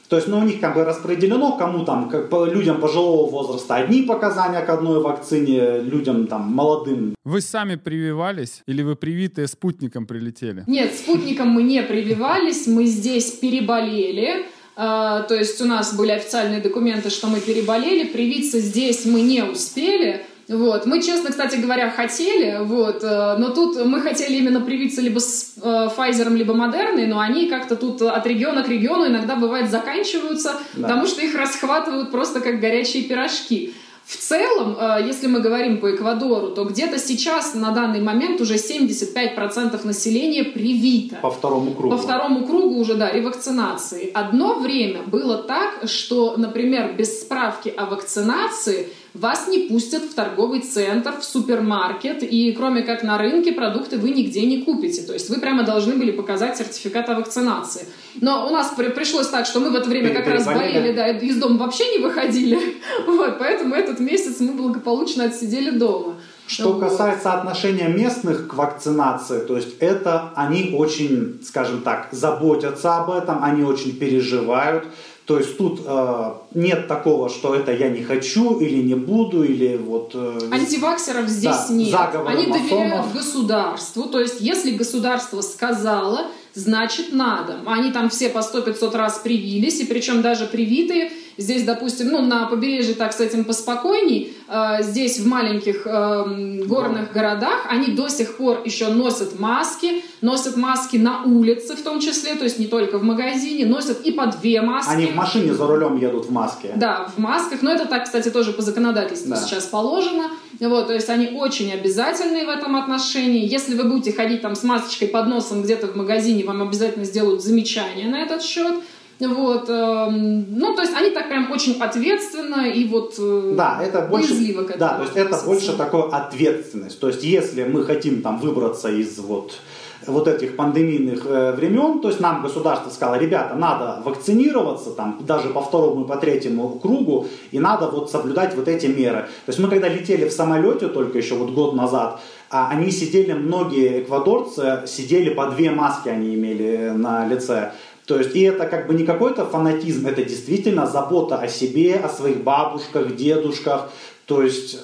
То 0.09 0.15
есть, 0.15 0.27
ну, 0.27 0.39
у 0.39 0.43
них 0.43 0.59
как 0.59 0.73
бы 0.73 0.83
распределено, 0.85 1.51
кому 1.57 1.85
там, 1.85 2.09
как 2.09 2.29
по 2.29 2.45
людям 2.45 2.79
пожилого 2.81 3.29
возраста 3.29 3.75
одни 3.75 4.01
показания 4.01 4.61
к 4.61 4.69
одной 4.69 5.01
вакцине, 5.01 5.81
людям 5.81 6.25
там 6.25 6.51
молодым 6.51 7.13
Вы 7.23 7.41
сами 7.41 7.75
прививались 7.75 8.63
или 8.65 8.81
вы 8.81 8.95
привитые 8.95 9.47
спутником 9.47 10.07
прилетели? 10.07 10.63
Нет, 10.65 10.95
спутником 10.95 11.49
мы 11.49 11.61
не 11.61 11.83
прививались, 11.83 12.65
мы 12.65 12.85
здесь 12.87 13.31
переболели. 13.33 14.47
Э, 14.75 15.23
То 15.27 15.35
есть 15.35 15.61
у 15.61 15.65
нас 15.65 15.93
были 15.93 16.11
официальные 16.11 16.61
документы, 16.61 17.09
что 17.11 17.27
мы 17.27 17.39
переболели. 17.39 18.05
Привиться 18.07 18.59
здесь 18.59 19.05
мы 19.05 19.21
не 19.21 19.43
успели. 19.43 20.25
Вот. 20.49 20.87
Мы, 20.87 20.99
честно, 21.01 21.29
кстати 21.29 21.57
говоря, 21.57 21.91
хотели, 21.91 22.57
вот, 22.63 23.03
э, 23.03 23.35
но 23.37 23.49
тут 23.49 23.85
мы 23.85 24.01
хотели 24.01 24.37
именно 24.37 24.61
привиться 24.61 24.99
либо 24.99 25.19
с 25.19 25.53
э, 25.61 25.89
Pfizer, 25.95 26.27
либо 26.35 26.55
Модерной, 26.55 27.05
но 27.05 27.19
они 27.19 27.47
как-то 27.47 27.75
тут 27.75 28.01
от 28.01 28.25
региона 28.25 28.63
к 28.63 28.67
региону 28.67 29.05
иногда 29.07 29.35
бывает 29.35 29.69
заканчиваются, 29.69 30.53
Да. 30.73 30.87
потому 30.87 31.05
что 31.05 31.21
их 31.21 31.35
расхватывают 31.35 32.09
просто 32.09 32.41
как 32.41 32.59
горячие 32.59 33.03
пирожки. 33.03 33.75
В 34.07 34.17
целом, 34.17 34.75
э, 34.79 35.03
если 35.05 35.27
мы 35.27 35.39
говорим 35.39 35.77
по 35.77 35.91
Эквадору, 35.93 36.47
то 36.47 36.63
где-то 36.63 36.97
сейчас 36.97 37.53
на 37.53 37.69
данный 37.69 38.01
момент 38.01 38.41
уже 38.41 38.55
75% 38.57 39.85
населения 39.85 40.43
привито. 40.45 41.17
по 41.21 41.29
второму 41.29 41.75
кругу. 41.75 41.95
По 41.95 42.01
второму 42.01 42.47
кругу 42.47 42.79
уже, 42.79 42.95
да, 42.95 43.11
ревакцинации. 43.11 44.09
Одно 44.15 44.55
время 44.55 45.01
было 45.03 45.37
так, 45.37 45.87
что, 45.87 46.33
например, 46.37 46.95
без 46.97 47.21
справки 47.21 47.71
о 47.77 47.85
вакцинации 47.85 48.89
вас 49.13 49.47
не 49.47 49.67
пустят 49.69 50.03
в 50.03 50.13
торговый 50.13 50.61
центр, 50.61 51.13
в 51.19 51.23
супермаркет, 51.23 52.23
и 52.23 52.51
кроме 52.51 52.83
как 52.83 53.03
на 53.03 53.17
рынке 53.17 53.51
продукты 53.51 53.97
вы 53.97 54.11
нигде 54.11 54.45
не 54.45 54.61
купите. 54.61 55.01
То 55.01 55.13
есть 55.13 55.29
вы 55.29 55.39
прямо 55.39 55.63
должны 55.63 55.95
были 55.95 56.11
показать 56.11 56.57
сертификат 56.57 57.09
о 57.09 57.15
вакцинации. 57.15 57.85
Но 58.21 58.47
у 58.47 58.51
нас 58.51 58.73
при- 58.77 58.89
пришлось 58.89 59.27
так, 59.27 59.45
что 59.45 59.59
мы 59.59 59.71
в 59.71 59.75
это 59.75 59.89
время 59.89 60.13
как 60.13 60.27
раз 60.27 60.45
болели, 60.45 60.93
да, 60.93 61.07
из 61.09 61.37
дома 61.37 61.57
вообще 61.57 61.97
не 61.97 62.03
выходили. 62.03 62.59
Вот, 63.07 63.39
поэтому 63.39 63.75
этот 63.75 63.99
месяц 63.99 64.39
мы 64.39 64.53
благополучно 64.53 65.25
отсидели 65.25 65.71
дома. 65.71 66.15
Что 66.47 66.73
Вот. 66.73 66.79
касается 66.79 67.33
отношения 67.33 67.87
местных 67.87 68.47
к 68.47 68.53
вакцинации, 68.55 69.45
то 69.45 69.55
есть 69.55 69.75
это 69.79 70.31
они 70.35 70.73
очень, 70.75 71.39
скажем 71.43 71.81
так, 71.81 72.09
заботятся 72.11 72.97
об 72.97 73.11
этом, 73.11 73.43
они 73.43 73.63
очень 73.63 73.95
переживают. 73.97 74.85
То 75.29 75.37
есть 75.37 75.59
тут 75.59 75.81
э, 75.85 76.31
нет 76.55 76.87
такого, 76.87 77.29
что 77.29 77.53
это 77.53 77.71
я 77.71 77.89
не 77.89 78.01
хочу 78.01 78.59
или 78.59 78.81
не 78.81 78.95
буду, 78.95 79.43
или 79.43 79.77
вот... 79.77 80.13
э, 80.15 80.39
Антиваксеров 80.51 81.29
здесь 81.29 81.67
Да, 81.67 81.69
нет. 81.69 81.95
Они 82.25 82.47
масонов. 82.47 82.67
доверяют 82.67 83.13
государству. 83.13 84.05
То 84.05 84.19
есть, 84.19 84.41
если 84.41 84.71
государство 84.71 85.41
сказало, 85.41 86.31
значит 86.55 87.13
надо. 87.13 87.59
Они 87.67 87.91
там 87.91 88.09
все 88.09 88.29
по 88.29 88.39
100-500 88.39 88.97
раз 88.97 89.19
привились, 89.19 89.79
и 89.81 89.85
причем 89.85 90.23
даже 90.23 90.47
привитые. 90.47 91.11
Здесь, 91.39 91.63
допустим, 91.63 92.09
ну, 92.09 92.21
на 92.21 92.47
побережье 92.47 92.95
так 92.95 93.13
с 93.13 93.21
этим 93.21 93.45
поспокойней. 93.45 94.35
Э, 94.49 94.83
здесь, 94.83 95.19
в 95.19 95.25
маленьких 95.25 95.87
эм, 95.87 96.67
горных 96.67 97.13
городах, 97.13 97.65
они 97.69 97.87
до 97.93 98.09
сих 98.09 98.35
пор 98.35 98.61
еще 98.65 98.89
носят 98.89 99.39
маски, 99.39 100.03
носят 100.19 100.57
маски 100.57 100.97
на 100.97 101.23
улице 101.23 101.77
в 101.77 101.81
том 101.81 102.01
числе, 102.01 102.35
то 102.35 102.43
есть 102.43 102.59
не 102.59 102.67
только 102.67 102.97
в 102.97 103.03
магазине, 103.03 103.65
носят 103.65 104.01
и 104.01 104.11
по 104.11 104.27
две 104.27 104.61
маски. 104.61 104.91
Они 104.91 105.05
в 105.05 105.15
машине 105.15 105.53
за 105.53 105.65
рулем 105.65 105.95
едут 105.97 106.25
в 106.25 106.31
маске. 106.31 106.73
Да, 106.75 107.09
в 107.15 107.19
масках, 107.19 107.61
но 107.61 107.71
это 107.71 107.85
так, 107.85 108.03
кстати, 108.03 108.29
тоже 108.29 108.51
по 108.51 108.61
законодательству 108.61 109.29
Да. 109.29 109.37
сейчас 109.37 109.65
положено. 109.65 110.29
Вот, 110.59 110.87
то 110.87 110.93
есть 110.93 111.09
они 111.09 111.27
очень 111.27 111.71
обязательные 111.71 112.45
в 112.45 112.49
этом 112.49 112.75
отношении. 112.75 113.47
Если 113.47 113.75
вы 113.75 113.85
будете 113.85 114.11
ходить 114.11 114.41
там 114.41 114.55
с 114.55 114.63
масочкой 114.63 115.07
под 115.07 115.27
носом 115.27 115.61
где-то 115.63 115.87
в 115.87 115.95
магазине, 115.95 116.43
вам 116.43 116.61
обязательно 116.61 117.05
сделают 117.05 117.41
замечание 117.41 118.09
на 118.09 118.19
этот 118.21 118.43
счет. 118.43 118.75
Вот, 119.19 119.69
эм, 119.69 120.45
ну, 120.57 120.75
то 120.75 120.81
есть 120.81 120.93
они 120.95 121.09
так 121.11 121.27
прям 121.27 121.51
очень 121.51 121.79
ответственно 121.81 122.69
и 122.69 122.87
вот 122.87 123.15
э, 123.19 123.53
Да, 123.57 123.81
это 123.83 124.01
больше, 124.01 124.53
к 124.53 124.77
да, 124.77 124.95
то 124.95 125.03
есть 125.03 125.15
это 125.17 125.37
больше 125.45 125.75
такой 125.75 126.09
ответственность. 126.09 126.99
То 126.99 127.07
есть 127.07 127.23
если 127.23 127.65
мы 127.65 127.83
хотим 127.83 128.21
там 128.21 128.39
выбраться 128.39 128.89
из 128.89 129.17
вот 129.19 129.59
вот 130.07 130.27
этих 130.27 130.55
пандемийных 130.55 131.25
э, 131.25 131.51
времен, 131.53 131.99
то 131.99 132.07
есть 132.07 132.19
нам 132.19 132.41
государство 132.41 132.89
сказало, 132.89 133.15
ребята, 133.15 133.55
надо 133.55 134.01
вакцинироваться 134.05 134.91
там 134.91 135.19
даже 135.25 135.49
по 135.49 135.61
второму 135.61 136.05
и 136.05 136.07
по 136.07 136.15
третьему 136.15 136.79
кругу, 136.79 137.27
и 137.51 137.59
надо 137.59 137.87
вот 137.87 138.09
соблюдать 138.09 138.55
вот 138.55 138.67
эти 138.67 138.87
меры. 138.87 139.27
То 139.45 139.49
есть 139.49 139.59
мы 139.59 139.67
когда 139.67 139.89
летели 139.89 140.27
в 140.27 140.31
самолете 140.31 140.87
только 140.87 141.17
еще 141.17 141.35
вот 141.35 141.51
год 141.51 141.75
назад, 141.75 142.21
а, 142.51 142.69
они 142.71 142.89
сидели, 142.89 143.33
многие 143.33 144.01
эквадорцы 144.01 144.83
сидели 144.87 145.29
по 145.29 145.47
две 145.47 145.69
маски 145.69 146.09
они 146.09 146.33
имели 146.33 146.89
на 146.95 147.27
лице. 147.27 147.73
То 148.09 148.17
есть, 148.17 148.35
и 148.35 148.41
это 148.41 148.65
как 148.65 148.87
бы 148.87 148.95
не 148.95 149.05
какой-то 149.05 149.45
фанатизм, 149.45 150.07
это 150.07 150.23
действительно 150.23 150.87
забота 150.87 151.37
о 151.37 151.47
себе, 151.47 151.93
о 151.93 152.09
своих 152.09 152.43
бабушках, 152.43 153.15
дедушках. 153.15 153.91
То 154.25 154.41
есть, 154.41 154.79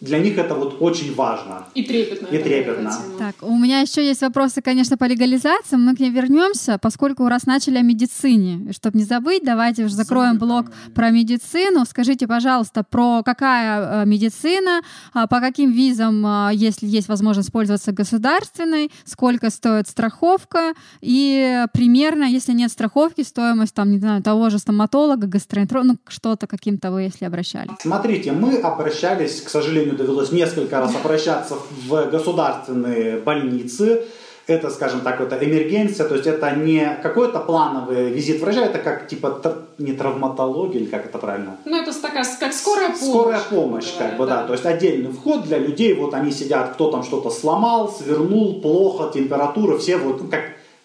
для 0.00 0.18
них 0.18 0.38
это 0.38 0.54
вот 0.54 0.76
очень 0.80 1.14
важно. 1.14 1.66
И 1.74 1.82
трепетно. 1.82 2.26
И 2.26 2.38
трепетно. 2.38 2.92
Так, 3.18 3.34
у 3.42 3.56
меня 3.56 3.80
еще 3.80 4.06
есть 4.06 4.20
вопросы, 4.20 4.62
конечно, 4.62 4.96
по 4.96 5.04
легализации. 5.04 5.76
Мы 5.76 5.96
к 5.96 6.00
ней 6.00 6.10
вернемся, 6.10 6.78
поскольку 6.80 7.28
раз 7.28 7.46
начали 7.46 7.78
о 7.78 7.82
медицине. 7.82 8.72
Чтобы 8.72 8.98
не 8.98 9.04
забыть, 9.04 9.42
давайте 9.44 9.84
уже 9.84 9.94
закроем 9.94 10.38
блок 10.38 10.66
про 10.94 11.10
медицину. 11.10 11.84
Скажите, 11.84 12.28
пожалуйста, 12.28 12.84
про 12.88 13.22
какая 13.24 14.02
э, 14.02 14.06
медицина, 14.06 14.82
а, 15.14 15.26
по 15.26 15.40
каким 15.40 15.72
визам, 15.72 16.24
а, 16.24 16.50
если 16.52 16.86
есть 16.86 17.08
возможность 17.08 17.50
пользоваться 17.50 17.90
государственной, 17.90 18.92
сколько 19.04 19.50
стоит 19.50 19.88
страховка 19.88 20.74
и 21.00 21.64
примерно, 21.72 22.24
если 22.24 22.52
нет 22.52 22.70
страховки, 22.70 23.22
стоимость 23.22 23.74
там, 23.74 23.90
не 23.90 23.98
знаю, 23.98 24.22
того 24.22 24.48
же 24.50 24.58
стоматолога, 24.58 25.26
гастроэнтеролога, 25.26 25.94
ну 25.94 25.98
что-то 26.06 26.46
каким-то 26.46 26.92
вы, 26.92 27.02
если 27.02 27.24
обращались. 27.24 27.72
Смотрите, 27.80 28.32
мы 28.32 28.58
обращались, 28.58 29.40
к 29.40 29.48
сожалению, 29.48 29.87
довелось 29.92 30.32
несколько 30.32 30.78
раз 30.80 30.94
обращаться 30.94 31.56
в 31.86 32.10
государственные 32.10 33.18
больницы. 33.18 34.02
Это, 34.46 34.70
скажем 34.70 35.02
так, 35.02 35.20
это 35.20 35.36
эмергенция, 35.44 36.08
то 36.08 36.14
есть 36.14 36.26
это 36.26 36.50
не 36.52 36.98
какой-то 37.02 37.38
плановый 37.38 38.08
визит 38.10 38.40
врача, 38.40 38.64
это 38.64 38.78
как 38.78 39.06
типа 39.06 39.40
тр- 39.42 39.58
не 39.76 39.92
травматология, 39.92 40.80
или 40.80 40.86
как 40.86 41.04
это 41.04 41.18
правильно? 41.18 41.56
Ну, 41.66 41.82
это 41.82 41.92
такая, 42.00 42.24
как 42.40 42.54
скорая 42.54 42.88
помощь. 42.88 43.08
Скорая 43.10 43.40
помощь, 43.50 43.92
как 43.98 44.12
бы, 44.12 44.24
говоря, 44.24 44.36
да. 44.40 44.46
То 44.46 44.52
есть 44.54 44.64
отдельный 44.64 45.12
вход 45.12 45.44
для 45.44 45.58
людей, 45.58 45.92
вот 45.92 46.14
они 46.14 46.30
сидят, 46.32 46.72
кто 46.72 46.90
там 46.90 47.02
что-то 47.02 47.28
сломал, 47.28 47.92
свернул, 47.92 48.62
плохо, 48.62 49.10
температура, 49.12 49.76
все 49.76 49.98
вот, 49.98 50.22
ну, 50.22 50.28
как 50.28 50.40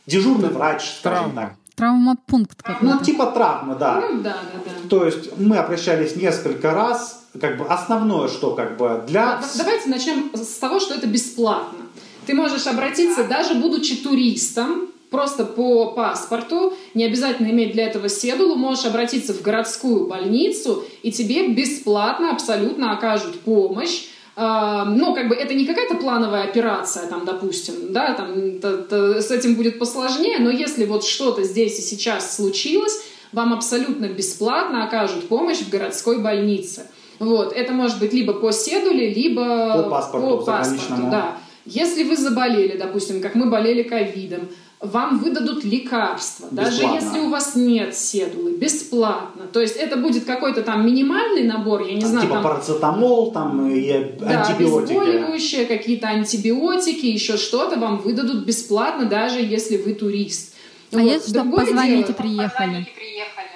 дежурный 0.07 0.49
врач, 0.49 0.81
скажем 0.99 1.31
Травма. 1.31 1.41
так. 1.41 1.53
Травма 1.75 2.17
пункт 2.33 2.63
какой-то. 2.63 2.95
Ну, 2.95 3.03
типа 3.03 3.27
травмы, 3.27 3.75
да. 3.75 4.01
Ну, 4.01 4.21
да, 4.21 4.37
да, 4.51 4.59
да. 4.65 4.89
То 4.89 5.05
есть 5.05 5.37
мы 5.37 5.57
обращались 5.57 6.15
несколько 6.15 6.73
раз, 6.73 7.25
как 7.39 7.57
бы 7.57 7.65
основное, 7.65 8.27
что 8.27 8.55
как 8.55 8.75
бы 8.77 9.03
для... 9.07 9.39
Давайте 9.55 9.87
начнем 9.87 10.31
с 10.33 10.57
того, 10.57 10.79
что 10.79 10.95
это 10.95 11.05
бесплатно. 11.05 11.79
Ты 12.25 12.33
можешь 12.33 12.65
обратиться, 12.65 13.23
даже 13.25 13.53
будучи 13.53 13.97
туристом, 13.97 14.87
просто 15.11 15.45
по 15.45 15.91
паспорту, 15.91 16.73
не 16.95 17.05
обязательно 17.05 17.47
иметь 17.51 17.73
для 17.73 17.85
этого 17.85 18.09
седулу, 18.09 18.55
можешь 18.55 18.85
обратиться 18.85 19.33
в 19.35 19.43
городскую 19.43 20.07
больницу, 20.07 20.83
и 21.03 21.11
тебе 21.11 21.49
бесплатно 21.49 22.31
абсолютно 22.31 22.93
окажут 22.93 23.39
помощь. 23.41 24.07
А, 24.35 24.85
ну, 24.85 25.13
как 25.13 25.27
бы 25.29 25.35
это 25.35 25.53
не 25.53 25.65
какая-то 25.65 25.95
плановая 25.95 26.43
операция, 26.45 27.07
там, 27.07 27.23
допустим, 27.23 27.73
да, 27.93 28.13
там, 28.13 28.59
т- 28.59 28.77
т- 28.77 29.21
с 29.21 29.29
этим 29.29 29.55
будет 29.55 29.77
посложнее, 29.77 30.39
но 30.39 30.49
если 30.49 30.85
вот 30.85 31.03
что-то 31.03 31.43
здесь 31.43 31.77
и 31.77 31.81
сейчас 31.83 32.35
случилось, 32.35 32.99
вам 33.31 33.53
абсолютно 33.53 34.07
бесплатно 34.07 34.85
окажут 34.85 35.27
помощь 35.27 35.59
в 35.59 35.69
городской 35.69 36.17
больнице. 36.19 36.87
Вот, 37.19 37.53
это 37.53 37.73
может 37.73 37.99
быть 37.99 38.11
либо 38.11 38.33
по 38.33 38.51
седуле, 38.51 39.13
либо 39.13 39.83
По 39.83 39.89
паспорту 39.89 40.41
заграничному. 40.41 41.11
да. 41.11 41.37
Если 41.65 42.03
вы 42.03 42.17
заболели, 42.17 42.75
допустим, 42.75 43.21
как 43.21 43.35
мы 43.35 43.49
болели 43.49 43.83
ковидом, 43.83 44.49
вам 44.83 45.19
выдадут 45.19 45.63
лекарства, 45.63 46.47
даже 46.51 46.81
Бесплатно. 46.81 47.05
если 47.05 47.19
у 47.19 47.29
вас 47.29 47.55
нет 47.55 47.95
седулы, 47.95 48.51
бесплатно. 48.57 49.43
То 49.51 49.61
есть 49.61 49.75
это 49.77 49.95
будет 49.97 50.25
какой-то 50.25 50.61
там 50.61 50.85
минимальный 50.85 51.43
набор, 51.43 51.81
я 51.83 51.93
не 51.95 52.01
там, 52.01 52.09
знаю, 52.09 52.25
типа 52.27 52.33
там 52.35 52.43
парацетамол 52.43 53.31
там 53.31 53.69
и 53.71 54.17
да, 54.19 54.41
антибиотики. 54.45 54.91
обезболивающие, 54.93 55.65
какие-то 55.65 56.07
антибиотики, 56.07 57.05
еще 57.05 57.37
что-то 57.37 57.79
вам 57.79 57.99
выдадут 57.99 58.45
бесплатно, 58.45 59.05
даже 59.05 59.39
если 59.39 59.77
вы 59.77 59.93
турист. 59.93 60.53
А 60.91 60.97
Вот. 60.97 61.03
если 61.05 61.29
чтобы 61.29 61.49
Другое 61.49 61.65
позвонить 61.65 61.99
и 62.01 62.03
дело- 62.03 62.13
приехали? 62.17 62.87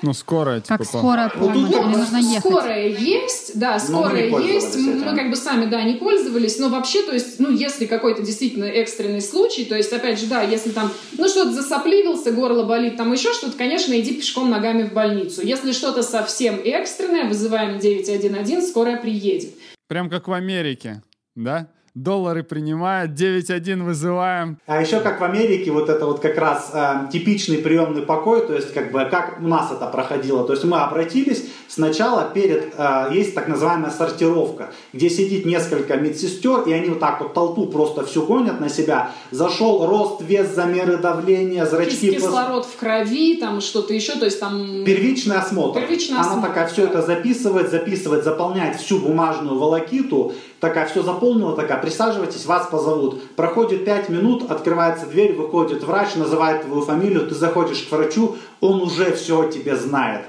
Ну, 0.02 0.14
скорая, 0.14 0.62
типа, 0.62 0.78
Как 0.78 0.88
скорая 0.88 1.30
тут 1.30 1.40
помощь, 1.40 1.58
вот 1.58 1.86
или 1.86 1.96
нужно 1.96 2.18
ехать? 2.18 2.52
Скорая 2.52 2.88
есть, 2.88 3.60
да, 3.60 3.74
мы 3.74 3.80
не 3.80 3.88
скорая 3.88 4.30
пользовались 4.30 4.64
есть. 4.64 4.76
этим. 4.76 5.02
Мы 5.02 5.16
как 5.16 5.30
бы 5.30 5.36
сами, 5.36 5.66
да, 5.66 5.82
не 5.84 5.94
пользовались, 5.96 6.60
но 6.60 6.70
вообще, 6.70 7.02
то 7.04 7.14
есть, 7.14 7.40
ну, 7.40 7.52
если 7.52 7.86
какой-то 7.86 8.22
действительно 8.22 8.66
экстренный 8.66 9.22
случай, 9.22 9.66
то 9.66 9.76
есть, 9.76 9.92
опять 9.92 10.20
же, 10.20 10.28
да, 10.28 10.42
если 10.42 10.70
там, 10.70 10.92
ну, 11.18 11.28
что-то 11.28 11.52
засопливился, 11.52 12.32
горло 12.32 12.64
болит, 12.64 12.98
там 12.98 13.12
еще 13.12 13.34
что-то, 13.34 13.58
конечно, 13.58 14.00
иди 14.00 14.14
пешком 14.14 14.50
ногами 14.50 14.84
в 14.84 14.94
больницу. 14.94 15.42
Если 15.44 15.72
что-то 15.72 16.04
совсем 16.04 16.60
экстренное, 16.64 17.26
вызываем 17.26 17.80
911, 17.80 18.70
скорая 18.70 18.98
приедет. 18.98 19.54
Прям 19.88 20.10
как 20.10 20.28
в 20.28 20.34
Америке, 20.34 21.02
да? 21.36 21.70
Доллары 22.04 22.44
принимают, 22.44 23.20
9.1 23.20 23.84
вызываем. 23.84 24.60
А 24.68 24.80
еще 24.80 25.00
как 25.00 25.20
в 25.20 25.24
Америке, 25.24 25.72
вот 25.72 25.90
это 25.90 26.06
вот 26.06 26.20
как 26.20 26.38
раз 26.38 26.70
э, 26.72 27.10
типичный 27.12 27.58
приемный 27.58 28.04
покой, 28.04 28.46
то 28.46 28.54
есть 28.54 28.72
как 28.72 28.92
бы 28.92 29.06
как 29.10 29.40
у 29.40 29.48
нас 29.48 29.72
это 29.72 29.88
проходило. 29.88 30.46
То 30.46 30.54
есть 30.54 30.64
мы 30.64 30.78
обратились 30.78 31.46
сначала 31.68 32.30
перед, 32.32 32.76
э, 32.78 33.08
есть 33.12 33.34
так 33.34 33.48
называемая 33.48 33.90
сортировка, 33.90 34.70
где 34.94 35.10
сидит 35.10 35.48
несколько 35.48 35.96
медсестер, 35.98 36.62
и 36.68 36.72
они 36.72 36.90
вот 36.90 37.00
так 37.00 37.20
вот 37.20 37.34
толпу 37.34 37.66
просто 37.66 38.06
всю 38.06 38.28
гонят 38.28 38.60
на 38.60 38.70
себя. 38.70 39.12
Зашел 39.32 39.88
рост, 39.88 40.22
вес, 40.22 40.54
замеры 40.54 40.98
давления, 40.98 41.66
зрачки. 41.66 42.12
Кис- 42.12 42.22
Кислород 42.22 42.66
в 42.68 42.78
крови, 42.78 43.38
там 43.38 43.60
что-то 43.60 43.96
еще, 43.96 44.14
то 44.14 44.26
есть 44.26 44.40
там... 44.40 44.84
Первичный 44.86 45.38
осмотр. 45.38 45.80
Первичный 45.80 46.18
Она 46.18 46.28
осмотр, 46.28 46.48
такая 46.50 46.68
все 46.68 46.84
это 46.84 47.02
записывает, 47.02 47.72
записывает, 47.72 48.24
заполняет 48.24 48.76
всю 48.76 49.00
бумажную 49.00 49.58
волокиту, 49.58 50.34
такая 50.60 50.88
все 50.88 51.04
заполнила, 51.04 51.56
такая, 51.56 51.80
присаживайтесь, 51.80 52.46
вас 52.46 52.68
позовут. 52.68 53.36
Проходит 53.36 53.86
5 53.86 54.10
минут, 54.10 54.50
открывается 54.50 55.06
дверь, 55.06 55.34
выходит 55.36 55.84
врач, 55.84 56.16
называет 56.16 56.64
твою 56.64 56.82
фамилию, 56.82 57.28
ты 57.28 57.36
заходишь 57.36 57.84
к 57.84 57.92
врачу, 57.92 58.36
он 58.62 58.82
уже 58.82 59.14
все 59.14 59.42
о 59.42 59.52
тебе 59.52 59.76
знает. 59.76 60.26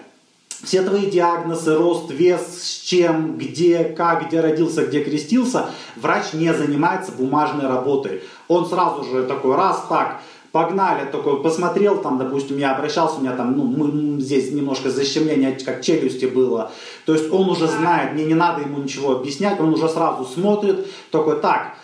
Все 0.62 0.82
твои 0.82 1.08
диагнозы, 1.08 1.76
рост, 1.76 2.10
вес, 2.10 2.42
с 2.62 2.80
чем, 2.80 3.38
где, 3.38 3.84
как, 3.84 4.26
где 4.26 4.40
родился, 4.40 4.86
где 4.86 5.04
крестился, 5.04 5.66
врач 5.94 6.32
не 6.32 6.52
занимается 6.52 7.12
бумажной 7.12 7.68
работой. 7.68 8.22
Он 8.48 8.66
сразу 8.66 9.04
же 9.04 9.22
такой, 9.24 9.54
раз 9.54 9.84
так, 9.88 10.20
погнали, 10.52 11.04
такой 11.10 11.42
посмотрел, 11.42 12.00
там, 12.02 12.18
допустим, 12.18 12.58
я 12.58 12.74
обращался, 12.74 13.16
у 13.16 13.20
меня 13.20 13.32
там, 13.36 13.56
ну, 13.56 13.64
мы- 13.64 14.20
здесь 14.20 14.50
немножко 14.52 14.90
защемление, 14.90 15.52
как 15.64 15.82
челюсти 15.82 16.26
было. 16.26 16.70
То 17.06 17.12
есть 17.14 17.32
он 17.32 17.48
уже 17.50 17.66
знает, 17.66 18.14
мне 18.14 18.24
не 18.24 18.34
надо 18.34 18.62
ему 18.62 18.78
ничего 18.78 19.12
объяснять, 19.12 19.60
он 19.60 19.74
уже 19.74 19.88
сразу 19.88 20.24
смотрит, 20.24 20.86
такой, 21.10 21.40
так, 21.40 21.74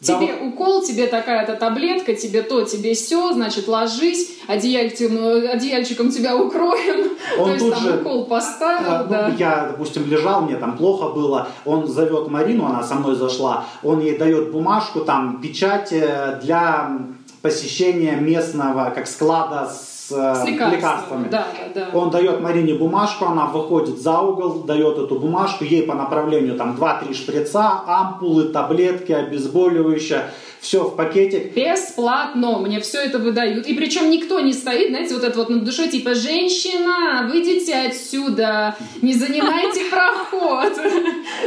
да 0.00 0.16
Тебе 0.16 0.32
вот- 0.32 0.52
укол, 0.52 0.82
тебе 0.82 1.08
такая-то 1.08 1.54
таблетка, 1.56 2.14
тебе 2.14 2.42
то, 2.42 2.62
тебе 2.62 2.94
все, 2.94 3.32
значит, 3.32 3.66
ложись, 3.66 4.38
одеяльцем, 4.46 5.18
одеяльчиком 5.50 6.12
тебя 6.12 6.36
укроем. 6.36 7.10
Он 7.36 7.46
то 7.46 7.50
есть 7.52 7.64
тут 7.64 7.74
там 7.74 7.82
же, 7.82 7.96
укол 7.98 8.26
поставил, 8.26 8.86
А, 8.88 9.02
ну, 9.02 9.10
да. 9.10 9.34
Я, 9.36 9.66
допустим, 9.72 10.08
лежал, 10.08 10.42
мне 10.42 10.54
там 10.56 10.76
плохо 10.76 11.08
было, 11.08 11.48
он 11.64 11.88
зовет 11.88 12.28
Марину, 12.28 12.66
она 12.66 12.84
со 12.84 12.94
мной 12.94 13.16
зашла, 13.16 13.64
он 13.82 13.98
ей 13.98 14.16
дает 14.16 14.52
бумажку, 14.52 15.00
там, 15.00 15.40
печать 15.40 15.88
э, 15.92 16.38
для 16.44 16.96
посещения 17.42 18.16
местного, 18.16 18.90
как 18.94 19.06
склада 19.06 19.66
с, 19.66 20.08
С 20.08 20.44
лекарствами. 20.46 20.76
лекарствами. 20.76 21.28
Да, 21.28 21.46
да, 21.74 21.84
да. 21.92 21.98
Он 21.98 22.10
дает 22.10 22.40
Марине 22.40 22.74
бумажку, 22.74 23.26
она 23.26 23.46
выходит 23.46 23.98
за 24.00 24.20
угол, 24.20 24.60
дает 24.64 24.98
эту 24.98 25.18
бумажку, 25.18 25.64
ей 25.64 25.82
по 25.82 25.94
направлению 25.94 26.56
там 26.56 26.76
2-3 26.76 27.12
шприца, 27.14 27.82
ампулы, 27.86 28.44
таблетки, 28.44 29.12
обезболивающее, 29.12 30.30
все 30.60 30.84
в 30.84 30.96
пакетик. 30.96 31.54
Бесплатно 31.54 32.58
мне 32.58 32.80
все 32.80 32.98
это 33.00 33.18
выдают. 33.18 33.66
И 33.66 33.74
причем 33.74 34.10
никто 34.10 34.40
не 34.40 34.52
стоит, 34.52 34.88
знаете, 34.88 35.14
вот 35.14 35.24
это 35.24 35.38
вот 35.38 35.50
над 35.50 35.64
душой, 35.64 35.88
типа, 35.88 36.14
женщина, 36.14 37.28
выйдите 37.30 37.74
отсюда, 37.74 38.76
не 39.02 39.14
занимайте 39.14 39.84
проход. 39.90 40.72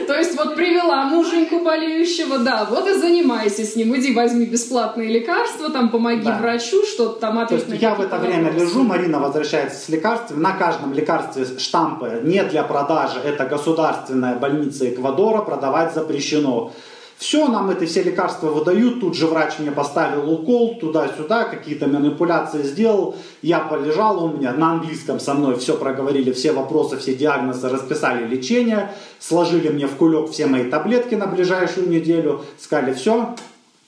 То 0.07 0.17
есть 0.17 0.35
вот 0.37 0.55
привела 0.55 1.03
муженьку 1.05 1.59
болеющего, 1.59 2.39
да, 2.39 2.65
вот 2.69 2.87
и 2.87 2.93
занимайся 2.93 3.63
с 3.63 3.75
ним, 3.75 3.95
иди 3.97 4.13
возьми 4.13 4.45
бесплатные 4.45 5.09
лекарства, 5.09 5.69
там 5.69 5.89
помоги 5.89 6.29
врачу, 6.29 6.83
что-то 6.85 7.19
там 7.19 7.35
То 7.35 7.55
ответь 7.55 7.67
есть 7.67 7.81
я 7.81 7.95
в 7.95 8.01
это 8.01 8.17
время 8.17 8.51
лежу, 8.51 8.83
Марина 8.83 9.19
возвращается 9.19 9.79
с 9.79 9.89
лекарствами. 9.89 10.41
На 10.41 10.53
каждом 10.53 10.93
лекарстве 10.93 11.45
штампы 11.57 12.21
не 12.23 12.43
для 12.43 12.63
продажи. 12.63 13.19
Это 13.23 13.45
государственная 13.45 14.35
больница 14.35 14.89
Эквадора, 14.89 15.41
продавать 15.41 15.93
запрещено. 15.93 16.73
Все, 17.21 17.47
нам 17.47 17.69
эти 17.69 17.85
все 17.85 18.01
лекарства 18.01 18.47
выдают. 18.47 18.99
Тут 18.99 19.15
же 19.15 19.27
врач 19.27 19.59
мне 19.59 19.71
поставил 19.71 20.27
укол 20.27 20.79
туда-сюда, 20.79 21.43
какие-то 21.43 21.85
манипуляции 21.85 22.63
сделал. 22.63 23.15
Я 23.43 23.59
полежал, 23.59 24.23
он 24.23 24.39
меня 24.39 24.53
на 24.53 24.71
английском 24.71 25.19
со 25.19 25.35
мной 25.35 25.59
все 25.59 25.77
проговорили, 25.77 26.31
все 26.31 26.51
вопросы, 26.51 26.97
все 26.97 27.13
диагнозы, 27.13 27.69
расписали 27.69 28.27
лечение, 28.27 28.91
сложили 29.19 29.69
мне 29.69 29.85
в 29.85 29.97
кулек 29.97 30.31
все 30.31 30.47
мои 30.47 30.63
таблетки 30.63 31.13
на 31.13 31.27
ближайшую 31.27 31.91
неделю, 31.91 32.43
сказали, 32.59 32.95
все, 32.95 33.35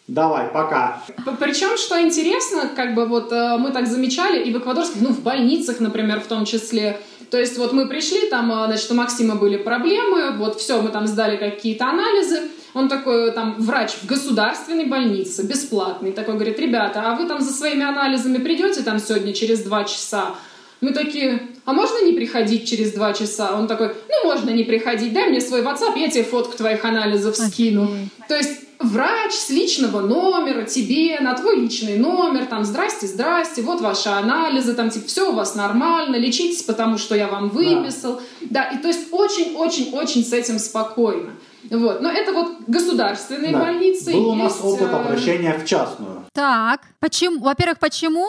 давай, 0.07 0.49
пока. 0.49 1.01
Причем, 1.39 1.75
что 1.75 1.99
интересно, 1.99 2.69
как 2.75 2.93
бы 2.93 3.07
вот 3.07 3.31
э, 3.31 3.57
мы 3.57 3.71
так 3.71 3.87
замечали, 3.87 4.43
и 4.43 4.53
в 4.53 4.59
эквадорских, 4.59 5.01
ну, 5.01 5.09
в 5.09 5.21
больницах, 5.23 5.79
например, 5.79 6.19
в 6.19 6.27
том 6.27 6.45
числе. 6.45 7.01
То 7.31 7.39
есть 7.39 7.57
вот 7.57 7.73
мы 7.73 7.87
пришли, 7.87 8.29
там, 8.29 8.51
э, 8.51 8.67
значит, 8.67 8.91
у 8.91 8.93
Максима 8.93 9.37
были 9.37 9.57
проблемы, 9.57 10.37
вот 10.37 10.61
все, 10.61 10.79
мы 10.83 10.89
там 10.89 11.07
сдали 11.07 11.35
какие-то 11.37 11.85
анализы. 11.85 12.41
Он 12.73 12.89
такой, 12.89 13.31
там, 13.31 13.55
врач 13.59 13.91
в 13.91 14.05
государственной 14.05 14.85
больнице, 14.85 15.43
бесплатный, 15.43 16.11
такой 16.11 16.35
говорит, 16.35 16.59
ребята, 16.59 17.03
а 17.05 17.15
вы 17.15 17.27
там 17.27 17.39
за 17.39 17.53
своими 17.53 17.83
анализами 17.83 18.37
придете 18.37 18.81
там 18.81 18.99
сегодня 18.99 19.33
через 19.33 19.61
два 19.61 19.83
часа? 19.83 20.35
Мы 20.81 20.91
такие, 20.91 21.47
а 21.65 21.73
можно 21.73 22.03
не 22.03 22.13
приходить 22.13 22.67
через 22.67 22.91
два 22.91 23.13
часа? 23.13 23.57
Он 23.57 23.67
такой, 23.67 23.93
ну, 24.09 24.25
можно 24.25 24.49
не 24.49 24.63
приходить, 24.63 25.13
дай 25.13 25.29
мне 25.29 25.39
свой 25.39 25.61
WhatsApp, 25.61 25.97
я 25.97 26.09
тебе 26.09 26.23
фотку 26.23 26.57
твоих 26.57 26.83
анализов 26.83 27.37
скину. 27.37 27.83
Офигеть. 27.83 28.09
То 28.27 28.35
есть 28.35 28.59
врач 28.79 29.31
с 29.31 29.49
личного 29.49 30.01
номера 30.01 30.63
тебе 30.63 31.19
на 31.19 31.35
твой 31.35 31.61
личный 31.61 31.97
номер, 31.97 32.45
там, 32.47 32.65
здрасте, 32.65 33.07
здрасте, 33.07 33.61
вот 33.61 33.81
ваши 33.81 34.09
анализы, 34.09 34.73
там, 34.73 34.89
типа, 34.89 35.07
все 35.07 35.31
у 35.31 35.33
вас 35.33 35.55
нормально, 35.55 36.17
лечитесь, 36.17 36.63
потому 36.63 36.97
что 36.97 37.15
я 37.15 37.27
вам 37.27 37.49
выписал. 37.49 38.21
Да, 38.41 38.65
и 38.65 38.77
то 38.77 38.87
есть 38.89 39.07
очень-очень-очень 39.11 40.25
с 40.25 40.33
этим 40.33 40.59
спокойно. 40.59 41.31
Вот. 41.71 42.01
Но 42.01 42.09
это 42.09 42.33
вот 42.33 42.53
государственные 42.67 43.51
Да. 43.51 43.59
больницы. 43.59 44.11
Был 44.13 44.29
у 44.29 44.35
нас 44.35 44.53
есть, 44.53 44.63
опыт 44.65 44.89
э, 44.91 44.95
обращения 44.95 45.53
в 45.53 45.65
частную. 45.65 46.25
Так, 46.33 46.81
почему? 46.99 47.39
Во-первых, 47.39 47.79
почему? 47.79 48.27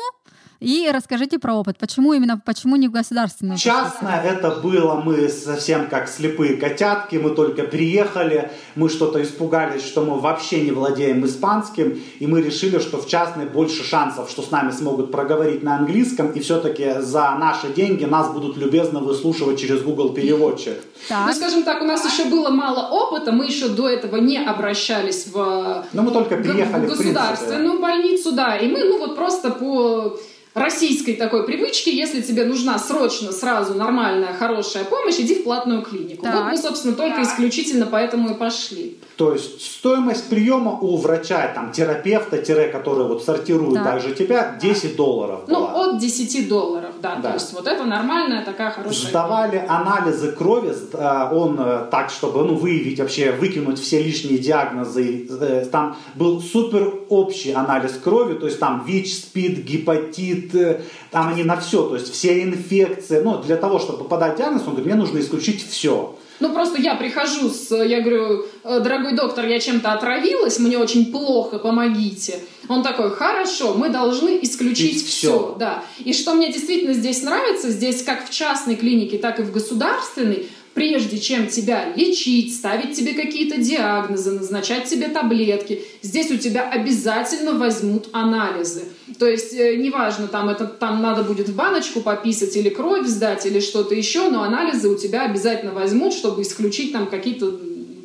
И 0.64 0.90
расскажите 0.90 1.38
про 1.38 1.54
опыт. 1.54 1.76
Почему 1.76 2.14
именно, 2.14 2.40
почему 2.42 2.76
не 2.76 2.88
в 2.88 2.90
государственную? 2.90 3.58
Частное 3.58 4.22
это 4.22 4.50
было 4.50 4.94
мы 4.94 5.28
совсем 5.28 5.88
как 5.88 6.08
слепые 6.08 6.56
котятки, 6.56 7.16
мы 7.16 7.34
только 7.34 7.64
приехали, 7.64 8.50
мы 8.74 8.88
что-то 8.88 9.22
испугались, 9.22 9.84
что 9.84 10.02
мы 10.02 10.18
вообще 10.18 10.62
не 10.62 10.70
владеем 10.70 11.26
испанским, 11.26 12.00
и 12.18 12.26
мы 12.26 12.40
решили, 12.40 12.78
что 12.78 12.96
в 12.96 13.06
частной 13.06 13.44
больше 13.44 13.84
шансов, 13.84 14.30
что 14.30 14.40
с 14.40 14.50
нами 14.50 14.70
смогут 14.70 15.12
проговорить 15.12 15.62
на 15.62 15.76
английском, 15.76 16.30
и 16.30 16.40
все-таки 16.40 16.94
за 17.00 17.36
наши 17.38 17.68
деньги 17.68 18.06
нас 18.06 18.32
будут 18.32 18.56
любезно 18.56 19.00
выслушивать 19.00 19.60
через 19.60 19.82
Google 19.82 20.14
переводчик. 20.14 20.78
Ну, 21.10 21.16
Так, 21.26 21.34
скажем 21.34 21.64
так, 21.64 21.82
у 21.82 21.84
нас 21.84 22.10
еще 22.10 22.30
было 22.30 22.48
мало 22.48 22.88
опыта, 22.88 23.32
мы 23.32 23.44
еще 23.44 23.68
до 23.68 23.86
этого 23.86 24.16
не 24.16 24.38
обращались 24.38 25.26
в 25.26 25.84
Но 25.92 26.02
мы 26.02 26.10
только 26.10 26.36
приехали, 26.36 26.86
в 26.86 26.92
в 26.92 26.96
принципе. 26.96 27.10
государственную 27.10 27.80
больницу, 27.80 28.32
да, 28.32 28.56
и 28.56 28.66
мы, 28.66 28.82
ну 28.84 28.98
вот 28.98 29.14
просто 29.14 29.50
по 29.50 30.18
российской 30.54 31.14
такой 31.14 31.44
привычки, 31.44 31.90
если 31.90 32.20
тебе 32.22 32.44
нужна 32.44 32.78
срочно, 32.78 33.32
сразу 33.32 33.74
нормальная, 33.74 34.32
хорошая 34.32 34.84
помощь, 34.84 35.18
иди 35.18 35.34
в 35.34 35.44
платную 35.44 35.82
клинику. 35.82 36.22
Так. 36.22 36.34
Вот 36.34 36.44
мы, 36.44 36.56
собственно, 36.56 36.94
только 36.94 37.22
исключительно 37.22 37.86
поэтому 37.86 38.30
и 38.30 38.34
пошли. 38.34 38.96
То 39.16 39.32
есть 39.32 39.60
стоимость 39.62 40.28
приема 40.28 40.72
у 40.80 40.96
врача, 40.96 41.48
там, 41.54 41.72
терапевта, 41.72 42.38
тире, 42.38 42.68
который 42.68 43.06
вот 43.06 43.24
сортирует 43.24 43.74
Так. 43.74 43.84
также 43.84 44.14
тебя, 44.14 44.58
10 44.60 44.96
долларов 44.96 45.40
Ну, 45.48 45.60
была. 45.60 45.90
от 45.90 45.98
10 45.98 46.48
долларов, 46.48 46.83
да. 47.04 47.16
Да. 47.16 47.28
То 47.28 47.34
есть 47.34 47.52
вот 47.52 47.66
это 47.66 47.84
нормальная 47.84 48.42
такая 48.44 48.70
хорошая 48.70 49.10
Сдавали 49.10 49.62
анализы 49.68 50.32
крови, 50.32 50.72
э, 50.92 51.28
он 51.32 51.60
э, 51.60 51.86
так, 51.90 52.10
чтобы 52.10 52.44
ну, 52.44 52.54
выявить 52.54 52.98
вообще, 52.98 53.32
выкинуть 53.32 53.78
все 53.78 54.02
лишние 54.02 54.38
диагнозы. 54.38 55.26
Э, 55.28 55.66
Там 55.70 55.96
был 56.14 56.40
супер 56.40 56.94
общий 57.10 57.52
анализ 57.52 57.92
крови, 58.02 58.34
то 58.34 58.46
есть 58.46 58.58
там 58.58 58.84
ВИЧ, 58.86 59.14
СПИД, 59.18 59.58
гепатит, 59.64 60.80
там 61.10 61.28
они 61.28 61.44
на 61.44 61.58
все, 61.58 61.82
то 61.82 61.94
есть 61.94 62.10
все 62.10 62.42
инфекции. 62.42 63.20
Ну, 63.22 63.42
для 63.42 63.56
того, 63.56 63.78
чтобы 63.78 64.04
подать 64.04 64.36
диагноз, 64.36 64.62
он 64.62 64.70
говорит, 64.70 64.86
мне 64.86 64.94
нужно 64.94 65.18
исключить 65.18 65.62
все. 65.68 66.16
Ну, 66.44 66.52
просто 66.52 66.78
я 66.78 66.94
прихожу 66.94 67.48
с, 67.48 67.74
я 67.74 68.02
говорю, 68.02 68.44
«Э, 68.64 68.80
дорогой 68.80 69.16
доктор, 69.16 69.46
я 69.46 69.58
чем-то 69.58 69.92
отравилась, 69.92 70.58
мне 70.58 70.76
очень 70.76 71.10
плохо, 71.10 71.58
помогите. 71.58 72.38
Он 72.68 72.82
такой, 72.82 73.10
хорошо, 73.12 73.72
мы 73.72 73.88
должны 73.88 74.40
исключить 74.42 75.06
все. 75.06 75.30
всё. 75.30 75.56
Да. 75.58 75.82
И 76.04 76.12
что 76.12 76.34
мне 76.34 76.52
действительно 76.52 76.92
здесь 76.92 77.22
нравится, 77.22 77.70
здесь 77.70 78.02
как 78.02 78.28
в 78.28 78.30
частной 78.30 78.76
клинике, 78.76 79.16
так 79.16 79.40
и 79.40 79.42
в 79.42 79.52
государственной, 79.52 80.46
прежде 80.74 81.18
чем 81.18 81.46
тебя 81.46 81.94
лечить, 81.96 82.54
ставить 82.54 82.94
тебе 82.94 83.14
какие-то 83.14 83.56
диагнозы, 83.56 84.32
назначать 84.32 84.84
тебе 84.84 85.08
таблетки, 85.08 85.82
здесь 86.02 86.30
у 86.30 86.36
тебя 86.36 86.68
обязательно 86.68 87.52
возьмут 87.52 88.08
анализы. 88.12 88.82
То 89.18 89.26
есть, 89.26 89.52
э, 89.54 89.76
неважно, 89.76 90.28
там, 90.28 90.48
это, 90.48 90.66
там 90.66 91.02
надо 91.02 91.22
будет 91.22 91.48
в 91.48 91.54
баночку 91.54 92.00
пописать 92.00 92.56
или 92.56 92.70
кровь 92.70 93.06
сдать, 93.06 93.44
или 93.44 93.60
что-то 93.60 93.94
еще, 93.94 94.30
но 94.30 94.42
анализы 94.42 94.88
у 94.88 94.96
тебя 94.96 95.22
обязательно 95.22 95.72
возьмут, 95.72 96.14
чтобы 96.14 96.42
исключить 96.42 96.92
там 96.92 97.06
какие-то 97.06 97.52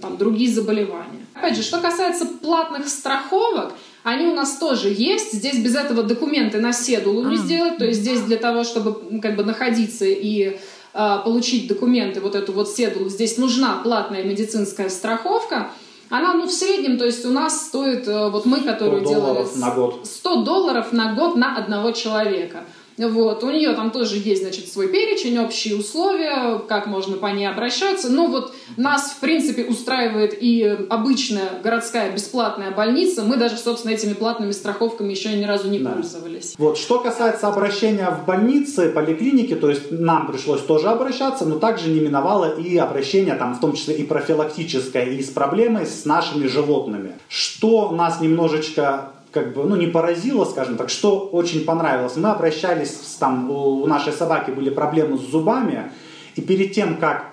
там, 0.01 0.17
другие 0.17 0.51
заболевания. 0.51 1.25
Опять 1.33 1.55
же, 1.55 1.63
что 1.63 1.79
касается 1.79 2.25
платных 2.25 2.89
страховок, 2.89 3.73
они 4.03 4.27
у 4.27 4.35
нас 4.35 4.57
тоже 4.57 4.89
есть. 4.89 5.33
Здесь 5.33 5.57
без 5.57 5.75
этого 5.75 6.03
документы 6.03 6.59
на 6.59 6.73
седулу 6.73 7.29
не 7.29 7.35
А. 7.35 7.39
сделать. 7.39 7.77
То 7.77 7.85
есть 7.85 8.01
здесь 8.01 8.21
для 8.21 8.37
того, 8.37 8.63
чтобы 8.63 9.19
как 9.21 9.35
бы 9.35 9.43
находиться 9.43 10.05
и 10.05 10.57
а, 10.93 11.19
получить 11.19 11.67
документы, 11.67 12.19
вот 12.19 12.35
эту 12.35 12.51
вот 12.51 12.69
седулу, 12.69 13.09
здесь 13.09 13.37
нужна 13.37 13.79
платная 13.83 14.23
медицинская 14.23 14.89
страховка. 14.89 15.71
Она, 16.09 16.33
ну, 16.33 16.47
в 16.47 16.51
среднем, 16.51 16.97
то 16.97 17.05
есть 17.05 17.23
у 17.25 17.31
нас 17.31 17.67
стоит, 17.67 18.07
э, 18.07 18.29
вот 18.29 18.45
мы, 18.45 18.61
которые 18.61 19.05
100 19.05 19.09
делали... 19.09 19.25
долларов 19.25 19.55
на 19.57 19.71
год. 19.71 19.99
100 20.05 20.43
долларов 20.43 20.91
на 20.91 21.13
год 21.13 21.35
на 21.35 21.55
одного 21.55 21.91
человека. 21.91 22.63
Вот. 23.07 23.43
У 23.43 23.49
нее 23.49 23.73
там 23.73 23.91
тоже 23.91 24.17
есть, 24.17 24.41
значит, 24.41 24.67
свой 24.71 24.89
перечень, 24.89 25.37
общие 25.39 25.75
условия, 25.77 26.59
как 26.67 26.85
можно 26.87 27.17
по 27.17 27.27
ней 27.27 27.45
обращаться. 27.47 28.09
Ну 28.11 28.27
вот 28.27 28.53
нас, 28.77 29.11
в 29.11 29.19
принципе, 29.19 29.63
устраивает 29.65 30.37
и 30.39 30.77
обычная 30.89 31.49
городская 31.63 32.11
бесплатная 32.11 32.71
больница. 32.71 33.23
Мы 33.23 33.37
даже, 33.37 33.57
собственно, 33.57 33.93
этими 33.93 34.13
платными 34.13 34.51
страховками 34.51 35.11
еще 35.11 35.33
ни 35.33 35.43
разу 35.45 35.69
не 35.69 35.79
Да. 35.79 35.91
пользовались. 35.91 36.55
Вот. 36.57 36.77
Что 36.77 36.99
касается 36.99 37.47
обращения 37.47 38.09
в 38.09 38.25
больницы, 38.25 38.89
поликлинике, 38.89 39.55
то 39.55 39.69
есть 39.69 39.91
нам 39.91 40.27
пришлось 40.27 40.61
тоже 40.61 40.87
обращаться, 40.89 41.45
но 41.45 41.57
также 41.59 41.89
не 41.89 41.99
миновало 42.01 42.59
и 42.59 42.77
обращение, 42.77 43.35
там, 43.35 43.55
в 43.55 43.59
том 43.59 43.73
числе 43.73 43.95
и 43.95 44.03
профилактическое, 44.03 45.05
и 45.05 45.23
с 45.23 45.29
проблемой 45.29 45.85
с 45.85 46.05
нашими 46.05 46.47
животными. 46.47 47.13
Что 47.27 47.91
нас 47.91 48.19
немножечко 48.21 49.11
как 49.31 49.53
бы, 49.53 49.63
ну, 49.63 49.75
не 49.75 49.87
поразило, 49.87 50.45
скажем 50.45 50.77
так, 50.77 50.89
что 50.89 51.19
очень 51.19 51.63
понравилось. 51.65 52.15
Мы 52.15 52.29
обращались, 52.29 52.89
с- 52.91 53.15
там, 53.15 53.49
у 53.51 53.85
нашей 53.85 54.13
собаки 54.13 54.51
были 54.51 54.69
проблемы 54.69 55.17
с 55.17 55.21
зубами, 55.21 55.91
и 56.35 56.41
перед 56.41 56.73
тем, 56.73 56.97
как 56.97 57.25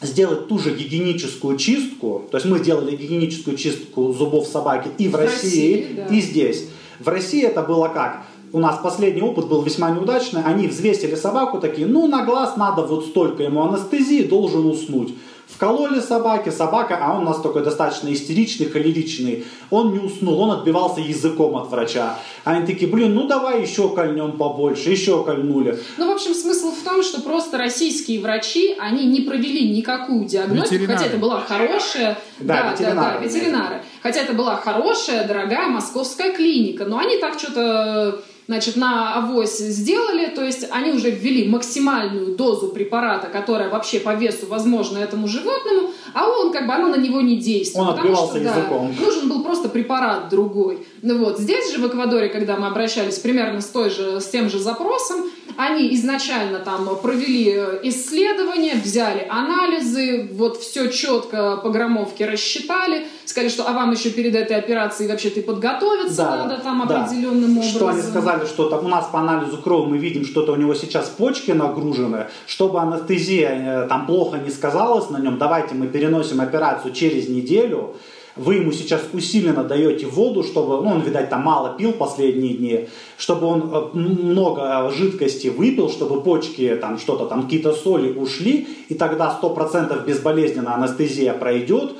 сделать 0.00 0.48
ту 0.48 0.58
же 0.58 0.74
гигиеническую 0.74 1.56
чистку, 1.58 2.24
то 2.30 2.36
есть 2.36 2.46
мы 2.46 2.60
делали 2.60 2.94
гигиеническую 2.94 3.56
чистку 3.56 4.12
зубов 4.12 4.46
собаки 4.46 4.88
и 4.96 5.08
в, 5.08 5.12
В 5.12 5.16
России, 5.16 5.74
России, 5.82 5.94
да. 5.96 6.06
и 6.06 6.20
здесь. 6.20 6.68
В 7.00 7.08
России 7.08 7.42
это 7.44 7.62
было 7.62 7.88
как? 7.88 8.22
У 8.52 8.60
нас 8.60 8.78
последний 8.82 9.20
опыт 9.22 9.46
был 9.48 9.60
весьма 9.62 9.90
неудачный. 9.90 10.42
Они 10.42 10.68
взвесили 10.68 11.14
собаку, 11.16 11.58
такие, 11.60 11.86
ну, 11.86 12.06
на 12.06 12.24
глаз 12.24 12.56
надо 12.56 12.82
вот 12.82 13.04
столько 13.06 13.42
ему 13.42 13.62
анестезии, 13.68 14.22
должен 14.22 14.64
уснуть. 14.66 15.14
Вкололи 15.48 16.00
собаке, 16.00 16.52
собака, 16.52 16.98
а 17.00 17.16
он 17.16 17.22
у 17.22 17.24
нас 17.30 17.40
такой 17.40 17.64
достаточно 17.64 18.12
истеричный, 18.12 18.66
холеричный. 18.66 19.46
Он 19.70 19.92
не 19.92 19.98
уснул, 19.98 20.40
он 20.40 20.50
отбивался 20.50 21.00
языком 21.00 21.56
от 21.56 21.70
врача. 21.70 22.18
Они 22.44 22.66
такие, 22.66 22.90
блин, 22.90 23.14
ну 23.14 23.26
давай 23.26 23.62
еще 23.62 23.88
кольнем 23.94 24.32
побольше, 24.32 24.90
еще 24.90 25.24
кольнули. 25.24 25.78
Ну, 25.96 26.12
в 26.12 26.14
общем, 26.14 26.34
смысл 26.34 26.70
в 26.70 26.84
том, 26.84 27.02
что 27.02 27.22
просто 27.22 27.56
российские 27.56 28.20
врачи, 28.20 28.76
они 28.78 29.06
не 29.06 29.22
провели 29.22 29.74
никакую 29.74 30.26
диагностику, 30.26 30.74
Ветеринары. 30.74 30.98
хотя 30.98 31.10
это 31.10 31.18
была 31.18 31.40
хорошая... 31.40 32.18
Да, 32.38 32.70
ветеринары. 32.72 33.18
да, 33.18 33.24
ветеринары. 33.24 33.82
Хотя 34.02 34.20
это 34.20 34.34
была 34.34 34.56
хорошая, 34.56 35.26
дорогая 35.26 35.68
московская 35.68 36.32
клиника, 36.32 36.84
но 36.84 36.98
они 36.98 37.16
так 37.16 37.38
что-то 37.38 38.20
значит, 38.48 38.76
на 38.76 39.14
авось 39.14 39.58
сделали, 39.58 40.26
то 40.26 40.42
есть 40.42 40.66
они 40.70 40.90
уже 40.92 41.10
ввели 41.10 41.46
максимальную 41.46 42.34
дозу 42.34 42.68
препарата, 42.68 43.28
которая 43.28 43.68
вообще 43.68 44.00
по 44.00 44.14
весу 44.14 44.46
возможна 44.46 44.98
этому 44.98 45.28
животному, 45.28 45.90
а 46.14 46.28
он 46.28 46.50
как 46.50 46.66
бы, 46.66 46.72
она 46.72 46.88
на 46.88 46.96
него 46.96 47.20
не 47.20 47.36
действует. 47.36 47.88
Он 47.88 47.94
потому 47.94 48.14
отбивался 48.14 48.40
что, 48.40 48.44
да, 48.44 49.04
нужен 49.04 49.28
был 49.28 49.42
просто 49.44 49.68
препарат 49.68 50.30
другой. 50.30 50.86
Ну 51.02 51.18
вот, 51.18 51.38
здесь 51.38 51.70
же 51.70 51.78
в 51.78 51.86
Эквадоре, 51.86 52.30
когда 52.30 52.56
мы 52.56 52.68
обращались 52.68 53.18
примерно 53.18 53.60
с, 53.60 53.66
той 53.66 53.90
же, 53.90 54.18
с 54.20 54.26
тем 54.28 54.48
же 54.48 54.58
запросом, 54.58 55.26
они 55.56 55.94
изначально 55.94 56.58
там 56.58 56.88
провели 57.02 57.52
э, 57.54 57.80
исследования, 57.84 58.74
взяли 58.74 59.26
анализы, 59.28 60.28
вот 60.32 60.58
все 60.58 60.88
четко 60.88 61.56
по 61.56 61.70
граммовке 61.70 62.26
рассчитали, 62.26 63.06
сказали, 63.24 63.48
что 63.48 63.68
а 63.68 63.72
вам 63.72 63.92
еще 63.92 64.10
перед 64.10 64.34
этой 64.34 64.56
операцией 64.56 65.08
вообще-то 65.08 65.40
и 65.40 65.42
подготовиться 65.42 66.16
Да, 66.16 66.36
надо 66.36 66.62
там 66.62 66.86
да. 66.86 67.02
определенным 67.02 67.58
образом. 67.58 67.76
Что 67.76 67.88
они 67.88 68.02
сказали, 68.02 68.46
что 68.46 68.68
там 68.68 68.84
у 68.84 68.88
нас 68.88 69.06
по 69.06 69.20
анализу 69.20 69.58
крови 69.58 69.90
мы 69.90 69.98
видим, 69.98 70.24
что-то 70.24 70.52
у 70.52 70.56
него 70.56 70.74
сейчас 70.74 71.08
почки 71.08 71.52
нагружены, 71.52 72.26
чтобы 72.46 72.80
анестезия 72.80 73.84
э, 73.84 73.88
там 73.88 74.06
плохо 74.06 74.38
не 74.38 74.50
сказалась 74.50 75.10
на 75.10 75.18
нем, 75.18 75.38
давайте 75.38 75.74
мы 75.74 75.86
переносим 75.86 76.40
операцию 76.40 76.92
через 76.92 77.28
неделю, 77.28 77.96
вы 78.38 78.56
ему 78.56 78.72
сейчас 78.72 79.02
усиленно 79.12 79.64
даете 79.64 80.06
воду, 80.06 80.42
чтобы, 80.42 80.82
ну, 80.82 80.90
он, 80.90 81.00
видать, 81.00 81.28
там 81.28 81.42
мало 81.42 81.74
пил 81.76 81.92
последние 81.92 82.54
дни, 82.54 82.88
чтобы 83.16 83.46
он 83.46 83.70
э, 83.72 83.96
много 83.96 84.90
жидкости 84.90 85.48
выпил, 85.48 85.90
чтобы 85.90 86.22
почки, 86.22 86.76
там, 86.80 86.98
что-то 86.98 87.26
там, 87.26 87.42
какие-то 87.42 87.72
соли 87.72 88.12
ушли, 88.12 88.66
и 88.88 88.94
тогда 88.94 89.38
100% 89.42 90.06
безболезненно 90.06 90.74
анестезия 90.74 91.34
пройдет. 91.34 91.92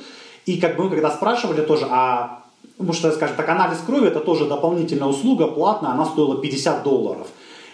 И 0.45 0.59
как 0.59 0.77
бы 0.77 0.85
мы 0.85 0.89
когда 0.89 1.11
спрашивали 1.11 1.61
тоже, 1.61 1.85
а 1.89 2.39
Потому 2.79 2.93
что, 2.93 3.11
скажем 3.11 3.35
так, 3.35 3.49
анализ 3.49 3.79
крови 3.85 4.07
это 4.07 4.21
тоже 4.21 4.45
дополнительная 4.45 5.09
услуга, 5.09 5.47
платная, 5.47 5.91
она 5.91 6.05
стоила 6.05 6.37
50 6.37 6.81
долларов. 6.81 7.27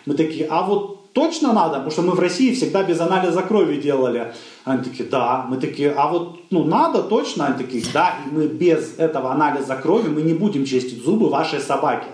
Мы 0.07 0.15
такие, 0.15 0.47
а 0.49 0.63
вот 0.63 0.94
точно 1.15 1.53
надо? 1.53 1.75
Потому 1.75 1.91
что 1.91 2.01
мы 2.01 2.11
в 2.11 2.19
России 2.19 2.53
всегда 2.53 2.83
без 2.83 2.99
анализа 2.99 3.41
крови 3.41 3.81
делали. 3.81 4.33
Они 4.65 4.83
такие, 4.83 5.09
да. 5.09 5.45
Мы 5.49 5.57
такие, 5.57 5.91
а 5.91 6.09
вот 6.11 6.41
ну, 6.51 6.65
надо 6.65 7.01
точно? 7.01 7.47
Они 7.47 7.57
такие, 7.57 7.83
да. 7.93 8.15
И 8.25 8.35
мы 8.35 8.47
без 8.47 8.99
этого 8.99 9.31
анализа 9.31 9.75
крови 9.75 10.09
мы 10.09 10.21
не 10.21 10.33
будем 10.33 10.65
чистить 10.65 11.03
зубы 11.03 11.29
вашей 11.29 11.59
собаки. 11.59 12.07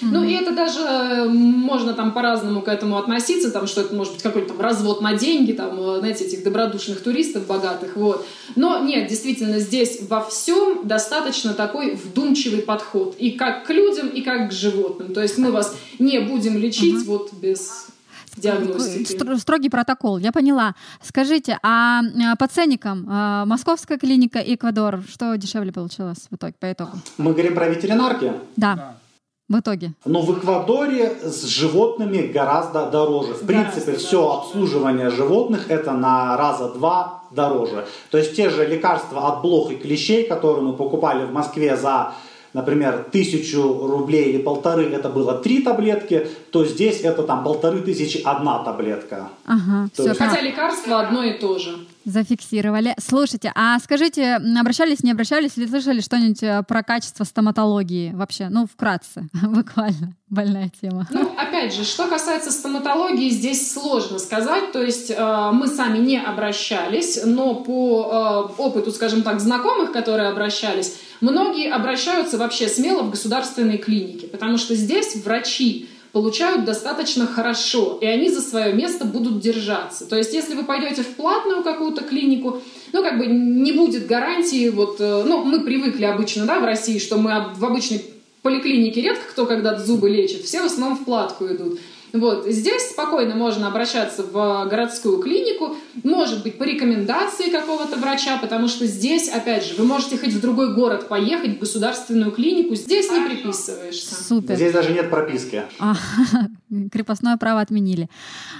Ну 0.00 0.24
и 0.24 0.32
это 0.32 0.52
даже 0.52 0.80
э, 0.80 1.28
можно 1.28 1.94
там 1.94 2.12
по-разному 2.12 2.60
к 2.60 2.68
этому 2.68 2.98
относиться, 2.98 3.50
там 3.50 3.66
что 3.66 3.82
это 3.82 3.94
может 3.94 4.14
быть 4.14 4.22
какой-то 4.22 4.48
там 4.48 4.60
развод 4.60 5.00
на 5.00 5.14
деньги, 5.14 5.52
там, 5.52 5.78
э, 5.78 5.98
знаете, 5.98 6.24
этих 6.24 6.42
добродушных 6.42 7.02
туристов 7.02 7.46
богатых, 7.46 7.96
вот. 7.96 8.26
Но 8.56 8.80
нет, 8.80 9.08
действительно, 9.08 9.60
здесь 9.60 10.00
во 10.08 10.20
всем 10.24 10.88
достаточно 10.88 11.54
такой 11.54 11.94
вдумчивый 11.94 12.62
подход. 12.62 13.14
И 13.18 13.32
как 13.32 13.64
к 13.64 13.70
людям, 13.70 14.08
и 14.08 14.22
как 14.22 14.50
к 14.50 14.52
животным. 14.52 15.14
То 15.14 15.22
есть 15.22 15.38
мы 15.38 15.52
вас 15.52 15.76
не 16.00 16.18
будем 16.18 16.58
лечить 16.58 17.06
вот 17.06 17.32
без 17.34 17.91
диагностики. 18.36 19.12
Стр- 19.12 19.38
Строгий 19.38 19.68
протокол, 19.68 20.18
я 20.18 20.32
поняла. 20.32 20.74
Скажите, 21.02 21.58
а 21.62 22.02
э, 22.02 22.36
по 22.38 22.46
ценникам 22.48 23.08
э, 23.08 23.44
московская 23.46 23.98
клиника 23.98 24.38
и 24.38 24.54
Эквадор, 24.54 25.02
что 25.08 25.34
дешевле 25.36 25.72
получилось 25.72 26.26
в 26.30 26.36
итоге, 26.36 26.54
по 26.58 26.72
итогу? 26.72 26.92
Мы 27.18 27.32
говорим 27.32 27.54
про 27.54 27.68
ветеринарки. 27.68 28.32
Да, 28.56 28.96
в 29.48 29.58
итоге. 29.58 29.92
Но 30.04 30.22
в 30.22 30.38
Эквадоре 30.38 31.12
с 31.22 31.44
животными 31.44 32.26
гораздо 32.32 32.90
дороже. 32.90 33.34
В 33.34 33.46
принципе, 33.46 33.96
все 33.96 34.20
дороже, 34.22 34.38
обслуживание 34.38 35.10
животных 35.10 35.70
это 35.70 35.92
на 35.92 36.36
раза 36.36 36.70
два 36.72 37.24
дороже. 37.30 37.86
То 38.10 38.18
есть 38.18 38.34
те 38.36 38.48
же 38.50 38.66
лекарства 38.66 39.28
от 39.28 39.42
блох 39.42 39.70
и 39.70 39.76
клещей, 39.76 40.26
которые 40.26 40.62
мы 40.62 40.72
покупали 40.72 41.24
в 41.26 41.32
Москве 41.32 41.76
за, 41.76 42.12
например, 42.52 43.06
тысячу 43.10 43.62
рублей 43.86 44.30
или 44.32 44.38
полторы, 44.42 44.84
это 44.84 45.08
было 45.08 45.34
три 45.34 45.62
таблетки, 45.62 46.26
то 46.50 46.64
здесь 46.64 47.00
это 47.00 47.22
там 47.22 47.44
полторы 47.44 47.80
тысячи 47.80 48.18
одна 48.24 48.58
таблетка. 48.64 49.30
Ага, 49.46 49.88
То 49.96 50.02
все, 50.02 50.10
есть- 50.10 50.18
Хотя 50.20 50.40
лекарство 50.40 51.00
одно 51.00 51.22
и 51.24 51.38
то 51.38 51.58
же. 51.58 51.76
Зафиксировали. 52.04 52.94
Слушайте, 52.98 53.52
а 53.54 53.78
скажите, 53.78 54.40
обращались, 54.58 55.02
не 55.02 55.12
обращались 55.12 55.56
или 55.56 55.66
слышали 55.66 56.00
что-нибудь 56.00 56.42
э, 56.42 56.62
про 56.66 56.82
качество 56.82 57.24
стоматологии 57.24 58.12
вообще? 58.12 58.48
Ну, 58.48 58.66
вкратце, 58.66 59.28
буквально. 59.42 60.14
Больная 60.28 60.70
тема. 60.80 61.06
Ну, 61.10 61.34
опять 61.36 61.74
же, 61.74 61.84
что 61.84 62.08
касается 62.08 62.50
стоматологии, 62.50 63.28
здесь 63.28 63.70
сложно 63.72 64.18
сказать. 64.18 64.72
То 64.72 64.82
есть 64.82 65.10
э, 65.10 65.50
мы 65.52 65.68
сами 65.68 65.98
не 65.98 66.18
обращались, 66.18 67.20
но 67.24 67.54
по 67.56 68.50
э, 68.58 68.62
опыту, 68.62 68.90
скажем 68.92 69.22
так, 69.22 69.40
знакомых, 69.40 69.92
которые 69.92 70.28
обращались, 70.28 70.96
многие 71.20 71.70
обращаются 71.70 72.38
вообще 72.38 72.68
смело 72.68 73.02
в 73.02 73.10
государственные 73.10 73.78
клиники, 73.78 74.26
потому 74.26 74.56
что 74.56 74.74
здесь 74.74 75.16
врачи 75.16 75.88
получают 76.12 76.64
достаточно 76.64 77.26
хорошо, 77.26 77.98
и 78.00 78.06
они 78.06 78.28
за 78.30 78.42
свое 78.42 78.72
место 78.72 79.04
будут 79.04 79.40
держаться. 79.40 80.06
То 80.06 80.16
есть, 80.16 80.34
если 80.34 80.54
вы 80.54 80.64
пойдете 80.64 81.02
в 81.02 81.14
платную 81.16 81.62
какую-то 81.62 82.02
клинику, 82.04 82.60
ну, 82.92 83.02
как 83.02 83.18
бы 83.18 83.26
не 83.26 83.72
будет 83.72 84.06
гарантии, 84.06 84.68
вот, 84.68 84.96
э, 85.00 85.24
ну, 85.26 85.42
мы 85.42 85.64
привыкли 85.64 86.04
обычно, 86.04 86.44
да, 86.44 86.60
в 86.60 86.64
России, 86.64 86.98
что 86.98 87.16
мы 87.16 87.52
в 87.56 87.64
обычной 87.64 88.04
поликлинике 88.42 89.00
редко 89.00 89.24
кто 89.30 89.46
когда-то 89.46 89.84
зубы 89.84 90.10
лечит, 90.10 90.42
все 90.42 90.60
в 90.60 90.66
основном 90.66 90.98
в 90.98 91.04
платку 91.04 91.46
идут. 91.46 91.78
Вот. 92.12 92.46
Здесь 92.46 92.90
спокойно 92.90 93.34
можно 93.34 93.68
обращаться 93.68 94.22
в 94.22 94.66
городскую 94.68 95.18
клинику, 95.18 95.76
может 96.02 96.42
быть, 96.42 96.58
по 96.58 96.64
рекомендации 96.64 97.50
какого-то 97.50 97.96
врача, 97.96 98.38
потому 98.38 98.68
что 98.68 98.86
здесь, 98.86 99.28
опять 99.28 99.64
же, 99.64 99.74
вы 99.76 99.84
можете 99.84 100.18
хоть 100.18 100.32
в 100.32 100.40
другой 100.40 100.74
город 100.74 101.08
поехать, 101.08 101.56
в 101.56 101.58
государственную 101.60 102.30
клинику, 102.32 102.74
здесь 102.74 103.10
не 103.10 103.20
приписываешься. 103.20 104.14
Супер. 104.22 104.56
Здесь 104.56 104.72
даже 104.72 104.92
нет 104.92 105.10
прописки. 105.10 105.62
А, 105.78 105.94
крепостное 106.90 107.36
право 107.36 107.60
отменили. 107.60 108.08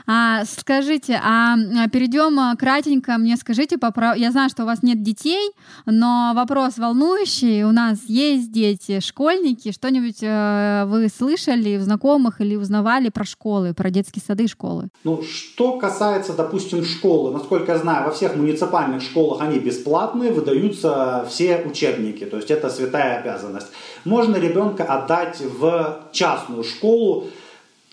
А, 0.07 0.45
скажите, 0.45 1.21
а, 1.23 1.55
а 1.55 1.89
перейдем 1.89 2.39
а, 2.39 2.57
кратенько, 2.57 3.19
мне 3.19 3.37
скажите, 3.37 3.79
поправ... 3.79 4.17
я 4.17 4.31
знаю, 4.31 4.51
что 4.51 4.63
у 4.63 4.67
вас 4.67 4.83
нет 4.83 5.03
детей, 5.03 5.51
но 5.87 6.33
вопрос 6.35 6.79
волнующий, 6.79 7.65
у 7.65 7.73
нас 7.73 7.99
есть 8.07 8.53
дети, 8.53 9.01
школьники, 9.01 9.73
что-нибудь 9.73 10.19
э, 10.23 10.85
вы 10.87 11.09
слышали 11.09 11.77
у 11.77 11.81
знакомых 11.81 12.41
или 12.41 12.57
узнавали 12.57 13.09
про 13.09 13.25
школы, 13.25 13.75
про 13.75 13.91
детские 13.91 14.23
сады 14.27 14.45
и 14.45 14.49
школы? 14.49 14.89
Ну, 15.05 15.23
что 15.23 15.79
касается, 15.79 16.35
допустим, 16.35 16.85
школы, 16.85 17.33
насколько 17.33 17.73
я 17.73 17.79
знаю, 17.79 18.05
во 18.05 18.11
всех 18.11 18.37
муниципальных 18.37 19.03
школах 19.03 19.41
они 19.41 19.59
бесплатные, 19.59 20.33
выдаются 20.33 21.27
все 21.29 21.63
учебники, 21.65 22.25
то 22.25 22.37
есть 22.37 22.51
это 22.51 22.71
святая 22.71 23.21
обязанность. 23.21 23.69
Можно 24.05 24.37
ребенка 24.37 24.85
отдать 24.85 25.41
в 25.41 26.09
частную 26.13 26.65
школу, 26.65 27.29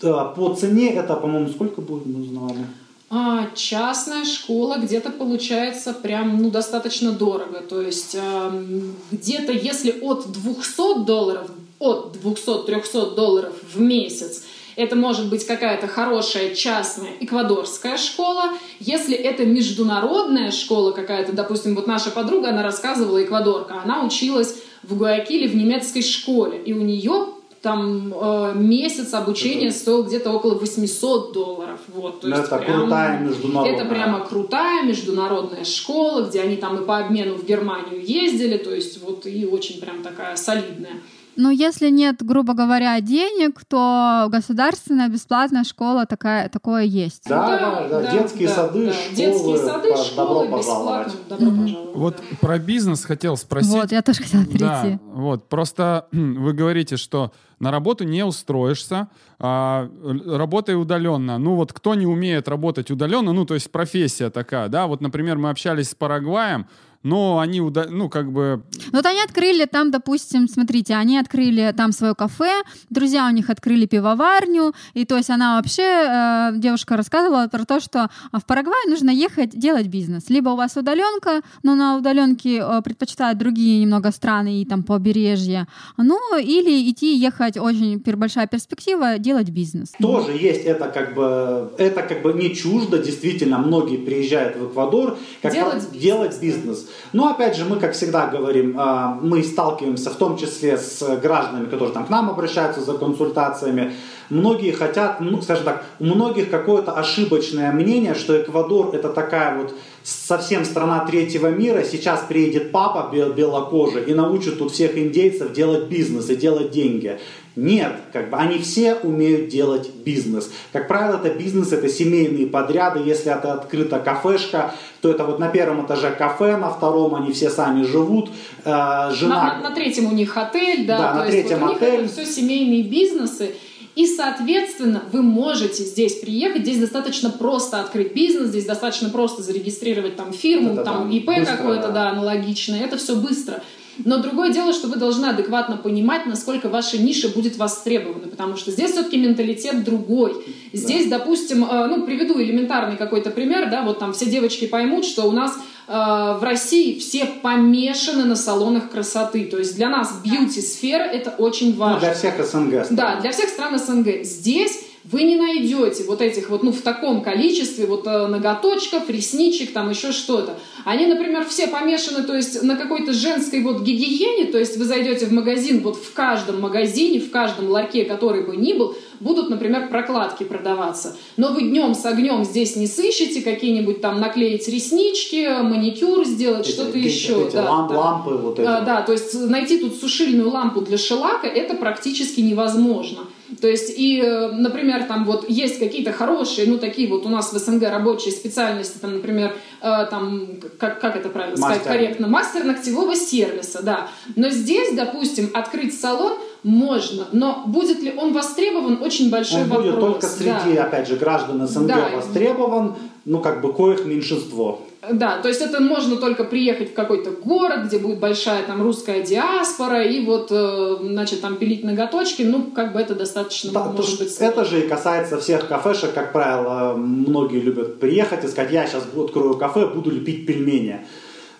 э, 0.02 0.34
по 0.36 0.54
цене 0.54 0.94
это, 0.94 1.14
по-моему, 1.16 1.48
сколько 1.48 1.80
будет, 1.80 2.06
мы? 2.06 2.66
А, 3.12 3.48
частная 3.56 4.24
школа 4.24 4.76
где-то 4.78 5.10
получается 5.10 5.92
прям 5.92 6.40
ну, 6.40 6.50
достаточно 6.50 7.10
дорого. 7.10 7.60
То 7.60 7.80
есть 7.80 8.14
э, 8.14 8.62
где-то 9.10 9.52
если 9.52 10.00
от 10.00 10.30
200 10.30 11.04
долларов, 11.04 11.50
от 11.80 12.16
200-300 12.22 13.14
долларов 13.16 13.52
в 13.74 13.80
месяц 13.80 14.44
это 14.76 14.96
может 14.96 15.28
быть 15.28 15.44
какая-то 15.44 15.88
хорошая 15.88 16.54
частная 16.54 17.10
эквадорская 17.20 17.96
школа. 17.96 18.52
Если 18.78 19.14
это 19.14 19.44
международная 19.44 20.50
школа 20.50 20.92
какая-то, 20.92 21.32
допустим, 21.32 21.74
вот 21.74 21.86
наша 21.86 22.10
подруга, 22.10 22.50
она 22.50 22.62
рассказывала, 22.62 23.22
эквадорка, 23.22 23.82
она 23.82 24.04
училась 24.04 24.56
в 24.82 24.96
Гуякиле 24.96 25.48
в 25.48 25.56
немецкой 25.56 26.02
школе, 26.02 26.62
и 26.64 26.72
у 26.72 26.80
нее 26.80 27.26
там 27.62 28.14
э, 28.14 28.52
месяц 28.54 29.12
обучения 29.12 29.70
стоил 29.70 30.04
где-то 30.04 30.30
около 30.32 30.54
800 30.54 31.32
долларов. 31.32 31.80
Вот, 31.88 32.20
то 32.20 32.28
Но 32.28 32.36
есть 32.36 32.48
это 32.48 32.58
прям, 32.58 32.80
крутая 32.80 33.20
международная. 33.20 33.76
Это 33.76 33.84
прямо 33.84 34.20
крутая 34.20 34.82
международная 34.84 35.64
школа, 35.64 36.26
где 36.26 36.40
они 36.40 36.56
там 36.56 36.82
и 36.82 36.86
по 36.86 36.98
обмену 36.98 37.34
в 37.34 37.44
Германию 37.44 38.02
ездили, 38.02 38.56
то 38.56 38.74
есть 38.74 39.02
вот 39.02 39.26
и 39.26 39.44
очень 39.44 39.80
прям 39.80 40.02
такая 40.02 40.36
солидная. 40.36 41.02
Ну, 41.40 41.48
если 41.48 41.88
нет, 41.88 42.22
грубо 42.22 42.52
говоря, 42.52 43.00
денег, 43.00 43.64
то 43.66 44.26
государственная 44.28 45.08
бесплатная 45.08 45.64
школа 45.64 46.04
такая, 46.04 46.50
такое 46.50 46.82
есть. 46.82 47.22
Да, 47.26 47.58
да, 47.58 47.88
да, 47.88 48.02
да 48.02 48.12
детские 48.12 48.48
да, 48.48 48.54
сады, 48.54 48.86
да. 48.86 48.92
школы. 48.92 49.16
Детские 49.16 49.56
сады, 49.56 49.96
школы 49.96 50.44
добро 50.44 50.58
бесплатно. 50.58 51.12
Добро 51.30 51.46
mm-hmm. 51.46 51.62
пожаловать. 51.62 51.96
Вот 51.96 52.22
про 52.42 52.58
бизнес 52.58 53.04
хотел 53.06 53.38
спросить. 53.38 53.72
Вот, 53.72 53.90
я 53.90 54.02
тоже 54.02 54.22
хотела 54.22 54.44
перейти. 54.44 54.60
Да, 54.60 55.00
вот, 55.06 55.48
просто 55.48 56.08
вы 56.12 56.52
говорите, 56.52 56.98
что 56.98 57.32
на 57.58 57.70
работу 57.70 58.04
не 58.04 58.22
устроишься, 58.22 59.08
а, 59.38 59.88
работай 60.26 60.74
удаленно. 60.74 61.38
Ну 61.38 61.54
вот 61.54 61.72
кто 61.72 61.94
не 61.94 62.06
умеет 62.06 62.48
работать 62.48 62.90
удаленно, 62.90 63.32
ну 63.32 63.46
то 63.46 63.54
есть 63.54 63.72
профессия 63.72 64.28
такая, 64.28 64.68
да, 64.68 64.86
вот, 64.86 65.00
например, 65.00 65.38
мы 65.38 65.48
общались 65.48 65.90
с 65.90 65.94
Парагваем, 65.94 66.66
но 67.02 67.38
они, 67.38 67.60
ну, 67.60 68.08
как 68.08 68.30
бы... 68.30 68.62
Ну, 68.86 68.98
вот 68.98 69.06
они 69.06 69.20
открыли 69.22 69.64
там, 69.64 69.90
допустим, 69.90 70.48
смотрите, 70.48 70.94
они 70.94 71.18
открыли 71.18 71.72
там 71.76 71.92
свое 71.92 72.14
кафе, 72.14 72.50
друзья 72.90 73.26
у 73.26 73.30
них 73.30 73.48
открыли 73.48 73.86
пивоварню, 73.86 74.74
и 74.94 75.04
то 75.04 75.16
есть 75.16 75.30
она 75.30 75.56
вообще, 75.56 75.82
э, 75.82 76.50
девушка 76.56 76.96
рассказывала 76.96 77.48
про 77.48 77.64
то, 77.64 77.80
что 77.80 78.10
в 78.32 78.44
Парагвай 78.44 78.86
нужно 78.88 79.10
ехать 79.10 79.58
делать 79.58 79.86
бизнес. 79.86 80.28
Либо 80.28 80.50
у 80.50 80.56
вас 80.56 80.76
удаленка, 80.76 81.40
но 81.62 81.74
на 81.74 81.96
удаленке 81.96 82.58
э, 82.58 82.82
предпочитают 82.82 83.38
другие 83.38 83.80
немного 83.80 84.10
страны 84.10 84.60
и 84.60 84.66
там 84.66 84.82
побережье, 84.82 85.66
ну, 85.96 86.38
или 86.38 86.90
идти 86.90 87.16
ехать, 87.16 87.56
очень 87.56 87.98
большая 88.00 88.46
перспектива, 88.46 89.18
делать 89.18 89.50
бизнес. 89.50 89.92
Тоже 89.98 90.32
есть 90.32 90.64
это 90.64 90.88
как 90.88 91.14
бы, 91.14 91.72
это 91.78 92.02
как 92.02 92.22
бы 92.22 92.34
не 92.34 92.54
чуждо, 92.54 92.98
действительно, 92.98 93.58
многие 93.58 93.96
приезжают 93.96 94.56
в 94.56 94.70
Эквадор, 94.70 95.18
как 95.40 95.52
делать, 95.52 95.84
бизнес. 95.84 96.02
делать 96.02 96.40
бизнес. 96.40 96.89
Но 97.12 97.28
опять 97.28 97.56
же, 97.56 97.64
мы, 97.64 97.78
как 97.78 97.92
всегда 97.92 98.26
говорим, 98.26 98.76
а, 98.78 99.18
мы 99.20 99.42
сталкиваемся 99.42 100.10
в 100.10 100.16
том 100.16 100.36
числе 100.36 100.78
с 100.78 101.02
гражданами, 101.20 101.66
которые 101.66 101.92
там 101.92 102.06
к 102.06 102.10
нам 102.10 102.30
обращаются 102.30 102.80
за 102.80 102.94
консультациями. 102.94 103.94
Многие 104.30 104.70
хотят, 104.70 105.20
ну, 105.20 105.42
скажем 105.42 105.64
так, 105.64 105.84
у 105.98 106.04
многих 106.04 106.50
какое-то 106.50 106.92
ошибочное 106.92 107.72
мнение, 107.72 108.14
что 108.14 108.40
Эквадор 108.40 108.94
это 108.94 109.08
такая 109.08 109.58
вот 109.58 109.74
совсем 110.02 110.64
страна 110.64 111.04
третьего 111.04 111.48
мира, 111.48 111.82
сейчас 111.82 112.24
приедет 112.28 112.72
папа 112.72 113.10
белокожий 113.12 114.04
и 114.04 114.14
научит 114.14 114.58
тут 114.58 114.72
всех 114.72 114.96
индейцев 114.96 115.52
делать 115.52 115.88
бизнес 115.88 116.30
и 116.30 116.36
делать 116.36 116.70
деньги. 116.70 117.18
Нет, 117.56 117.92
как 118.12 118.30
бы 118.30 118.36
они 118.36 118.58
все 118.58 118.94
умеют 118.94 119.48
делать 119.48 119.90
бизнес. 120.04 120.50
Как 120.72 120.86
правило, 120.86 121.16
это 121.16 121.36
бизнес, 121.36 121.72
это 121.72 121.88
семейные 121.88 122.46
подряды. 122.46 123.00
Если 123.00 123.32
это 123.32 123.54
открыта 123.54 123.98
кафешка, 123.98 124.72
то 125.00 125.10
это 125.10 125.24
вот 125.24 125.38
на 125.38 125.48
первом 125.48 125.84
этаже 125.84 126.10
кафе, 126.12 126.56
на 126.56 126.70
втором 126.70 127.16
они 127.16 127.32
все 127.32 127.50
сами 127.50 127.82
живут. 127.82 128.30
Э, 128.64 129.10
жена... 129.12 129.54
на, 129.54 129.54
на, 129.54 129.68
на 129.70 129.74
третьем 129.74 130.06
у 130.06 130.12
них 130.12 130.36
отель, 130.36 130.86
да, 130.86 130.98
да 130.98 131.12
то 131.12 131.18
на 131.18 131.24
есть 131.24 131.48
третьем 131.48 131.58
вот 131.60 131.70
у 131.70 131.72
них 131.72 131.82
это 131.82 132.08
все 132.08 132.24
семейные 132.24 132.84
бизнесы. 132.84 133.54
И, 133.96 134.06
соответственно, 134.06 135.02
вы 135.12 135.20
можете 135.20 135.82
здесь 135.82 136.20
приехать, 136.20 136.62
здесь 136.62 136.78
достаточно 136.78 137.30
просто 137.30 137.80
открыть 137.80 138.14
бизнес, 138.14 138.50
здесь 138.50 138.64
достаточно 138.64 139.10
просто 139.10 139.42
зарегистрировать 139.42 140.16
там 140.16 140.32
фирму, 140.32 140.74
это, 140.74 140.84
там 140.84 141.10
ИП 141.10 141.30
какое-то, 141.44 141.88
да. 141.88 142.04
да, 142.04 142.10
аналогичное, 142.10 142.84
это 142.84 142.96
все 142.96 143.16
быстро. 143.16 143.62
Но 143.98 144.18
другое 144.18 144.50
дело, 144.50 144.72
что 144.72 144.88
вы 144.88 144.96
должны 144.96 145.26
адекватно 145.26 145.76
понимать, 145.76 146.26
насколько 146.26 146.68
ваша 146.68 146.98
ниша 146.98 147.28
будет 147.28 147.56
востребована, 147.56 148.28
потому 148.28 148.56
что 148.56 148.70
здесь 148.70 148.92
все-таки 148.92 149.18
менталитет 149.18 149.84
другой. 149.84 150.44
Здесь, 150.72 151.08
да. 151.08 151.18
допустим, 151.18 151.64
э, 151.64 151.86
ну, 151.86 152.04
приведу 152.04 152.40
элементарный 152.40 152.96
какой-то 152.96 153.30
пример, 153.30 153.70
да, 153.70 153.82
вот 153.82 153.98
там 153.98 154.12
все 154.12 154.26
девочки 154.26 154.66
поймут, 154.66 155.04
что 155.04 155.24
у 155.24 155.32
нас 155.32 155.52
э, 155.88 155.92
в 155.92 156.40
России 156.42 156.98
все 156.98 157.26
помешаны 157.26 158.24
на 158.24 158.36
салонах 158.36 158.90
красоты. 158.90 159.44
То 159.44 159.58
есть 159.58 159.76
для 159.76 159.88
нас 159.88 160.20
бьюти-сфера 160.24 161.04
это 161.04 161.30
очень 161.30 161.76
важно. 161.76 161.94
Ну, 161.94 162.00
для 162.00 162.14
всех 162.14 162.46
СНГ. 162.46 162.84
Стран. 162.84 162.96
Да, 162.96 163.20
для 163.20 163.32
всех 163.32 163.48
стран 163.48 163.78
СНГ. 163.78 164.24
Здесь 164.24 164.89
вы 165.04 165.22
не 165.22 165.36
найдете 165.36 166.04
вот 166.04 166.20
этих 166.20 166.50
вот, 166.50 166.62
ну, 166.62 166.72
в 166.72 166.82
таком 166.82 167.22
количестве 167.22 167.86
вот 167.86 168.06
э, 168.06 168.26
ноготочков, 168.26 169.08
ресничек, 169.08 169.72
там 169.72 169.88
еще 169.88 170.12
что-то. 170.12 170.58
Они, 170.84 171.06
например, 171.06 171.46
все 171.46 171.68
помешаны, 171.68 172.22
то 172.22 172.36
есть 172.36 172.62
на 172.62 172.76
какой-то 172.76 173.12
женской 173.14 173.62
вот 173.62 173.80
гигиене, 173.80 174.52
то 174.52 174.58
есть 174.58 174.76
вы 174.76 174.84
зайдете 174.84 175.26
в 175.26 175.32
магазин, 175.32 175.80
вот 175.80 175.96
в 175.96 176.12
каждом 176.12 176.60
магазине, 176.60 177.18
в 177.18 177.30
каждом 177.30 177.70
ларьке, 177.70 178.04
который 178.04 178.42
бы 178.42 178.56
ни 178.56 178.74
был, 178.74 178.94
будут, 179.20 179.48
например, 179.48 179.88
прокладки 179.88 180.44
продаваться. 180.44 181.16
Но 181.38 181.52
вы 181.52 181.62
днем 181.62 181.94
с 181.94 182.04
огнем 182.04 182.44
здесь 182.44 182.76
не 182.76 182.86
сыщете, 182.86 183.40
какие-нибудь 183.40 184.02
там 184.02 184.20
наклеить 184.20 184.68
реснички, 184.68 185.62
маникюр 185.62 186.26
сделать, 186.26 186.66
что-то 186.66 186.98
еще. 186.98 187.46
Эти 187.46 187.54
да, 187.54 187.70
ламп, 187.70 187.92
да. 187.92 187.98
лампы 187.98 188.30
вот 188.30 188.58
эти. 188.58 188.66
А, 188.66 188.82
да, 188.82 189.00
то 189.00 189.12
есть 189.12 189.34
найти 189.48 189.78
тут 189.78 189.94
сушильную 189.96 190.50
лампу 190.50 190.82
для 190.82 190.98
шелака, 190.98 191.46
это 191.46 191.74
практически 191.74 192.40
невозможно. 192.40 193.20
То 193.60 193.68
есть, 193.68 193.92
и, 193.96 194.20
э, 194.20 194.52
например, 194.52 195.04
там 195.04 195.24
вот 195.24 195.48
есть 195.48 195.78
какие-то 195.78 196.12
хорошие, 196.12 196.68
ну, 196.68 196.78
такие 196.78 197.08
вот 197.08 197.26
у 197.26 197.28
нас 197.28 197.52
в 197.52 197.58
СНГ 197.58 197.82
рабочие 197.88 198.32
специальности, 198.32 198.98
там, 198.98 199.14
например, 199.14 199.54
э, 199.80 200.06
там, 200.10 200.48
как, 200.78 201.00
как 201.00 201.16
это 201.16 201.28
правильно 201.28 201.58
мастер. 201.58 201.80
сказать 201.80 201.98
корректно, 201.98 202.28
мастер 202.28 202.64
ногтевого 202.64 203.16
сервиса, 203.16 203.82
да. 203.82 204.08
Но 204.36 204.50
здесь, 204.50 204.94
допустим, 204.94 205.50
открыть 205.54 205.98
салон 205.98 206.34
можно, 206.62 207.26
но 207.32 207.64
будет 207.66 208.02
ли 208.02 208.12
он 208.16 208.32
востребован, 208.32 209.02
очень 209.02 209.30
большой 209.30 209.62
он 209.62 209.68
вопрос. 209.68 209.86
будет 209.86 210.00
только 210.00 210.26
среди, 210.26 210.76
да. 210.76 210.84
опять 210.84 211.08
же, 211.08 211.16
граждан 211.16 211.66
СНГ 211.66 211.88
да. 211.88 212.10
востребован, 212.14 212.94
ну, 213.24 213.40
как 213.40 213.60
бы, 213.60 213.72
коих 213.72 214.04
меньшинство. 214.04 214.82
Да, 215.12 215.40
то 215.40 215.48
есть 215.48 215.62
это 215.62 215.80
можно 215.80 216.16
только 216.16 216.44
приехать 216.44 216.90
в 216.90 216.94
какой-то 216.94 217.30
город, 217.30 217.86
где 217.86 217.98
будет 217.98 218.20
большая 218.20 218.62
там 218.64 218.82
русская 218.82 219.22
диаспора, 219.22 220.04
и 220.04 220.24
вот, 220.24 220.48
э, 220.50 220.96
значит, 221.00 221.40
там 221.40 221.56
пилить 221.56 221.82
ноготочки, 221.84 222.42
ну, 222.42 222.64
как 222.64 222.92
бы 222.92 223.00
это 223.00 223.14
достаточно, 223.14 223.72
да, 223.72 223.84
может 223.84 224.18
быть, 224.18 224.36
Это 224.38 224.64
же 224.64 224.80
и 224.80 224.88
касается 224.88 225.38
всех 225.38 225.68
кафешек, 225.68 226.12
как 226.12 226.32
правило, 226.32 226.94
многие 226.96 227.60
любят 227.60 227.98
приехать 227.98 228.44
и 228.44 228.48
сказать, 228.48 228.72
я 228.72 228.86
сейчас 228.86 229.04
открою 229.16 229.56
кафе, 229.56 229.86
буду 229.86 230.10
лепить 230.10 230.46
пельмени. 230.46 231.00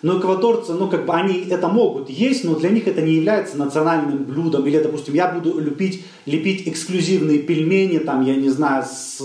Но 0.01 0.17
эквадорцы, 0.17 0.73
ну, 0.73 0.87
как 0.87 1.05
бы 1.05 1.13
они 1.13 1.47
это 1.49 1.67
могут 1.67 2.09
есть, 2.09 2.43
но 2.43 2.55
для 2.55 2.69
них 2.69 2.87
это 2.87 3.01
не 3.01 3.13
является 3.13 3.57
национальным 3.57 4.23
блюдом. 4.23 4.65
Или, 4.65 4.79
допустим, 4.79 5.13
я 5.13 5.27
буду 5.27 5.59
лепить, 5.59 6.03
лепить 6.25 6.67
эксклюзивные 6.67 7.39
пельмени, 7.39 7.97
там, 7.99 8.23
я 8.25 8.35
не 8.35 8.49
знаю, 8.49 8.85
с 8.85 9.21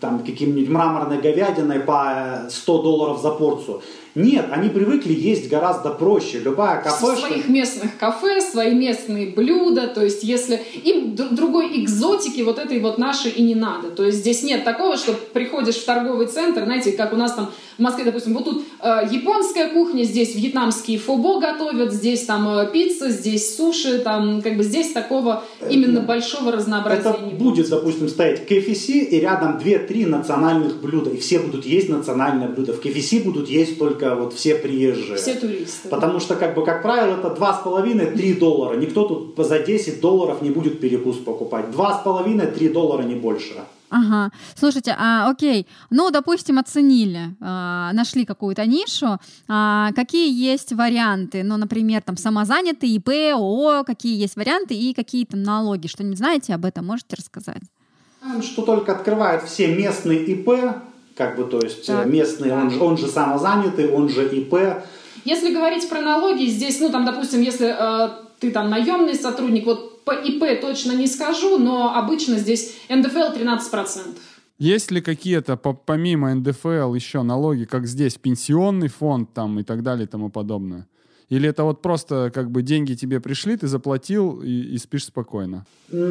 там, 0.00 0.20
каким-нибудь 0.20 0.68
мраморной 0.68 1.20
говядиной 1.20 1.80
по 1.80 2.46
100 2.48 2.82
долларов 2.82 3.20
за 3.20 3.30
порцию. 3.30 3.82
Нет, 4.16 4.46
они 4.50 4.68
привыкли 4.68 5.12
есть 5.12 5.48
гораздо 5.48 5.90
проще. 5.90 6.40
Любая 6.40 6.82
кафешка... 6.82 7.14
В 7.14 7.18
своих 7.20 7.48
местных 7.48 7.96
кафе, 7.96 8.40
свои 8.40 8.74
местные 8.74 9.30
блюда. 9.30 9.86
То 9.86 10.02
есть, 10.02 10.24
если 10.24 10.60
им 10.82 11.14
другой 11.14 11.80
экзотики 11.80 12.40
вот 12.40 12.58
этой 12.58 12.80
вот 12.80 12.98
нашей 12.98 13.30
и 13.30 13.42
не 13.42 13.54
надо. 13.54 13.90
То 13.90 14.04
есть, 14.04 14.18
здесь 14.18 14.42
нет 14.42 14.64
такого, 14.64 14.96
что 14.96 15.12
приходишь 15.12 15.76
в 15.76 15.84
торговый 15.84 16.26
центр, 16.26 16.64
знаете, 16.64 16.92
как 16.92 17.12
у 17.12 17.16
нас 17.16 17.34
там 17.34 17.50
в 17.78 17.82
Москве, 17.82 18.04
допустим, 18.04 18.34
вот 18.34 18.44
тут 18.44 18.64
э, 18.82 19.08
японская 19.10 19.68
кухня, 19.68 20.02
здесь 20.02 20.34
вьетнамские 20.34 20.98
фобо 20.98 21.40
готовят, 21.40 21.92
здесь 21.92 22.26
там 22.26 22.46
э, 22.46 22.70
пицца, 22.70 23.08
здесь 23.08 23.56
суши, 23.56 24.00
там 24.00 24.42
как 24.42 24.58
бы 24.58 24.64
здесь 24.64 24.92
такого 24.92 25.44
именно 25.70 26.00
большого 26.00 26.29
разнообразия 26.52 27.10
Это 27.10 27.18
будет, 27.36 27.68
допустим, 27.68 28.08
стоять 28.08 28.50
KFC 28.50 29.04
и 29.04 29.20
рядом 29.20 29.58
2-3 29.58 30.06
национальных 30.06 30.80
блюда, 30.80 31.10
и 31.10 31.16
все 31.16 31.38
будут 31.38 31.66
есть 31.66 31.88
национальное 31.88 32.48
блюдо. 32.48 32.72
В 32.72 32.80
KFC 32.84 33.22
будут 33.22 33.48
есть 33.48 33.78
только 33.78 34.14
вот 34.14 34.32
все 34.32 34.54
приезжие. 34.54 35.16
Все 35.16 35.34
туристы. 35.34 35.88
Потому 35.88 36.20
что, 36.20 36.36
как 36.36 36.54
бы, 36.54 36.64
как 36.64 36.82
правило, 36.82 37.16
это 37.16 37.28
2,5-3 37.28 38.38
доллара. 38.38 38.76
Никто 38.76 39.04
тут 39.04 39.46
за 39.46 39.58
10 39.58 40.00
долларов 40.00 40.42
не 40.42 40.50
будет 40.50 40.80
перекус 40.80 41.16
покупать. 41.16 41.66
2,5-3 41.74 42.72
доллара, 42.72 43.02
не 43.02 43.14
больше. 43.14 43.54
Ага. 43.90 44.30
Слушайте, 44.54 44.94
а, 44.96 45.28
окей, 45.28 45.66
ну, 45.90 46.10
допустим, 46.10 46.58
оценили, 46.58 47.34
а, 47.40 47.92
нашли 47.92 48.24
какую-то 48.24 48.64
нишу, 48.64 49.18
а, 49.48 49.90
какие 49.94 50.32
есть 50.32 50.72
варианты, 50.72 51.42
ну, 51.42 51.56
например, 51.56 52.00
там, 52.02 52.16
самозанятый, 52.16 52.88
ИП, 52.90 53.08
ООО, 53.34 53.82
какие 53.84 54.16
есть 54.16 54.36
варианты 54.36 54.74
и 54.74 54.94
какие 54.94 55.24
то 55.24 55.36
налоги, 55.36 55.88
что-нибудь 55.88 56.18
знаете 56.18 56.54
об 56.54 56.64
этом, 56.64 56.86
можете 56.86 57.16
рассказать? 57.16 57.62
Что 58.42 58.62
только 58.62 58.92
открывают 58.92 59.44
все 59.44 59.74
местные 59.74 60.24
ИП, 60.24 60.50
как 61.16 61.36
бы, 61.36 61.44
то 61.44 61.58
есть 61.58 61.86
Так. 61.86 62.06
местные, 62.06 62.54
он 62.54 62.70
же, 62.70 62.80
он 62.80 62.96
же 62.96 63.08
самозанятый, 63.08 63.90
он 63.90 64.08
же 64.08 64.28
ИП, 64.28 64.54
Если 65.24 65.52
говорить 65.52 65.88
про 65.88 66.00
налоги, 66.00 66.46
здесь, 66.46 66.80
ну, 66.80 66.90
там, 66.90 67.04
допустим, 67.04 67.42
если 67.42 67.74
э, 67.78 68.10
ты 68.38 68.50
там 68.52 68.70
наемный 68.70 69.14
сотрудник, 69.14 69.66
вот 69.66 69.89
по 70.04 70.12
ИП 70.12 70.60
точно 70.60 70.92
не 70.92 71.06
скажу, 71.06 71.58
но 71.58 71.94
обычно 71.96 72.36
здесь 72.38 72.74
НДФЛ 72.88 73.34
13%. 73.36 74.18
Есть 74.58 74.90
ли 74.90 75.00
какие-то 75.00 75.56
по- 75.56 75.72
помимо 75.72 76.34
НДФЛ 76.34 76.94
еще 76.94 77.22
налоги, 77.22 77.64
как 77.64 77.86
здесь 77.86 78.16
пенсионный 78.16 78.88
фонд 78.88 79.32
там 79.32 79.58
и 79.58 79.62
так 79.62 79.82
далее 79.82 80.04
и 80.04 80.08
тому 80.08 80.28
подобное? 80.30 80.86
Или 81.30 81.48
это 81.48 81.62
вот 81.62 81.80
просто 81.80 82.30
как 82.34 82.50
бы 82.50 82.62
деньги 82.62 82.94
тебе 82.94 83.20
пришли, 83.20 83.56
ты 83.56 83.68
заплатил 83.68 84.42
и, 84.42 84.74
и 84.74 84.78
спишь 84.78 85.06
спокойно? 85.06 85.64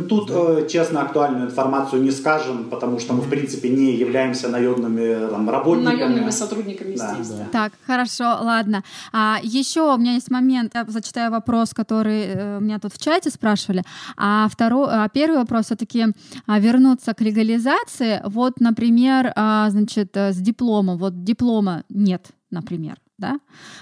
Тут, 0.09 0.29
э, 0.29 0.67
честно, 0.69 1.01
актуальную 1.01 1.45
информацию 1.45 2.01
не 2.01 2.11
скажем, 2.11 2.69
потому 2.69 2.99
что 2.99 3.13
мы, 3.13 3.21
в 3.21 3.29
принципе, 3.29 3.69
не 3.69 3.95
являемся 3.95 4.49
наемными 4.49 5.29
там, 5.29 5.49
работниками. 5.49 5.95
Наемными 5.95 6.29
сотрудниками 6.31 6.95
Да, 6.95 7.13
здесь, 7.13 7.29
да. 7.29 7.37
да. 7.37 7.45
Так, 7.51 7.73
хорошо, 7.85 8.23
ладно. 8.23 8.83
А, 9.11 9.39
еще 9.43 9.93
у 9.93 9.97
меня 9.97 10.13
есть 10.13 10.31
момент, 10.31 10.71
я 10.73 10.85
зачитаю 10.87 11.31
вопрос, 11.31 11.73
который 11.73 12.23
э, 12.25 12.59
меня 12.61 12.79
тут 12.79 12.93
в 12.93 13.01
чате 13.01 13.29
спрашивали. 13.29 13.83
А, 14.17 14.47
второй, 14.49 14.87
а 14.89 15.09
первый 15.09 15.37
вопрос 15.37 15.65
все-таки 15.65 16.07
вернуться 16.47 17.13
к 17.13 17.21
легализации. 17.21 18.21
Вот, 18.25 18.59
например, 18.59 19.33
а, 19.35 19.69
значит, 19.69 20.15
э, 20.15 20.31
с 20.31 20.37
дипломом. 20.37 20.97
Вот 20.97 21.23
диплома 21.23 21.83
нет, 21.89 22.27
например. 22.51 22.95
Да? 23.19 23.39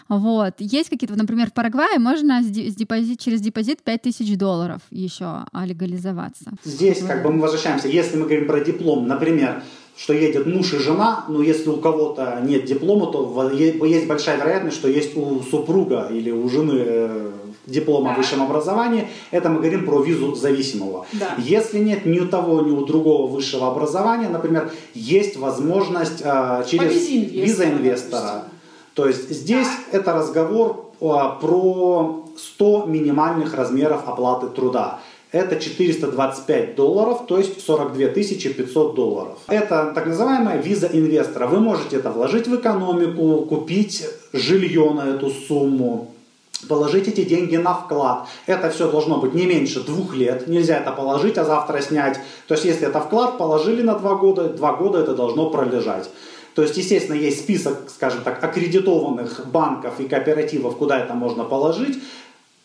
Вот. 0.09 0.55
Есть 0.59 0.89
какие-то, 0.89 1.15
например, 1.15 1.49
в 1.49 1.53
Парагвае 1.53 1.99
можно 1.99 2.41
с 2.41 2.47
депозит, 2.75 3.19
через 3.19 3.41
депозит 3.41 3.83
5000 3.83 4.37
долларов 4.37 4.81
еще 4.91 5.45
а, 5.51 5.65
легализоваться. 5.65 6.51
Здесь 6.63 7.03
как 7.03 7.23
бы 7.23 7.31
мы 7.31 7.41
возвращаемся, 7.41 7.87
если 7.87 8.17
мы 8.17 8.25
говорим 8.25 8.47
про 8.47 8.59
диплом, 8.59 9.07
например, 9.07 9.63
что 9.97 10.13
едет 10.13 10.45
муж 10.45 10.73
и 10.73 10.77
жена, 10.77 11.25
но 11.27 11.41
если 11.41 11.69
у 11.69 11.77
кого-то 11.77 12.39
нет 12.43 12.65
диплома, 12.65 13.11
то 13.11 13.49
есть 13.51 14.07
большая 14.07 14.37
вероятность, 14.37 14.77
что 14.77 14.87
есть 14.87 15.17
у 15.17 15.41
супруга 15.41 16.07
или 16.11 16.29
у 16.29 16.47
жены 16.49 16.73
э, 16.75 17.31
диплома 17.67 18.13
о 18.13 18.15
высшем 18.15 18.41
образовании. 18.41 19.07
Это 19.31 19.49
мы 19.49 19.59
говорим 19.59 19.85
про 19.85 20.01
визу 20.01 20.35
зависимого. 20.35 21.05
Да. 21.13 21.35
Если 21.37 21.79
нет 21.79 22.05
ни 22.05 22.19
у 22.19 22.27
того, 22.27 22.61
ни 22.61 22.71
у 22.71 22.85
другого 22.85 23.27
высшего 23.27 23.67
образования, 23.67 24.29
например, 24.29 24.71
есть 24.93 25.37
возможность 25.37 26.21
э, 26.23 26.63
через 26.69 27.09
виза 27.09 27.65
инвестора. 27.65 28.45
То 28.97 29.05
есть 29.05 29.29
здесь 29.29 29.67
это 29.91 30.11
разговор 30.11 30.91
а, 30.99 31.29
про 31.39 32.25
100 32.35 32.85
минимальных 32.87 33.53
размеров 33.53 34.07
оплаты 34.07 34.47
труда. 34.47 34.99
Это 35.31 35.57
425 35.57 36.73
долларов, 36.75 37.27
то 37.27 37.37
есть 37.37 37.63
42 37.63 38.07
500 38.07 38.95
долларов. 38.95 39.37
Это 39.49 39.91
так 39.93 40.07
называемая 40.07 40.59
виза 40.59 40.89
инвестора. 40.91 41.45
Вы 41.45 41.59
можете 41.59 41.97
это 41.97 42.09
вложить 42.09 42.47
в 42.47 42.55
экономику, 42.55 43.45
купить 43.47 44.03
жилье 44.33 44.89
на 44.89 45.09
эту 45.09 45.29
сумму, 45.29 46.15
положить 46.67 47.07
эти 47.07 47.23
деньги 47.23 47.57
на 47.57 47.75
вклад. 47.75 48.25
Это 48.47 48.71
все 48.71 48.89
должно 48.89 49.19
быть 49.19 49.35
не 49.35 49.45
меньше 49.45 49.81
двух 49.81 50.15
лет. 50.15 50.47
Нельзя 50.47 50.77
это 50.77 50.91
положить, 50.91 51.37
а 51.37 51.45
завтра 51.45 51.81
снять. 51.81 52.19
То 52.47 52.55
есть, 52.55 52.65
если 52.65 52.87
это 52.87 52.99
вклад, 52.99 53.37
положили 53.37 53.83
на 53.83 53.93
два 53.93 54.15
года, 54.15 54.49
два 54.49 54.73
года 54.73 55.01
это 55.01 55.13
должно 55.13 55.51
пролежать. 55.51 56.09
То 56.57 56.63
есть, 56.63 56.75
естественно, 56.75 57.15
есть 57.15 57.41
список, 57.41 57.87
скажем 57.87 58.23
так, 58.23 58.43
аккредитованных 58.43 59.45
банков 59.51 59.99
и 59.99 60.07
кооперативов, 60.07 60.75
куда 60.77 60.99
это 60.99 61.13
можно 61.13 61.43
положить. 61.43 61.99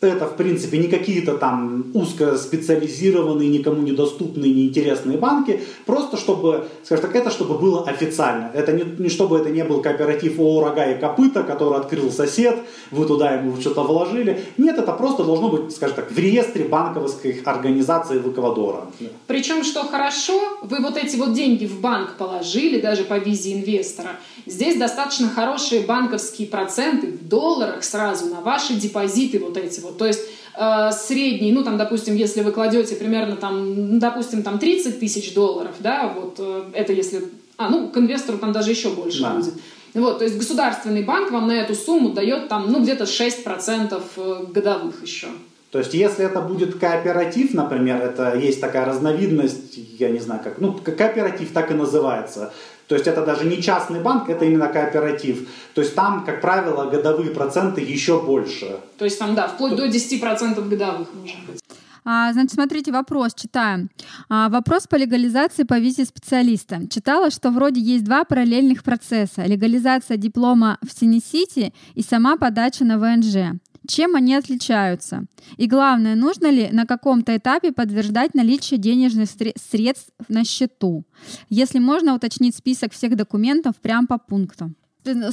Это, 0.03 0.27
в 0.27 0.37
принципе, 0.37 0.79
не 0.79 0.89
какие-то 0.89 1.39
там 1.39 1.93
узкоспециализированные, 1.95 3.49
никому 3.49 3.83
недоступные, 3.83 4.53
неинтересные 4.53 5.17
банки. 5.17 5.61
Просто 5.87 6.17
чтобы, 6.17 6.67
скажем 6.83 7.07
так, 7.07 7.15
это 7.15 7.31
чтобы 7.31 7.57
было 7.57 7.85
официально. 7.85 8.51
Это 8.53 8.73
не, 8.73 8.83
не 8.99 9.09
чтобы 9.09 9.39
это 9.39 9.51
не 9.51 9.63
был 9.63 9.81
кооператив 9.81 10.41
ООО 10.41 10.65
«Рога 10.65 10.91
и 10.91 10.99
копыта», 10.99 11.45
который 11.45 11.79
открыл 11.79 12.11
сосед, 12.11 12.59
вы 12.91 13.07
туда 13.07 13.35
ему 13.35 13.61
что-то 13.61 13.85
вложили. 13.85 14.45
Нет, 14.59 14.77
это 14.77 14.91
просто 14.91 15.23
должно 15.23 15.49
быть, 15.49 15.73
скажем 15.73 15.95
так, 15.95 16.11
в 16.11 16.19
реестре 16.19 16.65
банковских 16.65 17.47
организаций 17.47 18.19
в 18.19 18.29
Эквадора. 18.33 18.89
Причем, 19.29 19.63
что 19.63 19.85
хорошо, 19.85 20.59
вы 20.63 20.81
вот 20.81 20.97
эти 20.97 21.15
вот 21.15 21.33
деньги 21.33 21.67
в 21.67 21.81
банк 21.81 22.17
положили, 22.19 22.81
даже 22.81 23.05
по 23.05 23.19
визе 23.19 23.53
инвестора. 23.53 24.17
Здесь 24.47 24.77
достаточно 24.77 25.29
хорошие 25.29 25.83
банковские 25.83 26.49
проценты 26.49 27.07
в 27.07 27.29
долларах 27.29 27.85
сразу 27.85 28.27
на 28.27 28.41
ваши 28.41 28.75
депозиты 28.75 29.39
вот 29.39 29.57
эти 29.57 29.79
вот. 29.79 29.92
То 29.99 30.07
есть 30.07 30.21
э, 30.59 30.91
средний, 30.93 31.53
ну 31.53 31.63
там, 31.65 31.77
допустим, 31.79 32.15
если 32.17 32.43
вы 32.43 32.53
кладете 32.53 32.97
примерно 32.97 33.37
там, 33.37 33.93
ну, 33.95 33.99
допустим, 34.01 34.43
там 34.43 34.59
30 34.59 35.01
тысяч 35.01 35.35
долларов, 35.35 35.75
да, 35.81 36.13
вот 36.15 36.37
э, 36.39 36.65
это 36.75 36.93
если... 36.93 37.25
А, 37.59 37.69
ну, 37.69 37.89
к 37.91 37.97
инвестору 37.99 38.39
там 38.39 38.53
даже 38.53 38.71
еще 38.71 38.91
больше 38.91 39.23
Да. 39.23 39.31
будет. 39.35 39.55
Вот, 39.95 40.19
то 40.19 40.25
есть 40.25 40.39
государственный 40.39 41.03
банк 41.03 41.31
вам 41.31 41.47
на 41.49 41.53
эту 41.53 41.75
сумму 41.75 42.11
дает 42.11 42.49
там, 42.49 42.73
ну, 42.73 42.83
где-то 42.83 43.05
6% 43.05 44.03
э, 44.17 44.45
годовых 44.55 45.03
еще. 45.03 45.29
То 45.71 45.79
есть, 45.79 45.95
если 45.95 46.27
это 46.27 46.41
будет 46.43 46.79
кооператив, 46.79 47.55
например, 47.55 47.97
это 48.03 48.35
есть 48.37 48.61
такая 48.61 48.85
разновидность, 48.85 49.79
я 49.99 50.11
не 50.11 50.19
знаю 50.19 50.41
как, 50.45 50.59
ну, 50.61 50.75
ко- 50.75 50.93
кооператив 50.93 51.51
так 51.53 51.71
и 51.71 51.75
называется. 51.75 52.53
То 52.93 52.97
есть, 52.97 53.07
это 53.07 53.25
даже 53.25 53.47
не 53.47 53.63
частный 53.63 54.01
банк, 54.01 54.29
это 54.29 54.45
именно 54.45 54.69
кооператив. 54.69 55.49
То 55.75 55.81
есть, 55.81 55.95
там, 55.95 56.27
как 56.27 56.43
правило, 56.43 56.91
годовые 56.91 57.31
проценты 57.31 57.81
еще 57.81 58.21
больше. 58.21 58.81
То 58.99 59.07
есть 59.07 59.19
там, 59.19 59.35
да, 59.35 59.49
вплоть 59.49 59.77
до 59.77 59.87
10% 59.87 60.69
годовых 60.69 61.09
может 61.15 61.39
быть. 61.47 61.59
А, 62.05 62.31
значит, 62.35 62.53
смотрите, 62.53 62.93
вопрос, 62.93 63.33
читаем. 63.33 63.89
А, 64.29 64.51
вопрос 64.51 64.87
по 64.87 64.97
легализации 64.97 65.63
по 65.63 65.79
визе 65.79 66.05
специалиста. 66.05 66.87
Читала, 66.91 67.31
что 67.31 67.51
вроде 67.51 67.81
есть 67.81 68.05
два 68.05 68.25
параллельных 68.25 68.83
процесса. 68.83 69.47
Легализация 69.47 70.19
диплома 70.19 70.77
в 70.87 70.93
Сине-Сити 70.93 71.73
и 71.95 72.03
сама 72.03 72.37
подача 72.37 72.85
на 72.85 72.99
ВНЖ. 72.99 73.59
Чем 73.87 74.15
они 74.17 74.35
отличаются? 74.35 75.25
И 75.57 75.67
главное, 75.67 76.15
нужно 76.15 76.49
ли 76.51 76.69
на 76.73 76.87
каком-то 76.87 77.37
этапе 77.37 77.73
подтверждать 77.73 78.35
наличие 78.35 78.79
денежных 78.79 79.29
сре- 79.29 79.55
средств 79.71 80.11
на 80.29 80.45
счету? 80.45 81.05
Если 81.49 81.79
можно 81.81 82.15
уточнить 82.15 82.55
список 82.57 82.93
всех 82.93 83.17
документов 83.17 83.75
прямо 83.83 84.07
по 84.07 84.19
пунктам. 84.19 84.77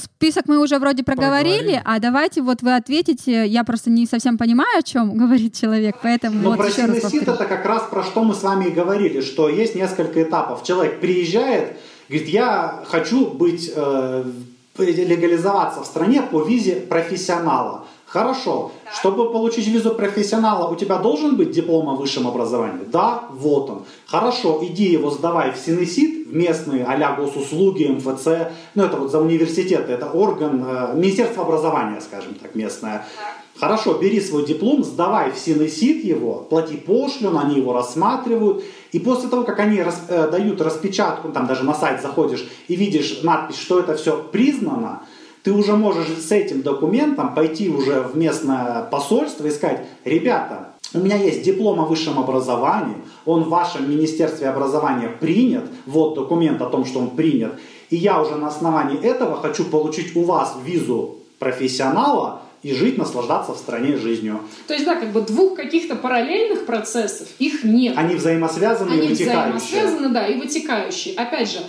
Список 0.01 0.47
мы 0.47 0.57
уже 0.57 0.79
вроде 0.79 1.03
проговорили, 1.03 1.57
Проговорили. 1.57 1.81
а 1.85 1.99
давайте 1.99 2.41
вот 2.41 2.63
вы 2.63 2.75
ответите. 2.75 3.45
Я 3.45 3.63
просто 3.63 3.91
не 3.91 4.07
совсем 4.07 4.35
понимаю, 4.39 4.79
о 4.79 4.81
чем 4.81 5.15
говорит 5.15 5.53
человек, 5.55 5.97
поэтому 6.01 6.41
Но 6.41 6.49
вот 6.49 6.57
про 6.57 6.69
еще 6.69 6.85
раз 6.85 6.89
синесит 6.97 7.25
повторю. 7.25 7.33
это 7.35 7.45
как 7.45 7.65
раз 7.65 7.83
про 7.83 8.03
что 8.03 8.23
мы 8.23 8.33
с 8.33 8.41
вами 8.41 8.65
и 8.65 8.71
говорили, 8.71 9.21
что 9.21 9.47
есть 9.47 9.75
несколько 9.75 10.23
этапов. 10.23 10.63
Человек 10.63 10.99
приезжает, 10.99 11.77
говорит, 12.09 12.29
я 12.29 12.83
хочу 12.87 13.27
быть 13.29 13.71
э, 13.75 14.25
легализоваться 14.79 15.81
в 15.81 15.85
стране 15.85 16.23
по 16.23 16.41
визе 16.43 16.75
профессионала. 16.77 17.85
Хорошо. 18.09 18.71
Чтобы 18.91 19.31
получить 19.31 19.67
визу 19.67 19.91
профессионала, 19.91 20.67
у 20.67 20.75
тебя 20.75 20.97
должен 20.97 21.35
быть 21.35 21.51
диплом 21.51 21.89
о 21.89 21.95
высшем 21.95 22.27
образовании? 22.27 22.85
Да, 22.91 23.25
вот 23.29 23.69
он. 23.69 23.83
Хорошо, 24.07 24.59
иди 24.63 24.85
его 24.85 25.11
сдавай 25.11 25.51
в 25.51 25.57
Синесит, 25.57 26.27
в 26.27 26.35
местные 26.35 26.85
а-ля 26.85 27.11
госуслуги, 27.11 27.83
МФЦ. 27.85 28.51
Ну, 28.73 28.83
это 28.83 28.97
вот 28.97 29.11
за 29.11 29.19
университеты, 29.19 29.91
это 29.91 30.07
орган, 30.07 30.65
э, 30.65 30.95
Министерство 30.95 31.43
образования, 31.43 32.01
скажем 32.01 32.33
так, 32.33 32.55
местное. 32.55 33.05
Хорошо, 33.59 33.93
бери 33.93 34.19
свой 34.19 34.43
диплом, 34.43 34.83
сдавай 34.83 35.31
в 35.31 35.37
Синесит 35.37 36.03
его, 36.03 36.47
плати 36.49 36.77
пошлину, 36.77 37.37
они 37.37 37.57
его 37.57 37.73
рассматривают. 37.73 38.63
И 38.91 38.97
после 38.97 39.29
того, 39.29 39.43
как 39.43 39.59
они 39.59 39.83
рас, 39.83 40.01
э, 40.07 40.29
дают 40.31 40.61
распечатку, 40.61 41.29
там 41.29 41.45
даже 41.45 41.63
на 41.63 41.75
сайт 41.75 42.01
заходишь 42.01 42.47
и 42.67 42.75
видишь 42.75 43.19
надпись, 43.21 43.59
что 43.59 43.79
это 43.79 43.95
все 43.95 44.17
признано, 44.31 45.03
ты 45.43 45.51
уже 45.51 45.75
можешь 45.75 46.07
с 46.07 46.31
этим 46.31 46.61
документом 46.61 47.33
пойти 47.33 47.69
уже 47.69 48.01
в 48.01 48.17
местное 48.17 48.83
посольство 48.83 49.47
и 49.47 49.51
сказать, 49.51 49.85
ребята, 50.05 50.69
у 50.93 50.99
меня 50.99 51.17
есть 51.17 51.43
диплом 51.43 51.79
о 51.79 51.85
высшем 51.85 52.19
образовании, 52.19 52.97
он 53.25 53.43
в 53.43 53.49
вашем 53.49 53.89
Министерстве 53.89 54.49
образования 54.49 55.07
принят, 55.07 55.65
вот 55.85 56.15
документ 56.15 56.61
о 56.61 56.65
том, 56.65 56.85
что 56.85 56.99
он 56.99 57.11
принят, 57.11 57.53
и 57.89 57.95
я 57.95 58.21
уже 58.21 58.35
на 58.35 58.47
основании 58.47 58.99
этого 58.99 59.37
хочу 59.37 59.65
получить 59.65 60.15
у 60.15 60.23
вас 60.23 60.55
визу 60.65 61.17
профессионала, 61.37 62.41
и 62.61 62.73
жить, 62.73 62.97
наслаждаться 62.97 63.53
в 63.53 63.57
стране 63.57 63.95
жизнью. 63.97 64.41
То 64.67 64.73
есть, 64.73 64.85
да, 64.85 64.95
как 64.95 65.11
бы 65.11 65.21
двух 65.21 65.55
каких-то 65.55 65.95
параллельных 65.95 66.65
процессов, 66.65 67.27
их 67.39 67.63
нет. 67.63 67.97
Они 67.97 68.15
взаимосвязаны 68.15 68.91
Они 68.91 69.05
и 69.05 69.09
вытекающие. 69.09 69.51
взаимосвязаны, 69.53 70.09
да, 70.09 70.27
и 70.27 70.37
вытекающие. 70.37 71.15
Опять 71.15 71.51
же, 71.51 71.59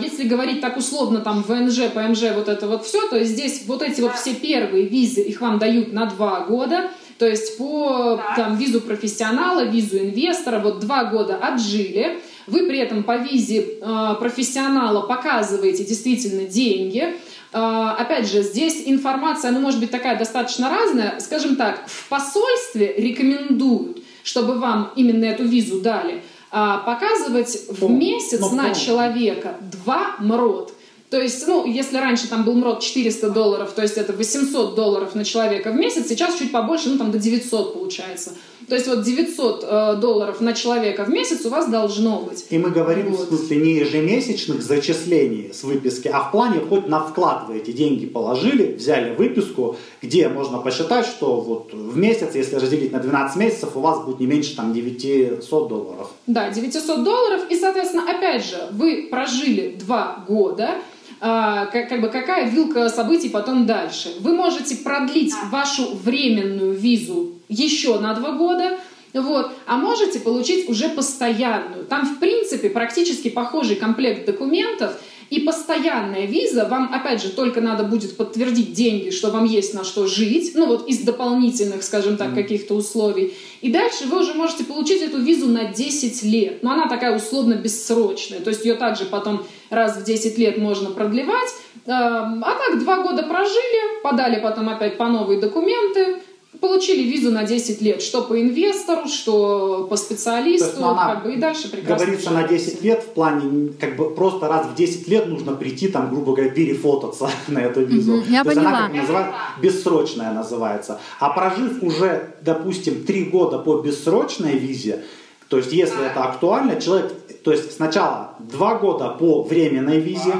если 0.00 0.26
говорить 0.26 0.60
так 0.60 0.76
условно, 0.76 1.20
там, 1.20 1.42
ВНЖ, 1.42 1.90
ПМЖ, 1.92 2.34
вот 2.34 2.48
это 2.48 2.66
вот 2.66 2.86
все, 2.86 3.06
то 3.08 3.16
есть 3.16 3.32
здесь 3.32 3.64
вот 3.66 3.82
эти 3.82 4.00
вот 4.00 4.14
все 4.14 4.34
первые 4.34 4.86
визы, 4.86 5.20
их 5.20 5.40
вам 5.40 5.58
дают 5.58 5.92
на 5.92 6.06
два 6.06 6.40
года, 6.40 6.90
то 7.18 7.26
есть 7.26 7.58
по 7.58 8.20
там, 8.36 8.56
визу 8.56 8.80
профессионала, 8.80 9.64
визу 9.64 9.98
инвестора, 9.98 10.60
вот 10.60 10.80
два 10.80 11.04
года 11.04 11.36
отжили, 11.36 12.20
вы 12.46 12.66
при 12.66 12.78
этом 12.78 13.02
по 13.02 13.16
визе 13.16 13.60
э, 13.60 14.14
профессионала 14.18 15.06
показываете 15.06 15.84
действительно 15.84 16.44
деньги, 16.44 17.14
а, 17.52 17.94
опять 17.94 18.30
же, 18.30 18.42
здесь 18.42 18.82
информация, 18.86 19.50
она 19.50 19.60
может 19.60 19.80
быть 19.80 19.90
такая 19.90 20.18
достаточно 20.18 20.68
разная. 20.68 21.18
Скажем 21.18 21.56
так, 21.56 21.82
в 21.86 22.08
посольстве 22.08 22.94
рекомендуют, 22.96 24.02
чтобы 24.22 24.58
вам 24.58 24.92
именно 24.96 25.24
эту 25.24 25.44
визу 25.44 25.80
дали, 25.80 26.22
показывать 26.50 27.68
в 27.68 27.90
месяц 27.90 28.40
ну, 28.40 28.50
на 28.54 28.74
человека 28.74 29.56
два 29.60 30.16
МРОД. 30.18 30.72
То 31.10 31.20
есть, 31.20 31.46
ну, 31.46 31.66
если 31.66 31.96
раньше 31.96 32.28
там 32.28 32.44
был 32.44 32.54
МРОД 32.54 32.80
400 32.80 33.30
долларов, 33.30 33.72
то 33.72 33.82
есть 33.82 33.96
это 33.96 34.12
800 34.12 34.74
долларов 34.74 35.14
на 35.14 35.24
человека 35.24 35.70
в 35.70 35.74
месяц, 35.74 36.08
сейчас 36.08 36.38
чуть 36.38 36.52
побольше, 36.52 36.90
ну, 36.90 36.98
там 36.98 37.10
до 37.10 37.18
900 37.18 37.72
получается. 37.72 38.32
То 38.68 38.74
есть 38.74 38.86
вот 38.86 39.02
900 39.02 39.64
э, 39.64 39.96
долларов 39.96 40.42
на 40.42 40.52
человека 40.52 41.04
в 41.04 41.08
месяц 41.08 41.46
у 41.46 41.48
вас 41.48 41.70
должно 41.70 42.20
быть. 42.20 42.44
И 42.50 42.58
мы 42.58 42.70
говорим 42.70 43.12
вот. 43.12 43.20
в 43.20 43.28
смысле 43.28 43.56
не 43.56 43.72
ежемесячных 43.76 44.62
зачислений 44.62 45.52
с 45.54 45.64
выписки, 45.64 46.08
а 46.08 46.20
в 46.20 46.32
плане 46.32 46.60
хоть 46.60 46.86
на 46.86 47.00
вклад 47.00 47.44
вы 47.48 47.58
эти 47.58 47.70
деньги 47.70 48.04
положили, 48.04 48.74
взяли 48.74 49.14
выписку, 49.14 49.76
где 50.02 50.28
можно 50.28 50.58
посчитать, 50.58 51.06
что 51.06 51.40
вот 51.40 51.72
в 51.72 51.96
месяц, 51.96 52.34
если 52.34 52.56
разделить 52.56 52.92
на 52.92 52.98
12 52.98 53.36
месяцев, 53.36 53.70
у 53.74 53.80
вас 53.80 54.04
будет 54.04 54.20
не 54.20 54.26
меньше 54.26 54.54
там 54.54 54.74
900 54.74 55.68
долларов. 55.68 56.10
Да, 56.26 56.50
900 56.50 57.02
долларов. 57.02 57.40
И, 57.48 57.56
соответственно, 57.56 58.04
опять 58.10 58.44
же, 58.44 58.68
вы 58.72 59.08
прожили 59.10 59.76
два 59.80 60.22
года, 60.28 60.74
как, 61.20 61.88
как 61.88 62.00
бы 62.00 62.08
какая 62.08 62.48
вилка 62.48 62.88
событий 62.88 63.28
потом 63.28 63.66
дальше. 63.66 64.14
Вы 64.20 64.34
можете 64.34 64.76
продлить 64.76 65.34
вашу 65.50 65.94
временную 65.94 66.72
визу 66.72 67.32
еще 67.48 67.98
на 67.98 68.14
два 68.14 68.32
года, 68.32 68.78
вот. 69.14 69.52
А 69.66 69.76
можете 69.76 70.20
получить 70.20 70.68
уже 70.68 70.88
постоянную. 70.88 71.84
Там, 71.84 72.06
в 72.06 72.18
принципе, 72.18 72.70
практически 72.70 73.28
похожий 73.28 73.76
комплект 73.76 74.26
документов, 74.26 75.00
и 75.30 75.40
постоянная 75.40 76.26
виза, 76.26 76.64
вам, 76.64 76.92
опять 76.92 77.22
же, 77.22 77.30
только 77.30 77.60
надо 77.60 77.84
будет 77.84 78.16
подтвердить 78.16 78.72
деньги, 78.72 79.10
что 79.10 79.30
вам 79.30 79.44
есть 79.44 79.74
на 79.74 79.84
что 79.84 80.06
жить, 80.06 80.52
ну 80.54 80.66
вот 80.66 80.88
из 80.88 81.00
дополнительных, 81.00 81.82
скажем 81.82 82.16
так, 82.16 82.34
каких-то 82.34 82.74
условий. 82.74 83.34
И 83.60 83.70
дальше 83.70 84.06
вы 84.06 84.20
уже 84.20 84.34
можете 84.34 84.64
получить 84.64 85.02
эту 85.02 85.18
визу 85.18 85.48
на 85.48 85.64
10 85.64 86.22
лет. 86.24 86.62
Но 86.62 86.72
она 86.72 86.88
такая 86.88 87.16
условно 87.16 87.54
бессрочная, 87.54 88.40
то 88.40 88.50
есть 88.50 88.64
ее 88.64 88.74
также 88.74 89.04
потом 89.04 89.44
раз 89.70 89.98
в 89.98 90.04
10 90.04 90.38
лет 90.38 90.58
можно 90.58 90.90
продлевать. 90.90 91.50
А 91.86 92.40
так 92.40 92.78
два 92.80 93.02
года 93.02 93.22
прожили, 93.22 94.02
подали 94.02 94.40
потом 94.40 94.68
опять 94.68 94.98
по 94.98 95.08
новые 95.08 95.40
документы, 95.40 96.18
получили 96.60 97.02
визу 97.02 97.30
на 97.30 97.44
10 97.44 97.82
лет, 97.82 98.02
что 98.02 98.22
по 98.22 98.40
инвестору, 98.40 99.06
что 99.06 99.86
по 99.88 99.96
специалисту, 99.96 100.80
ну, 100.80 100.94
как 100.94 101.22
бы, 101.24 101.34
и 101.34 101.36
дальше 101.36 101.70
прекрасно. 101.70 102.06
Говорится 102.06 102.30
на 102.30 102.48
10 102.48 102.82
лет 102.82 103.02
в 103.02 103.08
плане, 103.08 103.72
как 103.78 103.96
бы 103.96 104.14
просто 104.14 104.48
раз 104.48 104.66
в 104.66 104.74
10 104.74 105.08
лет 105.08 105.26
нужно 105.26 105.52
прийти, 105.52 105.88
там, 105.88 106.10
грубо 106.10 106.34
говоря, 106.34 106.50
перефотаться 106.50 107.30
на 107.48 107.60
эту 107.60 107.84
визу. 107.84 108.18
Угу, 108.18 108.24
я 108.30 108.44
То 108.44 108.50
поняла. 108.50 108.70
есть 108.70 108.76
она, 108.76 108.88
как 108.88 108.96
называют, 108.96 109.34
бессрочная 109.60 110.32
называется. 110.32 111.00
А 111.20 111.30
прожив 111.30 111.82
уже, 111.82 112.34
допустим, 112.40 113.04
3 113.04 113.24
года 113.24 113.58
по 113.58 113.78
бессрочной 113.78 114.58
визе, 114.58 115.04
то 115.48 115.58
есть 115.58 115.72
если 115.72 116.06
это 116.06 116.24
актуально, 116.24 116.80
человек, 116.80 117.12
то 117.42 117.52
есть 117.52 117.74
сначала 117.76 118.34
2 118.38 118.74
года 118.78 119.10
по 119.10 119.42
временной 119.42 119.98
визе, 119.98 120.34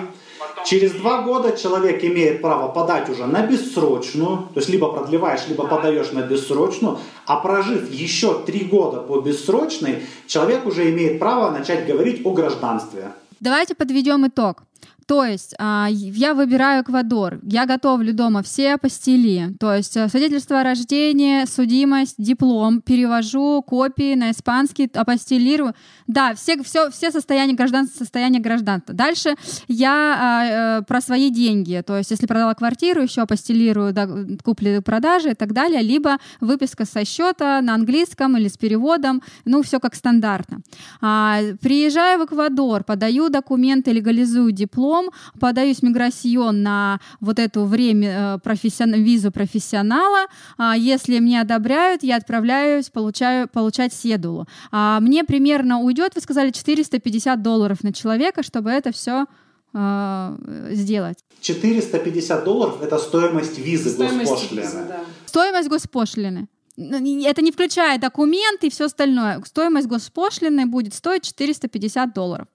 Через 0.67 0.93
два 0.93 1.23
года 1.23 1.57
человек 1.57 2.05
имеет 2.05 2.43
право 2.43 2.69
подать 2.69 3.09
уже 3.09 3.27
на 3.27 3.47
бессрочную, 3.47 4.49
то 4.53 4.61
есть 4.61 4.69
либо 4.69 4.93
продлеваешь, 4.93 5.47
либо 5.49 5.67
подаешь 5.67 6.13
на 6.13 6.21
бессрочную, 6.21 6.99
а 7.27 7.37
прожив 7.37 7.91
еще 7.91 8.43
три 8.45 8.65
года 8.65 8.99
по 8.99 9.21
бессрочной, 9.21 10.03
человек 10.27 10.67
уже 10.67 10.91
имеет 10.91 11.19
право 11.19 11.51
начать 11.51 11.87
говорить 11.87 12.25
о 12.25 12.33
гражданстве. 12.33 13.13
Давайте 13.41 13.75
подведем 13.75 14.27
итог. 14.27 14.65
То 15.09 15.25
есть 15.25 15.55
а, 15.59 15.89
я 15.91 16.35
выбираю 16.35 16.83
Эквадор, 16.83 17.39
я 17.43 17.65
готовлю 17.65 18.13
дома 18.13 18.43
все 18.43 18.75
апостили, 18.75 19.55
то 19.59 19.75
есть 19.75 19.97
э, 19.97 20.07
свидетельство 20.11 20.61
о 20.61 20.65
рождении, 20.65 21.47
судимость, 21.47 22.17
диплом, 22.19 22.83
перевожу 22.83 23.63
копии 23.63 24.15
на 24.15 24.33
испанский, 24.33 24.91
апостилирую. 24.93 25.75
Да, 26.09 26.35
все, 26.35 26.61
все, 26.63 26.91
все 26.91 27.11
состояния 27.11 27.55
гражданства, 27.55 27.99
состояние 27.99 28.41
гражданства. 28.41 28.95
Дальше 28.95 29.35
я 29.69 30.17
а, 30.19 30.79
э, 30.81 30.83
про 30.83 31.01
свои 31.03 31.31
деньги, 31.31 31.83
то 31.87 31.99
есть 31.99 32.11
если 32.11 32.27
продала 32.27 32.55
квартиру, 32.55 33.03
еще 33.03 33.21
апостилирую 33.21 33.93
да, 33.93 34.09
купли-продажи 34.43 35.33
и 35.33 35.35
так 35.35 35.53
далее, 35.53 35.83
либо 35.83 36.17
выписка 36.41 36.87
со 36.87 37.05
счета 37.05 37.61
на 37.61 37.75
английском 37.75 38.39
или 38.39 38.49
с 38.49 38.57
переводом, 38.57 39.23
ну 39.45 39.63
все 39.63 39.81
как 39.81 39.95
стандартно. 39.95 40.63
А, 41.03 41.41
приезжаю 41.61 42.21
в 42.21 42.25
Эквадор, 42.25 42.85
подаю 42.85 43.29
документы, 43.29 43.93
легализую 43.93 44.53
диплом, 44.53 45.11
подаюсь 45.39 45.81
в 45.81 45.83
миграцион 45.83 46.63
на 46.63 47.01
вот 47.21 47.39
эту 47.39 47.65
время 47.65 48.09
э, 48.09 48.39
профессион... 48.39 48.95
визу 48.95 49.31
профессионала. 49.31 50.27
А, 50.57 50.75
если 50.75 51.19
мне 51.19 51.43
одобряют, 51.43 52.03
я 52.03 52.17
отправляюсь, 52.17 52.89
получаю, 52.89 53.47
получать 53.47 53.93
седулу. 53.93 54.47
А, 54.71 55.01
мне 55.01 55.23
примерно 55.25 55.81
уйдет, 55.81 55.98
вы 56.15 56.21
сказали, 56.21 56.51
450 56.51 57.43
долларов 57.43 57.83
на 57.83 57.93
человека, 57.93 58.43
чтобы 58.43 58.71
это 58.71 58.93
все 58.93 59.27
э, 59.75 60.37
сделать. 60.73 61.19
450 61.41 62.45
долларов– 62.45 62.81
это 62.83 62.99
стоимость 62.99 63.59
визы 63.59 63.91
стоимость 63.91 64.31
госпошлины. 64.31 64.61
Визы, 64.61 64.85
да. 64.89 65.01
Стоимость 65.27 65.69
госпошлины. 65.69 66.49
Это 66.79 67.43
не 67.43 67.51
включая 67.51 67.99
документы 67.99 68.69
и 68.69 68.71
все 68.71 68.85
остальное. 68.85 69.43
Стоимость 69.45 69.89
госпошлины 69.89 70.65
будет 70.65 70.95
стоить 70.95 71.25
450 71.25 72.15
долларов. 72.15 72.47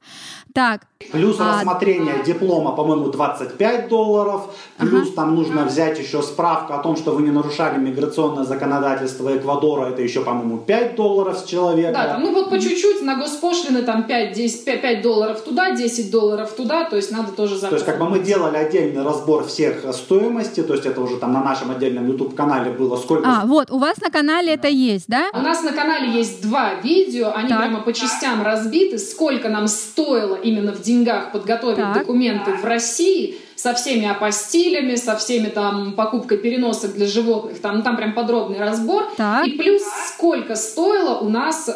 Так. 0.54 0.84
Плюс 1.12 1.36
а... 1.40 1.58
рассмотрение 1.58 2.24
диплома, 2.26 2.72
по-моему, 2.72 3.10
25 3.10 3.90
долларов. 3.90 4.56
Плюс 4.78 5.08
ага. 5.08 5.16
там 5.16 5.36
нужно 5.36 5.66
взять 5.66 6.00
еще 6.00 6.22
справку 6.22 6.74
о 6.74 6.78
том, 6.78 6.95
что 6.95 7.12
вы 7.12 7.24
не 7.24 7.32
нарушали 7.32 7.78
миграционное 7.78 8.45
законодательство 8.45 9.36
Эквадора. 9.36 9.90
Это 9.90 10.02
еще, 10.02 10.24
по-моему, 10.24 10.60
5 10.60 10.95
долларов 10.95 11.38
с 11.38 11.44
человека. 11.44 11.91
Да, 11.91 12.08
там, 12.14 12.24
ну 12.24 12.32
вот 12.32 12.50
по 12.50 12.58
чуть-чуть 12.60 13.02
на 13.02 13.16
госпошлины 13.16 13.82
там 13.82 14.08
5, 14.08 14.34
10, 14.34 14.64
5, 14.64 14.82
5 14.82 15.02
долларов 15.02 15.41
туда, 15.41 15.72
10 15.76 16.12
долларов 16.12 16.54
туда. 16.54 16.86
То 16.86 16.95
есть 16.95 17.12
надо 17.12 17.34
тоже 17.34 17.56
заказать. 17.56 17.70
То 17.72 17.76
есть 17.76 17.86
как 17.86 18.00
бы 18.00 18.10
мы 18.10 18.24
делали 18.24 18.56
отдельный 18.56 19.04
разбор 19.04 19.45
всех 19.45 19.84
стоимостей. 19.94 20.64
То 20.64 20.74
есть 20.76 20.86
это 20.86 21.02
уже 21.02 21.18
там 21.18 21.34
на 21.34 21.44
нашем 21.44 21.72
отдельном 21.72 22.08
YouTube-канале 22.08 22.72
было 22.72 22.95
сколько... 22.95 23.28
А, 23.28 23.45
вот, 23.45 23.70
у 23.70 23.80
вас 23.80 24.00
на 24.00 24.12
канале 24.14 24.53
это 24.53 24.69
есть, 24.69 25.06
да? 25.07 25.30
У 25.34 25.40
нас 25.40 25.61
на 25.64 25.73
канале 25.73 26.11
есть 26.14 26.41
два 26.41 26.76
видео, 26.76 27.34
они 27.35 27.49
так. 27.49 27.60
прямо 27.60 27.81
по 27.81 27.91
частям 27.91 28.44
разбиты, 28.44 28.98
сколько 28.99 29.49
нам 29.49 29.68
стоило 29.68 30.35
именно 30.35 30.72
в 30.72 30.81
деньгах 30.81 31.31
подготовить 31.31 31.77
так. 31.77 31.94
документы 31.94 32.52
в 32.52 32.64
России, 32.64 33.38
со 33.64 33.73
всеми 33.73 34.06
апостилями, 34.06 34.95
со 34.95 35.15
всеми 35.15 35.48
там 35.48 35.94
покупкой 35.94 36.38
переносок 36.38 36.95
для 36.95 37.06
животных, 37.07 37.61
там, 37.61 37.77
ну, 37.77 37.81
там 37.81 37.95
прям 37.95 38.14
подробный 38.14 38.60
разбор. 38.60 39.06
Так. 39.15 39.48
И 39.48 39.52
плюс 39.52 39.81
сколько 40.14 40.57
стоило 40.57 41.19
у 41.19 41.30
нас 41.30 41.69
э, 41.69 41.73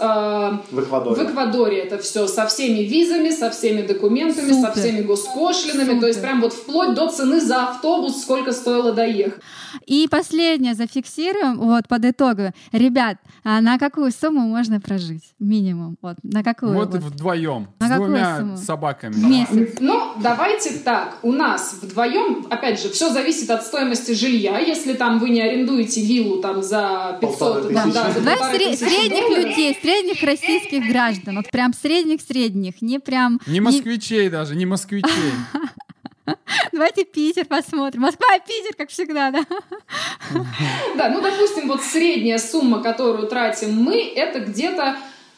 В 0.69 0.81
Эквадоре. 0.81 1.15
в 1.15 1.30
Эквадоре 1.30 1.77
это 1.77 1.97
все 1.97 2.27
со 2.27 2.45
всеми 2.45 2.80
визами, 2.84 3.30
со 3.30 3.49
всеми 3.51 3.84
документами, 3.84 4.51
Супер. 4.51 4.73
со 4.73 4.80
всеми 4.80 5.01
госкошлинами, 5.01 5.88
Супер. 5.88 6.01
то 6.01 6.07
есть 6.07 6.22
прям 6.22 6.41
вот 6.41 6.51
вплоть 6.51 6.93
до 6.93 7.07
цены 7.07 7.39
за 7.39 7.64
автобус, 7.69 8.22
сколько 8.22 8.51
стоило 8.51 8.91
доехать. 8.91 9.41
И 9.85 10.07
последнее 10.09 10.73
зафиксируем, 10.73 11.57
вот, 11.57 11.88
под 11.88 12.03
итоги. 12.03 12.51
Ребят, 12.73 13.18
а 13.45 13.61
на 13.61 13.77
какую 13.77 14.11
сумму 14.11 14.41
можно 14.41 14.81
прожить? 14.81 15.23
Минимум. 15.39 15.95
Вот, 16.01 16.18
на 16.23 16.43
какую? 16.43 16.73
Вот 16.73 16.91
вот? 16.91 17.01
вдвоем. 17.01 17.68
На 17.80 17.88
С 17.88 17.89
какую 17.91 18.09
двумя 18.09 18.39
сумму? 18.39 18.57
собаками. 18.57 19.14
В 19.14 19.23
месяц. 19.23 19.77
Ну, 19.80 20.11
давайте 20.22 20.72
так. 20.80 21.19
У 21.23 21.31
нас 21.31 21.77
вдвоем, 21.82 22.48
опять 22.49 22.82
же, 22.82 22.90
все 22.90 23.10
зависит 23.10 23.49
от 23.49 23.66
стоимости 23.66 24.12
жилья. 24.12 24.60
Если 24.60 24.94
там 24.94 25.20
вы 25.20 25.30
не 25.30 25.41
арендуете 25.41 26.02
виллу 26.02 26.41
там 26.41 26.62
за 26.64 27.18
500, 27.22 27.40
Полторы 27.40 27.74
там, 27.74 27.91
тысячи. 27.91 28.04
да, 28.04 28.12
за 28.12 28.20
полторы 28.22 28.58
сре- 28.58 28.70
тысячи 28.72 28.84
средних 28.90 29.20
долларов. 29.22 29.45
людей, 29.45 29.78
средних 29.82 30.24
российских 30.24 30.88
граждан. 30.88 31.36
Вот 31.38 31.49
прям 31.52 31.74
средних-средних, 31.74 32.82
не 32.82 32.99
прям... 32.99 33.40
Не 33.48 33.60
москвичей 33.62 34.30
даже, 34.30 34.56
не 34.56 34.66
москвичей. 34.66 35.10
Давайте 36.74 37.06
Питер 37.06 37.45
посмотрим. 37.45 38.02
Москва 38.02 38.28
и 38.36 38.40
Питер, 38.45 38.76
как 38.78 38.90
всегда, 38.90 39.32
да? 39.32 39.45
Да, 40.98 41.10
ну, 41.10 41.22
допустим, 41.22 41.68
вот 41.68 41.82
средняя 41.82 42.38
сумма, 42.38 42.82
которую 42.84 43.28
тратим 43.28 43.74
мы, 43.74 43.95
это 44.16 44.40
где-то 44.41 44.98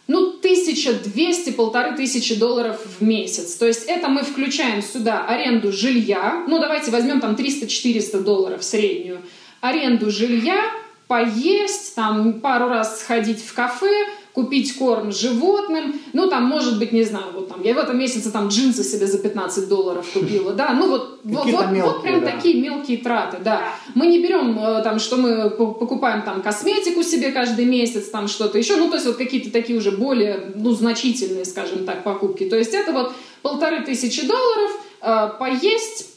ну, 0.10 0.30
1200, 0.30 1.52
полторы 1.52 1.96
тысячи 1.96 2.34
долларов 2.34 2.82
в 3.00 3.04
месяц. 3.04 3.54
То 3.54 3.68
есть 3.68 3.84
это 3.86 4.08
мы 4.10 4.24
включаем 4.24 4.82
сюда 4.82 5.24
аренду 5.24 5.72
жилья. 5.72 6.44
Ну, 6.48 6.58
давайте 6.58 6.90
возьмем 6.90 7.22
там 7.22 7.36
300-400 7.36 8.24
долларов 8.24 8.64
среднюю. 8.64 9.22
Аренду 9.62 10.10
жилья, 10.10 10.64
поесть, 11.08 11.94
там 11.94 12.42
пару 12.42 12.70
раз 12.70 13.02
сходить 13.02 13.44
в 13.46 13.54
кафе, 13.54 14.08
купить 14.40 14.78
корм 14.78 15.12
животным. 15.12 16.00
Ну, 16.14 16.30
там, 16.30 16.44
может 16.46 16.80
быть, 16.80 16.94
не 16.94 17.04
знаю, 17.04 17.26
вот 17.34 17.50
там, 17.50 17.62
я 17.62 17.74
в 17.74 17.78
этом 17.78 17.98
месяце 17.98 18.32
там 18.32 18.48
джинсы 18.48 18.84
себе 18.84 19.06
за 19.06 19.18
15 19.18 19.68
долларов 19.68 20.08
купила, 20.14 20.54
да. 20.54 20.74
Ну, 20.74 20.90
вот, 20.90 21.20
вот, 21.24 21.44
Какие-то 21.44 21.64
вот, 21.64 21.72
мелкие, 21.72 22.02
прям 22.02 22.22
да. 22.22 22.32
такие 22.32 22.62
мелкие 22.62 22.98
траты, 23.00 23.38
да. 23.44 23.64
Мы 23.96 24.08
не 24.08 24.20
берем 24.20 24.58
э, 24.58 24.82
там, 24.82 25.00
что 25.00 25.18
мы 25.18 25.50
по- 25.50 25.74
покупаем 25.74 26.22
там 26.22 26.42
косметику 26.42 27.04
себе 27.04 27.32
каждый 27.32 27.66
месяц, 27.66 28.10
там 28.10 28.28
что-то 28.30 28.58
еще, 28.58 28.78
ну, 28.78 28.88
то 28.90 28.96
есть 28.96 29.08
вот 29.08 29.18
какие-то 29.18 29.52
такие 29.52 29.78
уже 29.78 29.92
более, 29.92 30.54
ну, 30.56 30.72
значительные, 30.72 31.44
скажем 31.44 31.86
так, 31.86 32.04
покупки. 32.04 32.46
То 32.46 32.56
есть 32.56 32.74
это 32.74 32.94
вот 32.94 33.12
полторы 33.42 33.82
тысячи 33.82 34.26
долларов, 34.26 34.72
э, 35.02 35.30
поесть, 35.38 36.08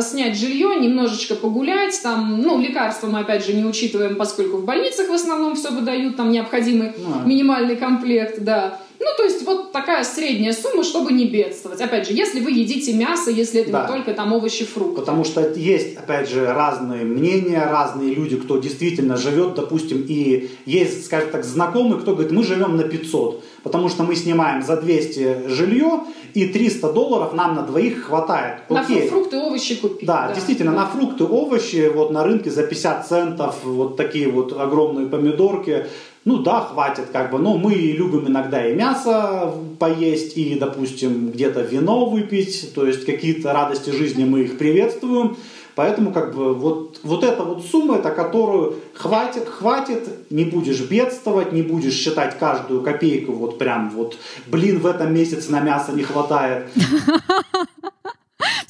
снять 0.00 0.38
жилье, 0.38 0.76
немножечко 0.80 1.34
погулять, 1.34 2.00
там, 2.02 2.40
ну, 2.40 2.60
лекарства 2.60 3.08
мы, 3.08 3.20
опять 3.20 3.44
же, 3.44 3.54
не 3.54 3.64
учитываем, 3.64 4.16
поскольку 4.16 4.58
в 4.58 4.64
больницах 4.64 5.08
в 5.08 5.12
основном 5.12 5.56
все 5.56 5.70
выдают, 5.70 6.16
там 6.16 6.30
необходимый 6.30 6.92
Ну, 6.96 7.26
минимальный 7.28 7.76
комплект, 7.76 8.40
да. 8.40 8.80
Ну, 9.00 9.06
то 9.18 9.24
есть 9.24 9.44
вот 9.44 9.72
такая 9.72 10.04
средняя 10.04 10.52
сумма, 10.52 10.82
чтобы 10.84 11.12
не 11.12 11.26
бедствовать. 11.26 11.80
Опять 11.80 12.06
же, 12.08 12.14
если 12.14 12.40
вы 12.40 12.52
едите 12.52 12.94
мясо, 12.94 13.30
если 13.30 13.60
это 13.60 13.72
Да. 13.72 13.82
не 13.82 13.88
только 13.88 14.14
там 14.14 14.32
овощи, 14.32 14.64
фрукты. 14.64 15.00
Потому 15.00 15.24
что 15.24 15.46
есть, 15.56 15.96
опять 15.96 16.30
же, 16.30 16.46
разные 16.46 17.04
мнения, 17.04 17.66
разные 17.68 18.14
люди, 18.14 18.36
кто 18.36 18.58
действительно 18.58 19.16
живет, 19.16 19.56
допустим, 19.56 20.06
и 20.08 20.50
есть, 20.64 21.06
скажем 21.06 21.30
так, 21.30 21.44
знакомый, 21.44 21.98
кто 22.00 22.12
говорит, 22.12 22.32
мы 22.32 22.44
живем 22.44 22.76
на 22.76 22.84
500, 22.84 23.44
потому 23.62 23.88
что 23.88 24.04
мы 24.04 24.14
снимаем 24.14 24.62
за 24.62 24.76
200 24.80 25.48
жилье, 25.48 26.04
и 26.34 26.46
300 26.46 26.92
долларов 26.92 27.32
нам 27.32 27.54
на 27.54 27.62
двоих 27.62 28.04
хватает. 28.04 28.68
На 28.68 28.80
Окей. 28.80 29.02
фру- 29.02 29.10
фрукты, 29.10 29.36
овощи 29.38 29.80
купить. 29.80 30.06
Да, 30.06 30.32
действительно, 30.34 30.72
на 30.72 30.86
фрукты, 30.86 31.24
овощи 31.24 31.90
вот 31.94 32.10
на 32.10 32.24
рынке 32.24 32.50
за 32.50 32.64
50 32.64 33.06
центов 33.06 33.56
вот 33.64 33.96
такие 33.96 34.28
вот 34.28 34.52
огромные 34.58 35.06
помидорки. 35.06 35.86
Ну 36.24 36.38
да, 36.38 36.60
хватит 36.62 37.06
как 37.12 37.30
бы. 37.30 37.38
Но 37.38 37.56
мы 37.56 37.74
любим 37.74 38.26
иногда 38.26 38.66
и 38.66 38.74
мясо 38.74 39.52
поесть, 39.78 40.36
и, 40.36 40.54
допустим, 40.58 41.30
где-то 41.30 41.60
вино 41.60 42.06
выпить. 42.06 42.72
То 42.74 42.86
есть 42.86 43.04
какие-то 43.04 43.52
радости 43.52 43.90
жизни 43.90 44.24
мы 44.24 44.40
их 44.40 44.58
приветствуем. 44.58 45.36
Поэтому 45.74 46.12
как 46.12 46.34
бы 46.34 46.54
вот, 46.54 47.00
вот 47.02 47.24
эта 47.24 47.42
вот 47.42 47.64
сумма, 47.64 47.96
это 47.96 48.10
которую 48.10 48.76
хватит, 48.94 49.48
хватит, 49.48 50.08
не 50.30 50.44
будешь 50.44 50.80
бедствовать, 50.80 51.52
не 51.52 51.62
будешь 51.62 51.94
считать 51.94 52.38
каждую 52.38 52.82
копейку, 52.82 53.32
вот 53.32 53.58
прям 53.58 53.90
вот, 53.90 54.16
блин, 54.46 54.78
в 54.78 54.86
этом 54.86 55.12
месяце 55.12 55.50
на 55.50 55.60
мясо 55.60 55.92
не 55.92 56.02
хватает. 56.02 56.66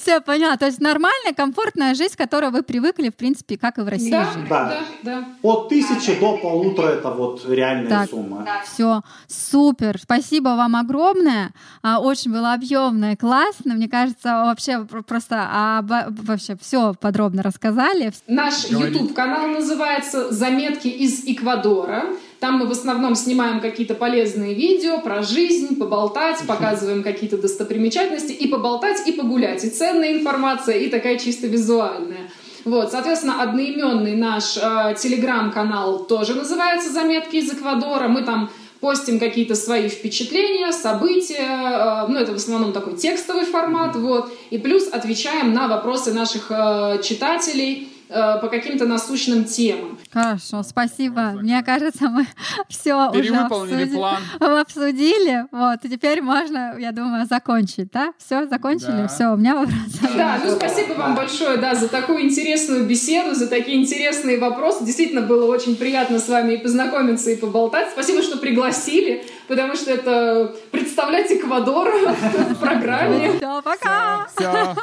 Все, 0.04 0.20
поняла. 0.20 0.58
То 0.58 0.66
есть 0.66 0.80
нормальная, 0.82 1.32
комфортная 1.34 1.94
жизнь, 1.94 2.12
к 2.14 2.18
которой 2.18 2.50
вы 2.50 2.62
привыкли, 2.62 3.08
в 3.08 3.14
принципе, 3.16 3.56
как 3.56 3.78
и 3.78 3.80
в 3.80 3.88
России 3.88 4.10
Да, 4.10 4.24
жить. 4.24 4.48
да, 4.50 4.68
Да. 4.68 4.80
да, 5.20 5.24
От 5.42 5.70
тысячи 5.70 6.20
до 6.20 6.36
полутора 6.36 6.88
это 6.88 7.08
вот 7.10 7.42
реальная 7.48 7.88
Так. 7.88 8.10
сумма. 8.10 8.46
Все, 8.66 9.00
супер. 9.26 9.98
Спасибо 9.98 10.50
вам 10.50 10.76
огромное. 10.76 11.52
А, 11.82 12.00
Очень 12.00 12.32
было 12.32 12.52
объемно 12.52 13.12
и 13.12 13.16
классно. 13.16 13.72
Мне 13.74 13.88
кажется, 13.88 14.44
вообще 14.44 14.84
пр- 14.84 15.02
просто 15.02 15.36
обо- 15.80 16.06
вообще 16.10 16.54
все 16.60 16.92
подробно 17.00 17.42
рассказали. 17.42 18.12
Наш 18.26 18.68
Говори. 18.70 18.92
YouTube-канал 18.92 19.46
называется 19.48 20.30
«Заметки 20.32 20.88
из 20.88 21.24
Эквадора». 21.24 22.04
Там 22.40 22.58
мы 22.58 22.66
в 22.66 22.70
основном 22.72 23.14
снимаем 23.14 23.60
какие-то 23.60 23.94
полезные 23.94 24.54
видео 24.54 25.00
про 25.00 25.22
жизнь, 25.22 25.76
поболтать, 25.76 26.40
показываем 26.46 27.02
какие-то 27.02 27.38
достопримечательности, 27.38 28.32
и 28.32 28.48
поболтать, 28.48 29.06
и 29.06 29.12
погулять. 29.12 29.64
И 29.64 29.70
ценная 29.70 30.12
информация, 30.12 30.76
и 30.76 30.88
такая 30.88 31.18
чисто 31.18 31.46
визуальная. 31.46 32.30
Вот, 32.64 32.90
соответственно, 32.92 33.42
одноименный 33.42 34.16
наш 34.16 34.56
э, 34.56 34.94
телеграм-канал 34.98 36.04
тоже 36.04 36.34
называется 36.34 36.90
«Заметки 36.90 37.36
из 37.36 37.52
Эквадора». 37.52 38.08
Мы 38.08 38.22
там 38.22 38.50
постим 38.80 39.18
какие-то 39.18 39.54
свои 39.54 39.88
впечатления, 39.88 40.72
события, 40.72 42.04
э, 42.04 42.06
ну, 42.08 42.18
это 42.18 42.32
в 42.32 42.36
основном 42.36 42.72
такой 42.72 42.96
текстовый 42.96 43.44
формат, 43.44 43.96
вот, 43.96 44.32
и 44.50 44.58
плюс 44.58 44.88
отвечаем 44.90 45.52
на 45.52 45.68
вопросы 45.68 46.12
наших 46.12 46.50
э, 46.50 47.00
читателей 47.02 47.88
по 48.08 48.48
каким-то 48.48 48.86
насущным 48.86 49.44
темам. 49.44 49.98
Хорошо, 50.12 50.62
спасибо. 50.62 51.32
Мне 51.40 51.62
кажется, 51.62 52.08
мы 52.08 52.26
все 52.68 53.10
уже 53.10 53.34
обсудили. 53.34 53.94
план. 53.94 54.22
обсудили. 54.40 55.46
Вот, 55.50 55.84
и 55.84 55.88
теперь 55.88 56.22
можно, 56.22 56.76
я 56.78 56.92
думаю, 56.92 57.26
закончить, 57.26 57.90
да? 57.92 58.12
Все, 58.18 58.46
закончили? 58.46 59.02
Да. 59.02 59.08
Все, 59.08 59.26
у 59.28 59.36
меня 59.36 59.54
вопросов. 59.54 60.16
Да, 60.16 60.38
ну 60.44 60.50
спасибо 60.52 60.94
вам 60.94 61.14
большое, 61.14 61.56
да, 61.56 61.74
за 61.74 61.88
такую 61.88 62.22
интересную 62.22 62.86
беседу, 62.86 63.34
за 63.34 63.48
такие 63.48 63.80
интересные 63.80 64.38
вопросы. 64.38 64.84
Действительно 64.84 65.22
было 65.22 65.50
очень 65.50 65.76
приятно 65.76 66.18
с 66.18 66.28
вами 66.28 66.54
и 66.54 66.56
познакомиться, 66.58 67.30
и 67.30 67.36
поболтать. 67.36 67.90
Спасибо, 67.92 68.22
что 68.22 68.38
пригласили, 68.38 69.24
потому 69.48 69.74
что 69.74 69.90
это 69.90 70.54
представлять 70.70 71.30
Эквадор 71.30 71.92
в 72.50 72.54
программе. 72.56 73.32
Все, 73.36 73.62
пока! 73.62 74.26
Все. 74.34 74.74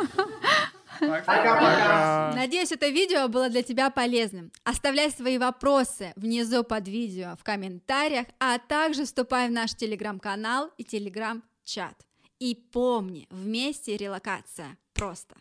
Пока-пока. 1.01 2.33
Надеюсь, 2.35 2.71
это 2.71 2.89
видео 2.89 3.27
было 3.27 3.49
для 3.49 3.63
тебя 3.63 3.89
полезным. 3.89 4.51
Оставляй 4.63 5.11
свои 5.11 5.37
вопросы 5.37 6.13
внизу 6.15 6.63
под 6.63 6.87
видео 6.87 7.35
в 7.39 7.43
комментариях, 7.43 8.27
а 8.39 8.59
также 8.59 9.05
вступай 9.05 9.49
в 9.49 9.51
наш 9.51 9.73
телеграм-канал 9.73 10.71
и 10.77 10.83
телеграм-чат. 10.83 11.95
И 12.39 12.55
помни, 12.55 13.27
вместе 13.29 13.97
релокация 13.97 14.77
просто. 14.93 15.35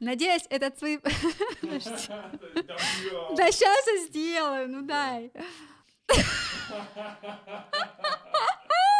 Надеюсь, 0.00 0.42
этот 0.50 0.78
свой... 0.78 1.00
Да 1.62 3.52
сейчас 3.52 3.86
я 3.86 4.06
сделаю, 4.06 4.68
ну 4.68 4.82
дай. 4.82 5.32